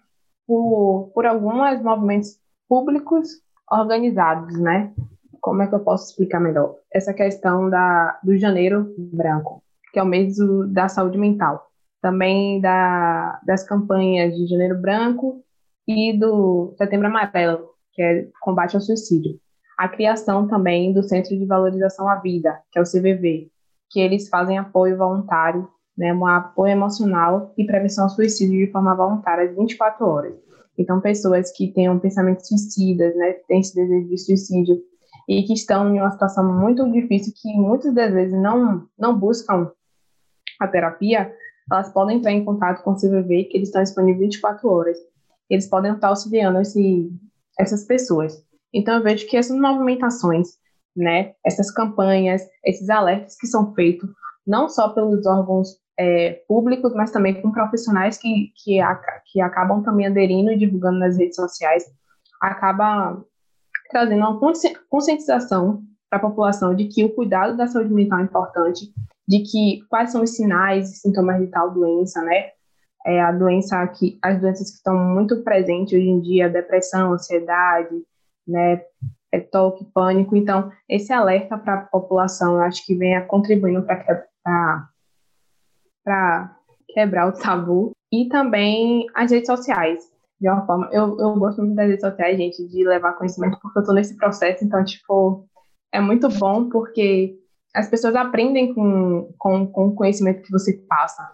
por, 0.46 1.10
por 1.16 1.26
alguns 1.26 1.82
movimentos 1.82 2.38
públicos 2.70 3.28
organizados, 3.72 4.56
né? 4.60 4.94
Como 5.42 5.64
é 5.64 5.68
que 5.68 5.74
eu 5.74 5.80
posso 5.80 6.12
explicar 6.12 6.40
melhor? 6.40 6.76
Essa 6.94 7.12
questão 7.12 7.72
da, 7.72 8.20
do 8.24 8.38
janeiro 8.38 8.94
branco 8.98 9.64
que 9.92 10.00
é 10.00 10.04
o 10.04 10.06
mês 10.06 10.38
da 10.70 10.88
saúde 10.88 11.18
mental. 11.18 11.67
Também 12.02 12.62
da, 12.62 13.40
das 13.46 13.64
campanhas 13.68 14.36
de 14.36 14.48
Janeiro 14.48 14.80
Branco 14.80 15.44
e 15.88 16.18
do 16.18 16.74
Setembro 16.78 17.08
Amarelo, 17.08 17.70
que 17.94 18.02
é 18.02 18.28
combate 18.42 18.76
ao 18.76 18.82
suicídio. 18.82 19.40
A 19.78 19.88
criação 19.88 20.48
também 20.48 20.94
do 20.94 21.04
Centro 21.04 21.38
de 21.38 21.46
Valorização 21.46 22.10
à 22.10 22.16
Vida, 22.16 22.60
que 22.72 22.80
é 22.80 22.82
o 22.82 22.86
CVV, 22.86 23.50
que 23.90 24.00
eles 24.00 24.28
fazem 24.28 24.58
apoio 24.58 24.98
voluntário, 24.98 25.70
né, 25.98 26.14
um 26.14 26.26
apoio 26.26 26.72
emocional 26.72 27.54
e 27.58 27.66
prevenção 27.66 28.06
ao 28.06 28.10
suicídio 28.10 28.66
de 28.66 28.72
forma 28.72 28.96
voluntária 28.96 29.54
24 29.54 30.06
horas. 30.06 30.34
Então, 30.78 31.02
pessoas 31.02 31.52
que 31.52 31.72
tenham 31.72 31.98
pensamentos 31.98 32.48
suicidas, 32.48 33.16
né, 33.16 33.34
têm 33.48 33.60
esse 33.60 33.74
desejo 33.74 34.08
de 34.08 34.18
suicídio 34.18 34.78
e 35.28 35.44
que 35.44 35.54
estão 35.54 35.94
em 35.94 36.00
uma 36.00 36.12
situação 36.12 36.54
muito 36.54 36.90
difícil, 36.92 37.34
que 37.36 37.52
muitas 37.54 37.94
das 37.94 38.14
vezes 38.14 38.40
não, 38.40 38.88
não 38.98 39.18
buscam 39.18 39.72
a 40.60 40.68
terapia, 40.68 41.34
elas 41.72 41.92
podem 41.92 42.18
entrar 42.18 42.32
em 42.32 42.46
contato 42.46 42.84
com 42.84 42.92
o 42.92 42.96
CVV, 42.96 43.46
que 43.46 43.58
eles 43.58 43.70
estão 43.70 43.84
disponíveis 43.84 44.32
24 44.32 44.70
horas. 44.70 44.98
Eles 45.50 45.68
podem 45.68 45.94
estar 45.94 46.10
auxiliando 46.10 46.60
esse, 46.60 47.12
essas 47.60 47.86
pessoas. 47.86 48.44
Então, 48.74 48.96
eu 48.96 49.04
vejo 49.04 49.28
que 49.28 49.38
essas 49.38 49.58
movimentações, 49.58 50.50
né, 50.96 51.34
essas 51.46 51.72
campanhas, 51.72 52.42
esses 52.64 52.90
alertas 52.90 53.38
que 53.38 53.48
são 53.48 53.74
feitos, 53.74 54.10
não 54.46 54.70
só 54.70 54.90
pelos 54.90 55.26
órgãos 55.26 55.78
é, 56.00 56.44
públicos, 56.48 56.94
mas 56.94 57.12
também 57.12 57.42
com 57.42 57.52
profissionais 57.52 58.18
que, 58.18 58.52
que, 58.56 58.80
que 59.32 59.42
acabam 59.42 59.84
também 59.84 60.08
aderindo 60.08 60.52
e 60.52 60.58
divulgando 60.58 61.00
nas 61.00 61.18
redes 61.18 61.36
sociais, 61.36 61.84
acaba 62.42 63.22
trazendo 63.90 64.20
uma 64.20 64.40
conscientização 64.90 65.82
para 66.10 66.20
a 66.20 66.22
população 66.22 66.76
de 66.76 66.86
que 66.86 67.04
o 67.04 67.14
cuidado 67.14 67.58
da 67.58 67.68
saúde 67.68 67.94
mental 67.94 68.20
é 68.20 68.24
importante, 68.24 68.94
de 69.28 69.40
que 69.40 69.82
quais 69.90 70.12
são 70.12 70.24
os 70.24 70.36
sinais 70.36 70.92
e 70.92 70.96
sintomas 70.96 71.40
de 71.40 71.48
tal 71.48 71.72
doença, 71.72 72.22
né? 72.22 72.52
É 73.06 73.22
a 73.22 73.32
doença 73.32 73.86
que 73.88 74.18
as 74.22 74.40
doenças 74.40 74.70
que 74.70 74.78
estão 74.78 74.98
muito 74.98 75.44
presentes 75.44 75.94
hoje 75.94 76.10
em 76.10 76.20
dia, 76.20 76.50
depressão, 76.50 77.14
ansiedade, 77.14 77.96
né, 78.48 78.82
é 79.32 79.40
toque, 79.40 79.86
pânico. 79.94 80.36
Então, 80.36 80.72
esse 80.90 81.12
alerta 81.12 81.58
para 81.58 81.74
a 81.76 81.82
população, 81.86 82.56
eu 82.56 82.62
acho 82.62 82.86
que 82.86 82.96
vem 82.96 83.26
contribuindo 83.28 83.84
para 86.04 86.58
quebrar 86.94 87.28
o 87.28 87.34
tabu 87.34 87.92
e 88.12 88.28
também 88.30 89.06
as 89.14 89.32
redes 89.32 89.48
sociais. 89.48 90.04
De 90.40 90.48
uma 90.48 90.66
forma, 90.66 90.90
eu, 90.92 91.20
eu 91.20 91.34
gosto 91.36 91.62
muito 91.62 91.76
das 91.76 91.88
redes 91.88 92.02
sociais, 92.02 92.38
gente, 92.38 92.68
de 92.68 92.84
levar 92.84 93.14
conhecimento, 93.14 93.58
porque 93.62 93.80
eu 93.80 93.82
estou 93.82 93.96
nesse 93.96 94.16
processo, 94.16 94.64
então, 94.64 94.84
tipo, 94.84 95.48
é 95.94 96.00
muito 96.00 96.30
bom 96.30 96.70
porque 96.70 97.38
as 97.74 97.90
pessoas 97.90 98.16
aprendem 98.16 98.74
com, 98.74 99.34
com, 99.38 99.68
com 99.68 99.88
o 99.88 99.96
conhecimento 99.96 100.42
que 100.42 100.52
você 100.52 100.74
passa. 100.88 101.32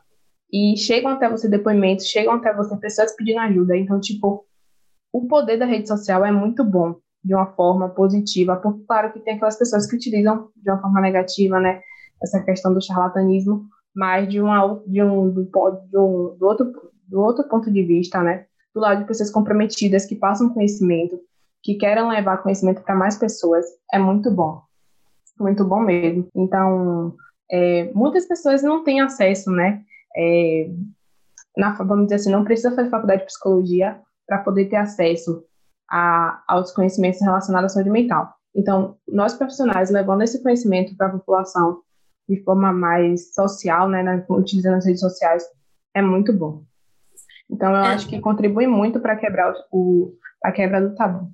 E 0.51 0.77
chegam 0.77 1.11
até 1.11 1.30
você 1.30 1.47
depoimentos, 1.47 2.05
chegam 2.05 2.34
até 2.34 2.53
você 2.53 2.75
pessoas 2.77 3.15
pedindo 3.15 3.39
ajuda. 3.39 3.75
Então, 3.75 3.99
tipo, 3.99 4.45
o 5.11 5.27
poder 5.27 5.57
da 5.57 5.65
rede 5.65 5.88
social 5.88 6.25
é 6.25 6.31
muito 6.31 6.63
bom 6.63 6.95
de 7.23 7.34
uma 7.34 7.45
forma 7.53 7.89
positiva, 7.89 8.57
porque 8.57 8.84
claro 8.85 9.13
que 9.13 9.19
tem 9.19 9.35
aquelas 9.35 9.57
pessoas 9.57 9.88
que 9.88 9.95
utilizam 9.95 10.49
de 10.55 10.69
uma 10.69 10.81
forma 10.81 10.99
negativa, 10.99 11.59
né, 11.59 11.81
essa 12.21 12.43
questão 12.43 12.73
do 12.73 12.84
charlatanismo, 12.84 13.65
mas 13.95 14.27
de 14.27 14.41
uma 14.41 14.81
de 14.85 15.01
um 15.01 15.30
do, 15.30 15.43
de 15.43 15.97
um, 15.97 16.35
do 16.38 16.45
outro 16.45 16.91
do 17.07 17.21
outro 17.21 17.47
ponto 17.47 17.71
de 17.71 17.84
vista, 17.84 18.21
né, 18.21 18.45
do 18.73 18.81
lado 18.81 18.99
de 18.99 19.07
pessoas 19.07 19.31
comprometidas 19.31 20.05
que 20.05 20.15
passam 20.15 20.53
conhecimento, 20.53 21.17
que 21.64 21.76
querem 21.76 22.07
levar 22.10 22.44
conhecimento 22.44 22.81
para 22.84 22.95
mais 22.95 23.18
pessoas, 23.18 23.65
é 23.91 23.98
muito 23.98 24.30
bom 24.30 24.61
muito 25.40 25.65
bom 25.65 25.80
mesmo. 25.80 26.27
Então, 26.35 27.15
é, 27.52 27.91
muitas 27.94 28.27
pessoas 28.27 28.64
não 28.64 28.84
têm 28.84 29.02
acesso, 29.02 29.52
né? 29.52 29.81
É, 30.15 30.69
na, 31.57 31.73
vamos 31.73 32.06
dizer 32.06 32.15
assim, 32.15 32.31
não 32.31 32.44
precisa 32.44 32.73
fazer 32.76 32.90
faculdade 32.90 33.22
de 33.22 33.27
psicologia 33.27 33.99
para 34.27 34.40
poder 34.40 34.65
ter 34.65 34.77
acesso 34.77 35.44
a, 35.90 36.41
aos 36.48 36.72
conhecimentos 36.72 37.22
relacionados 37.22 37.72
à 37.72 37.73
saúde 37.76 37.90
mental. 37.90 38.34
Então, 38.56 38.98
nós 39.07 39.34
profissionais 39.34 39.90
levando 39.90 40.22
esse 40.22 40.41
conhecimento 40.41 40.95
para 40.95 41.07
a 41.07 41.11
população 41.11 41.81
de 42.30 42.41
forma 42.44 42.72
mais 42.72 43.34
social, 43.34 43.90
né, 43.90 44.02
na, 44.02 44.23
utilizando 44.30 44.76
as 44.76 44.85
redes 44.85 45.02
sociais, 45.02 45.44
é 45.94 46.02
muito 46.02 46.31
bom. 46.31 46.64
Então, 47.49 47.72
eu 47.72 47.84
é. 47.84 47.94
acho 47.94 48.07
que 48.07 48.22
contribui 48.22 48.65
muito 48.65 48.99
para 48.99 49.15
quebrar 49.15 49.53
o, 49.72 50.14
a 50.44 50.52
quebra 50.52 50.81
do 50.81 50.95
tabu. 50.95 51.30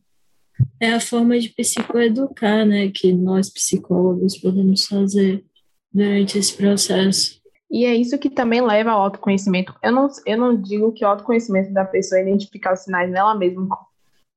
É 0.80 0.94
a 0.94 1.00
forma 1.00 1.38
de 1.40 1.50
psicoeducar, 1.50 2.66
né, 2.66 2.90
que 2.94 3.14
nós 3.14 3.50
psicólogos 3.50 4.38
podemos 4.38 4.86
fazer 4.86 5.44
durante 5.92 6.38
esse 6.38 6.56
processo. 6.56 7.40
E 7.70 7.86
é 7.86 7.94
isso 7.94 8.18
que 8.18 8.30
também 8.30 8.62
leva 8.62 8.92
ao 8.92 9.02
autoconhecimento. 9.02 9.76
Eu 9.84 9.92
não, 9.92 10.08
eu 10.26 10.38
não 10.38 10.60
digo 10.60 10.92
que 10.92 11.06
o 11.06 11.08
autoconhecimento 11.08 11.72
da 11.72 11.86
pessoa 11.86 12.20
é 12.20 12.24
identificar 12.24 12.74
os 12.74 12.80
sinais 12.80 13.12
nela 13.12 13.36
mesma 13.36 13.68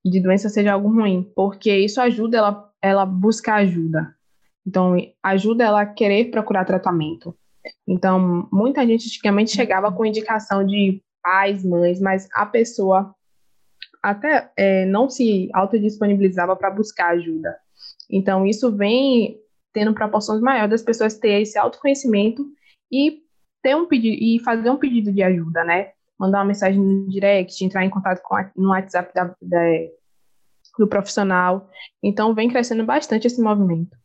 de 0.05 0.21
doença 0.21 0.49
seja 0.49 0.73
algo 0.73 0.89
ruim, 0.89 1.31
porque 1.35 1.75
isso 1.77 2.01
ajuda 2.01 2.39
ela, 2.39 2.71
ela 2.83 3.07
buscar 3.07 3.57
ajuda. 3.57 4.15
Então, 4.67 4.97
ajuda 5.23 5.65
ela 5.65 5.83
a 5.83 5.87
querer 5.87 6.31
procurar 6.31 6.65
tratamento. 6.65 7.35
Então, 7.87 8.49
muita 8.53 8.87
gente 8.87 9.07
antigamente 9.07 9.53
chegava 9.53 9.93
com 9.93 10.05
indicação 10.05 10.67
de 10.67 11.01
pais, 11.23 11.65
mães, 11.65 12.01
mas 12.01 12.29
a 12.35 12.45
pessoa 12.45 13.15
até 14.03 14.51
é, 14.57 14.85
não 14.87 15.09
se 15.09 15.49
autodisponibilizava 15.55 16.57
para 16.57 16.71
buscar 16.71 17.11
ajuda. 17.11 17.57
Então, 18.11 18.45
isso 18.47 18.75
vem 18.75 19.39
tendo 19.73 19.95
proporções 19.95 20.41
maiores 20.41 20.71
das 20.71 20.83
pessoas 20.83 21.15
ter 21.15 21.41
esse 21.41 21.57
autoconhecimento 21.57 22.45
e 22.91 23.23
ter 23.63 23.77
um 23.77 23.87
pedido 23.87 24.17
e 24.21 24.39
fazer 24.41 24.69
um 24.69 24.77
pedido 24.77 25.13
de 25.13 25.23
ajuda, 25.23 25.65
né? 25.65 25.93
Mandar 26.19 26.41
uma 26.41 26.47
mensagem 26.47 26.81
no 26.81 27.09
direct, 27.09 27.65
entrar 27.65 27.85
em 27.85 27.91
contato 27.91 28.21
com 28.23 28.35
a, 28.35 28.51
no 28.57 28.71
WhatsApp 28.71 29.15
da, 29.15 29.35
da, 29.41 29.63
do 30.79 30.87
profissional. 30.87 31.71
Então, 32.03 32.35
vem 32.35 32.51
crescendo 32.51 32.85
bastante 32.85 33.27
esse 33.27 33.41
movimento. 33.41 33.97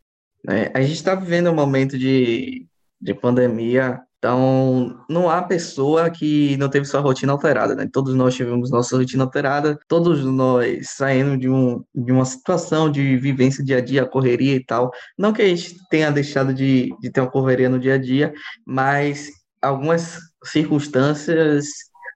É, 0.47 0.71
a 0.73 0.81
gente 0.81 0.93
está 0.93 1.15
vivendo 1.15 1.49
um 1.49 1.55
momento 1.55 1.97
de, 1.97 2.65
de 3.01 3.13
pandemia 3.13 4.01
então, 4.17 4.99
não 5.07 5.29
há 5.29 5.43
pessoa 5.43 6.09
que 6.09 6.57
não 6.57 6.69
teve 6.69 6.85
sua 6.85 6.99
rotina 7.01 7.33
alterada, 7.33 7.75
né? 7.75 7.87
Todos 7.91 8.15
nós 8.15 8.33
tivemos 8.33 8.71
nossa 8.71 8.97
rotina 8.97 9.23
alterada, 9.23 9.77
todos 9.87 10.25
nós 10.25 10.89
saindo 10.89 11.37
de, 11.37 11.47
um, 11.47 11.83
de 11.93 12.11
uma 12.11 12.25
situação 12.25 12.91
de 12.91 13.15
vivência 13.17 13.63
dia 13.63 13.77
a 13.77 13.81
dia, 13.81 14.07
correria 14.07 14.55
e 14.55 14.63
tal. 14.63 14.91
Não 15.17 15.31
que 15.31 15.43
a 15.43 15.47
gente 15.47 15.77
tenha 15.89 16.11
deixado 16.11 16.51
de, 16.51 16.89
de 16.99 17.11
ter 17.11 17.21
uma 17.21 17.29
correria 17.29 17.69
no 17.69 17.79
dia 17.79 17.93
a 17.93 17.97
dia, 17.99 18.33
mas 18.65 19.29
algumas 19.61 20.17
circunstâncias 20.43 21.67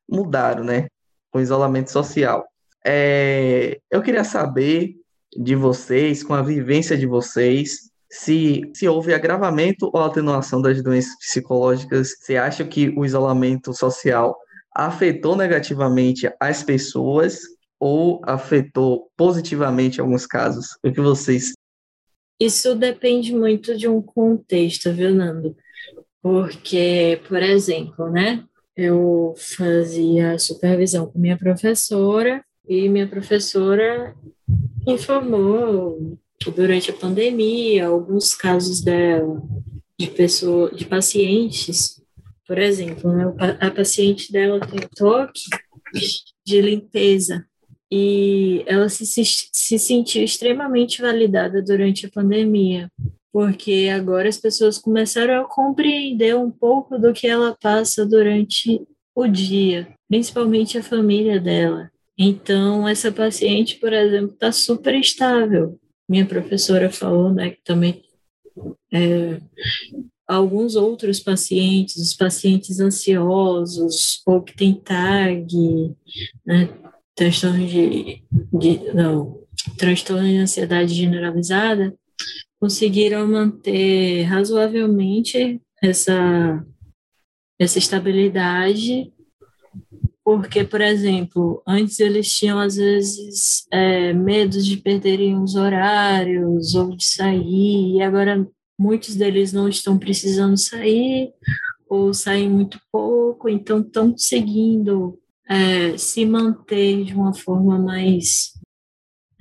mudaram, 0.10 0.64
né? 0.64 0.88
Com 1.32 1.38
o 1.38 1.42
isolamento 1.42 1.92
social. 1.92 2.48
É, 2.84 3.80
eu 3.92 4.02
queria 4.02 4.24
saber 4.24 4.96
de 5.38 5.56
vocês, 5.56 6.24
com 6.24 6.34
a 6.34 6.42
vivência 6.42 6.98
de 6.98 7.06
vocês, 7.06 7.91
se, 8.12 8.70
se 8.74 8.88
houve 8.90 9.14
agravamento 9.14 9.90
ou 9.94 10.02
atenuação 10.02 10.62
das 10.62 10.84
doenças 10.84 11.18
psicológicas, 11.18 12.10
você 12.20 12.36
acha 12.36 12.66
que 12.66 12.90
o 12.90 13.06
isolamento 13.06 13.74
social 13.74 14.38
afetou 14.76 15.34
negativamente 15.36 16.30
as 16.38 16.62
pessoas 16.62 17.40
ou 17.80 18.22
afetou 18.26 19.10
positivamente 19.16 20.02
alguns 20.02 20.26
casos? 20.26 20.78
O 20.84 20.92
que 20.92 21.00
vocês. 21.00 21.54
Isso 22.38 22.76
depende 22.76 23.34
muito 23.34 23.78
de 23.78 23.88
um 23.88 24.02
contexto, 24.02 24.92
viu, 24.92 25.16
Nando? 25.16 25.56
Porque, 26.22 27.22
por 27.30 27.42
exemplo, 27.42 28.10
né, 28.10 28.44
eu 28.76 29.34
fazia 29.38 30.38
supervisão 30.38 31.06
com 31.06 31.18
minha 31.18 31.38
professora 31.38 32.44
e 32.68 32.90
minha 32.90 33.08
professora 33.08 34.14
informou 34.86 36.20
durante 36.50 36.90
a 36.90 36.94
pandemia, 36.94 37.88
alguns 37.88 38.34
casos 38.34 38.82
dela, 38.82 39.42
de 40.00 40.08
pessoa, 40.08 40.74
de 40.74 40.86
pacientes, 40.86 42.02
por 42.48 42.58
exemplo, 42.58 43.14
né, 43.14 43.34
a 43.60 43.70
paciente 43.70 44.32
dela 44.32 44.60
tem 44.60 44.80
toque 44.96 45.44
de 46.46 46.62
limpeza 46.62 47.46
e 47.92 48.64
ela 48.66 48.90
se, 48.90 49.06
se 49.06 49.80
sentiu 49.80 50.24
extremamente 50.24 51.02
validada 51.02 51.62
durante 51.62 52.06
a 52.06 52.10
pandemia, 52.10 52.90
porque 53.32 53.90
agora 53.94 54.30
as 54.30 54.38
pessoas 54.38 54.78
começaram 54.78 55.42
a 55.42 55.48
compreender 55.48 56.36
um 56.36 56.50
pouco 56.50 56.98
do 56.98 57.14
que 57.14 57.28
ela 57.28 57.56
passa 57.62 58.06
durante 58.06 58.82
o 59.14 59.28
dia, 59.28 59.88
principalmente 60.08 60.78
a 60.78 60.84
família 60.84 61.40
dela. 61.40 61.92
Então, 62.18 62.88
essa 62.88 63.12
paciente, 63.12 63.78
por 63.78 63.94
exemplo, 63.94 64.34
está 64.34 64.52
super 64.52 64.96
estável 64.96 65.80
minha 66.12 66.26
professora 66.26 66.92
falou, 66.92 67.34
né, 67.34 67.52
que 67.52 67.64
também 67.64 68.04
é, 68.94 69.40
alguns 70.28 70.76
outros 70.76 71.22
pacientes, 71.22 71.96
os 71.96 72.14
pacientes 72.14 72.82
ansiosos 72.82 74.22
ou 74.26 74.42
que 74.42 74.54
têm 74.54 74.74
TAG, 74.74 75.96
né, 76.46 76.68
transtorno 77.16 77.66
de, 77.66 78.22
de 78.52 78.94
não, 78.94 79.40
transtorno 79.78 80.28
de 80.28 80.36
ansiedade 80.36 80.94
generalizada, 80.94 81.96
conseguiram 82.60 83.26
manter 83.26 84.24
razoavelmente 84.24 85.62
essa 85.82 86.62
essa 87.58 87.78
estabilidade 87.78 89.14
porque, 90.24 90.64
por 90.64 90.82
exemplo, 90.82 91.64
antes 91.68 92.00
eles 92.00 92.32
tinham, 92.32 92.60
às 92.60 92.76
vezes, 92.76 93.66
é, 93.72 94.14
medo 94.14 94.62
de 94.62 94.78
perderem 94.78 95.42
os 95.42 95.56
horários 95.56 96.76
ou 96.76 96.96
de 96.96 97.06
sair, 97.06 97.96
e 97.96 98.02
agora 98.02 98.48
muitos 98.80 99.16
deles 99.16 99.52
não 99.52 99.68
estão 99.68 99.98
precisando 99.98 100.58
sair 100.58 101.32
ou 101.90 102.14
saem 102.14 102.50
muito 102.50 102.80
pouco, 102.92 103.50
então 103.50 103.82
estão 103.82 104.12
conseguindo 104.12 105.20
é, 105.50 105.98
se 105.98 106.26
manter 106.26 107.04
de 107.04 107.14
uma 107.14 107.34
forma 107.34 107.78
mais. 107.78 108.54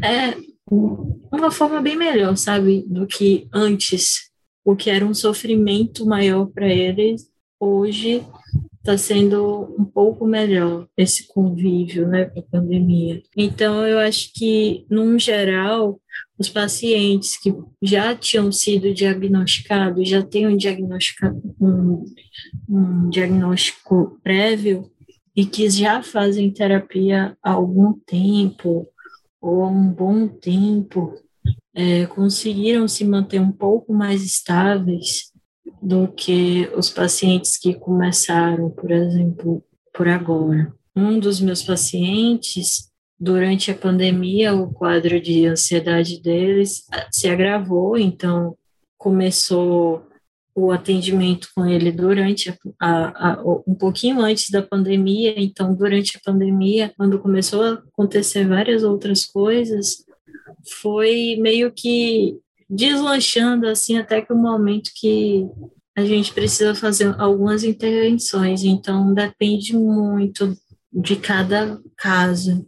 É, 0.03 0.37
uma 0.71 1.51
forma 1.51 1.81
bem 1.81 1.97
melhor, 1.97 2.37
sabe, 2.37 2.85
do 2.89 3.07
que 3.07 3.49
antes, 3.53 4.31
o 4.65 4.75
que 4.75 4.91
era 4.91 5.05
um 5.05 5.15
sofrimento 5.15 6.07
maior 6.07 6.47
para 6.47 6.67
eles, 6.67 7.31
hoje 7.61 8.25
está 8.81 8.97
sendo 8.97 9.75
um 9.79 9.85
pouco 9.85 10.27
melhor 10.27 10.89
esse 10.97 11.27
convívio, 11.29 12.09
né, 12.09 12.25
com 12.25 12.41
a 12.41 12.43
pandemia. 12.43 13.23
Então, 13.37 13.87
eu 13.87 13.99
acho 13.99 14.33
que, 14.35 14.87
num 14.91 15.19
geral, 15.19 16.01
os 16.39 16.49
pacientes 16.49 17.39
que 17.39 17.55
já 17.83 18.17
tinham 18.17 18.51
sido 18.51 18.95
diagnosticados, 18.95 20.09
já 20.09 20.23
têm 20.23 20.57
diagnóstico, 20.57 21.27
um, 21.61 22.05
um 22.69 23.11
diagnóstico 23.11 24.19
prévio 24.23 24.91
e 25.37 25.45
que 25.45 25.69
já 25.69 26.03
fazem 26.03 26.51
terapia 26.51 27.37
há 27.43 27.51
algum 27.51 27.93
tempo 28.07 28.89
ou 29.41 29.63
há 29.63 29.69
um 29.69 29.93
bom 29.93 30.27
tempo, 30.27 31.15
é, 31.75 32.07
conseguiram 32.07 32.89
se 32.89 33.05
manter 33.05 33.41
um 33.41 33.53
pouco 33.53 33.93
mais 33.93 34.25
estáveis 34.25 35.30
do 35.83 36.09
que 36.09 36.71
os 36.77 36.91
pacientes 36.91 37.57
que 37.59 37.75
começaram, 37.75 38.71
por 38.71 38.91
exemplo, 38.91 39.65
por 39.93 40.09
agora. 40.09 40.73
Um 40.95 41.19
dos 41.19 41.41
meus 41.41 41.63
pacientes, 41.63 42.91
durante 43.19 43.71
a 43.71 43.75
pandemia, 43.75 44.55
o 44.55 44.73
quadro 44.73 45.21
de 45.21 45.47
ansiedade 45.47 46.21
deles 46.21 46.85
se 47.11 47.29
agravou, 47.29 47.97
então 47.97 48.57
começou 48.99 50.07
o 50.55 50.71
atendimento 50.71 51.49
com 51.55 51.65
ele 51.65 51.91
durante 51.93 52.51
a, 52.51 52.57
a, 52.81 53.31
a, 53.31 53.43
um 53.67 53.75
pouquinho 53.75 54.21
antes 54.21 54.51
da 54.51 54.63
pandemia, 54.63 55.35
então 55.37 55.75
durante 55.75 56.17
a 56.17 56.21
pandemia, 56.25 56.93
quando 56.97 57.19
começou 57.19 57.63
a 57.63 57.73
acontecer 57.75 58.47
várias 58.47 58.83
outras 58.83 59.25
coisas, 59.25 60.05
foi 60.81 61.37
meio 61.41 61.73
que 61.73 62.39
deslanchando 62.71 63.67
assim 63.67 63.99
até 63.99 64.23
que 64.23 64.33
o 64.33 64.37
momento 64.37 64.93
que 64.95 65.45
a 65.97 66.05
gente 66.05 66.33
precisa 66.33 66.75
fazer 66.75 67.15
algumas 67.19 67.65
intervenções, 67.65 68.63
então 68.63 69.13
depende 69.13 69.77
muito 69.77 70.57
de 70.93 71.17
cada 71.17 71.81
caso. 71.97 72.65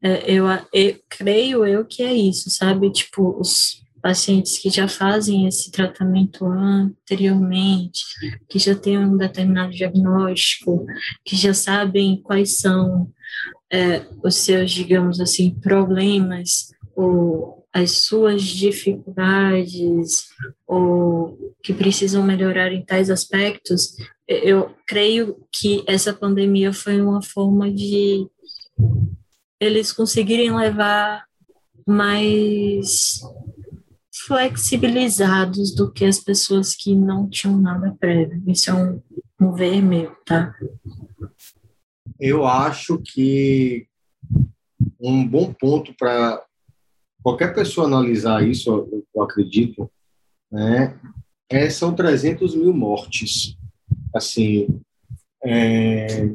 É, 0.00 0.30
eu, 0.30 0.46
eu 0.72 0.96
creio 1.10 1.66
eu 1.66 1.84
que 1.84 2.02
é 2.02 2.14
isso, 2.14 2.48
sabe? 2.48 2.90
Tipo, 2.92 3.36
os 3.40 3.82
pacientes 4.00 4.58
que 4.58 4.70
já 4.70 4.86
fazem 4.86 5.48
esse 5.48 5.70
tratamento 5.70 6.44
anteriormente, 6.46 8.04
que 8.48 8.58
já 8.58 8.74
têm 8.74 8.98
um 8.98 9.16
determinado 9.16 9.72
diagnóstico, 9.72 10.86
que 11.24 11.34
já 11.34 11.52
sabem 11.52 12.20
quais 12.22 12.58
são 12.58 13.10
é, 13.72 14.04
os 14.22 14.36
seus, 14.36 14.70
digamos 14.70 15.20
assim, 15.20 15.50
problemas 15.58 16.68
ou 16.94 17.63
as 17.74 17.98
suas 17.98 18.42
dificuldades 18.42 20.28
ou 20.64 21.56
que 21.60 21.74
precisam 21.74 22.22
melhorar 22.22 22.72
em 22.72 22.84
tais 22.84 23.10
aspectos, 23.10 23.96
eu 24.28 24.72
creio 24.86 25.44
que 25.52 25.82
essa 25.88 26.14
pandemia 26.14 26.72
foi 26.72 27.02
uma 27.02 27.20
forma 27.20 27.68
de 27.68 28.28
eles 29.60 29.92
conseguirem 29.92 30.54
levar 30.54 31.24
mais 31.84 33.20
flexibilizados 34.26 35.74
do 35.74 35.90
que 35.90 36.04
as 36.04 36.20
pessoas 36.20 36.76
que 36.76 36.94
não 36.94 37.28
tinham 37.28 37.60
nada 37.60 37.96
prévio. 37.98 38.40
Isso 38.46 38.70
é 38.70 38.74
um, 38.74 39.02
um 39.40 39.52
ver 39.52 39.82
meu, 39.82 40.14
tá? 40.24 40.54
Eu 42.20 42.46
acho 42.46 42.98
que 42.98 43.88
um 45.00 45.26
bom 45.26 45.52
ponto 45.52 45.92
para 45.98 46.40
qualquer 47.24 47.54
pessoa 47.54 47.86
analisar 47.86 48.46
isso, 48.46 48.86
eu, 49.14 49.22
acredito, 49.22 49.90
né, 50.52 51.00
é, 51.50 51.70
são 51.70 51.94
300 51.94 52.54
mil 52.54 52.74
mortes. 52.74 53.56
Assim, 54.14 54.78
é, 55.42 56.28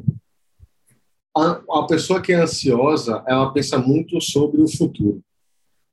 a, 1.34 1.62
a 1.70 1.86
pessoa 1.86 2.20
que 2.20 2.32
é 2.32 2.36
ansiosa, 2.42 3.22
ela 3.28 3.52
pensa 3.52 3.78
muito 3.78 4.20
sobre 4.20 4.60
o 4.60 4.68
futuro, 4.68 5.22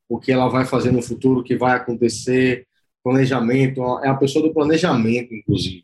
o 0.10 0.20
que 0.20 0.32
ela 0.32 0.48
vai 0.48 0.66
fazer 0.66 0.92
no 0.92 1.02
futuro, 1.04 1.42
o 1.42 1.44
que 1.44 1.56
vai 1.56 1.78
acontecer, 1.78 2.66
planejamento, 3.04 3.82
é 4.04 4.10
a 4.10 4.16
pessoa 4.16 4.48
do 4.48 4.54
planejamento, 4.54 5.34
inclusive, 5.34 5.84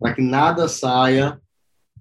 para 0.00 0.14
que 0.14 0.22
nada 0.22 0.68
saia 0.68 1.38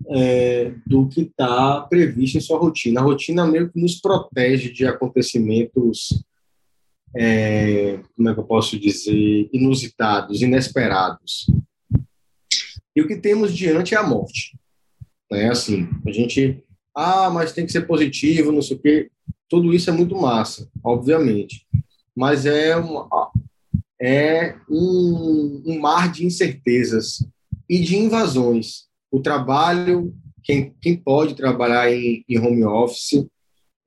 é, 0.09 0.73
do 0.87 1.09
que 1.09 1.21
está 1.23 1.81
previsto 1.81 2.37
em 2.37 2.41
sua 2.41 2.57
rotina. 2.57 3.01
A 3.01 3.03
rotina 3.03 3.45
meio 3.45 3.69
que 3.69 3.79
nos 3.79 3.99
protege 3.99 4.71
de 4.71 4.87
acontecimentos, 4.87 6.23
é, 7.15 7.99
como 8.15 8.29
é 8.29 8.33
que 8.33 8.39
eu 8.39 8.43
posso 8.43 8.79
dizer, 8.79 9.49
inusitados, 9.53 10.41
inesperados. 10.41 11.47
E 12.95 13.01
o 13.01 13.07
que 13.07 13.17
temos 13.17 13.55
diante 13.55 13.95
é 13.95 13.97
a 13.97 14.03
morte. 14.03 14.57
É 15.31 15.47
assim, 15.47 15.87
a 16.05 16.11
gente, 16.11 16.63
ah, 16.95 17.29
mas 17.29 17.53
tem 17.53 17.65
que 17.65 17.71
ser 17.71 17.87
positivo, 17.87 18.51
não 18.51 18.61
sei 18.61 18.77
o 18.77 18.79
quê. 18.79 19.11
Tudo 19.49 19.73
isso 19.73 19.89
é 19.89 19.93
muito 19.93 20.15
massa, 20.15 20.69
obviamente. 20.83 21.65
Mas 22.15 22.45
é, 22.45 22.75
uma, 22.75 23.31
é 23.99 24.55
um, 24.69 25.63
um 25.65 25.79
mar 25.79 26.11
de 26.11 26.25
incertezas 26.25 27.25
e 27.67 27.79
de 27.79 27.95
invasões 27.95 28.87
o 29.13 29.19
trabalho, 29.19 30.11
quem, 30.43 30.73
quem 30.81 30.97
pode 30.97 31.35
trabalhar 31.35 31.93
em, 31.93 32.25
em 32.27 32.39
home 32.39 32.65
office, 32.65 33.27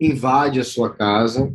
invade 0.01 0.61
a 0.61 0.65
sua 0.65 0.95
casa. 0.95 1.53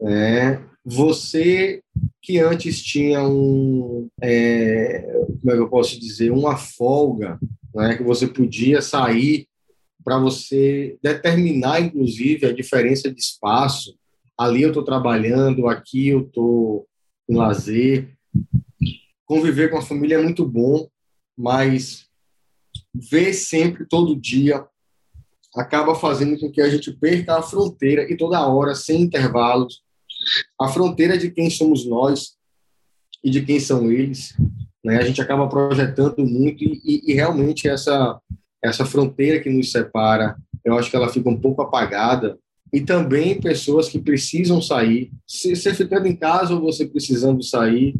Né? 0.00 0.64
Você 0.90 1.82
que 2.22 2.38
antes 2.38 2.82
tinha 2.82 3.22
um, 3.22 4.08
é, 4.22 5.02
como 5.40 5.52
é 5.52 5.54
que 5.54 5.60
eu 5.60 5.68
posso 5.68 6.00
dizer, 6.00 6.30
uma 6.30 6.56
folga, 6.56 7.38
né? 7.74 7.96
que 7.96 8.02
você 8.02 8.26
podia 8.26 8.80
sair 8.80 9.46
para 10.02 10.18
você 10.18 10.96
determinar, 11.02 11.80
inclusive, 11.80 12.46
a 12.46 12.54
diferença 12.54 13.12
de 13.12 13.20
espaço. 13.20 13.98
Ali 14.36 14.62
eu 14.62 14.68
estou 14.68 14.82
trabalhando, 14.82 15.68
aqui 15.68 16.08
eu 16.08 16.20
estou 16.22 16.86
em 17.28 17.34
lazer. 17.34 18.16
Conviver 19.26 19.68
com 19.68 19.76
a 19.76 19.82
família 19.82 20.14
é 20.14 20.22
muito 20.22 20.46
bom, 20.46 20.88
mas 21.36 22.06
ver 22.94 23.34
sempre, 23.34 23.86
todo 23.86 24.18
dia, 24.18 24.66
acaba 25.54 25.94
fazendo 25.94 26.38
com 26.40 26.50
que 26.50 26.62
a 26.62 26.70
gente 26.70 26.90
perca 26.92 27.36
a 27.36 27.42
fronteira 27.42 28.10
e 28.10 28.16
toda 28.16 28.46
hora, 28.46 28.74
sem 28.74 29.02
intervalos, 29.02 29.82
a 30.60 30.68
fronteira 30.68 31.16
de 31.16 31.30
quem 31.30 31.50
somos 31.50 31.86
nós 31.86 32.36
e 33.22 33.30
de 33.30 33.42
quem 33.44 33.58
são 33.58 33.90
eles. 33.90 34.34
Né? 34.84 34.98
A 34.98 35.02
gente 35.02 35.20
acaba 35.20 35.48
projetando 35.48 36.24
muito 36.24 36.62
e, 36.64 36.80
e, 36.84 37.12
e 37.12 37.14
realmente 37.14 37.68
essa, 37.68 38.20
essa 38.62 38.84
fronteira 38.84 39.40
que 39.40 39.50
nos 39.50 39.70
separa, 39.70 40.36
eu 40.64 40.78
acho 40.78 40.90
que 40.90 40.96
ela 40.96 41.08
fica 41.08 41.28
um 41.28 41.38
pouco 41.38 41.62
apagada. 41.62 42.38
E 42.72 42.82
também 42.82 43.40
pessoas 43.40 43.88
que 43.88 43.98
precisam 43.98 44.60
sair. 44.60 45.10
Se 45.26 45.56
você 45.56 45.72
ficando 45.72 46.06
em 46.06 46.14
casa 46.14 46.54
ou 46.54 46.60
você 46.60 46.86
precisando 46.86 47.42
sair, 47.42 47.94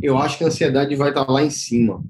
eu 0.00 0.16
acho 0.16 0.38
que 0.38 0.44
a 0.44 0.46
ansiedade 0.46 0.94
vai 0.96 1.10
estar 1.10 1.30
lá 1.30 1.42
em 1.42 1.50
cima 1.50 2.02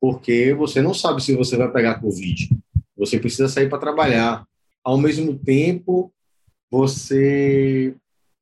porque 0.00 0.54
você 0.54 0.80
não 0.80 0.94
sabe 0.94 1.22
se 1.22 1.36
você 1.36 1.56
vai 1.56 1.70
pegar 1.70 2.00
Covid. 2.00 2.48
Você 2.96 3.20
precisa 3.20 3.48
sair 3.48 3.68
para 3.68 3.78
trabalhar. 3.78 4.46
Ao 4.82 4.96
mesmo 4.96 5.38
tempo, 5.38 6.10
você 6.70 7.94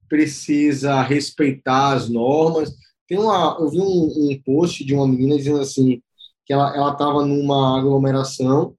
precisa 0.09 1.03
respeitar 1.03 1.93
as 1.93 2.09
normas. 2.09 2.75
Tem 3.07 3.19
uma, 3.19 3.57
eu 3.59 3.69
vi 3.71 3.81
um, 3.81 4.31
um 4.31 4.43
post 4.45 4.85
de 4.85 4.95
uma 4.95 5.07
menina 5.07 5.37
dizendo 5.37 5.61
assim 5.61 6.03
que 6.45 6.53
ela 6.53 6.93
estava 6.93 7.27
numa 7.27 7.79
aglomeração, 7.79 8.75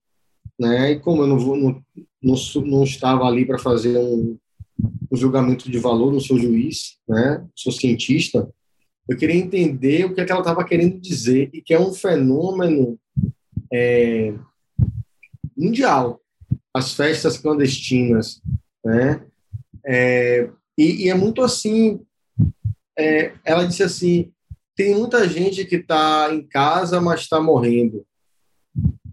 né? 0.60 0.91
E 0.91 0.99
como 0.99 1.22
eu 1.22 1.27
não 1.27 1.38
vou, 1.38 1.56
não, 1.56 1.81
não, 2.22 2.35
não 2.65 2.84
estava 2.84 3.26
ali 3.26 3.45
para 3.45 3.60
fazer 3.60 3.97
um, 3.97 4.38
um 5.11 5.15
julgamento 5.15 5.69
de 5.69 5.77
valor, 5.77 6.11
não 6.11 6.19
sou 6.19 6.39
juiz, 6.39 6.97
né? 7.07 7.45
Sou 7.56 7.72
cientista. 7.72 8.49
Eu 9.07 9.18
queria 9.18 9.35
entender 9.35 10.06
o 10.06 10.14
que, 10.14 10.22
é 10.22 10.26
que 10.26 10.31
ela 10.31 10.41
estava 10.41 10.64
querendo 10.64 10.99
dizer 10.99 11.49
e 11.53 11.61
que 11.61 11.73
é 11.73 11.80
um 11.80 11.93
fenômeno 11.93 12.99
é, 13.72 14.34
mundial. 15.57 16.19
As 16.73 16.93
festas 16.93 17.38
clandestinas, 17.38 18.41
né? 18.84 19.26
É, 19.85 20.49
e, 20.80 21.06
e, 21.06 21.10
é 21.10 21.14
muito 21.14 21.41
assim. 21.41 21.99
É, 22.97 23.34
ela 23.43 23.65
disse 23.65 23.84
assim: 23.84 24.31
tem 24.76 24.95
muita 24.95 25.27
gente 25.27 25.65
que 25.65 25.76
está 25.76 26.34
em 26.34 26.41
casa, 26.41 27.01
mas 27.01 27.22
está 27.22 27.41
morrendo. 27.41 28.06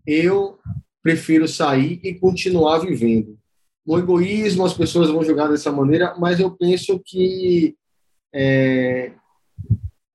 Eu 0.06 0.60
prefiro 1.02 1.48
sair 1.48 2.01
e 2.05 2.14
continuar 2.14 2.78
vivendo. 2.78 3.36
No 3.84 3.98
egoísmo, 3.98 4.64
as 4.64 4.74
pessoas 4.74 5.10
vão 5.10 5.24
julgar 5.24 5.48
dessa 5.48 5.72
maneira, 5.72 6.14
mas 6.18 6.38
eu 6.38 6.52
penso 6.52 7.01
que 7.05 7.76
é, 8.32 9.12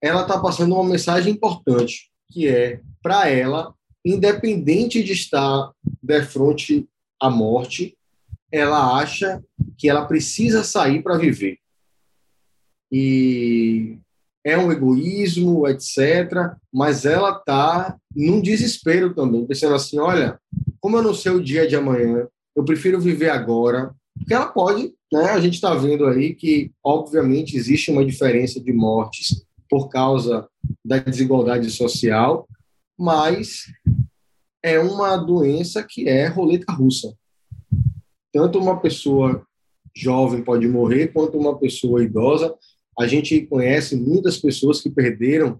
ela 0.02 0.22
está 0.22 0.40
passando 0.40 0.74
uma 0.76 0.90
mensagem 0.90 1.34
importante, 1.34 2.10
que 2.30 2.48
é, 2.48 2.80
para 3.04 3.30
ela, 3.30 3.74
independente 4.06 5.04
de 5.04 5.12
estar 5.12 5.72
de 6.02 6.22
frente 6.24 6.88
à 7.20 7.30
morte, 7.30 7.98
ela 8.52 8.98
acha 9.00 9.42
que 9.78 9.90
ela 9.90 10.06
precisa 10.06 10.64
sair 10.64 11.02
para 11.02 11.18
viver. 11.18 11.58
E 12.92 13.98
é 14.44 14.58
um 14.58 14.72
egoísmo, 14.72 15.68
etc. 15.68 16.54
Mas 16.74 17.06
ela 17.06 17.38
está 17.38 17.98
num 18.16 18.42
desespero 18.42 19.14
também, 19.14 19.46
pensando 19.46 19.76
assim: 19.76 20.00
olha, 20.00 20.40
como 20.80 20.98
eu 20.98 21.04
não 21.04 21.14
sei 21.14 21.32
o 21.32 21.44
dia 21.44 21.68
de 21.68 21.76
amanhã, 21.76 22.28
eu 22.56 22.66
prefiro 22.66 23.00
viver 23.00 23.30
agora. 23.30 23.94
Porque 24.18 24.34
ela 24.34 24.48
pode, 24.48 24.94
né? 25.12 25.32
A 25.32 25.40
gente 25.40 25.54
está 25.56 25.74
vendo 25.74 26.06
aí 26.06 26.36
que, 26.36 26.72
obviamente, 26.84 27.56
existe 27.56 27.90
uma 27.90 28.06
diferença 28.06 28.60
de 28.60 28.74
mortes 28.74 29.46
por 29.70 29.88
causa 29.88 30.48
da 30.84 30.98
desigualdade 30.98 31.70
social, 31.72 32.48
mas 33.00 33.64
é 34.64 34.80
uma 34.80 35.16
doença 35.16 35.82
que 35.82 36.10
é 36.10 36.28
roleta 36.28 36.74
russa. 36.74 37.16
Tanto 38.32 38.60
uma 38.60 38.80
pessoa 38.80 39.46
jovem 39.96 40.42
pode 40.42 40.68
morrer, 40.68 41.08
quanto 41.08 41.38
uma 41.38 41.58
pessoa 41.58 42.04
idosa. 42.04 42.54
A 43.00 43.08
gente 43.08 43.42
conhece 43.48 43.96
muitas 43.96 44.38
pessoas 44.38 44.82
que 44.82 44.90
perderam 44.90 45.60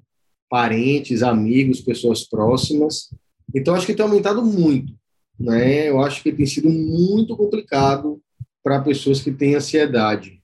parentes, 0.50 1.24
amigos, 1.24 1.82
pessoas 1.82 2.24
próximas. 2.24 3.10
Então, 3.54 3.74
acho 3.74 3.86
que 3.86 3.94
tem 3.94 4.06
aumentado 4.06 4.44
muito. 4.44 4.94
Né? 5.40 5.90
Eu 5.90 6.02
acho 6.02 6.22
que 6.22 6.32
tem 6.32 6.46
sido 6.46 6.70
muito 6.70 7.36
complicado 7.36 8.22
para 8.64 8.82
pessoas 8.82 9.22
que 9.22 9.32
têm 9.32 9.56
ansiedade. 9.56 10.42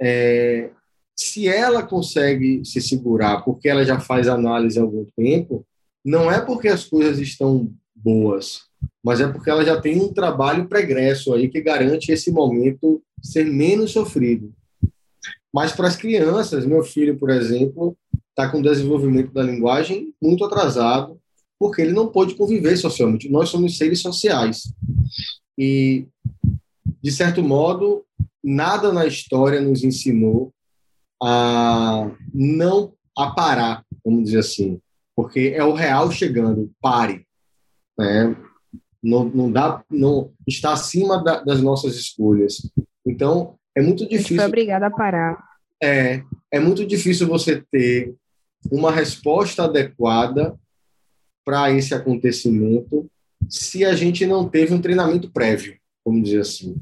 É, 0.00 0.70
se 1.16 1.46
ela 1.46 1.82
consegue 1.82 2.64
se 2.64 2.80
segurar 2.80 3.42
porque 3.42 3.68
ela 3.68 3.84
já 3.84 4.00
faz 4.00 4.26
análise 4.26 4.78
há 4.78 4.82
algum 4.82 5.04
tempo, 5.16 5.64
não 6.04 6.30
é 6.30 6.40
porque 6.40 6.68
as 6.68 6.84
coisas 6.84 7.18
estão 7.20 7.72
boas, 7.94 8.62
mas 9.02 9.20
é 9.20 9.26
porque 9.26 9.50
ela 9.50 9.64
já 9.64 9.80
tem 9.80 10.00
um 10.00 10.12
trabalho 10.12 10.68
pregresso 10.68 11.34
aí 11.34 11.48
que 11.48 11.60
garante 11.60 12.12
esse 12.12 12.30
momento 12.30 13.02
ser 13.20 13.44
menos 13.44 13.90
sofrido. 13.90 14.52
Mas 15.52 15.72
para 15.72 15.88
as 15.88 15.96
crianças, 15.96 16.64
meu 16.64 16.82
filho, 16.82 17.18
por 17.18 17.30
exemplo, 17.30 17.96
está 18.30 18.48
com 18.48 18.60
o 18.60 18.62
desenvolvimento 18.62 19.32
da 19.32 19.42
linguagem 19.42 20.14
muito 20.20 20.44
atrasado, 20.44 21.18
porque 21.58 21.82
ele 21.82 21.92
não 21.92 22.08
pôde 22.08 22.34
conviver 22.34 22.76
socialmente. 22.76 23.28
Nós 23.28 23.48
somos 23.48 23.76
seres 23.76 24.00
sociais. 24.00 24.72
E, 25.58 26.06
de 27.02 27.12
certo 27.12 27.42
modo, 27.42 28.04
nada 28.42 28.92
na 28.92 29.06
história 29.06 29.60
nos 29.60 29.84
ensinou 29.84 30.52
a 31.22 32.10
não 32.32 32.94
a 33.16 33.30
parar, 33.30 33.84
vamos 34.04 34.24
dizer 34.24 34.38
assim, 34.38 34.80
porque 35.14 35.52
é 35.54 35.62
o 35.62 35.74
real 35.74 36.10
chegando, 36.10 36.72
pare, 36.80 37.26
né? 37.98 38.34
Não, 39.02 39.24
não 39.24 39.50
dá, 39.50 39.82
não 39.90 40.30
está 40.46 40.72
acima 40.72 41.22
da, 41.22 41.42
das 41.42 41.60
nossas 41.60 41.96
escolhas. 41.96 42.70
Então 43.06 43.56
é 43.74 43.82
muito 43.82 44.08
difícil. 44.08 44.36
Foi 44.36 44.46
obrigada 44.46 44.86
a 44.86 44.90
parar. 44.90 45.42
É, 45.82 46.22
é 46.50 46.60
muito 46.60 46.86
difícil 46.86 47.26
você 47.26 47.62
ter 47.70 48.14
uma 48.70 48.92
resposta 48.92 49.64
adequada 49.64 50.54
para 51.44 51.72
esse 51.72 51.92
acontecimento 51.92 53.10
se 53.48 53.84
a 53.84 53.94
gente 53.94 54.24
não 54.24 54.48
teve 54.48 54.72
um 54.72 54.80
treinamento 54.80 55.30
prévio, 55.30 55.76
vamos 56.04 56.24
dizer 56.24 56.40
assim. 56.40 56.76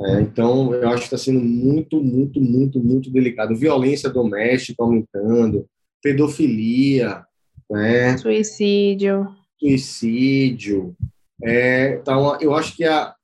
É, 0.00 0.20
então, 0.20 0.72
eu 0.74 0.88
acho 0.88 0.98
que 0.98 1.14
está 1.14 1.18
sendo 1.18 1.40
muito, 1.40 2.00
muito, 2.02 2.40
muito, 2.40 2.78
muito 2.78 3.10
delicado. 3.10 3.56
Violência 3.56 4.08
doméstica 4.08 4.82
aumentando, 4.82 5.66
pedofilia, 6.02 7.24
né? 7.70 8.16
suicídio. 8.16 9.28
Suicídio. 9.58 10.96
É, 11.42 11.94
então, 11.94 12.38
eu 12.40 12.54
acho 12.54 12.74
que 12.76 12.84
a, 12.84 13.14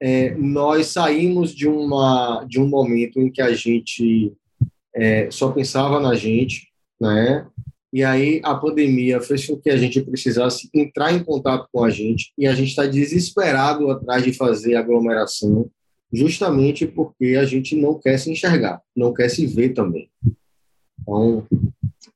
é, 0.00 0.34
nós 0.34 0.88
saímos 0.88 1.54
de, 1.54 1.68
uma, 1.68 2.44
de 2.48 2.60
um 2.60 2.68
momento 2.68 3.20
em 3.20 3.30
que 3.30 3.40
a 3.40 3.54
gente 3.54 4.32
é, 4.94 5.30
só 5.30 5.52
pensava 5.52 6.00
na 6.00 6.14
gente, 6.14 6.68
né? 7.00 7.46
E 7.92 8.02
aí 8.02 8.40
a 8.42 8.54
pandemia 8.54 9.20
fez 9.20 9.46
com 9.46 9.56
que 9.56 9.68
a 9.68 9.76
gente 9.76 10.00
precisasse 10.00 10.68
entrar 10.74 11.12
em 11.12 11.22
contato 11.22 11.68
com 11.70 11.84
a 11.84 11.90
gente 11.90 12.32
e 12.38 12.46
a 12.46 12.54
gente 12.54 12.70
está 12.70 12.86
desesperado 12.86 13.90
atrás 13.90 14.24
de 14.24 14.32
fazer 14.32 14.76
aglomeração, 14.76 15.70
justamente 16.10 16.86
porque 16.86 17.36
a 17.38 17.44
gente 17.44 17.76
não 17.76 17.98
quer 17.98 18.18
se 18.18 18.30
enxergar, 18.30 18.80
não 18.96 19.12
quer 19.12 19.28
se 19.28 19.46
ver 19.46 19.74
também. 19.74 20.10
Então, 21.00 21.46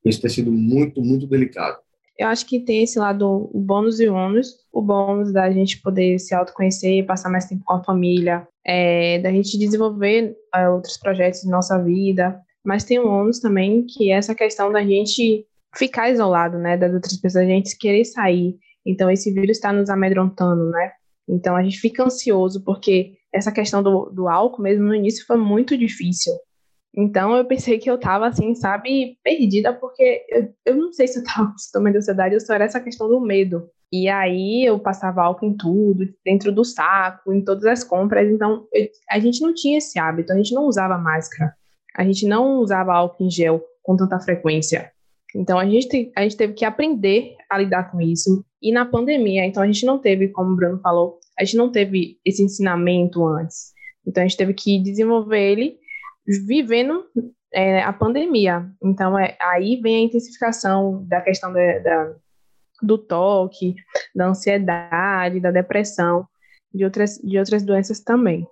isso 0.05 0.21
tem 0.21 0.31
sido 0.31 0.51
muito, 0.51 1.03
muito 1.03 1.27
delicado. 1.27 1.79
Eu 2.19 2.29
acho 2.29 2.47
que 2.47 2.61
tem 2.61 2.83
esse 2.83 2.99
lado, 2.99 3.51
o 3.53 3.61
bônus 3.61 4.01
e 4.01 4.09
o 4.09 4.15
ônus. 4.15 4.57
O 4.73 4.81
bônus 4.81 5.33
da 5.33 5.51
gente 5.51 5.81
poder 5.83 6.19
se 6.19 6.35
autoconhecer, 6.35 7.05
passar 7.05 7.31
mais 7.31 7.47
tempo 7.47 7.63
com 7.65 7.75
a 7.75 7.85
família, 7.85 8.47
é, 8.65 9.19
da 9.19 9.31
gente 9.31 9.59
desenvolver 9.59 10.35
é, 10.55 10.69
outros 10.69 10.97
projetos 10.97 11.45
em 11.45 11.51
nossa 11.51 11.79
vida. 11.79 12.41
Mas 12.65 12.85
tem 12.85 12.99
um 12.99 13.09
ônus 13.09 13.39
também, 13.39 13.85
que 13.87 14.11
é 14.11 14.15
essa 14.15 14.35
questão 14.35 14.73
da 14.73 14.83
gente 14.83 15.47
ficar 15.77 16.11
isolado, 16.11 16.59
né, 16.59 16.77
das 16.77 16.93
outras 16.93 17.17
pessoas, 17.19 17.45
a 17.45 17.49
gente 17.49 17.77
querer 17.79 18.05
sair. 18.05 18.57
Então, 18.85 19.11
esse 19.11 19.31
vírus 19.33 19.59
está 19.59 19.73
nos 19.73 19.91
amedrontando, 19.91 20.71
né? 20.71 20.93
Então, 21.29 21.55
a 21.55 21.63
gente 21.63 21.79
fica 21.79 22.05
ansioso, 22.05 22.63
porque 22.65 23.15
essa 23.33 23.53
questão 23.53 23.83
do, 23.83 24.11
do 24.11 24.29
álcool 24.29 24.63
mesmo 24.63 24.87
no 24.87 24.95
início 24.95 25.27
foi 25.27 25.37
muito 25.37 25.77
difícil. 25.77 26.33
Então 26.97 27.37
eu 27.37 27.45
pensei 27.45 27.79
que 27.79 27.91
eu 27.91 27.99
tava 27.99 28.27
assim, 28.27 28.55
sabe, 28.55 29.19
perdida, 29.23 29.73
porque 29.73 30.25
eu, 30.31 30.55
eu 30.65 30.77
não 30.77 30.93
sei 30.93 31.07
se 31.07 31.19
eu 31.19 31.25
tava 31.25 31.49
com 31.53 31.59
sintoma 31.59 31.91
de 31.91 31.99
ansiedade 31.99 32.35
ou 32.35 32.41
só 32.41 32.55
era 32.55 32.65
essa 32.65 32.81
questão 32.81 33.09
do 33.09 33.21
medo. 33.21 33.69
E 33.93 34.09
aí 34.09 34.65
eu 34.65 34.81
passava 34.81 35.23
álcool 35.23 35.47
em 35.47 35.57
tudo, 35.57 36.09
dentro 36.25 36.51
do 36.51 36.65
saco, 36.65 37.33
em 37.33 37.45
todas 37.45 37.65
as 37.67 37.85
compras. 37.85 38.31
Então 38.31 38.67
eu, 38.73 38.89
a 39.11 39.19
gente 39.19 39.43
não 39.43 39.53
tinha 39.53 39.79
esse 39.79 39.99
hábito, 39.99 40.33
a 40.33 40.37
gente 40.37 40.55
não 40.55 40.65
usava 40.65 40.97
máscara, 40.97 41.53
a 41.95 42.03
gente 42.03 42.27
não 42.27 42.57
usava 42.61 42.95
álcool 42.95 43.25
em 43.25 43.31
gel 43.31 43.63
com 43.83 43.95
tanta 43.95 44.19
frequência. 44.19 44.91
Então 45.35 45.59
a 45.59 45.67
gente, 45.67 46.11
a 46.17 46.23
gente 46.23 46.37
teve 46.37 46.55
que 46.55 46.65
aprender 46.65 47.37
a 47.51 47.59
lidar 47.59 47.91
com 47.91 48.01
isso. 48.01 48.43
E 48.63 48.73
na 48.73 48.87
pandemia, 48.87 49.45
então 49.45 49.63
a 49.63 49.67
gente 49.67 49.85
não 49.85 49.99
teve, 49.99 50.29
como 50.29 50.53
o 50.53 50.57
Bruno 50.57 50.81
falou, 50.81 51.21
a 51.39 51.45
gente 51.45 51.59
não 51.59 51.71
teve 51.71 52.19
esse 52.25 52.43
ensinamento 52.43 53.25
antes. 53.27 53.73
Então 54.07 54.23
a 54.23 54.27
gente 54.27 54.39
teve 54.39 54.55
que 54.55 54.83
desenvolver 54.83 55.53
ele 55.53 55.77
vivendo 56.27 57.05
é, 57.53 57.83
a 57.83 57.93
pandemia. 57.93 58.71
Então, 58.83 59.19
é, 59.19 59.37
aí 59.41 59.81
vem 59.81 59.97
a 59.97 60.07
intensificação 60.07 61.05
da 61.07 61.21
questão 61.21 61.53
da, 61.53 61.79
da, 61.79 62.15
do 62.83 62.99
toque, 62.99 63.75
da 64.15 64.29
ansiedade, 64.29 65.41
da 65.41 65.51
depressão, 65.51 66.27
de 66.73 66.85
outras, 66.85 67.19
de 67.19 67.39
outras 67.39 67.63
doenças 67.63 68.01
também. 68.01 68.47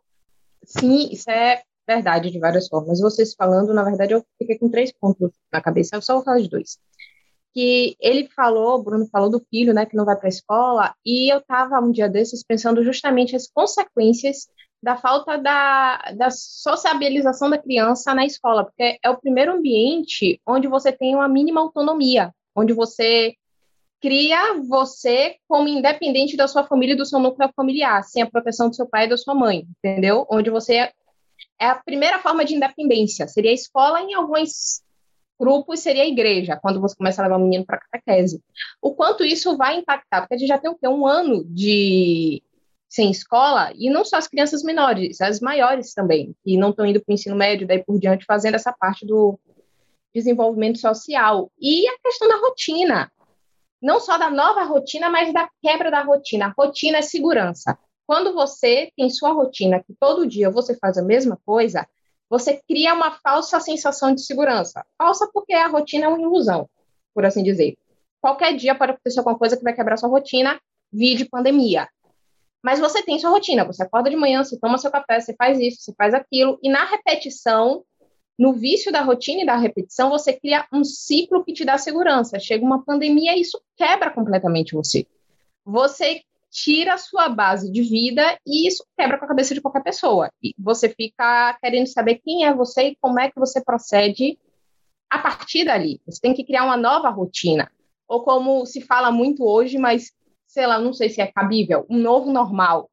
Sim, 0.64 1.08
isso 1.12 1.30
é 1.30 1.62
verdade 1.86 2.30
de 2.30 2.38
várias 2.38 2.68
formas. 2.68 3.00
Vocês 3.00 3.34
falando, 3.34 3.74
na 3.74 3.84
verdade, 3.84 4.14
eu 4.14 4.24
fiquei 4.38 4.58
com 4.58 4.70
três 4.70 4.92
pontos 4.92 5.30
na 5.52 5.60
cabeça, 5.60 5.96
eu 5.96 6.02
só 6.02 6.14
vou 6.14 6.24
falar 6.24 6.40
de 6.40 6.48
dois. 6.48 6.78
Que 7.52 7.96
ele 8.00 8.28
falou, 8.34 8.82
Bruno 8.82 9.06
falou 9.12 9.30
do 9.30 9.44
filho, 9.50 9.72
né, 9.72 9.86
que 9.86 9.96
não 9.96 10.04
vai 10.04 10.16
para 10.16 10.26
a 10.26 10.28
escola, 10.28 10.94
e 11.04 11.32
eu 11.32 11.38
estava 11.38 11.78
um 11.80 11.92
dia 11.92 12.08
desses 12.08 12.42
pensando 12.42 12.82
justamente 12.82 13.36
as 13.36 13.46
consequências 13.46 14.48
da 14.84 14.98
falta 14.98 15.38
da, 15.38 15.96
da 16.14 16.30
sociabilização 16.30 17.48
da 17.48 17.56
criança 17.56 18.14
na 18.14 18.26
escola, 18.26 18.64
porque 18.64 18.98
é 19.02 19.08
o 19.08 19.16
primeiro 19.16 19.52
ambiente 19.52 20.38
onde 20.46 20.68
você 20.68 20.92
tem 20.92 21.14
uma 21.14 21.26
mínima 21.26 21.62
autonomia, 21.62 22.34
onde 22.54 22.74
você 22.74 23.34
cria 23.98 24.60
você 24.68 25.36
como 25.48 25.68
independente 25.68 26.36
da 26.36 26.46
sua 26.46 26.64
família 26.64 26.92
e 26.92 26.96
do 26.98 27.06
seu 27.06 27.18
núcleo 27.18 27.50
familiar, 27.56 28.04
sem 28.04 28.22
a 28.22 28.30
proteção 28.30 28.68
do 28.68 28.76
seu 28.76 28.86
pai 28.86 29.06
e 29.06 29.08
da 29.08 29.16
sua 29.16 29.34
mãe, 29.34 29.66
entendeu? 29.78 30.26
Onde 30.30 30.50
você 30.50 30.74
é, 30.74 30.92
é 31.58 31.66
a 31.66 31.76
primeira 31.76 32.18
forma 32.18 32.44
de 32.44 32.54
independência, 32.54 33.26
seria 33.26 33.52
a 33.52 33.54
escola 33.54 34.02
em 34.02 34.12
alguns 34.12 34.82
grupos 35.40 35.80
seria 35.80 36.02
a 36.02 36.06
igreja, 36.06 36.58
quando 36.60 36.78
você 36.78 36.94
começa 36.94 37.22
a 37.22 37.24
levar 37.24 37.38
o 37.38 37.42
menino 37.42 37.64
para 37.64 37.80
catequese. 37.90 38.42
O 38.82 38.94
quanto 38.94 39.24
isso 39.24 39.56
vai 39.56 39.78
impactar, 39.78 40.20
porque 40.20 40.34
a 40.34 40.38
gente 40.38 40.48
já 40.48 40.58
tem 40.58 40.70
o 40.70 40.76
quê? 40.76 40.86
Um 40.86 41.06
ano 41.06 41.42
de 41.46 42.42
sem 42.94 43.10
escola, 43.10 43.72
e 43.74 43.90
não 43.90 44.04
só 44.04 44.18
as 44.18 44.28
crianças 44.28 44.62
menores, 44.62 45.20
as 45.20 45.40
maiores 45.40 45.92
também, 45.92 46.32
que 46.44 46.56
não 46.56 46.70
estão 46.70 46.86
indo 46.86 47.00
para 47.00 47.10
o 47.10 47.14
ensino 47.14 47.34
médio, 47.34 47.66
daí 47.66 47.82
por 47.82 47.98
diante, 47.98 48.24
fazendo 48.24 48.54
essa 48.54 48.72
parte 48.72 49.04
do 49.04 49.36
desenvolvimento 50.14 50.78
social. 50.78 51.50
E 51.60 51.88
a 51.88 51.98
questão 51.98 52.28
da 52.28 52.36
rotina, 52.36 53.10
não 53.82 53.98
só 53.98 54.16
da 54.16 54.30
nova 54.30 54.62
rotina, 54.62 55.10
mas 55.10 55.32
da 55.32 55.48
quebra 55.60 55.90
da 55.90 56.02
rotina. 56.02 56.46
A 56.46 56.54
rotina 56.56 56.98
é 56.98 57.02
segurança. 57.02 57.76
Quando 58.06 58.32
você 58.32 58.92
tem 58.96 59.10
sua 59.10 59.32
rotina, 59.32 59.82
que 59.82 59.92
todo 59.98 60.24
dia 60.24 60.48
você 60.48 60.76
faz 60.76 60.96
a 60.96 61.02
mesma 61.02 61.36
coisa, 61.44 61.84
você 62.30 62.62
cria 62.68 62.94
uma 62.94 63.10
falsa 63.10 63.58
sensação 63.58 64.14
de 64.14 64.24
segurança. 64.24 64.86
Falsa 64.96 65.28
porque 65.34 65.52
a 65.52 65.66
rotina 65.66 66.04
é 66.04 66.08
uma 66.08 66.20
ilusão, 66.20 66.70
por 67.12 67.24
assim 67.26 67.42
dizer. 67.42 67.76
Qualquer 68.20 68.54
dia 68.54 68.72
pode 68.72 68.92
acontecer 68.92 69.18
alguma 69.18 69.36
coisa 69.36 69.56
que 69.56 69.64
vai 69.64 69.74
quebrar 69.74 69.96
sua 69.96 70.08
rotina, 70.08 70.60
vide 70.92 71.24
pandemia. 71.24 71.88
Mas 72.64 72.80
você 72.80 73.02
tem 73.02 73.18
sua 73.18 73.28
rotina, 73.28 73.62
você 73.62 73.82
acorda 73.82 74.08
de 74.08 74.16
manhã, 74.16 74.42
você 74.42 74.58
toma 74.58 74.78
seu 74.78 74.90
café, 74.90 75.20
você 75.20 75.34
faz 75.36 75.60
isso, 75.60 75.82
você 75.82 75.92
faz 75.92 76.14
aquilo, 76.14 76.58
e 76.62 76.70
na 76.70 76.82
repetição, 76.86 77.84
no 78.38 78.54
vício 78.54 78.90
da 78.90 79.02
rotina 79.02 79.42
e 79.42 79.46
da 79.46 79.54
repetição, 79.54 80.08
você 80.08 80.32
cria 80.32 80.66
um 80.72 80.82
ciclo 80.82 81.44
que 81.44 81.52
te 81.52 81.62
dá 81.62 81.76
segurança. 81.76 82.38
Chega 82.38 82.64
uma 82.64 82.82
pandemia 82.82 83.36
e 83.36 83.42
isso 83.42 83.60
quebra 83.76 84.10
completamente 84.10 84.72
você. 84.72 85.06
Você 85.62 86.22
tira 86.50 86.94
a 86.94 86.98
sua 86.98 87.28
base 87.28 87.70
de 87.70 87.82
vida 87.82 88.38
e 88.46 88.66
isso 88.66 88.82
quebra 88.96 89.18
com 89.18 89.26
a 89.26 89.28
cabeça 89.28 89.54
de 89.54 89.60
qualquer 89.60 89.82
pessoa. 89.82 90.30
E 90.42 90.54
você 90.58 90.88
fica 90.88 91.58
querendo 91.62 91.86
saber 91.86 92.22
quem 92.24 92.46
é 92.46 92.54
você 92.54 92.88
e 92.88 92.96
como 92.98 93.20
é 93.20 93.30
que 93.30 93.38
você 93.38 93.62
procede 93.62 94.38
a 95.10 95.18
partir 95.18 95.66
dali. 95.66 96.00
Você 96.06 96.18
tem 96.18 96.32
que 96.32 96.44
criar 96.44 96.64
uma 96.64 96.78
nova 96.78 97.10
rotina. 97.10 97.70
Ou 98.08 98.24
como 98.24 98.64
se 98.64 98.80
fala 98.80 99.12
muito 99.12 99.44
hoje, 99.44 99.76
mas 99.76 100.12
sei 100.54 100.68
lá, 100.68 100.78
não 100.78 100.92
sei 100.92 101.10
se 101.10 101.20
é 101.20 101.26
cabível, 101.26 101.84
um 101.90 101.98
novo 101.98 102.30
normal. 102.30 102.88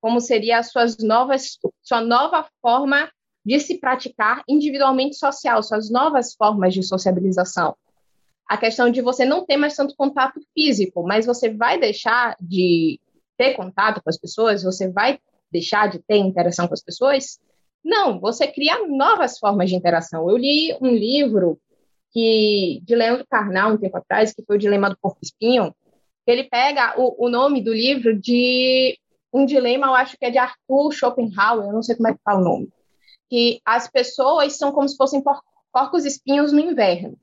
Como 0.00 0.20
seria 0.20 0.58
as 0.58 0.72
suas 0.72 0.98
novas, 0.98 1.56
sua 1.80 2.00
nova 2.00 2.44
forma 2.60 3.08
de 3.46 3.60
se 3.60 3.78
praticar 3.78 4.42
individualmente 4.48 5.14
social, 5.16 5.62
suas 5.62 5.88
novas 5.90 6.34
formas 6.34 6.74
de 6.74 6.82
sociabilização. 6.82 7.76
A 8.48 8.56
questão 8.56 8.90
de 8.90 9.00
você 9.00 9.24
não 9.24 9.46
ter 9.46 9.56
mais 9.56 9.76
tanto 9.76 9.94
contato 9.96 10.40
físico, 10.52 11.04
mas 11.04 11.24
você 11.24 11.48
vai 11.48 11.78
deixar 11.78 12.34
de 12.40 13.00
ter 13.36 13.54
contato 13.54 14.02
com 14.02 14.10
as 14.10 14.18
pessoas, 14.18 14.64
você 14.64 14.90
vai 14.90 15.20
deixar 15.52 15.88
de 15.88 16.00
ter 16.00 16.16
interação 16.16 16.66
com 16.66 16.74
as 16.74 16.82
pessoas? 16.82 17.38
Não, 17.84 18.18
você 18.18 18.48
cria 18.48 18.88
novas 18.88 19.38
formas 19.38 19.70
de 19.70 19.76
interação. 19.76 20.28
Eu 20.28 20.36
li 20.36 20.76
um 20.80 20.88
livro 20.88 21.60
que 22.10 22.80
de 22.82 22.96
Leandro 22.96 23.24
Carnal 23.30 23.74
um 23.74 23.78
tempo 23.78 23.96
atrás, 23.96 24.32
que 24.34 24.44
foi 24.44 24.56
o 24.56 24.58
Dilema 24.58 24.90
do 24.90 24.98
Porco 25.00 25.20
Espinho, 25.22 25.72
ele 26.26 26.44
pega 26.44 26.94
o, 26.98 27.26
o 27.26 27.28
nome 27.28 27.62
do 27.62 27.72
livro 27.72 28.18
de 28.18 28.98
um 29.32 29.46
dilema, 29.46 29.86
eu 29.86 29.94
acho 29.94 30.16
que 30.16 30.24
é 30.26 30.30
de 30.30 30.38
Arthur 30.38 30.92
Schopenhauer, 30.92 31.66
eu 31.66 31.72
não 31.72 31.82
sei 31.82 31.96
como 31.96 32.08
é 32.08 32.12
que 32.12 32.20
fala 32.22 32.40
o 32.40 32.44
nome, 32.44 32.68
que 33.30 33.60
as 33.64 33.88
pessoas 33.88 34.56
são 34.56 34.72
como 34.72 34.88
se 34.88 34.96
fossem 34.96 35.22
por, 35.22 35.40
porcos 35.72 36.04
espinhos 36.04 36.52
no 36.52 36.60
inverno. 36.60 37.18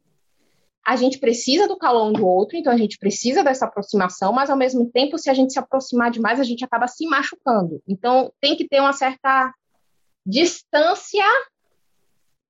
A 0.86 0.96
gente 0.96 1.20
precisa 1.20 1.68
do 1.68 1.78
calor 1.78 2.10
um 2.10 2.14
do 2.14 2.26
outro, 2.26 2.58
então 2.58 2.74
a 2.74 2.78
gente 2.78 2.98
precisa 2.98 3.44
dessa 3.44 3.66
aproximação, 3.66 4.34
mas 4.34 4.50
ao 4.50 4.58
mesmo 4.58 4.90
tempo, 4.90 5.20
se 5.20 5.30
a 5.30 5.34
gente 5.34 5.54
se 5.54 5.60
aproximar 5.60 6.10
demais, 6.10 6.40
a 6.40 6.44
gente 6.44 6.66
acaba 6.66 6.88
se 6.88 7.06
machucando. 7.06 7.82
Então 7.88 8.34
tem 8.42 8.56
que 8.56 8.68
ter 8.68 8.80
uma 8.80 8.94
certa 8.94 9.54
distância 10.26 11.26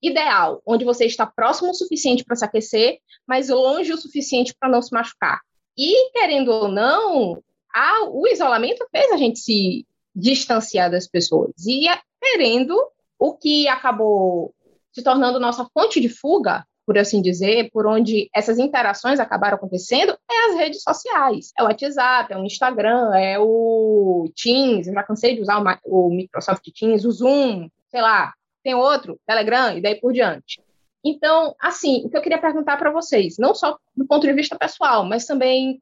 ideal, 0.02 0.62
onde 0.66 0.86
você 0.86 1.06
está 1.06 1.26
próximo 1.26 1.72
o 1.72 1.74
suficiente 1.74 2.24
para 2.24 2.36
se 2.36 2.46
aquecer, 2.46 3.00
mas 3.28 3.50
longe 3.50 3.92
o 3.92 3.98
suficiente 3.98 4.56
para 4.58 4.70
não 4.70 4.82
se 4.82 4.94
machucar. 4.94 5.42
E, 5.80 6.12
querendo 6.12 6.52
ou 6.52 6.68
não, 6.68 7.42
a, 7.74 8.04
o 8.10 8.28
isolamento 8.28 8.86
fez 8.92 9.14
a 9.14 9.16
gente 9.16 9.40
se 9.40 9.88
distanciar 10.14 10.92
das 10.92 11.08
pessoas. 11.08 11.54
E, 11.66 11.88
querendo, 12.22 12.76
o 13.18 13.34
que 13.34 13.66
acabou 13.70 14.54
se 14.92 15.02
tornando 15.02 15.40
nossa 15.40 15.66
fonte 15.74 16.02
de 16.02 16.10
fuga, 16.10 16.66
por 16.86 16.98
assim 16.98 17.22
dizer, 17.22 17.70
por 17.72 17.88
onde 17.88 18.30
essas 18.36 18.60
interações 18.60 19.22
acabaram 19.22 19.56
acontecendo, 19.56 20.18
é 20.30 20.50
as 20.50 20.58
redes 20.58 20.82
sociais. 20.82 21.54
É 21.58 21.64
o 21.64 21.68
WhatsApp, 21.68 22.34
é 22.34 22.38
o 22.38 22.44
Instagram, 22.44 23.16
é 23.16 23.40
o 23.40 24.30
Teams, 24.36 24.86
eu 24.86 24.94
já 24.94 25.04
cansei 25.04 25.34
de 25.34 25.42
usar 25.42 25.62
o, 25.86 26.08
o 26.08 26.10
Microsoft 26.10 26.66
Teams, 26.78 27.06
o 27.06 27.12
Zoom, 27.12 27.70
sei 27.88 28.02
lá, 28.02 28.34
tem 28.62 28.76
outro, 28.76 29.18
Telegram, 29.26 29.78
e 29.78 29.82
daí 29.82 29.96
por 29.96 30.12
diante. 30.12 30.62
Então, 31.04 31.56
assim, 31.60 32.06
o 32.06 32.10
que 32.10 32.18
eu 32.18 32.22
queria 32.22 32.42
perguntar 32.42 32.78
para 32.78 32.92
vocês, 32.92 33.38
não 33.38 33.56
só 33.56 33.78
do 33.96 34.06
ponto 34.06 34.28
de 34.28 34.34
vista 34.34 34.58
pessoal, 34.58 35.06
mas 35.06 35.26
também 35.26 35.82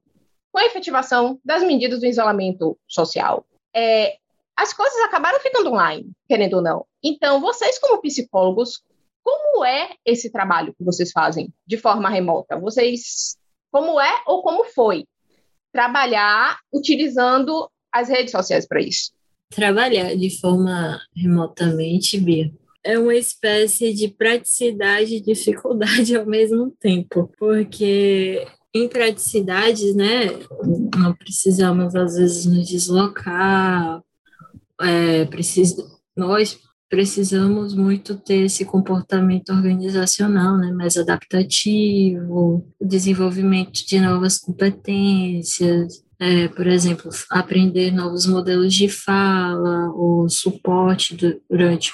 com 0.52 0.60
a 0.60 0.66
efetivação 0.66 1.40
das 1.44 1.64
medidas 1.64 2.00
do 2.00 2.06
isolamento 2.06 2.78
social, 2.88 3.46
é, 3.76 4.18
as 4.56 4.74
coisas 4.74 5.00
acabaram 5.02 5.40
ficando 5.40 5.70
online, 5.70 6.12
querendo 6.28 6.56
ou 6.56 6.62
não. 6.62 6.86
Então, 7.04 7.40
vocês, 7.40 7.78
como 7.78 8.02
psicólogos, 8.02 8.82
como 9.24 9.66
é 9.66 9.92
esse 10.06 10.32
trabalho 10.32 10.74
que 10.76 10.84
vocês 10.84 11.12
fazem 11.12 11.54
de 11.66 11.78
forma 11.78 12.10
remota? 12.10 12.58
Vocês, 12.58 13.38
como 13.72 14.00
é 14.00 14.24
ou 14.26 14.42
como 14.42 14.64
foi 14.64 15.06
trabalhar 15.72 16.58
utilizando 16.74 17.70
as 17.92 18.10
redes 18.10 18.32
sociais 18.32 18.68
para 18.68 18.82
isso? 18.82 19.12
Trabalhar 19.50 20.16
de 20.16 20.40
forma 20.40 21.00
remotamente, 21.16 22.20
Bia, 22.20 22.52
é 22.88 22.98
uma 22.98 23.16
espécie 23.16 23.94
de 23.94 24.08
praticidade 24.08 25.16
e 25.16 25.22
dificuldade 25.22 26.16
ao 26.16 26.26
mesmo 26.26 26.74
tempo, 26.80 27.30
porque 27.38 28.48
em 28.74 28.88
praticidades, 28.88 29.94
né, 29.94 30.28
não 30.96 31.14
precisamos 31.14 31.96
às 31.96 32.16
vezes 32.16 32.46
nos 32.46 32.66
deslocar, 32.66 34.02
é, 34.80 35.26
precisa, 35.26 35.84
nós 36.16 36.58
precisamos 36.90 37.74
muito 37.74 38.16
ter 38.16 38.46
esse 38.46 38.64
comportamento 38.64 39.50
organizacional, 39.50 40.58
né, 40.58 40.72
mais 40.72 40.96
adaptativo, 40.96 42.66
desenvolvimento 42.80 43.86
de 43.86 44.00
novas 44.00 44.38
competências, 44.38 46.06
é, 46.20 46.48
por 46.48 46.66
exemplo, 46.66 47.12
aprender 47.30 47.92
novos 47.92 48.26
modelos 48.26 48.74
de 48.74 48.88
fala, 48.88 49.92
o 49.94 50.30
suporte 50.30 51.18
durante 51.50 51.92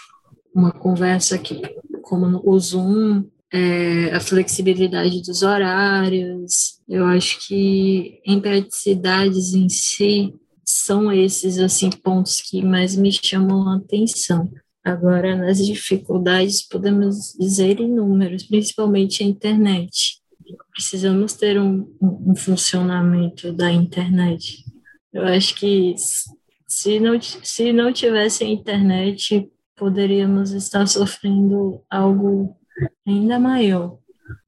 uma 0.54 0.72
conversa 0.72 1.36
aqui, 1.36 1.62
como 2.02 2.42
o 2.44 2.60
Zoom, 2.60 3.26
é, 3.52 4.14
a 4.14 4.20
flexibilidade 4.20 5.22
dos 5.22 5.42
horários. 5.44 6.80
Eu 6.88 7.06
acho 7.06 7.48
que 7.48 8.20
em 8.26 8.40
praticidades 8.40 9.54
em 9.54 9.70
si 9.70 10.34
são 10.66 11.12
esses 11.12 11.60
assim 11.60 11.90
pontos 11.90 12.42
que 12.42 12.64
mais 12.64 12.96
me 12.96 13.12
chamam 13.12 13.70
a 13.70 13.78
atenção. 13.78 14.52
Agora, 14.84 15.36
nas 15.36 15.66
dificuldades, 15.66 16.62
podemos 16.62 17.34
dizer 17.40 17.80
inúmeros, 17.80 18.44
principalmente 18.44 19.24
a 19.24 19.26
internet. 19.26 20.20
Precisamos 20.74 21.34
ter 21.34 21.60
um, 21.60 21.88
um 22.02 22.36
funcionamento 22.36 23.54
da 23.54 23.72
internet. 23.72 24.66
Eu 25.14 25.24
acho 25.24 25.56
que 25.56 25.96
se 26.68 27.00
não, 27.00 27.22
se 27.22 27.72
não 27.72 27.94
tivesse 27.94 28.44
internet, 28.44 29.48
poderíamos 29.84 30.52
estar 30.52 30.88
sofrendo 30.88 31.84
algo 31.90 32.56
ainda 33.06 33.38
maior. 33.38 33.98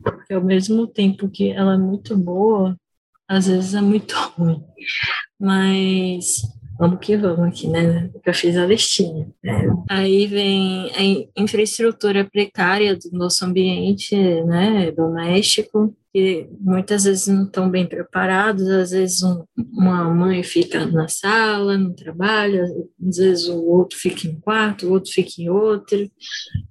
Porque 0.01 0.33
ao 0.33 0.41
mesmo 0.41 0.87
tempo 0.87 1.27
que 1.27 1.51
ela 1.51 1.73
é 1.73 1.77
muito 1.77 2.15
boa, 2.15 2.79
às 3.27 3.47
vezes 3.47 3.73
é 3.73 3.81
muito 3.81 4.15
ruim. 4.37 4.63
Mas 5.37 6.41
vamos 6.79 6.99
que 7.01 7.17
vamos 7.17 7.49
aqui, 7.49 7.67
né? 7.67 8.09
Eu 8.25 8.33
fiz 8.33 8.55
a 8.55 8.65
listinha. 8.65 9.27
Aí 9.89 10.25
vem 10.25 11.29
a 11.35 11.41
infraestrutura 11.41 12.23
precária 12.23 12.95
do 12.95 13.09
nosso 13.11 13.43
ambiente, 13.43 14.15
né, 14.15 14.89
doméstico, 14.93 15.93
que 16.15 16.47
muitas 16.61 17.03
vezes 17.03 17.27
não 17.27 17.43
estão 17.43 17.69
bem 17.69 17.85
preparados, 17.85 18.65
às 18.69 18.91
vezes 18.91 19.21
um, 19.21 19.43
uma 19.73 20.05
mãe 20.05 20.41
fica 20.43 20.85
na 20.85 21.09
sala, 21.09 21.77
no 21.77 21.93
trabalho, 21.93 22.63
às 23.05 23.17
vezes 23.17 23.49
o 23.49 23.61
outro 23.65 23.99
fica 23.99 24.25
em 24.25 24.39
quarto, 24.39 24.87
o 24.87 24.93
outro 24.93 25.11
fica 25.11 25.41
em 25.41 25.49
outro, 25.49 26.09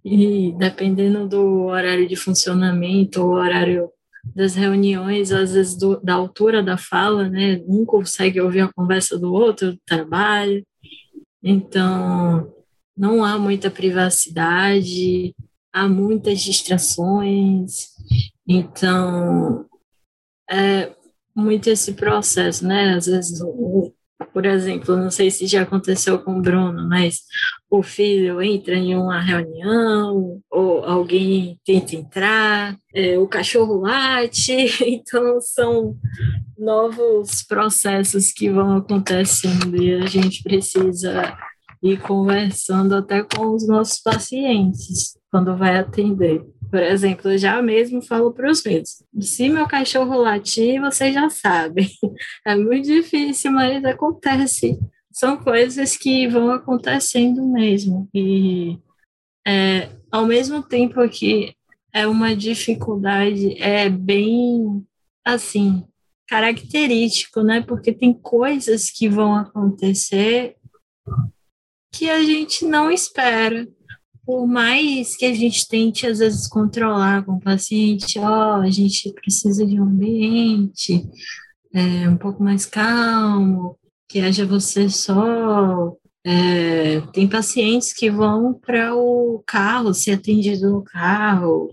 e 0.03 0.51
dependendo 0.57 1.29
do 1.29 1.65
horário 1.65 2.09
de 2.09 2.17
funcionamento, 2.17 3.21
o 3.21 3.35
horário 3.35 3.91
das 4.35 4.55
reuniões, 4.55 5.31
às 5.31 5.53
vezes 5.53 5.77
do, 5.77 6.01
da 6.01 6.15
altura 6.15 6.63
da 6.63 6.79
fala, 6.79 7.29
né? 7.29 7.63
Um 7.69 7.85
consegue 7.85 8.41
ouvir 8.41 8.63
a 8.63 8.73
conversa 8.73 9.19
do 9.19 9.31
outro, 9.31 9.73
do 9.73 9.81
trabalho. 9.85 10.65
Então, 11.43 12.51
não 12.97 13.23
há 13.23 13.39
muita 13.39 13.71
privacidade, 13.71 15.35
há 15.71 15.87
muitas 15.87 16.41
distrações. 16.41 17.94
Então, 18.47 19.67
é 20.51 20.95
muito 21.35 21.69
esse 21.69 21.95
processo, 21.95 22.67
né? 22.67 22.95
Às 22.95 23.07
vezes 23.07 23.41
por 24.33 24.47
exemplo, 24.47 24.97
não 24.97 25.11
sei 25.11 25.31
se 25.31 25.47
já 25.47 25.63
aconteceu 25.63 26.19
com 26.19 26.39
o 26.39 26.43
Bruno, 26.43 26.89
mas 26.89 27.21
o 27.71 27.83
filho 27.83 28.43
entra 28.43 28.75
em 28.75 28.97
uma 28.97 29.21
reunião, 29.21 30.41
ou 30.51 30.85
alguém 30.85 31.59
tenta 31.65 31.95
entrar, 31.95 32.77
é, 32.93 33.17
o 33.19 33.29
cachorro 33.29 33.81
late, 33.81 34.53
então 34.87 35.41
são 35.41 35.97
novos 36.59 37.43
processos 37.43 38.33
que 38.33 38.51
vão 38.51 38.77
acontecendo 38.77 39.81
e 39.81 39.95
a 39.95 40.07
gente 40.07 40.43
precisa 40.43 41.37
ir 41.83 42.01
conversando 42.01 42.95
até 42.97 43.23
com 43.23 43.55
os 43.55 43.69
nossos 43.69 44.01
pacientes 44.01 45.17
quando 45.31 45.57
vai 45.57 45.77
atender. 45.77 46.45
Por 46.75 46.83
exemplo, 46.83 47.31
eu 47.31 47.39
já 47.39 47.63
mesmo 47.63 48.03
falo 48.03 48.33
para 48.33 48.51
os 48.51 48.65
meus: 48.65 49.05
se 49.21 49.49
meu 49.49 49.65
cachorro 49.69 50.21
latir, 50.21 50.81
vocês 50.81 51.15
já 51.15 51.31
sabem. 51.31 51.89
É 52.45 52.57
muito 52.57 52.85
difícil, 52.85 53.53
mas 53.53 53.85
acontece. 53.85 54.77
São 55.13 55.37
coisas 55.37 55.97
que 55.97 56.27
vão 56.27 56.51
acontecendo 56.51 57.47
mesmo. 57.47 58.09
E 58.13 58.77
é, 59.47 59.89
ao 60.11 60.27
mesmo 60.27 60.65
tempo 60.65 61.09
que 61.09 61.55
é 61.93 62.09
uma 62.09 62.35
dificuldade, 62.35 63.57
é 63.63 63.89
bem 63.89 64.85
assim 65.25 65.85
característico, 66.27 67.41
né? 67.41 67.63
Porque 67.63 67.93
tem 67.93 68.13
coisas 68.13 68.91
que 68.91 69.09
vão 69.09 69.37
acontecer 69.37 70.57
que 71.93 72.11
a 72.11 72.21
gente 72.25 72.65
não 72.65 72.91
espera 72.91 73.65
por 74.27 74.47
mais 74.47 75.17
que 75.17 75.27
a 75.27 75.35
gente 75.35 75.69
tente, 75.69 76.07
às 76.07 76.19
vezes, 76.19 76.47
controlar 76.47 77.25
com 77.25 77.33
o 77.33 77.41
paciente, 77.41 78.19
ó, 78.19 78.59
oh, 78.59 78.63
a 78.63 78.71
gente 78.71 79.13
precisa 79.13 79.67
de 79.67 79.81
um 79.81 79.85
ambiente 79.85 81.07
é, 81.75 82.09
um 82.09 82.17
pouco 82.17 82.43
mais 82.43 82.65
calmo, 82.65 83.77
que 84.09 84.21
haja 84.21 84.47
você 84.47 84.89
só. 84.89 85.93
É, 86.27 87.01
tem 87.13 87.29
pacientes 87.29 87.93
que 87.93 88.11
vão 88.11 88.55
para 88.55 88.95
o 88.95 89.43
carro, 89.47 89.93
ser 89.93 90.13
atendido 90.13 90.71
no 90.71 90.83
carro, 90.83 91.69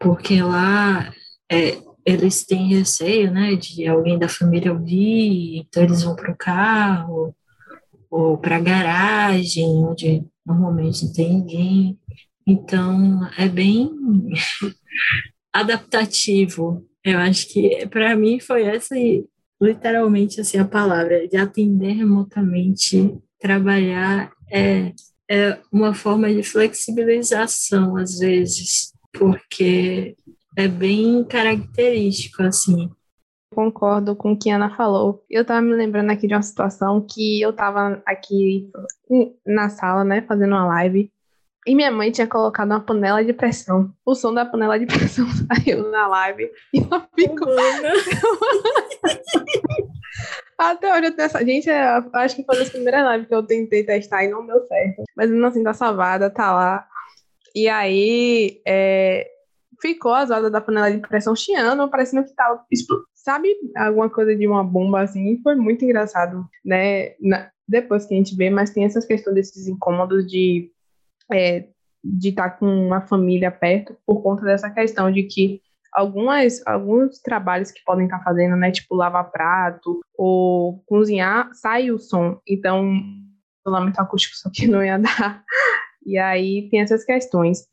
porque 0.00 0.40
lá 0.40 1.12
é, 1.50 1.78
eles 2.06 2.44
têm 2.46 2.68
receio, 2.68 3.30
né, 3.30 3.54
de 3.54 3.86
alguém 3.86 4.18
da 4.18 4.28
família 4.28 4.72
ouvir, 4.72 5.58
então 5.58 5.82
eles 5.82 6.02
vão 6.02 6.16
para 6.16 6.32
o 6.32 6.36
carro 6.36 7.34
ou 8.10 8.38
para 8.38 8.56
a 8.56 8.60
garagem, 8.60 9.66
onde 9.66 10.24
normalmente 10.46 11.04
não 11.04 11.12
tem 11.12 11.28
ninguém. 11.34 11.98
Então, 12.46 13.20
é 13.38 13.48
bem 13.48 13.90
adaptativo. 15.52 16.86
Eu 17.04 17.18
acho 17.18 17.48
que 17.48 17.86
para 17.88 18.16
mim 18.16 18.40
foi 18.40 18.62
essa 18.64 18.94
literalmente 19.60 20.40
assim 20.40 20.58
a 20.58 20.64
palavra 20.64 21.28
de 21.28 21.36
atender 21.36 21.92
remotamente, 21.92 23.16
trabalhar 23.38 24.32
é, 24.50 24.92
é 25.30 25.58
uma 25.72 25.94
forma 25.94 26.32
de 26.32 26.42
flexibilização 26.42 27.96
às 27.96 28.18
vezes, 28.18 28.92
porque 29.12 30.16
é 30.56 30.68
bem 30.68 31.24
característico 31.24 32.42
assim. 32.42 32.90
Concordo 33.54 34.16
com 34.16 34.32
o 34.32 34.38
que 34.38 34.50
a 34.50 34.56
Ana 34.56 34.74
falou. 34.74 35.24
Eu 35.28 35.44
tava 35.44 35.60
me 35.60 35.74
lembrando 35.74 36.10
aqui 36.10 36.26
de 36.26 36.34
uma 36.34 36.42
situação 36.42 37.00
que 37.00 37.40
eu 37.40 37.52
tava 37.52 38.02
aqui 38.06 38.70
na 39.46 39.68
sala, 39.68 40.04
né, 40.04 40.22
fazendo 40.22 40.52
uma 40.52 40.66
live, 40.66 41.12
e 41.66 41.74
minha 41.74 41.90
mãe 41.90 42.10
tinha 42.10 42.26
colocado 42.26 42.70
uma 42.70 42.80
panela 42.80 43.24
de 43.24 43.32
pressão. 43.32 43.92
O 44.04 44.14
som 44.14 44.34
da 44.34 44.44
panela 44.44 44.78
de 44.78 44.86
pressão 44.92 45.26
saiu 45.30 45.88
na 45.90 46.08
live 46.08 46.50
e 46.74 46.78
ela 46.78 47.08
ficou. 47.14 47.48
Até 50.58 50.92
hoje 50.92 51.06
eu 51.06 51.16
tenho 51.16 51.26
essa. 51.26 51.44
Gente, 51.44 51.70
acho 51.70 52.36
que 52.36 52.44
foi 52.44 52.58
das 52.58 52.70
primeiras 52.70 53.10
lives 53.12 53.28
que 53.28 53.34
eu 53.34 53.42
tentei 53.44 53.84
testar 53.84 54.24
e 54.24 54.28
não 54.28 54.46
deu 54.46 54.66
certo. 54.66 55.04
Mas 55.16 55.30
não 55.30 55.48
assim, 55.48 55.62
tá 55.62 55.72
salvada, 55.72 56.28
tá 56.30 56.52
lá. 56.52 56.86
E 57.54 57.68
aí, 57.68 58.60
é, 58.66 59.28
ficou 59.80 60.14
as 60.14 60.30
horas 60.30 60.50
da 60.50 60.60
panela 60.60 60.90
de 60.90 60.98
pressão 60.98 61.34
chiando, 61.36 61.88
parecendo 61.90 62.24
que 62.24 62.34
tava 62.34 62.64
sabe, 63.22 63.54
alguma 63.76 64.10
coisa 64.10 64.34
de 64.34 64.46
uma 64.46 64.64
bomba 64.64 65.02
assim, 65.02 65.40
foi 65.42 65.54
muito 65.54 65.84
engraçado, 65.84 66.44
né? 66.64 67.14
Na, 67.20 67.50
depois 67.66 68.04
que 68.04 68.14
a 68.14 68.16
gente 68.16 68.36
vê, 68.36 68.50
mas 68.50 68.70
tem 68.70 68.84
essas 68.84 69.06
questões 69.06 69.34
desses 69.34 69.68
incômodos 69.68 70.26
de 70.26 70.70
é, 71.32 71.68
de 72.04 72.30
estar 72.30 72.50
tá 72.50 72.56
com 72.56 72.66
uma 72.66 73.00
família 73.00 73.50
perto 73.50 73.96
por 74.04 74.22
conta 74.22 74.44
dessa 74.44 74.68
questão 74.68 75.10
de 75.10 75.22
que 75.22 75.62
algumas 75.92 76.66
alguns 76.66 77.20
trabalhos 77.20 77.70
que 77.70 77.82
podem 77.84 78.06
estar 78.06 78.18
tá 78.18 78.24
fazendo, 78.24 78.56
né, 78.56 78.72
tipo 78.72 78.94
lavar 78.96 79.30
prato 79.30 80.00
ou 80.14 80.82
cozinhar, 80.86 81.48
sai 81.54 81.90
o 81.92 81.98
som. 81.98 82.40
Então, 82.46 82.92
isolamento 83.64 84.00
acústico 84.00 84.36
só 84.36 84.50
que 84.52 84.66
não 84.66 84.84
ia 84.84 84.98
dar. 84.98 85.44
E 86.04 86.18
aí 86.18 86.68
tem 86.68 86.80
essas 86.80 87.04
questões. 87.04 87.68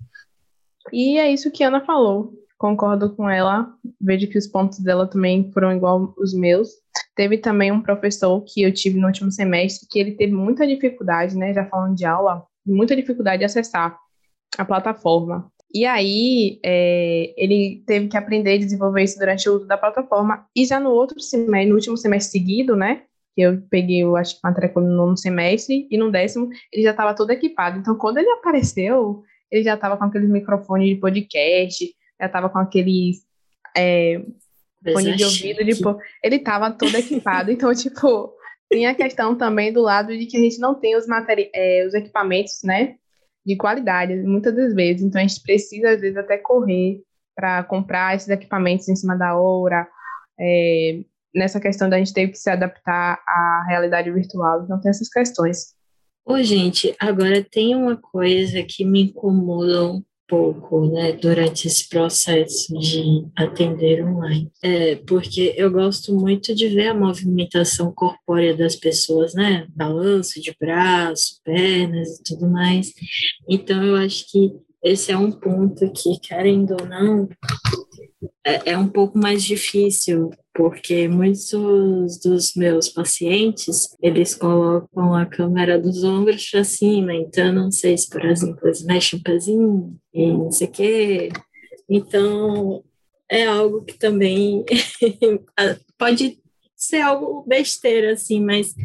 E 0.93 1.17
é 1.17 1.31
isso 1.31 1.51
que 1.51 1.63
a 1.63 1.67
Ana 1.67 1.83
falou 1.83 2.33
concordo 2.59 3.15
com 3.15 3.27
ela. 3.27 3.73
Vejo 3.99 4.27
que 4.27 4.37
os 4.37 4.45
pontos 4.45 4.79
dela 4.79 5.07
também 5.07 5.49
foram 5.51 5.71
igual 5.71 6.13
os 6.17 6.33
meus. 6.33 6.69
Teve 7.15 7.37
também 7.37 7.71
um 7.71 7.81
professor 7.81 8.43
que 8.45 8.61
eu 8.61 8.71
tive 8.71 8.99
no 8.99 9.07
último 9.07 9.31
semestre 9.31 9.87
que 9.89 9.97
ele 9.97 10.11
teve 10.11 10.33
muita 10.33 10.67
dificuldade, 10.67 11.35
né, 11.35 11.53
já 11.53 11.65
falando 11.65 11.95
de 11.95 12.05
aula, 12.05 12.45
muita 12.67 12.95
dificuldade 12.95 13.39
de 13.39 13.45
acessar 13.45 13.97
a 14.57 14.65
plataforma. 14.65 15.49
E 15.73 15.85
aí, 15.85 16.59
é, 16.65 17.33
ele 17.37 17.83
teve 17.85 18.07
que 18.07 18.17
aprender 18.17 18.53
a 18.53 18.57
desenvolver 18.57 19.03
isso 19.03 19.19
durante 19.19 19.47
o 19.47 19.55
uso 19.55 19.67
da 19.67 19.77
plataforma. 19.77 20.45
E 20.55 20.65
já 20.65 20.79
no 20.79 20.89
outro 20.89 21.19
semestre, 21.19 21.69
no 21.69 21.75
último 21.75 21.95
semestre 21.95 22.39
seguido, 22.39 22.75
né, 22.75 23.03
que 23.35 23.41
eu 23.41 23.61
peguei, 23.69 24.03
eu 24.03 24.17
acho 24.17 24.35
que 24.35 24.41
matéria 24.43 24.71
no 24.75 24.81
nono 24.81 25.15
semestre, 25.15 25.87
e 25.89 25.97
no 25.97 26.11
décimo, 26.11 26.49
ele 26.73 26.83
já 26.83 26.91
estava 26.91 27.13
todo 27.13 27.31
equipado. 27.31 27.77
Então, 27.77 27.95
quando 27.95 28.17
ele 28.17 28.29
apareceu, 28.31 29.23
ele 29.51 29.63
já 29.63 29.75
estava 29.75 29.95
com 29.95 30.05
aqueles 30.05 30.29
microfones 30.29 30.89
de 30.89 30.95
podcast, 30.95 31.85
já 32.19 32.27
estava 32.27 32.49
com 32.49 32.59
aqueles 32.59 33.25
é, 33.75 34.21
fone 34.83 35.15
de 35.15 35.23
ouvido, 35.23 35.65
tipo, 35.65 35.97
ele 36.23 36.37
estava 36.37 36.71
todo 36.71 36.95
equipado, 36.95 37.51
então, 37.51 37.71
tipo, 37.75 38.33
tem 38.69 38.87
a 38.87 38.95
questão 38.95 39.35
também 39.35 39.71
do 39.73 39.81
lado 39.81 40.17
de 40.17 40.25
que 40.25 40.37
a 40.37 40.39
gente 40.39 40.59
não 40.59 40.75
tem 40.75 40.95
os, 40.95 41.07
materi 41.07 41.49
é, 41.53 41.85
os 41.85 41.93
equipamentos, 41.93 42.59
né, 42.63 42.95
de 43.45 43.55
qualidade, 43.55 44.15
muitas 44.15 44.55
das 44.55 44.73
vezes, 44.73 45.01
então 45.03 45.19
a 45.21 45.25
gente 45.25 45.41
precisa, 45.41 45.91
às 45.91 46.01
vezes, 46.01 46.17
até 46.17 46.37
correr 46.37 47.01
para 47.35 47.63
comprar 47.63 48.15
esses 48.15 48.29
equipamentos 48.29 48.87
em 48.89 48.95
cima 48.95 49.15
da 49.15 49.37
hora, 49.37 49.87
é, 50.39 50.99
nessa 51.33 51.59
questão 51.59 51.89
da 51.89 51.97
gente 51.97 52.13
ter 52.13 52.27
que 52.27 52.37
se 52.37 52.49
adaptar 52.49 53.19
à 53.25 53.65
realidade 53.67 54.11
virtual, 54.11 54.63
então 54.63 54.79
tem 54.79 54.89
essas 54.89 55.09
questões. 55.09 55.73
Ô, 56.25 56.41
gente, 56.43 56.95
agora 56.99 57.43
tem 57.43 57.75
uma 57.75 57.97
coisa 57.97 58.61
que 58.61 58.85
me 58.85 59.03
incomoda 59.03 59.85
um 59.85 60.03
pouco, 60.29 60.89
né, 60.91 61.11
durante 61.13 61.67
esse 61.67 61.89
processo 61.89 62.71
de 62.77 63.25
atender 63.35 64.05
online. 64.05 64.51
É, 64.63 64.95
porque 64.95 65.55
eu 65.57 65.71
gosto 65.71 66.13
muito 66.13 66.53
de 66.53 66.67
ver 66.69 66.89
a 66.89 66.93
movimentação 66.93 67.91
corpórea 67.91 68.55
das 68.55 68.75
pessoas, 68.75 69.33
né, 69.33 69.65
balanço 69.75 70.39
de 70.39 70.55
braço, 70.59 71.41
pernas 71.43 72.19
e 72.19 72.23
tudo 72.23 72.47
mais. 72.47 72.93
Então, 73.49 73.83
eu 73.83 73.95
acho 73.95 74.31
que 74.31 74.53
esse 74.83 75.11
é 75.11 75.17
um 75.17 75.31
ponto 75.31 75.91
que, 75.91 76.19
querendo 76.19 76.77
ou 76.79 76.87
não, 76.87 77.27
é, 78.45 78.71
é 78.71 78.77
um 78.77 78.87
pouco 78.87 79.17
mais 79.17 79.43
difícil 79.43 80.31
porque 80.53 81.07
muitos 81.07 82.19
dos 82.19 82.53
meus 82.53 82.89
pacientes, 82.89 83.95
eles 84.01 84.35
colocam 84.35 85.15
a 85.15 85.25
câmera 85.25 85.79
dos 85.79 86.03
ombros 86.03 86.49
para 86.49 86.65
cima, 86.65 87.13
então 87.13 87.53
não 87.53 87.71
sei 87.71 87.97
se, 87.97 88.09
por 88.09 88.25
exemplo, 88.25 88.59
eles 88.65 88.83
mexem 88.83 89.19
o 89.19 89.23
pezinho 89.23 89.97
e 90.13 90.33
não 90.33 90.51
sei 90.51 90.67
o 90.67 90.71
quê. 90.71 91.29
Então, 91.89 92.83
é 93.31 93.45
algo 93.45 93.85
que 93.85 93.97
também 93.97 94.65
pode 95.97 96.39
ser 96.75 97.01
algo 97.01 97.45
besteira, 97.47 98.11
assim, 98.11 98.41
mas 98.41 98.75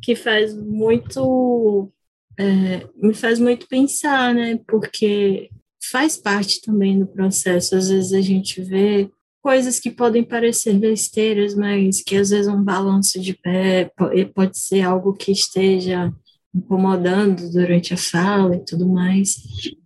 que 0.00 0.14
faz 0.14 0.54
muito... 0.56 1.90
É, 2.38 2.86
me 2.96 3.14
faz 3.14 3.40
muito 3.40 3.66
pensar, 3.68 4.32
né? 4.34 4.60
Porque 4.68 5.50
faz 5.90 6.16
parte 6.16 6.60
também 6.60 6.98
do 6.98 7.06
processo. 7.06 7.76
Às 7.76 7.88
vezes 7.88 8.12
a 8.12 8.20
gente 8.20 8.62
vê 8.62 9.10
coisas 9.42 9.78
que 9.78 9.90
podem 9.90 10.24
parecer 10.24 10.78
besteiras, 10.78 11.54
mas 11.54 12.02
que 12.02 12.16
às 12.16 12.30
vezes 12.30 12.48
um 12.48 12.62
balanço 12.62 13.20
de 13.20 13.34
pé 13.34 13.90
pode 14.34 14.58
ser 14.58 14.82
algo 14.82 15.12
que 15.12 15.30
esteja 15.30 16.12
incomodando 16.54 17.50
durante 17.50 17.92
a 17.92 17.96
fala 17.96 18.56
e 18.56 18.64
tudo 18.64 18.88
mais. 18.88 19.36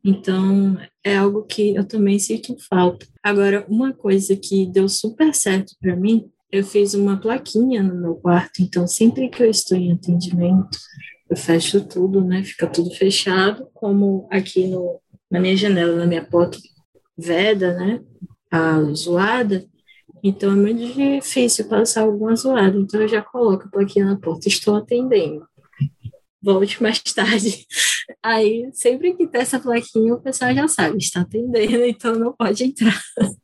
Então, 0.04 0.76
é 1.02 1.16
algo 1.16 1.42
que 1.44 1.74
eu 1.74 1.84
também 1.84 2.18
sinto 2.18 2.54
falta. 2.68 3.06
Agora, 3.22 3.66
uma 3.68 3.92
coisa 3.92 4.36
que 4.36 4.66
deu 4.66 4.88
super 4.88 5.34
certo 5.34 5.74
para 5.80 5.96
mim, 5.96 6.30
eu 6.52 6.62
fiz 6.62 6.94
uma 6.94 7.16
plaquinha 7.16 7.82
no 7.82 8.00
meu 8.00 8.14
quarto, 8.14 8.62
então 8.62 8.86
sempre 8.86 9.28
que 9.28 9.42
eu 9.42 9.50
estou 9.50 9.76
em 9.76 9.92
atendimento, 9.92 10.78
eu 11.28 11.36
fecho 11.36 11.80
tudo, 11.84 12.24
né? 12.24 12.42
Fica 12.42 12.66
tudo 12.66 12.90
fechado, 12.94 13.68
como 13.74 14.26
aqui 14.30 14.66
no, 14.66 15.00
na 15.30 15.40
minha 15.40 15.56
janela, 15.56 15.96
na 15.96 16.06
minha 16.06 16.24
porta, 16.24 16.58
veda, 17.16 17.74
né? 17.74 18.00
a 18.50 18.80
zoada, 18.94 19.64
então 20.22 20.52
é 20.52 20.56
muito 20.56 20.94
difícil 20.94 21.68
passar 21.68 22.02
alguma 22.02 22.34
zoada. 22.34 22.76
Então 22.76 23.00
eu 23.00 23.08
já 23.08 23.22
coloco 23.22 23.64
a 23.64 23.70
plaquinha 23.70 24.06
na 24.06 24.16
porta, 24.16 24.48
estou 24.48 24.76
atendendo. 24.76 25.46
Volte 26.42 26.82
mais 26.82 27.00
tarde. 27.00 27.66
Aí, 28.22 28.70
sempre 28.72 29.14
que 29.14 29.26
tem 29.26 29.40
essa 29.40 29.60
plaquinha, 29.60 30.14
o 30.14 30.20
pessoal 30.20 30.54
já 30.54 30.66
sabe, 30.66 30.98
está 30.98 31.20
atendendo, 31.20 31.84
então 31.84 32.14
não 32.14 32.32
pode 32.32 32.64
entrar. 32.64 33.00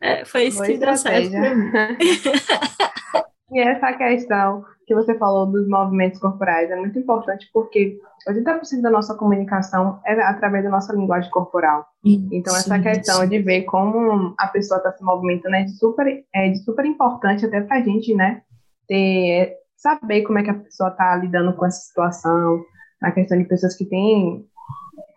É, 0.00 0.24
foi 0.24 0.44
isso 0.44 0.58
Boa 0.58 0.68
que 0.68 0.78
deu 0.78 0.96
certo. 0.96 1.34
e 3.50 3.60
essa 3.60 3.92
questão 3.94 4.64
que 4.86 4.94
você 4.94 5.16
falou 5.18 5.46
dos 5.46 5.68
movimentos 5.68 6.18
corporais 6.18 6.70
é 6.70 6.76
muito 6.76 6.98
importante 6.98 7.48
porque 7.52 7.98
80% 8.26 8.80
da 8.80 8.90
nossa 8.90 9.14
comunicação 9.14 10.00
é 10.06 10.12
através 10.22 10.64
da 10.64 10.70
nossa 10.70 10.94
linguagem 10.94 11.30
corporal. 11.30 11.86
então, 12.04 12.56
essa 12.56 12.78
questão 12.80 13.26
de 13.26 13.38
ver 13.40 13.62
como 13.64 14.34
a 14.38 14.46
pessoa 14.48 14.78
está 14.78 14.92
se 14.92 15.04
movimentando 15.04 15.56
é 15.56 15.64
de 15.64 15.72
super, 15.72 16.24
é 16.34 16.48
de 16.48 16.58
super 16.64 16.84
importante 16.86 17.44
até 17.44 17.60
para 17.60 17.76
a 17.76 17.82
gente, 17.82 18.14
né? 18.14 18.42
Ter, 18.86 19.56
saber 19.76 20.22
como 20.22 20.38
é 20.38 20.42
que 20.42 20.50
a 20.50 20.58
pessoa 20.58 20.88
está 20.88 21.16
lidando 21.16 21.54
com 21.54 21.66
essa 21.66 21.80
situação, 21.80 22.64
na 23.00 23.12
questão 23.12 23.36
de 23.36 23.44
pessoas 23.44 23.76
que 23.76 23.84
têm 23.84 24.46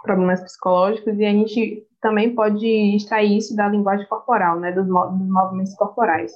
problemas 0.03 0.41
psicológicos, 0.41 1.17
e 1.17 1.25
a 1.25 1.31
gente 1.31 1.87
também 2.01 2.35
pode 2.35 2.67
extrair 2.95 3.37
isso 3.37 3.55
da 3.55 3.69
linguagem 3.69 4.07
corporal, 4.07 4.59
né? 4.59 4.73
Dos, 4.73 4.85
dos 4.85 5.29
movimentos 5.29 5.75
corporais. 5.75 6.33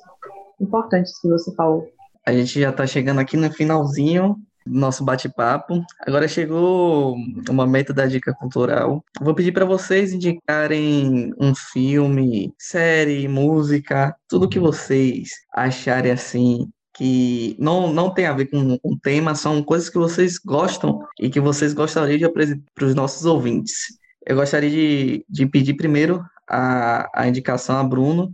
Importante 0.60 1.08
isso 1.08 1.22
que 1.22 1.30
você 1.30 1.54
falou. 1.56 1.90
A 2.26 2.34
gente 2.34 2.60
já 2.60 2.70
está 2.70 2.88
chegando 2.88 3.20
aqui 3.20 3.38
no 3.38 3.52
finalzinho 3.52 4.36
do 4.66 4.80
nosso 4.80 5.04
bate-papo. 5.06 5.84
Agora 6.00 6.28
chegou 6.28 7.16
o 7.16 7.54
momento 7.54 7.94
da 7.94 8.06
dica 8.08 8.34
cultural. 8.34 9.04
Vou 9.22 9.36
pedir 9.36 9.52
para 9.52 9.66
vocês 9.66 10.12
indicarem 10.12 11.34
um 11.40 11.54
filme, 11.54 12.54
série, 12.58 13.28
música, 13.28 14.16
tudo 14.28 14.50
que 14.50 14.60
vocês 14.60 15.30
acharem 15.54 16.12
assim 16.12 16.68
que 16.96 17.58
não, 17.60 17.92
não 17.92 18.10
tem 18.10 18.26
a 18.26 18.34
ver 18.34 18.46
com 18.46 18.80
o 18.82 18.98
tema, 18.98 19.36
são 19.36 19.62
coisas 19.62 19.90
que 19.90 19.98
vocês 19.98 20.38
gostam 20.38 21.06
e 21.20 21.30
que 21.30 21.42
vocês 21.42 21.74
gostariam 21.74 22.18
de 22.18 22.24
apresentar 22.24 22.64
para 22.74 22.86
os 22.86 22.96
nossos 22.96 23.26
ouvintes. 23.26 24.00
Eu 24.26 24.38
gostaria 24.38 24.70
de, 24.70 25.26
de 25.30 25.46
pedir 25.46 25.76
primeiro 25.76 26.24
a, 26.48 27.10
a 27.14 27.28
indicação 27.28 27.78
a 27.78 27.84
Bruno. 27.84 28.34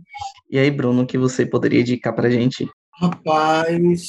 E 0.50 0.58
aí, 0.58 0.70
Bruno, 0.70 1.02
o 1.02 1.06
que 1.06 1.18
você 1.18 1.46
poderia 1.46 1.80
indicar 1.80 2.14
para 2.14 2.30
gente? 2.30 2.68
Rapaz, 3.00 4.02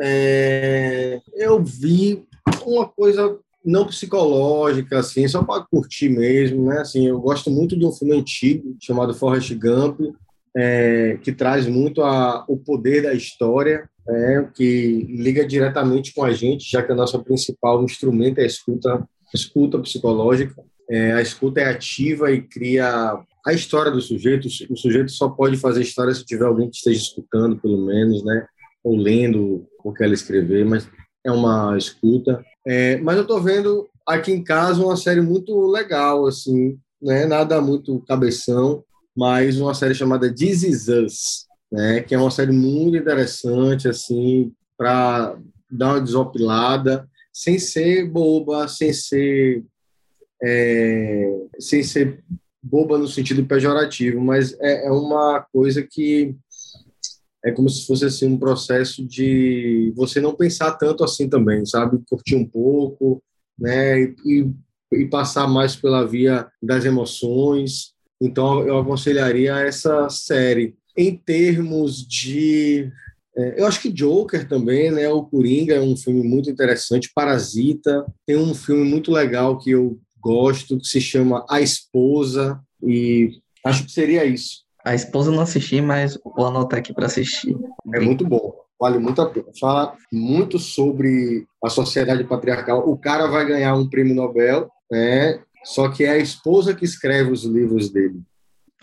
é, 0.00 1.20
eu 1.34 1.62
vi 1.62 2.24
uma 2.64 2.88
coisa 2.88 3.38
não 3.64 3.86
psicológica, 3.86 5.00
assim, 5.00 5.26
só 5.26 5.42
para 5.42 5.64
curtir 5.64 6.08
mesmo, 6.08 6.66
né? 6.66 6.78
Assim, 6.78 7.08
eu 7.08 7.20
gosto 7.20 7.50
muito 7.50 7.76
de 7.76 7.84
um 7.84 7.92
filme 7.92 8.16
antigo 8.16 8.76
chamado 8.80 9.12
Forrest 9.12 9.52
Gump, 9.54 10.00
é, 10.56 11.18
que 11.22 11.32
traz 11.32 11.66
muito 11.66 12.02
a, 12.02 12.44
o 12.48 12.56
poder 12.56 13.02
da 13.02 13.12
história, 13.12 13.88
é, 14.08 14.48
que 14.54 15.04
liga 15.10 15.44
diretamente 15.44 16.14
com 16.14 16.22
a 16.22 16.32
gente, 16.32 16.70
já 16.70 16.82
que 16.82 16.92
a 16.92 16.94
nossa 16.94 17.18
principal 17.18 17.82
instrumento 17.82 18.38
é 18.38 18.44
a 18.44 18.46
escuta, 18.46 19.06
escuta 19.34 19.78
psicológica. 19.80 20.54
É, 20.88 21.12
a 21.12 21.20
escuta 21.20 21.60
é 21.60 21.68
ativa 21.68 22.30
e 22.30 22.40
cria 22.42 23.18
a 23.46 23.52
história 23.52 23.92
do 23.92 24.00
sujeito, 24.00 24.48
o 24.70 24.76
sujeito 24.76 25.12
só 25.12 25.28
pode 25.28 25.56
fazer 25.56 25.82
história 25.82 26.12
se 26.12 26.24
tiver 26.24 26.46
alguém 26.46 26.68
que 26.68 26.76
esteja 26.76 27.00
escutando, 27.00 27.56
pelo 27.56 27.86
menos, 27.86 28.24
né? 28.24 28.46
Ou 28.82 28.96
lendo 28.96 29.66
o 29.84 29.92
que 29.92 30.02
ela 30.02 30.14
escrever, 30.14 30.64
mas 30.64 30.88
é 31.24 31.30
uma 31.30 31.76
escuta. 31.78 32.44
É, 32.66 32.96
mas 32.98 33.16
eu 33.16 33.22
estou 33.22 33.40
vendo 33.40 33.88
aqui 34.06 34.32
em 34.32 34.42
casa 34.42 34.84
uma 34.84 34.96
série 34.96 35.20
muito 35.20 35.66
legal, 35.66 36.26
assim, 36.26 36.76
né? 37.00 37.24
Nada 37.24 37.60
muito 37.60 38.02
cabeção, 38.06 38.84
mas 39.16 39.60
uma 39.60 39.74
série 39.74 39.94
chamada 39.94 40.32
This 40.32 40.64
Is 40.64 40.88
Us, 40.88 41.46
né? 41.70 42.00
Que 42.00 42.16
é 42.16 42.18
uma 42.18 42.30
série 42.30 42.52
muito 42.52 42.96
interessante, 42.96 43.88
assim, 43.88 44.52
para 44.76 45.36
dar 45.70 45.94
uma 45.94 46.00
desopilada, 46.00 47.08
sem 47.32 47.58
ser 47.58 48.08
boba, 48.08 48.66
sem 48.66 48.92
ser 48.92 49.64
é, 50.42 51.32
sem 51.58 51.82
ser 51.82 52.22
boba 52.62 52.98
no 52.98 53.06
sentido 53.06 53.44
pejorativo, 53.46 54.20
mas 54.20 54.58
é, 54.60 54.86
é 54.86 54.90
uma 54.90 55.40
coisa 55.52 55.82
que 55.82 56.34
é 57.44 57.52
como 57.52 57.68
se 57.68 57.86
fosse 57.86 58.04
assim 58.04 58.26
um 58.26 58.38
processo 58.38 59.06
de 59.06 59.92
você 59.94 60.20
não 60.20 60.34
pensar 60.34 60.72
tanto 60.72 61.04
assim 61.04 61.28
também, 61.28 61.64
sabe? 61.64 62.02
Curtir 62.08 62.34
um 62.34 62.44
pouco, 62.44 63.22
né? 63.56 64.02
E, 64.02 64.50
e 64.92 65.06
passar 65.06 65.46
mais 65.46 65.76
pela 65.76 66.04
via 66.04 66.48
das 66.60 66.84
emoções. 66.84 67.94
Então, 68.20 68.66
eu 68.66 68.78
aconselharia 68.78 69.60
essa 69.60 70.08
série. 70.08 70.74
Em 70.96 71.16
termos 71.16 72.04
de. 72.06 72.90
É, 73.36 73.60
eu 73.60 73.66
acho 73.66 73.80
que 73.80 73.92
Joker 73.92 74.48
também, 74.48 74.90
né? 74.90 75.08
O 75.08 75.22
Coringa 75.22 75.74
é 75.74 75.80
um 75.80 75.96
filme 75.96 76.26
muito 76.26 76.50
interessante. 76.50 77.12
Parasita. 77.14 78.04
Tem 78.26 78.36
um 78.36 78.54
filme 78.54 78.82
muito 78.82 79.12
legal 79.12 79.56
que 79.58 79.70
eu 79.70 80.00
gosto, 80.26 80.78
que 80.78 80.86
se 80.86 81.00
chama 81.00 81.46
A 81.48 81.60
Esposa, 81.60 82.60
e 82.82 83.30
acho 83.64 83.84
que 83.84 83.92
seria 83.92 84.24
isso. 84.24 84.66
A 84.84 84.94
esposa 84.94 85.30
não 85.30 85.42
assisti, 85.42 85.80
mas 85.80 86.18
vou 86.24 86.46
anotar 86.46 86.80
aqui 86.80 86.92
para 86.92 87.06
assistir. 87.06 87.56
É 87.94 88.00
muito 88.00 88.24
bom, 88.24 88.52
vale 88.80 88.98
muito 88.98 89.20
a 89.20 89.26
pena. 89.26 89.46
Fala 89.60 89.96
muito 90.12 90.58
sobre 90.58 91.46
a 91.62 91.68
sociedade 91.68 92.22
patriarcal. 92.24 92.88
O 92.88 92.96
cara 92.96 93.26
vai 93.26 93.46
ganhar 93.46 93.74
um 93.74 93.88
prêmio 93.88 94.14
Nobel, 94.14 94.70
né? 94.90 95.40
Só 95.64 95.88
que 95.88 96.04
é 96.04 96.10
a 96.10 96.18
esposa 96.18 96.74
que 96.74 96.84
escreve 96.84 97.32
os 97.32 97.44
livros 97.44 97.90
dele. 97.90 98.20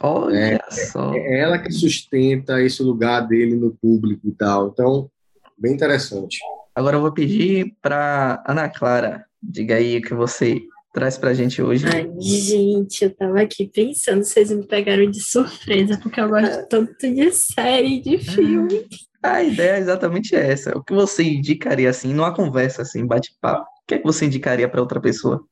Olha 0.01 0.37
é, 0.37 0.59
só. 0.71 1.13
É 1.13 1.39
ela 1.39 1.57
que 1.57 1.71
sustenta 1.71 2.61
esse 2.61 2.83
lugar 2.83 3.21
dele 3.21 3.55
no 3.55 3.71
público 3.71 4.27
e 4.27 4.31
tal. 4.31 4.67
Então, 4.67 5.09
bem 5.57 5.73
interessante. 5.73 6.39
Agora 6.75 6.97
eu 6.97 7.01
vou 7.01 7.13
pedir 7.13 7.77
para 7.81 8.43
Ana 8.45 8.67
Clara. 8.67 9.25
Diga 9.41 9.75
aí 9.75 9.99
o 9.99 10.01
que 10.01 10.13
você 10.13 10.61
traz 10.93 11.17
pra 11.17 11.33
gente 11.33 11.61
hoje? 11.61 11.85
Ai, 11.87 12.07
gente, 12.19 13.03
eu 13.03 13.13
tava 13.13 13.41
aqui 13.41 13.67
pensando, 13.67 14.23
vocês 14.23 14.51
me 14.51 14.65
pegaram 14.65 15.09
de 15.09 15.19
surpresa, 15.19 15.99
porque 16.01 16.21
eu 16.21 16.29
gosto 16.29 16.67
tanto 16.69 16.93
de 16.99 17.31
série, 17.31 17.99
de 17.99 18.19
filme. 18.19 18.85
A 19.21 19.43
ideia 19.43 19.77
é 19.77 19.79
exatamente 19.79 20.35
essa. 20.35 20.77
O 20.77 20.83
que 20.83 20.93
você 20.93 21.23
indicaria 21.23 21.89
assim, 21.89 22.13
numa 22.13 22.33
conversa 22.33 22.83
assim, 22.83 23.05
bate-papo? 23.05 23.63
O 23.63 23.87
que 23.87 23.95
é 23.95 23.97
que 23.97 24.03
você 24.03 24.25
indicaria 24.25 24.69
para 24.69 24.81
outra 24.81 25.01
pessoa? 25.01 25.43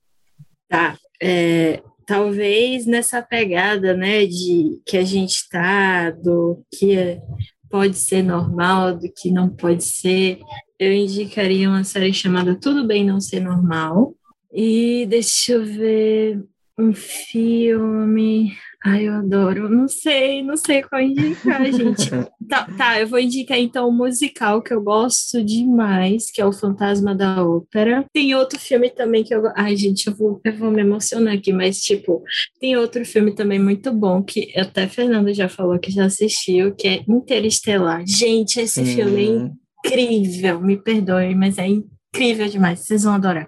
Tá. 0.70 0.96
É, 1.22 1.82
talvez 2.06 2.86
nessa 2.86 3.22
pegada, 3.22 3.96
né, 3.96 4.26
de 4.26 4.80
que 4.86 4.98
a 4.98 5.04
gente 5.04 5.50
tá, 5.50 6.12
do 6.12 6.64
que 6.74 6.96
é, 6.96 7.22
pode 7.70 7.98
ser 7.98 8.22
normal, 8.22 8.98
do 8.98 9.12
que 9.12 9.32
não 9.32 9.50
pode 9.50 9.84
ser, 9.84 10.40
eu 10.78 10.92
indicaria 10.92 11.70
uma 11.70 11.84
série 11.84 12.14
chamada 12.14 12.56
Tudo 12.56 12.86
Bem 12.86 13.06
Não 13.06 13.20
Ser 13.20 13.40
Normal. 13.40 14.14
E 14.54 15.06
deixa 15.08 15.54
eu 15.54 15.66
ver 15.66 16.44
um 16.78 16.94
filme. 16.94 18.54
Ai, 18.84 19.08
eu 19.08 19.14
adoro. 19.14 19.70
Não 19.70 19.88
sei, 19.88 20.42
não 20.42 20.58
sei 20.58 20.82
qual 20.82 21.02
indicar, 21.02 21.64
gente. 21.72 22.10
tá, 22.50 22.68
tá, 22.78 23.00
eu 23.00 23.08
vou 23.08 23.20
indicar 23.20 23.60
então 23.60 23.88
um 23.88 23.92
musical 23.92 24.62
que 24.62 24.74
eu 24.74 24.82
gosto 24.82 25.44
demais, 25.44 26.32
que 26.32 26.42
é 26.42 26.46
O 26.46 26.52
Fantasma 26.52 27.14
da 27.14 27.46
Ópera. 27.46 28.04
Tem 28.12 28.34
outro 28.34 28.60
filme 28.60 28.90
também 28.90 29.24
que 29.24 29.34
eu. 29.34 29.44
Ai, 29.56 29.76
gente, 29.76 30.08
eu 30.08 30.16
vou, 30.16 30.42
eu 30.44 30.58
vou 30.58 30.72
me 30.72 30.82
emocionar 30.82 31.36
aqui, 31.36 31.54
mas, 31.54 31.80
tipo, 31.80 32.24
tem 32.60 32.76
outro 32.76 33.06
filme 33.06 33.36
também 33.36 33.60
muito 33.60 33.92
bom 33.94 34.24
que 34.24 34.52
até 34.58 34.88
Fernando 34.88 35.32
já 35.34 35.48
falou 35.48 35.78
que 35.78 35.92
já 35.92 36.06
assistiu, 36.06 36.74
que 36.74 36.88
é 36.88 37.04
Interestelar. 37.08 38.04
Gente, 38.08 38.60
esse 38.60 38.82
hum. 38.82 38.86
filme 38.86 39.28
é 39.28 39.88
incrível. 39.88 40.60
Me 40.60 40.76
perdoe, 40.76 41.36
mas 41.36 41.60
é 41.60 41.68
incrível 41.68 42.48
demais. 42.48 42.80
Vocês 42.80 43.04
vão 43.04 43.14
adorar. 43.14 43.48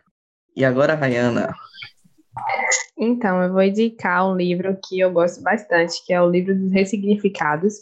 E 0.55 0.63
agora, 0.63 0.95
Rayana, 0.95 1.53
então, 2.97 3.41
eu 3.41 3.51
vou 3.51 3.61
indicar 3.61 4.27
um 4.27 4.35
livro 4.35 4.77
que 4.88 4.99
eu 4.99 5.11
gosto 5.11 5.41
bastante, 5.41 6.03
que 6.05 6.13
é 6.13 6.21
o 6.21 6.30
livro 6.30 6.55
dos 6.55 6.71
ressignificados, 6.71 7.73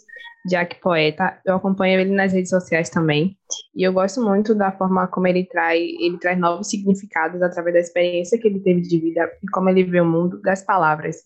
de 0.46 0.52
Jack 0.52 0.80
Poeta. 0.82 1.40
Eu 1.46 1.56
acompanho 1.56 2.00
ele 2.00 2.12
nas 2.12 2.34
redes 2.34 2.50
sociais 2.50 2.90
também. 2.90 3.38
E 3.76 3.84
eu 3.84 3.94
gosto 3.94 4.22
muito 4.22 4.56
da 4.56 4.72
forma 4.72 5.08
como 5.08 5.28
ele 5.28 5.46
traz, 5.46 5.80
ele 5.80 6.18
traz 6.18 6.40
novos 6.40 6.70
significados 6.70 7.42
através 7.42 7.74
da 7.74 7.80
experiência 7.80 8.40
que 8.40 8.48
ele 8.48 8.60
teve 8.60 8.82
de 8.82 9.00
vida 9.00 9.30
e 9.44 9.48
como 9.52 9.70
ele 9.70 9.84
vê 9.84 10.02
o 10.02 10.06
mundo 10.06 10.42
das 10.42 10.64
palavras. 10.64 11.18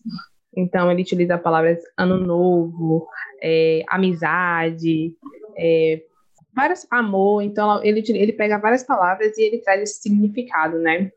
Então, 0.54 0.90
ele 0.90 1.02
utiliza 1.02 1.38
palavras 1.38 1.78
ano 1.96 2.18
novo, 2.18 3.06
é, 3.42 3.82
amizade, 3.88 5.14
é, 5.56 6.02
vários 6.54 6.86
amor. 6.90 7.42
Então, 7.42 7.82
ele, 7.84 8.02
ele 8.08 8.32
pega 8.32 8.58
várias 8.58 8.82
palavras 8.82 9.36
e 9.38 9.42
ele 9.42 9.58
traz 9.58 9.82
esse 9.82 10.02
significado, 10.02 10.78
né? 10.78 11.10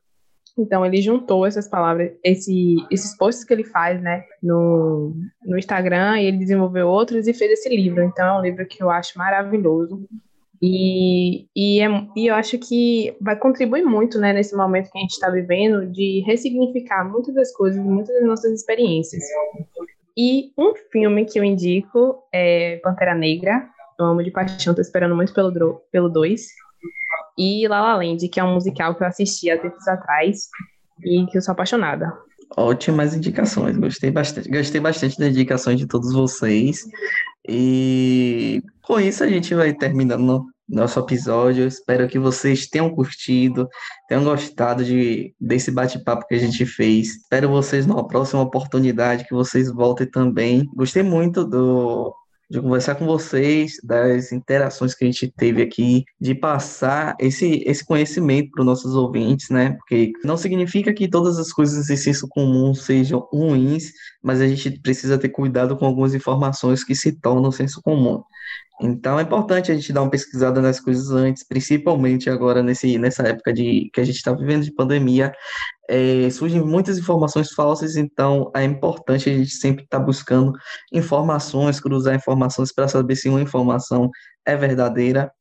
Então 0.60 0.86
ele 0.86 1.02
juntou 1.02 1.46
essas 1.46 1.68
palavras, 1.68 2.12
esse, 2.24 2.76
esses 2.92 3.16
posts 3.18 3.46
que 3.46 3.54
ele 3.54 3.64
faz, 3.64 4.02
né, 4.02 4.26
no, 4.44 5.16
no 5.46 5.58
Instagram, 5.58 6.20
e 6.20 6.26
ele 6.26 6.38
desenvolveu 6.38 6.88
outros 6.88 7.28
e 7.28 7.34
fez 7.34 7.52
esse 7.52 7.70
livro. 7.70 8.04
Então 8.04 8.26
é 8.26 8.40
um 8.40 8.42
livro 8.42 8.66
que 8.68 8.84
eu 8.84 8.90
acho 8.90 9.18
maravilhoso. 9.18 10.06
E, 10.62 11.48
e, 11.56 11.82
é, 11.82 11.88
e 12.18 12.28
eu 12.28 12.36
acho 12.36 12.58
que 12.58 13.16
vai 13.22 13.38
contribuir 13.38 13.84
muito, 13.84 14.20
né, 14.20 14.34
nesse 14.34 14.56
momento 14.56 14.92
que 14.92 14.98
a 14.98 15.02
gente 15.02 15.12
está 15.12 15.30
vivendo, 15.30 15.86
de 15.88 16.22
ressignificar 16.26 17.10
muitas 17.10 17.34
das 17.34 17.54
coisas, 17.54 17.82
muitas 17.82 18.14
das 18.14 18.26
nossas 18.26 18.52
experiências. 18.52 19.24
E 20.18 20.52
um 20.58 20.74
filme 20.92 21.24
que 21.24 21.40
eu 21.40 21.44
indico 21.46 22.22
é 22.34 22.76
Pantera 22.84 23.16
Negra. 23.16 23.70
Eu 23.98 24.06
amo 24.06 24.22
de 24.22 24.32
paixão, 24.32 24.76
tô 24.76 24.82
esperando 24.82 25.16
muito 25.16 25.34
pelo 25.34 25.50
2. 25.50 25.78
Pelo 25.92 26.10
dois 26.10 26.48
e 27.40 27.66
La 27.70 27.82
La 27.82 27.96
Land, 27.96 28.28
que 28.28 28.40
é 28.40 28.44
um 28.44 28.56
musical 28.56 28.94
que 28.94 29.02
eu 29.02 29.08
assisti 29.08 29.50
há 29.50 29.58
tempos 29.58 29.88
atrás 29.88 30.50
e 31.02 31.26
que 31.28 31.38
eu 31.38 31.42
sou 31.42 31.54
apaixonada. 31.54 32.12
Ótimas 32.58 33.16
indicações, 33.16 33.78
gostei 33.78 34.12
bastante. 34.12 34.50
Gostei 34.50 34.82
bastante 34.82 35.18
das 35.18 35.30
indicações 35.30 35.80
de 35.80 35.88
todos 35.88 36.14
vocês. 36.14 36.82
E 37.48 38.62
com 38.82 39.00
isso 39.00 39.24
a 39.24 39.28
gente 39.28 39.56
vai 39.56 39.74
terminando 39.74 40.44
nosso 40.68 41.00
episódio. 41.00 41.66
Espero 41.66 42.10
que 42.10 42.20
vocês 42.20 42.68
tenham 42.68 42.90
curtido, 42.90 43.70
tenham 44.10 44.26
gostado 44.26 44.84
de, 44.84 45.34
desse 45.40 45.72
bate-papo 45.72 46.28
que 46.28 46.36
a 46.36 46.40
gente 46.40 46.66
fez. 46.66 47.16
Espero 47.22 47.48
vocês 47.50 47.86
numa 47.86 48.06
próxima 48.06 48.42
oportunidade, 48.42 49.26
que 49.26 49.34
vocês 49.34 49.72
voltem 49.72 50.10
também. 50.10 50.70
Gostei 50.76 51.04
muito 51.04 51.46
do, 51.46 52.14
de 52.50 52.60
conversar 52.60 52.96
com 52.96 53.06
vocês, 53.06 53.74
das 53.84 54.32
interações 54.32 54.96
que 54.96 55.04
a 55.06 55.08
gente 55.08 55.32
teve 55.32 55.62
aqui, 55.62 56.04
de 56.20 56.34
passar 56.34 57.16
esse, 57.20 57.64
esse 57.66 57.86
conhecimento 57.86 58.50
para 58.52 58.62
os 58.62 58.66
nossos 58.66 58.96
ouvintes, 58.96 59.50
né? 59.50 59.74
Porque 59.74 60.12
não 60.24 60.36
significa 60.36 60.94
que 60.94 61.08
todas 61.08 61.38
as 61.38 61.54
coisas 61.54 61.90
em 61.90 61.96
senso 61.96 62.28
comum 62.28 62.74
sejam 62.74 63.28
ruins, 63.32 63.92
mas 64.24 64.42
a 64.42 64.48
gente 64.48 64.80
precisa 64.82 65.18
ter 65.18 65.30
cuidado 65.30 65.78
com 65.78 65.86
algumas 65.86 66.16
informações 66.16 66.84
que 66.84 66.96
se 66.96 67.12
tornam 67.12 67.52
senso 67.52 67.82
comum. 67.84 68.24
Então 68.82 69.20
é 69.20 69.24
importante 69.24 69.72
a 69.72 69.76
gente 69.76 69.92
dar 69.92 70.02
uma 70.02 70.10
pesquisada 70.10 70.62
nas 70.62 70.80
coisas 70.80 71.12
antes, 71.12 71.46
principalmente 71.46 72.30
agora 72.30 72.64
nesse, 72.64 72.98
nessa 72.98 73.24
época 73.24 73.54
de 73.54 73.90
que 73.94 74.00
a 74.00 74.04
gente 74.06 74.16
está 74.16 74.34
vivendo 74.34 74.64
de 74.64 74.74
pandemia, 74.74 75.34
é, 75.90 76.30
surgem 76.30 76.64
muitas 76.64 76.98
informações 76.98 77.52
falsas, 77.52 77.96
então 77.96 78.52
é 78.56 78.64
importante 78.64 79.30
a 79.30 79.34
gente 79.34 79.52
sempre 79.52 79.84
estar 79.84 80.00
tá 80.00 80.06
buscando 80.06 80.54
informações, 80.94 81.80
cruzar 81.80 82.16
informações 82.16 82.72
para 82.72 82.88
saber 82.88 83.16
se 83.16 83.28
uma 83.28 83.42
informação 83.42 84.10
é 84.46 84.56
verdadeira. 84.56 85.32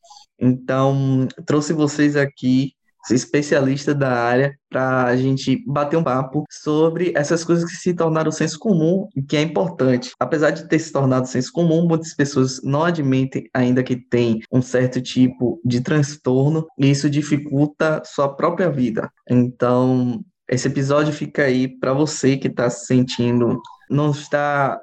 Então 0.40 1.28
trouxe 1.44 1.72
vocês 1.72 2.16
aqui 2.16 2.72
especialista 3.14 3.94
da 3.94 4.12
área, 4.12 4.54
para 4.68 5.04
a 5.04 5.16
gente 5.16 5.62
bater 5.66 5.96
um 5.96 6.02
papo 6.04 6.44
sobre 6.50 7.12
essas 7.16 7.42
coisas 7.42 7.64
que 7.64 7.76
se 7.76 7.94
tornaram 7.94 8.30
senso 8.30 8.58
comum 8.58 9.08
e 9.16 9.22
que 9.22 9.36
é 9.36 9.42
importante. 9.42 10.10
Apesar 10.20 10.50
de 10.50 10.68
ter 10.68 10.78
se 10.78 10.92
tornado 10.92 11.26
senso 11.26 11.50
comum, 11.52 11.86
muitas 11.86 12.14
pessoas 12.14 12.60
não 12.62 12.84
admitem 12.84 13.48
ainda 13.54 13.82
que 13.82 13.96
tem 13.96 14.40
um 14.52 14.60
certo 14.60 15.00
tipo 15.00 15.60
de 15.64 15.80
transtorno 15.80 16.66
e 16.78 16.90
isso 16.90 17.08
dificulta 17.08 18.02
sua 18.04 18.34
própria 18.34 18.70
vida. 18.70 19.10
Então, 19.28 20.22
esse 20.48 20.66
episódio 20.66 21.12
fica 21.12 21.42
aí 21.44 21.68
para 21.68 21.92
você 21.92 22.36
que 22.36 22.48
está 22.48 22.70
se 22.70 22.86
sentindo, 22.86 23.60
não 23.90 24.10
está 24.10 24.80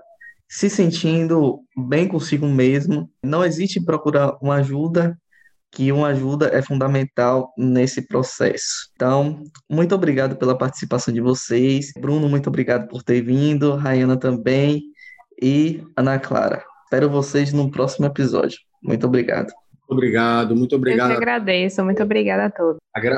se 0.47 0.69
sentindo 0.69 1.59
bem 1.75 2.07
consigo 2.07 2.47
mesmo, 2.47 3.09
não 3.23 3.43
existe 3.43 3.83
procurar 3.83 4.37
uma 4.41 4.55
ajuda, 4.55 5.17
que 5.71 5.91
uma 5.91 6.07
ajuda 6.07 6.49
é 6.53 6.61
fundamental 6.61 7.51
nesse 7.57 8.07
processo. 8.07 8.89
Então, 8.93 9.43
muito 9.69 9.93
obrigado 9.93 10.37
pela 10.37 10.57
participação 10.57 11.13
de 11.13 11.19
vocês. 11.19 11.91
Bruno, 11.99 12.29
muito 12.29 12.47
obrigado 12.47 12.87
por 12.87 13.03
ter 13.03 13.21
vindo. 13.21 13.75
Rayana 13.75 14.15
também. 14.15 14.83
E 15.41 15.83
Ana 15.97 16.17
Clara. 16.17 16.63
Espero 16.85 17.09
vocês 17.09 17.51
no 17.51 17.69
próximo 17.69 18.05
episódio. 18.05 18.57
Muito 18.81 19.05
obrigado. 19.05 19.47
Muito 19.47 19.91
obrigado, 19.91 20.55
muito 20.55 20.75
obrigado. 20.75 21.11
Eu 21.11 21.17
que 21.17 21.23
agradeço, 21.23 21.83
muito 21.83 22.01
obrigada 22.01 22.45
a 22.45 22.49
todos. 22.49 22.77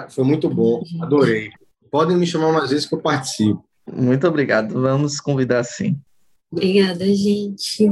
Foi 0.09 0.23
muito 0.23 0.49
bom, 0.49 0.81
adorei. 0.99 1.51
Podem 1.91 2.17
me 2.17 2.27
chamar 2.27 2.51
mais 2.51 2.69
vezes 2.69 2.85
que 2.85 2.95
eu 2.95 3.01
participo. 3.01 3.63
Muito 3.91 4.27
obrigado. 4.27 4.73
Vamos 4.73 5.19
convidar 5.19 5.63
sim. 5.63 5.99
Obrigada, 6.51 7.05
gente. 7.05 7.89